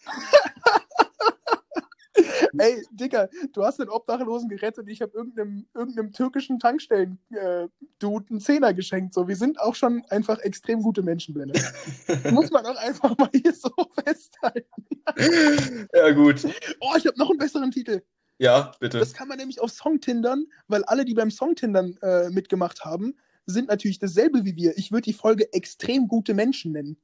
Ey, 2.58 2.84
Digga, 2.90 3.28
du 3.52 3.64
hast 3.64 3.78
den 3.78 3.88
Obdachlosen 3.88 4.48
gerettet 4.48 4.84
und 4.84 4.88
ich 4.88 5.00
habe 5.00 5.16
irgendeinem, 5.16 5.66
irgendeinem 5.74 6.12
türkischen 6.12 6.58
Tankstellen-Dude 6.58 8.26
einen 8.30 8.40
Zehner 8.40 8.74
geschenkt. 8.74 9.14
So, 9.14 9.28
wir 9.28 9.36
sind 9.36 9.60
auch 9.60 9.74
schon 9.74 10.04
einfach 10.08 10.38
extrem 10.40 10.82
gute 10.82 11.02
Menschen, 11.02 11.34
Blende. 11.34 11.60
Muss 12.30 12.50
man 12.50 12.66
auch 12.66 12.76
einfach 12.76 13.16
mal 13.16 13.30
hier 13.32 13.52
so 13.52 13.70
festhalten. 14.04 14.86
Ja, 15.92 16.10
gut. 16.10 16.44
Oh, 16.80 16.94
ich 16.96 17.06
habe 17.06 17.18
noch 17.18 17.30
einen 17.30 17.38
besseren 17.38 17.70
Titel. 17.70 18.02
Ja, 18.38 18.72
bitte. 18.78 18.98
Das 18.98 19.12
kann 19.12 19.28
man 19.28 19.38
nämlich 19.38 19.60
auf 19.60 19.70
Songtindern, 19.70 20.46
weil 20.68 20.84
alle, 20.84 21.04
die 21.04 21.14
beim 21.14 21.30
Songtindern 21.30 21.96
äh, 22.02 22.30
mitgemacht 22.30 22.84
haben, 22.84 23.16
sind 23.50 23.68
natürlich 23.68 23.98
dasselbe 23.98 24.44
wie 24.44 24.56
wir. 24.56 24.76
Ich 24.76 24.92
würde 24.92 25.02
die 25.02 25.12
Folge 25.12 25.52
extrem 25.52 26.06
gute 26.06 26.34
Menschen 26.34 26.72
nennen. 26.72 26.96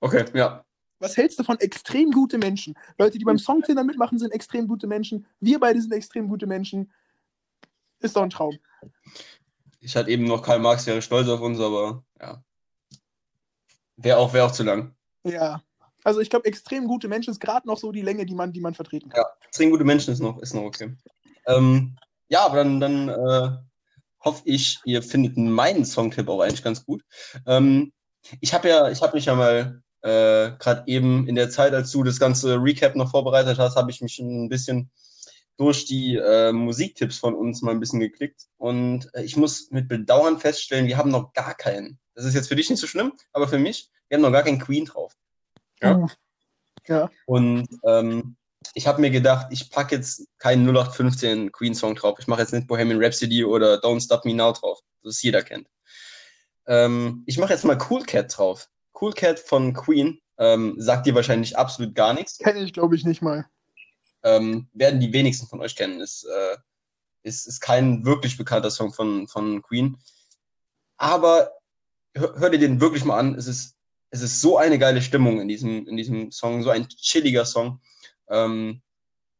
Okay, 0.00 0.24
ja. 0.34 0.64
Was 0.98 1.16
hältst 1.16 1.38
du 1.38 1.44
von 1.44 1.58
extrem 1.60 2.10
gute 2.10 2.36
Menschen? 2.36 2.74
Leute, 2.98 3.18
die 3.18 3.24
beim 3.24 3.38
Songtindern 3.38 3.86
mitmachen, 3.86 4.18
sind 4.18 4.32
extrem 4.32 4.68
gute 4.68 4.86
Menschen. 4.86 5.26
Wir 5.38 5.58
beide 5.58 5.80
sind 5.80 5.92
extrem 5.92 6.28
gute 6.28 6.46
Menschen. 6.46 6.92
Ist 8.00 8.16
doch 8.16 8.22
ein 8.22 8.30
Traum. 8.30 8.58
Ich 9.80 9.96
hatte 9.96 10.10
eben 10.10 10.24
noch 10.24 10.42
Karl 10.42 10.58
Marx, 10.58 10.86
wäre 10.86 11.00
stolz 11.00 11.28
auf 11.28 11.40
uns, 11.40 11.58
aber 11.58 12.04
ja. 12.20 12.42
Wäre 13.96 14.18
auch, 14.18 14.32
wär 14.34 14.44
auch 14.44 14.52
zu 14.52 14.62
lang. 14.62 14.94
Ja. 15.24 15.62
Also 16.02 16.20
ich 16.20 16.30
glaube, 16.30 16.46
extrem 16.46 16.86
gute 16.86 17.08
Menschen 17.08 17.30
ist 17.30 17.40
gerade 17.40 17.66
noch 17.66 17.78
so 17.78 17.92
die 17.92 18.02
Länge, 18.02 18.26
die 18.26 18.34
man, 18.34 18.52
die 18.52 18.60
man 18.60 18.74
vertreten 18.74 19.10
kann. 19.10 19.22
Ja, 19.22 19.46
extrem 19.46 19.70
gute 19.70 19.84
Menschen 19.84 20.12
ist 20.12 20.20
noch, 20.20 20.38
ist 20.38 20.54
noch 20.54 20.62
okay. 20.62 20.96
Ähm, 21.46 21.96
ja, 22.28 22.44
aber 22.44 22.56
dann, 22.56 22.80
dann 22.80 23.08
äh, 23.08 23.58
hoffe 24.20 24.42
ich, 24.44 24.78
ihr 24.84 25.02
findet 25.02 25.36
meinen 25.36 25.84
Songtipp 25.84 26.28
auch 26.28 26.40
eigentlich 26.40 26.62
ganz 26.62 26.84
gut. 26.84 27.02
Ähm, 27.46 27.92
ich 28.40 28.52
habe 28.54 28.68
ja, 28.68 28.90
ich 28.90 29.00
habe 29.02 29.16
mich 29.16 29.26
ja 29.26 29.34
mal 29.34 29.82
äh, 30.02 30.52
gerade 30.58 30.82
eben 30.86 31.26
in 31.26 31.34
der 31.34 31.50
Zeit, 31.50 31.74
als 31.74 31.90
du 31.90 32.02
das 32.02 32.18
ganze 32.18 32.56
Recap 32.56 32.96
noch 32.96 33.10
vorbereitet 33.10 33.58
hast, 33.58 33.76
habe 33.76 33.90
ich 33.90 34.00
mich 34.00 34.18
ein 34.18 34.48
bisschen 34.48 34.90
durch 35.56 35.84
die 35.84 36.16
äh, 36.16 36.52
Musiktipps 36.52 37.18
von 37.18 37.34
uns 37.34 37.60
mal 37.60 37.72
ein 37.72 37.80
bisschen 37.80 38.00
geklickt. 38.00 38.46
Und 38.56 39.14
äh, 39.14 39.22
ich 39.22 39.36
muss 39.36 39.70
mit 39.70 39.88
Bedauern 39.88 40.38
feststellen, 40.38 40.86
wir 40.86 40.96
haben 40.96 41.10
noch 41.10 41.34
gar 41.34 41.54
keinen. 41.54 41.98
Das 42.14 42.24
ist 42.24 42.34
jetzt 42.34 42.48
für 42.48 42.56
dich 42.56 42.70
nicht 42.70 42.80
so 42.80 42.86
schlimm, 42.86 43.12
aber 43.32 43.46
für 43.46 43.58
mich, 43.58 43.90
wir 44.08 44.16
haben 44.16 44.22
noch 44.22 44.32
gar 44.32 44.42
keinen 44.42 44.58
Queen 44.58 44.86
drauf. 44.86 45.14
Ja. 45.82 46.06
Ja. 46.86 47.10
Und 47.26 47.68
ähm, 47.84 48.36
ich 48.74 48.86
habe 48.86 49.00
mir 49.00 49.10
gedacht, 49.10 49.48
ich 49.50 49.70
packe 49.70 49.96
jetzt 49.96 50.26
keinen 50.38 50.66
0815 50.68 51.52
Queen-Song 51.52 51.94
drauf. 51.94 52.18
Ich 52.18 52.26
mache 52.26 52.40
jetzt 52.40 52.52
nicht 52.52 52.66
Bohemian 52.66 53.02
Rhapsody 53.02 53.44
oder 53.44 53.76
Don't 53.76 54.04
Stop 54.04 54.24
Me 54.24 54.34
Now 54.34 54.52
drauf, 54.52 54.80
das 55.02 55.22
jeder 55.22 55.42
kennt. 55.42 55.68
Ähm, 56.66 57.24
ich 57.26 57.38
mache 57.38 57.52
jetzt 57.52 57.64
mal 57.64 57.78
Cool 57.90 58.02
Cat 58.04 58.36
drauf. 58.36 58.68
Cool 59.00 59.12
Cat 59.12 59.40
von 59.40 59.72
Queen 59.72 60.20
ähm, 60.38 60.74
sagt 60.78 61.06
dir 61.06 61.14
wahrscheinlich 61.14 61.56
absolut 61.56 61.94
gar 61.94 62.14
nichts. 62.14 62.38
Kenne 62.38 62.60
ich, 62.60 62.72
glaube 62.72 62.96
ich, 62.96 63.04
nicht 63.04 63.22
mal. 63.22 63.46
Ähm, 64.22 64.68
werden 64.72 65.00
die 65.00 65.12
wenigsten 65.12 65.46
von 65.46 65.60
euch 65.60 65.76
kennen. 65.76 66.00
Ist, 66.00 66.24
äh, 66.24 66.56
ist, 67.22 67.46
ist 67.46 67.60
kein 67.60 68.04
wirklich 68.04 68.36
bekannter 68.36 68.70
Song 68.70 68.92
von, 68.92 69.28
von 69.28 69.62
Queen. 69.62 69.98
Aber 70.96 71.52
hör, 72.14 72.38
hör 72.38 72.50
dir 72.50 72.58
den 72.58 72.80
wirklich 72.80 73.04
mal 73.04 73.18
an. 73.18 73.34
Es 73.34 73.46
ist, 73.46 73.76
es 74.10 74.22
ist 74.22 74.40
so 74.40 74.58
eine 74.58 74.78
geile 74.78 75.02
Stimmung 75.02 75.40
in 75.40 75.48
diesem, 75.48 75.86
in 75.86 75.96
diesem 75.96 76.30
Song, 76.30 76.62
so 76.62 76.70
ein 76.70 76.88
chilliger 76.88 77.44
Song. 77.44 77.80
Ähm, 78.30 78.80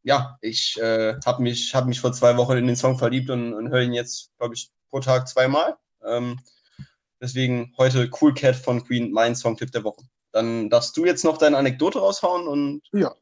ja, 0.03 0.37
ich 0.41 0.79
äh, 0.81 1.15
habe 1.25 1.43
mich, 1.43 1.75
hab 1.75 1.87
mich 1.87 2.01
vor 2.01 2.13
zwei 2.13 2.37
Wochen 2.37 2.57
in 2.57 2.67
den 2.67 2.77
Song 2.77 2.99
verliebt 2.99 3.31
und, 3.31 3.55
und 3.55 3.69
höre 3.71 3.83
ihn 3.83 3.93
jetzt, 3.93 4.31
glaube 4.39 4.55
ich, 4.55 4.71
pro 4.91 5.01
Tag 5.01 5.29
zweimal. 5.29 5.77
Ähm, 6.05 6.39
deswegen 7.21 7.73
heute 7.79 8.11
Cool 8.21 8.35
Cat 8.35 8.57
von 8.57 8.85
Queen, 8.85 9.13
mein 9.13 9.35
Songtipp 9.37 9.73
der 9.73 9.85
Woche. 9.85 10.03
Dann 10.33 10.71
darfst 10.71 10.97
du 10.97 11.05
jetzt 11.05 11.25
noch 11.25 11.39
deine 11.39 11.57
Anekdote 11.57 11.99
raushauen 11.99 12.47
und 12.47 12.83
Ja. 12.93 13.15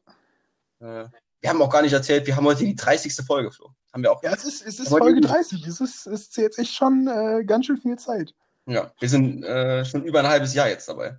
äh, 0.79 1.07
wir 1.41 1.49
haben 1.49 1.61
auch 1.61 1.69
gar 1.69 1.81
nicht 1.81 1.93
erzählt, 1.93 2.27
wir 2.27 2.35
haben 2.35 2.45
heute 2.45 2.65
die 2.65 2.75
30. 2.75 3.13
Folge, 3.25 3.51
Flo. 3.51 3.71
Haben 3.93 4.03
wir 4.03 4.11
auch. 4.11 4.21
Ja, 4.23 4.33
es 4.33 4.43
ist, 4.43 4.61
es 4.65 4.79
ist 4.79 4.89
Folge 4.89 5.21
die- 5.21 5.27
30. 5.27 5.65
Es 5.65 5.79
ist, 5.81 6.05
es 6.05 6.21
ist 6.21 6.37
jetzt 6.37 6.59
echt 6.59 6.73
schon 6.73 7.07
äh, 7.07 7.43
ganz 7.45 7.65
schön 7.65 7.77
viel 7.77 7.97
Zeit. 7.97 8.33
Ja, 8.65 8.91
wir 8.99 9.09
sind 9.09 9.43
äh, 9.43 9.83
schon 9.85 10.03
über 10.03 10.19
ein 10.19 10.27
halbes 10.27 10.53
Jahr 10.53 10.67
jetzt 10.69 10.87
dabei. 10.87 11.17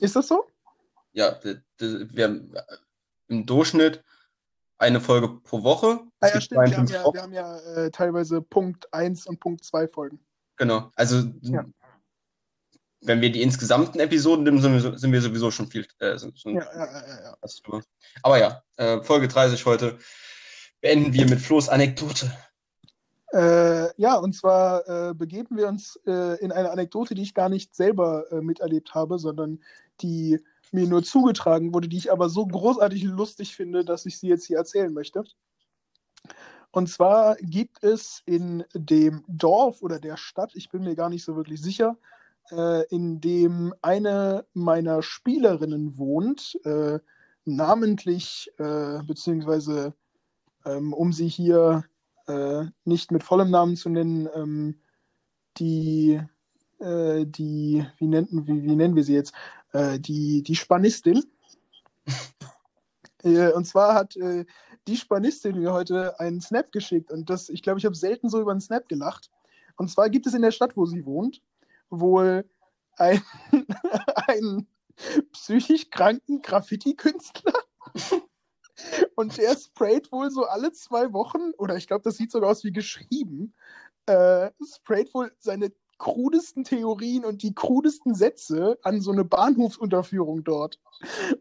Ist 0.00 0.16
das 0.16 0.28
so? 0.28 0.46
Ja, 1.12 1.38
wir 1.78 2.24
haben 2.24 2.54
im 3.32 3.46
Durchschnitt 3.46 4.04
eine 4.78 5.00
Folge 5.00 5.28
pro 5.28 5.62
Woche. 5.62 6.00
Ah, 6.20 6.28
ja, 6.28 6.40
stimmt. 6.40 6.68
Wir 6.68 6.76
haben 6.76 6.86
52 6.86 6.96
ja, 6.96 7.12
wir 7.14 7.22
haben 7.22 7.32
ja 7.32 7.58
äh, 7.58 7.90
teilweise 7.90 8.42
Punkt 8.42 8.92
1 8.92 9.26
und 9.26 9.40
Punkt 9.40 9.64
2 9.64 9.88
Folgen. 9.88 10.20
Genau. 10.56 10.90
Also, 10.96 11.30
Ja. 11.40 11.64
wenn 13.00 13.20
wir 13.20 13.32
die 13.32 13.42
insgesamten 13.42 14.00
Episoden 14.00 14.44
nehmen, 14.44 14.60
sind 14.60 14.72
wir, 14.72 14.98
sind 14.98 15.12
wir 15.12 15.22
sowieso 15.22 15.50
schon 15.50 15.68
viel. 15.68 15.86
Äh, 15.98 16.18
sind, 16.18 16.38
schon 16.38 16.54
Ja, 16.54 16.66
ja, 16.74 17.36
ja. 17.36 17.82
Aber 18.22 18.38
ja, 18.38 18.62
äh, 18.76 19.02
Folge 19.02 19.28
30 19.28 19.64
heute 19.66 19.98
beenden 20.80 21.12
wir 21.12 21.28
mit 21.28 21.40
Flo's 21.40 21.68
Anekdote. 21.68 22.32
Äh, 23.32 23.88
ja, 24.00 24.16
und 24.16 24.34
zwar 24.34 24.86
äh, 24.88 25.14
begeben 25.14 25.56
wir 25.56 25.68
uns 25.68 25.96
äh, 26.06 26.38
in 26.44 26.52
eine 26.52 26.70
Anekdote, 26.70 27.14
die 27.14 27.22
ich 27.22 27.34
gar 27.34 27.48
nicht 27.48 27.74
selber 27.74 28.26
miterlebt 28.42 28.94
habe, 28.94 29.18
sondern 29.18 29.60
die 30.00 30.40
mir 30.72 30.86
nur 30.86 31.02
zugetragen 31.02 31.72
wurde, 31.74 31.88
die 31.88 31.98
ich 31.98 32.12
aber 32.12 32.28
so 32.28 32.46
großartig 32.46 33.04
lustig 33.04 33.54
finde, 33.54 33.84
dass 33.84 34.06
ich 34.06 34.18
sie 34.18 34.28
jetzt 34.28 34.46
hier 34.46 34.58
erzählen 34.58 34.92
möchte. 34.92 35.24
Und 36.70 36.88
zwar 36.88 37.36
gibt 37.36 37.84
es 37.84 38.22
in 38.24 38.64
dem 38.74 39.24
Dorf 39.28 39.82
oder 39.82 40.00
der 40.00 40.16
Stadt, 40.16 40.52
ich 40.54 40.70
bin 40.70 40.84
mir 40.84 40.96
gar 40.96 41.10
nicht 41.10 41.24
so 41.24 41.36
wirklich 41.36 41.60
sicher, 41.60 41.98
äh, 42.50 42.86
in 42.88 43.20
dem 43.20 43.74
eine 43.82 44.46
meiner 44.54 45.02
Spielerinnen 45.02 45.98
wohnt, 45.98 46.58
äh, 46.64 46.98
namentlich, 47.44 48.50
äh, 48.58 49.02
beziehungsweise 49.04 49.94
ähm, 50.64 50.92
um 50.92 51.12
sie 51.12 51.28
hier 51.28 51.84
äh, 52.26 52.64
nicht 52.84 53.10
mit 53.10 53.22
vollem 53.22 53.50
Namen 53.50 53.76
zu 53.76 53.88
nennen, 53.88 54.28
ähm, 54.34 54.80
die, 55.58 56.20
äh, 56.78 57.26
die 57.26 57.86
wie, 57.98 58.06
nennt, 58.06 58.28
wie, 58.32 58.62
wie 58.62 58.76
nennen 58.76 58.96
wir 58.96 59.04
sie 59.04 59.14
jetzt? 59.14 59.34
Äh, 59.72 59.98
die, 59.98 60.42
die 60.42 60.56
Spanistin. 60.56 61.24
äh, 63.22 63.52
und 63.52 63.66
zwar 63.66 63.94
hat 63.94 64.16
äh, 64.16 64.44
die 64.86 64.96
Spanistin 64.96 65.58
mir 65.58 65.72
heute 65.72 66.18
einen 66.20 66.40
Snap 66.40 66.72
geschickt 66.72 67.10
und 67.10 67.30
das, 67.30 67.48
ich 67.48 67.62
glaube, 67.62 67.78
ich 67.78 67.84
habe 67.84 67.94
selten 67.94 68.28
so 68.28 68.40
über 68.40 68.50
einen 68.50 68.60
Snap 68.60 68.88
gelacht. 68.88 69.30
Und 69.76 69.90
zwar 69.90 70.10
gibt 70.10 70.26
es 70.26 70.34
in 70.34 70.42
der 70.42 70.50
Stadt, 70.50 70.76
wo 70.76 70.84
sie 70.86 71.06
wohnt, 71.06 71.40
wohl 71.88 72.44
ein, 72.96 73.22
einen 74.26 74.68
psychisch 75.32 75.88
kranken 75.90 76.42
Graffiti-Künstler. 76.42 77.54
Und 79.16 79.36
der 79.38 79.56
sprayt 79.56 80.10
wohl 80.12 80.30
so 80.30 80.44
alle 80.44 80.72
zwei 80.72 81.12
Wochen, 81.12 81.52
oder 81.58 81.76
ich 81.76 81.86
glaube, 81.86 82.02
das 82.02 82.16
sieht 82.16 82.32
sogar 82.32 82.50
aus 82.50 82.64
wie 82.64 82.72
geschrieben, 82.72 83.54
äh, 84.06 84.50
sprayt 84.76 85.12
wohl 85.14 85.32
seine 85.38 85.72
krudesten 86.02 86.64
Theorien 86.64 87.24
und 87.24 87.44
die 87.44 87.54
krudesten 87.54 88.16
Sätze 88.16 88.76
an 88.82 89.00
so 89.00 89.12
eine 89.12 89.24
Bahnhofsunterführung 89.24 90.42
dort. 90.42 90.80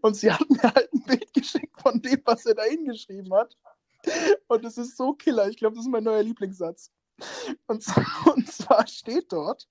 Und 0.02 0.16
sie 0.16 0.32
hat 0.32 0.48
mir 0.52 0.62
halt 0.62 0.94
ein 0.94 1.02
Bild 1.02 1.34
geschickt 1.34 1.82
von 1.82 2.00
dem, 2.00 2.22
was 2.26 2.46
er 2.46 2.54
da 2.54 2.62
hingeschrieben 2.62 3.34
hat. 3.34 3.58
Und 4.48 4.64
es 4.64 4.78
ist 4.78 4.98
so 4.98 5.14
killer. 5.14 5.50
Ich 5.50 5.58
glaube, 5.58 5.76
das 5.76 5.86
ist 5.86 5.92
mein 5.92 6.04
neuer 6.04 6.22
Lieblingssatz. 6.22 6.92
Und, 7.66 7.84
und 8.36 8.52
zwar 8.52 8.86
steht 8.86 9.34
dort, 9.34 9.68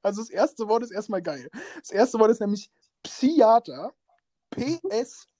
also 0.00 0.20
das 0.22 0.30
erste 0.30 0.68
Wort 0.68 0.84
ist 0.84 0.92
erstmal 0.92 1.22
geil. 1.22 1.50
Das 1.80 1.90
erste 1.90 2.20
Wort 2.20 2.30
ist 2.30 2.40
nämlich 2.40 2.70
Psychiater. 3.02 3.92
P-S-Y-I-A-T-E-R. 4.50 5.34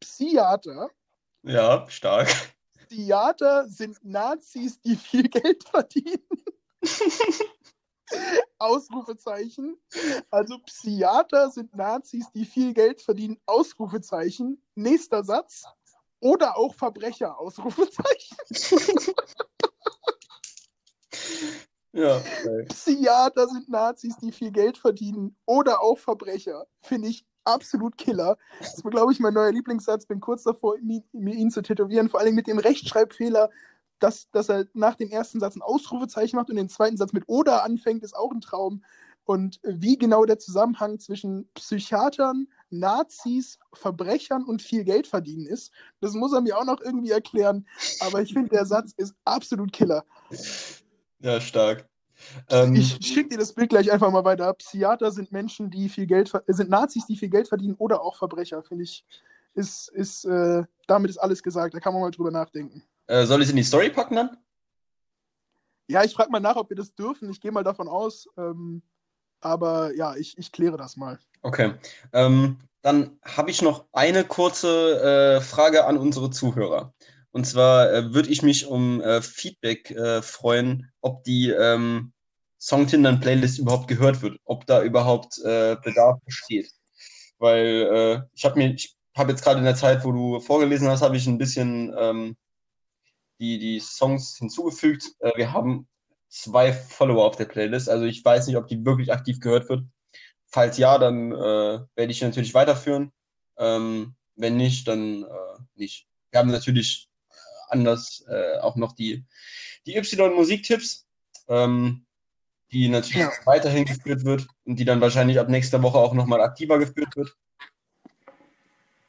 Psychiater. 0.00 0.90
Ja, 1.44 1.88
stark. 1.88 2.55
Psychiater 2.86 3.68
sind 3.68 3.98
Nazis, 4.04 4.80
die 4.80 4.96
viel 4.96 5.28
Geld 5.28 5.64
verdienen. 5.64 6.22
Ausrufezeichen. 8.58 9.76
Also 10.30 10.58
Psychiater 10.60 11.50
sind 11.50 11.74
Nazis, 11.74 12.30
die 12.32 12.44
viel 12.44 12.72
Geld 12.72 13.00
verdienen. 13.00 13.38
Ausrufezeichen. 13.46 14.62
Nächster 14.74 15.24
Satz. 15.24 15.64
Oder 16.20 16.56
auch 16.56 16.74
Verbrecher. 16.74 17.38
Ausrufezeichen. 17.38 18.36
Ja. 21.96 22.22
Okay. 22.46 22.64
Psychiater 22.68 23.48
sind 23.48 23.68
Nazis, 23.70 24.16
die 24.18 24.30
viel 24.30 24.52
Geld 24.52 24.76
verdienen. 24.76 25.34
Oder 25.46 25.80
auch 25.80 25.98
Verbrecher. 25.98 26.66
Finde 26.82 27.08
ich 27.08 27.24
absolut 27.46 27.96
Killer. 27.96 28.36
Das 28.58 28.74
ist, 28.74 28.84
glaube 28.84 29.12
ich, 29.12 29.20
mein 29.20 29.34
neuer 29.34 29.52
Lieblingssatz. 29.52 30.06
Bin 30.06 30.20
kurz 30.20 30.42
davor, 30.42 30.76
mir 30.80 31.34
ihn 31.34 31.50
zu 31.50 31.62
tätowieren. 31.62 32.08
Vor 32.08 32.20
allem 32.20 32.34
mit 32.34 32.46
dem 32.46 32.58
Rechtschreibfehler, 32.58 33.50
dass, 33.98 34.30
dass 34.30 34.48
er 34.48 34.66
nach 34.74 34.94
dem 34.94 35.10
ersten 35.10 35.40
Satz 35.40 35.56
ein 35.56 35.62
Ausrufezeichen 35.62 36.36
macht 36.36 36.50
und 36.50 36.56
den 36.56 36.68
zweiten 36.68 36.96
Satz 36.96 37.12
mit 37.12 37.24
oder 37.26 37.64
anfängt, 37.64 38.02
ist 38.02 38.16
auch 38.16 38.32
ein 38.32 38.40
Traum. 38.40 38.82
Und 39.24 39.58
wie 39.64 39.98
genau 39.98 40.24
der 40.24 40.38
Zusammenhang 40.38 41.00
zwischen 41.00 41.48
Psychiatern, 41.54 42.46
Nazis, 42.70 43.58
Verbrechern 43.72 44.44
und 44.44 44.62
viel 44.62 44.84
Geld 44.84 45.08
verdienen 45.08 45.46
ist, 45.46 45.72
das 46.00 46.14
muss 46.14 46.32
er 46.32 46.42
mir 46.42 46.56
auch 46.56 46.64
noch 46.64 46.80
irgendwie 46.80 47.10
erklären. 47.10 47.66
Aber 48.00 48.22
ich 48.22 48.32
finde, 48.32 48.50
der 48.50 48.66
Satz 48.66 48.92
ist 48.96 49.14
absolut 49.24 49.72
Killer. 49.72 50.04
Ja, 51.18 51.40
stark. 51.40 51.88
Ähm, 52.50 52.74
ich 52.74 52.98
schicke 53.02 53.30
dir 53.30 53.38
das 53.38 53.52
Bild 53.52 53.70
gleich 53.70 53.90
einfach 53.90 54.10
mal 54.10 54.24
weiter. 54.24 54.52
Psychiater 54.54 55.10
sind 55.10 55.32
Menschen, 55.32 55.70
die 55.70 55.88
viel 55.88 56.06
Geld 56.06 56.32
sind 56.46 56.70
Nazis, 56.70 57.06
die 57.06 57.16
viel 57.16 57.28
Geld 57.28 57.48
verdienen 57.48 57.74
oder 57.78 58.02
auch 58.02 58.16
Verbrecher, 58.16 58.62
finde 58.62 58.84
ich. 58.84 59.04
Ist, 59.54 59.88
ist, 59.88 60.24
äh, 60.26 60.64
damit 60.86 61.10
ist 61.10 61.18
alles 61.18 61.42
gesagt. 61.42 61.74
Da 61.74 61.80
kann 61.80 61.92
man 61.94 62.02
mal 62.02 62.10
drüber 62.10 62.30
nachdenken. 62.30 62.82
Äh, 63.06 63.24
soll 63.24 63.40
ich 63.40 63.46
es 63.46 63.50
in 63.50 63.56
die 63.56 63.62
Story 63.62 63.90
packen 63.90 64.16
dann? 64.16 64.36
Ja, 65.88 66.04
ich 66.04 66.14
frage 66.14 66.30
mal 66.30 66.40
nach, 66.40 66.56
ob 66.56 66.68
wir 66.68 66.76
das 66.76 66.94
dürfen. 66.94 67.30
Ich 67.30 67.40
gehe 67.40 67.52
mal 67.52 67.64
davon 67.64 67.88
aus. 67.88 68.28
Ähm, 68.36 68.82
aber 69.40 69.94
ja, 69.94 70.16
ich, 70.16 70.36
ich 70.38 70.52
kläre 70.52 70.76
das 70.76 70.96
mal. 70.96 71.18
Okay. 71.42 71.74
Ähm, 72.12 72.58
dann 72.82 73.18
habe 73.24 73.50
ich 73.50 73.62
noch 73.62 73.86
eine 73.92 74.24
kurze 74.24 75.38
äh, 75.38 75.40
Frage 75.40 75.86
an 75.86 75.96
unsere 75.96 76.30
Zuhörer. 76.30 76.92
Und 77.36 77.44
zwar 77.44 77.92
äh, 77.92 78.14
würde 78.14 78.30
ich 78.30 78.40
mich 78.40 78.64
um 78.66 79.02
äh, 79.02 79.20
Feedback 79.20 79.90
äh, 79.90 80.22
freuen, 80.22 80.90
ob 81.02 81.22
die 81.24 81.50
ähm, 81.50 82.14
Songtindern-Playlist 82.58 83.58
überhaupt 83.58 83.88
gehört 83.88 84.22
wird, 84.22 84.38
ob 84.46 84.64
da 84.64 84.82
überhaupt 84.82 85.36
äh, 85.44 85.76
Bedarf 85.84 86.18
besteht. 86.24 86.70
Weil 87.36 87.66
äh, 87.92 88.22
ich 88.34 88.46
habe 88.46 88.56
mir, 88.56 88.72
ich 88.72 88.96
habe 89.14 89.32
jetzt 89.32 89.44
gerade 89.44 89.58
in 89.58 89.66
der 89.66 89.74
Zeit, 89.74 90.02
wo 90.06 90.12
du 90.12 90.40
vorgelesen 90.40 90.88
hast, 90.88 91.02
habe 91.02 91.18
ich 91.18 91.26
ein 91.26 91.36
bisschen 91.36 91.94
ähm, 91.98 92.38
die, 93.38 93.58
die 93.58 93.80
Songs 93.80 94.38
hinzugefügt. 94.38 95.04
Äh, 95.18 95.32
wir 95.36 95.52
haben 95.52 95.86
zwei 96.30 96.72
Follower 96.72 97.26
auf 97.26 97.36
der 97.36 97.44
Playlist, 97.44 97.90
also 97.90 98.06
ich 98.06 98.24
weiß 98.24 98.46
nicht, 98.46 98.56
ob 98.56 98.66
die 98.66 98.82
wirklich 98.82 99.12
aktiv 99.12 99.40
gehört 99.40 99.68
wird. 99.68 99.84
Falls 100.46 100.78
ja, 100.78 100.96
dann 100.96 101.32
äh, 101.32 101.80
werde 101.96 102.12
ich 102.12 102.22
natürlich 102.22 102.54
weiterführen. 102.54 103.12
Ähm, 103.58 104.14
wenn 104.36 104.56
nicht, 104.56 104.88
dann 104.88 105.24
äh, 105.24 105.58
nicht. 105.74 106.06
Wir 106.30 106.40
haben 106.40 106.50
natürlich 106.50 107.10
anders 107.68 108.24
äh, 108.28 108.58
auch 108.58 108.76
noch 108.76 108.92
die, 108.92 109.24
die 109.86 109.96
Y-Musiktipps, 109.96 111.06
ähm, 111.48 112.06
die 112.72 112.88
natürlich 112.88 113.22
ja. 113.22 113.32
weiterhin 113.44 113.84
geführt 113.84 114.24
wird 114.24 114.46
und 114.64 114.76
die 114.78 114.84
dann 114.84 115.00
wahrscheinlich 115.00 115.38
ab 115.38 115.48
nächster 115.48 115.82
Woche 115.82 115.98
auch 115.98 116.14
nochmal 116.14 116.40
aktiver 116.40 116.78
geführt 116.78 117.16
wird. 117.16 117.36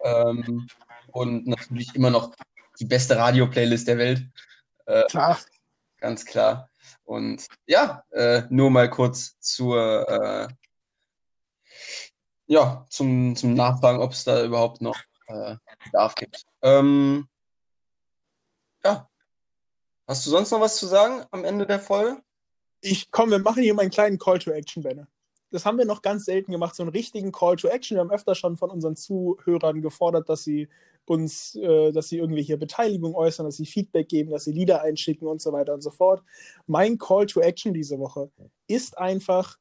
Ähm, 0.02 0.68
und 1.12 1.48
natürlich 1.48 1.96
immer 1.96 2.12
noch 2.12 2.36
die 2.80 2.86
beste 2.86 3.18
Radio-Playlist 3.18 3.88
der 3.88 3.98
Welt. 3.98 4.24
Äh, 4.86 5.04
klar. 5.10 5.40
Ganz 6.00 6.26
klar. 6.26 6.70
Und 7.06 7.48
ja, 7.66 8.04
äh, 8.12 8.44
nur 8.50 8.70
mal 8.70 8.90
kurz 8.90 9.40
zur, 9.40 10.08
äh, 10.08 10.48
ja, 12.46 12.86
zum, 12.90 13.36
zum 13.36 13.56
Nachfragen, 13.56 14.00
ob 14.00 14.12
es 14.12 14.24
da 14.24 14.44
überhaupt 14.44 14.82
noch 14.82 14.98
äh, 15.28 15.56
Bedarf 15.86 16.16
gibt. 16.16 16.46
Ähm. 16.62 17.28
Hast 20.08 20.26
du 20.26 20.30
sonst 20.30 20.52
noch 20.52 20.62
was 20.62 20.78
zu 20.78 20.88
sagen 20.88 21.26
am 21.32 21.44
Ende 21.44 21.68
der 21.68 21.82
Folge? 21.82 22.22
Ich 22.80 23.12
komm, 23.12 23.30
wir 23.30 23.40
machen 23.40 23.62
hier 23.62 23.74
mal 23.74 23.82
einen 23.82 23.92
kleinen 23.92 24.18
Call 24.18 24.40
to 24.40 24.52
Action, 24.52 24.82
Benne. 24.82 25.08
Das 25.52 25.66
haben 25.66 25.78
wir 25.78 25.86
noch 25.86 26.02
ganz 26.02 26.24
selten 26.24 26.52
gemacht, 26.52 26.76
so 26.76 26.84
einen 26.84 26.92
richtigen 26.92 27.34
Call 27.34 27.58
to 27.58 27.68
Action. 27.68 27.96
Wir 27.96 28.02
haben 28.02 28.12
öfter 28.12 28.34
schon 28.34 28.56
von 28.56 28.70
unseren 28.70 28.96
Zuhörern 28.96 29.82
gefordert, 29.82 30.30
dass 30.30 30.46
sie 30.46 30.70
uns, 31.06 31.56
äh, 31.56 31.92
dass 31.92 32.08
sie 32.08 32.20
irgendwie 32.20 32.42
hier 32.42 32.58
Beteiligung 32.58 33.16
äußern, 33.16 33.46
dass 33.46 33.58
sie 33.58 33.66
Feedback 33.66 34.08
geben, 34.08 34.32
dass 34.32 34.46
sie 34.46 34.54
Lieder 34.54 34.82
einschicken 34.82 35.28
und 35.28 35.42
so 35.42 35.52
weiter 35.52 35.74
und 35.74 35.82
so 35.82 35.92
fort. 35.92 36.24
Mein 36.68 36.98
Call 36.98 37.26
to 37.26 37.42
Action 37.42 37.74
diese 37.74 38.00
Woche 38.00 38.32
ist 38.68 38.98
einfach, 38.98 39.58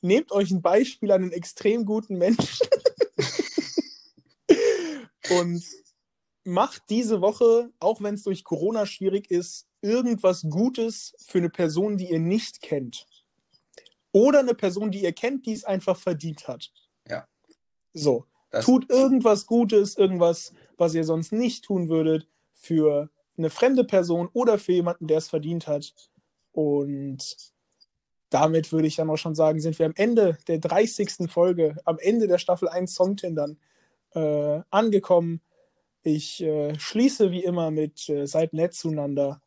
nehmt 0.00 0.32
euch 0.32 0.50
ein 0.50 0.62
Beispiel 0.62 1.12
an 1.12 1.24
einen 1.24 1.32
extrem 1.32 1.84
guten 1.84 2.16
Menschen 2.16 2.66
und 5.40 5.62
macht 6.46 6.84
diese 6.90 7.20
Woche, 7.20 7.70
auch 7.80 8.00
wenn 8.00 8.14
es 8.14 8.22
durch 8.22 8.44
Corona 8.44 8.86
schwierig 8.86 9.30
ist, 9.30 9.66
irgendwas 9.80 10.42
Gutes 10.48 11.14
für 11.18 11.38
eine 11.38 11.50
Person, 11.50 11.96
die 11.96 12.10
ihr 12.10 12.20
nicht 12.20 12.62
kennt. 12.62 13.06
Oder 14.12 14.40
eine 14.40 14.54
Person, 14.54 14.90
die 14.90 15.02
ihr 15.02 15.12
kennt, 15.12 15.46
die 15.46 15.52
es 15.52 15.64
einfach 15.64 15.96
verdient 15.96 16.48
hat. 16.48 16.72
Ja. 17.08 17.26
So. 17.92 18.24
Das 18.50 18.64
Tut 18.64 18.88
irgendwas 18.90 19.46
Gutes, 19.46 19.98
irgendwas, 19.98 20.52
was 20.78 20.94
ihr 20.94 21.04
sonst 21.04 21.32
nicht 21.32 21.64
tun 21.64 21.88
würdet, 21.88 22.26
für 22.54 23.10
eine 23.36 23.50
fremde 23.50 23.84
Person 23.84 24.30
oder 24.32 24.58
für 24.58 24.72
jemanden, 24.72 25.08
der 25.08 25.18
es 25.18 25.28
verdient 25.28 25.66
hat. 25.66 25.92
Und 26.52 27.36
damit 28.30 28.72
würde 28.72 28.86
ich 28.86 28.96
dann 28.96 29.10
auch 29.10 29.18
schon 29.18 29.34
sagen, 29.34 29.60
sind 29.60 29.78
wir 29.78 29.86
am 29.86 29.94
Ende 29.94 30.38
der 30.48 30.58
30. 30.58 31.30
Folge, 31.30 31.76
am 31.84 31.98
Ende 31.98 32.28
der 32.28 32.38
Staffel 32.38 32.68
1 32.68 32.94
Songtindern 32.94 33.58
äh, 34.14 34.60
angekommen. 34.70 35.40
Ich 36.06 36.40
äh, 36.40 36.78
schließe 36.78 37.32
wie 37.32 37.42
immer 37.42 37.72
mit 37.72 38.08
äh, 38.08 38.26
seid 38.26 38.52
nett 38.52 38.74
zueinander, 38.74 39.42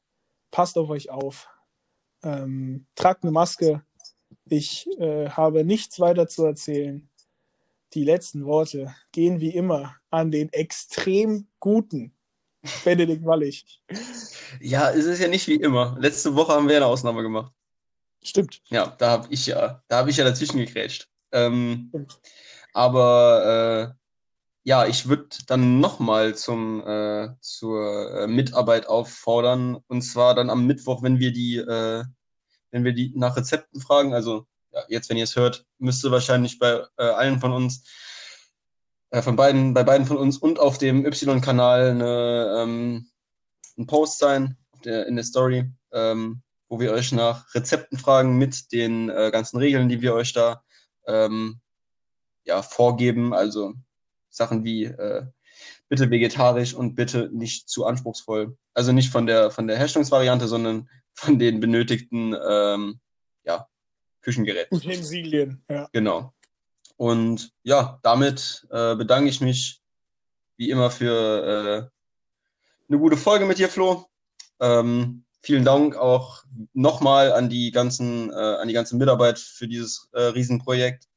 passt 0.52 0.78
auf 0.78 0.90
euch 0.90 1.10
auf, 1.10 1.48
ähm, 2.22 2.86
tragt 2.96 3.24
eine 3.24 3.32
Maske. 3.32 3.82
Ich 4.44 4.86
äh, 5.00 5.30
habe 5.30 5.64
nichts 5.64 6.02
weiter 6.02 6.28
zu 6.28 6.44
erzählen. 6.44 7.10
Die 7.94 8.04
letzten 8.04 8.44
Worte 8.44 8.94
gehen 9.14 9.40
wie 9.40 9.56
immer 9.56 9.96
an 10.10 10.32
den 10.32 10.52
extrem 10.52 11.48
guten 11.62 12.12
Benedikt 12.84 13.24
Wallig. 13.24 13.82
Ja, 14.60 14.92
es 14.92 15.06
ist 15.06 15.22
ja 15.22 15.30
nicht 15.30 15.48
wie 15.48 15.62
immer. 15.62 15.96
Letzte 15.98 16.36
Woche 16.36 16.52
haben 16.52 16.68
wir 16.68 16.76
eine 16.76 16.88
Ausnahme 16.88 17.22
gemacht. 17.22 17.54
Stimmt. 18.22 18.62
Ja, 18.68 18.88
da 18.98 19.12
habe 19.12 19.28
ich 19.30 19.46
ja, 19.46 19.82
da 19.88 20.00
habe 20.00 20.10
ich 20.10 20.18
ja 20.18 20.26
dazwischen 20.26 20.58
gegrätscht. 20.58 21.08
Ähm, 21.32 21.90
aber 22.74 23.96
äh, 23.96 23.99
ja, 24.70 24.86
ich 24.86 25.10
würde 25.10 25.30
dann 25.48 25.80
nochmal 25.80 26.30
äh, 26.30 27.30
zur 27.42 28.14
äh, 28.14 28.28
Mitarbeit 28.28 28.88
auffordern 28.88 29.78
und 29.88 30.04
zwar 30.04 30.36
dann 30.36 30.52
am 30.52 30.68
Mittwoch, 30.68 31.02
wenn 31.02 31.18
wir 31.18 31.34
die 31.34 31.58
äh, 31.58 32.04
wenn 32.70 32.84
wir 32.84 32.94
die 32.94 33.12
nach 33.16 33.36
Rezepten 33.36 33.82
fragen. 33.82 34.14
Also 34.14 34.46
ja, 34.72 34.84
jetzt, 34.88 35.10
wenn 35.10 35.18
ihr 35.18 35.24
es 35.24 35.36
hört, 35.36 35.66
müsste 35.80 36.12
wahrscheinlich 36.12 36.60
bei 36.60 36.86
äh, 36.98 37.04
allen 37.04 37.40
von 37.40 37.52
uns 37.52 37.84
äh, 39.10 39.24
von 39.24 39.36
beiden 39.36 39.74
bei 39.74 39.84
beiden 39.84 40.06
von 40.06 40.18
uns 40.18 40.38
und 40.38 40.60
auf 40.60 40.78
dem 40.78 41.04
Y-Kanal 41.04 41.90
eine 41.90 42.62
ähm, 42.62 43.10
ein 43.76 43.88
Post 43.88 44.20
sein 44.20 44.56
der, 44.86 45.08
in 45.08 45.16
der 45.16 45.26
Story, 45.26 45.68
ähm, 45.94 46.44
wo 46.68 46.80
wir 46.80 46.92
euch 46.92 47.12
nach 47.12 47.56
Rezepten 47.56 47.98
fragen 47.98 48.38
mit 48.38 48.72
den 48.72 49.10
äh, 49.10 49.32
ganzen 49.32 49.58
Regeln, 49.58 49.90
die 49.90 50.02
wir 50.02 50.14
euch 50.14 50.32
da 50.32 50.64
ähm, 51.08 51.60
ja 52.44 52.62
vorgeben. 52.62 53.34
Also 53.34 53.74
Sachen 54.30 54.64
wie 54.64 54.86
äh, 54.86 55.26
bitte 55.88 56.10
vegetarisch 56.10 56.74
und 56.74 56.96
bitte 56.96 57.30
nicht 57.34 57.70
zu 57.70 57.86
anspruchsvoll. 57.86 58.58
Also 58.74 58.92
nicht 58.92 59.12
von 59.12 59.26
der 59.26 59.52
von 59.52 59.68
der 59.68 59.78
Herstellungsvariante, 59.78 60.48
sondern 60.48 60.90
von 61.14 61.40
den 61.40 61.60
benötigten 61.60 62.36
ähm, 62.48 63.00
ja, 63.44 63.68
Küchengeräten. 64.22 64.78
Utensilien, 64.78 65.64
ja. 65.70 65.90
Genau. 65.92 66.34
Und 66.98 67.54
ja, 67.64 68.00
damit 68.04 68.68
äh, 68.72 68.96
bedanke 68.96 69.30
ich 69.30 69.42
mich 69.42 69.82
wie 70.58 70.70
immer 70.70 70.92
für 70.92 71.90
äh, 71.90 72.90
eine 72.90 73.00
gute 73.00 73.18
Folge 73.18 73.46
mit 73.46 73.58
dir, 73.58 73.70
Flo. 73.70 74.06
Ähm, 74.60 75.24
vielen 75.42 75.64
Dank 75.64 75.96
auch 75.96 76.44
nochmal 76.74 77.32
an 77.32 77.50
die 77.50 77.72
ganzen, 77.72 78.30
äh, 78.30 78.34
an 78.34 78.68
die 78.68 78.74
ganze 78.74 78.98
Mitarbeit 78.98 79.40
für 79.40 79.68
dieses 79.68 80.10
äh, 80.12 80.22
Riesenprojekt 80.22 81.08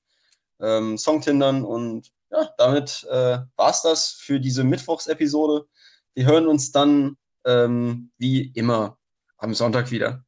ähm, 0.60 0.96
Songtindern 0.96 1.64
und 1.64 2.12
ja, 2.32 2.50
damit 2.56 3.06
äh, 3.10 3.38
war 3.56 3.70
es 3.70 3.82
das 3.82 4.10
für 4.12 4.40
diese 4.40 4.64
Mittwochsepisode. 4.64 5.66
Wir 6.14 6.26
hören 6.26 6.46
uns 6.46 6.72
dann 6.72 7.16
ähm, 7.44 8.10
wie 8.18 8.52
immer 8.54 8.98
am 9.36 9.54
Sonntag 9.54 9.90
wieder. 9.90 10.24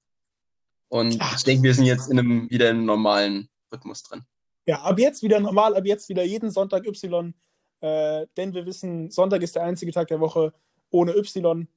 Und 0.88 1.16
Ach. 1.20 1.36
ich 1.36 1.44
denke, 1.44 1.62
wir 1.64 1.74
sind 1.74 1.86
jetzt 1.86 2.10
in 2.10 2.18
einem, 2.18 2.50
wieder 2.50 2.70
im 2.70 2.84
normalen 2.84 3.48
Rhythmus 3.72 4.02
drin. 4.02 4.22
Ja, 4.66 4.82
ab 4.82 4.98
jetzt 4.98 5.22
wieder 5.22 5.40
normal, 5.40 5.76
ab 5.76 5.84
jetzt 5.84 6.08
wieder 6.08 6.24
jeden 6.24 6.50
Sonntag 6.50 6.86
Y. 6.86 7.34
Äh, 7.80 8.26
denn 8.36 8.54
wir 8.54 8.64
wissen, 8.66 9.10
Sonntag 9.10 9.42
ist 9.42 9.56
der 9.56 9.64
einzige 9.64 9.92
Tag 9.92 10.08
der 10.08 10.20
Woche 10.20 10.52
ohne 10.90 11.16
Y 11.16 11.68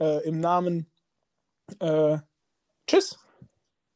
äh, 0.00 0.24
im 0.26 0.40
Namen. 0.40 0.90
Äh, 1.80 2.18
tschüss. 2.86 3.18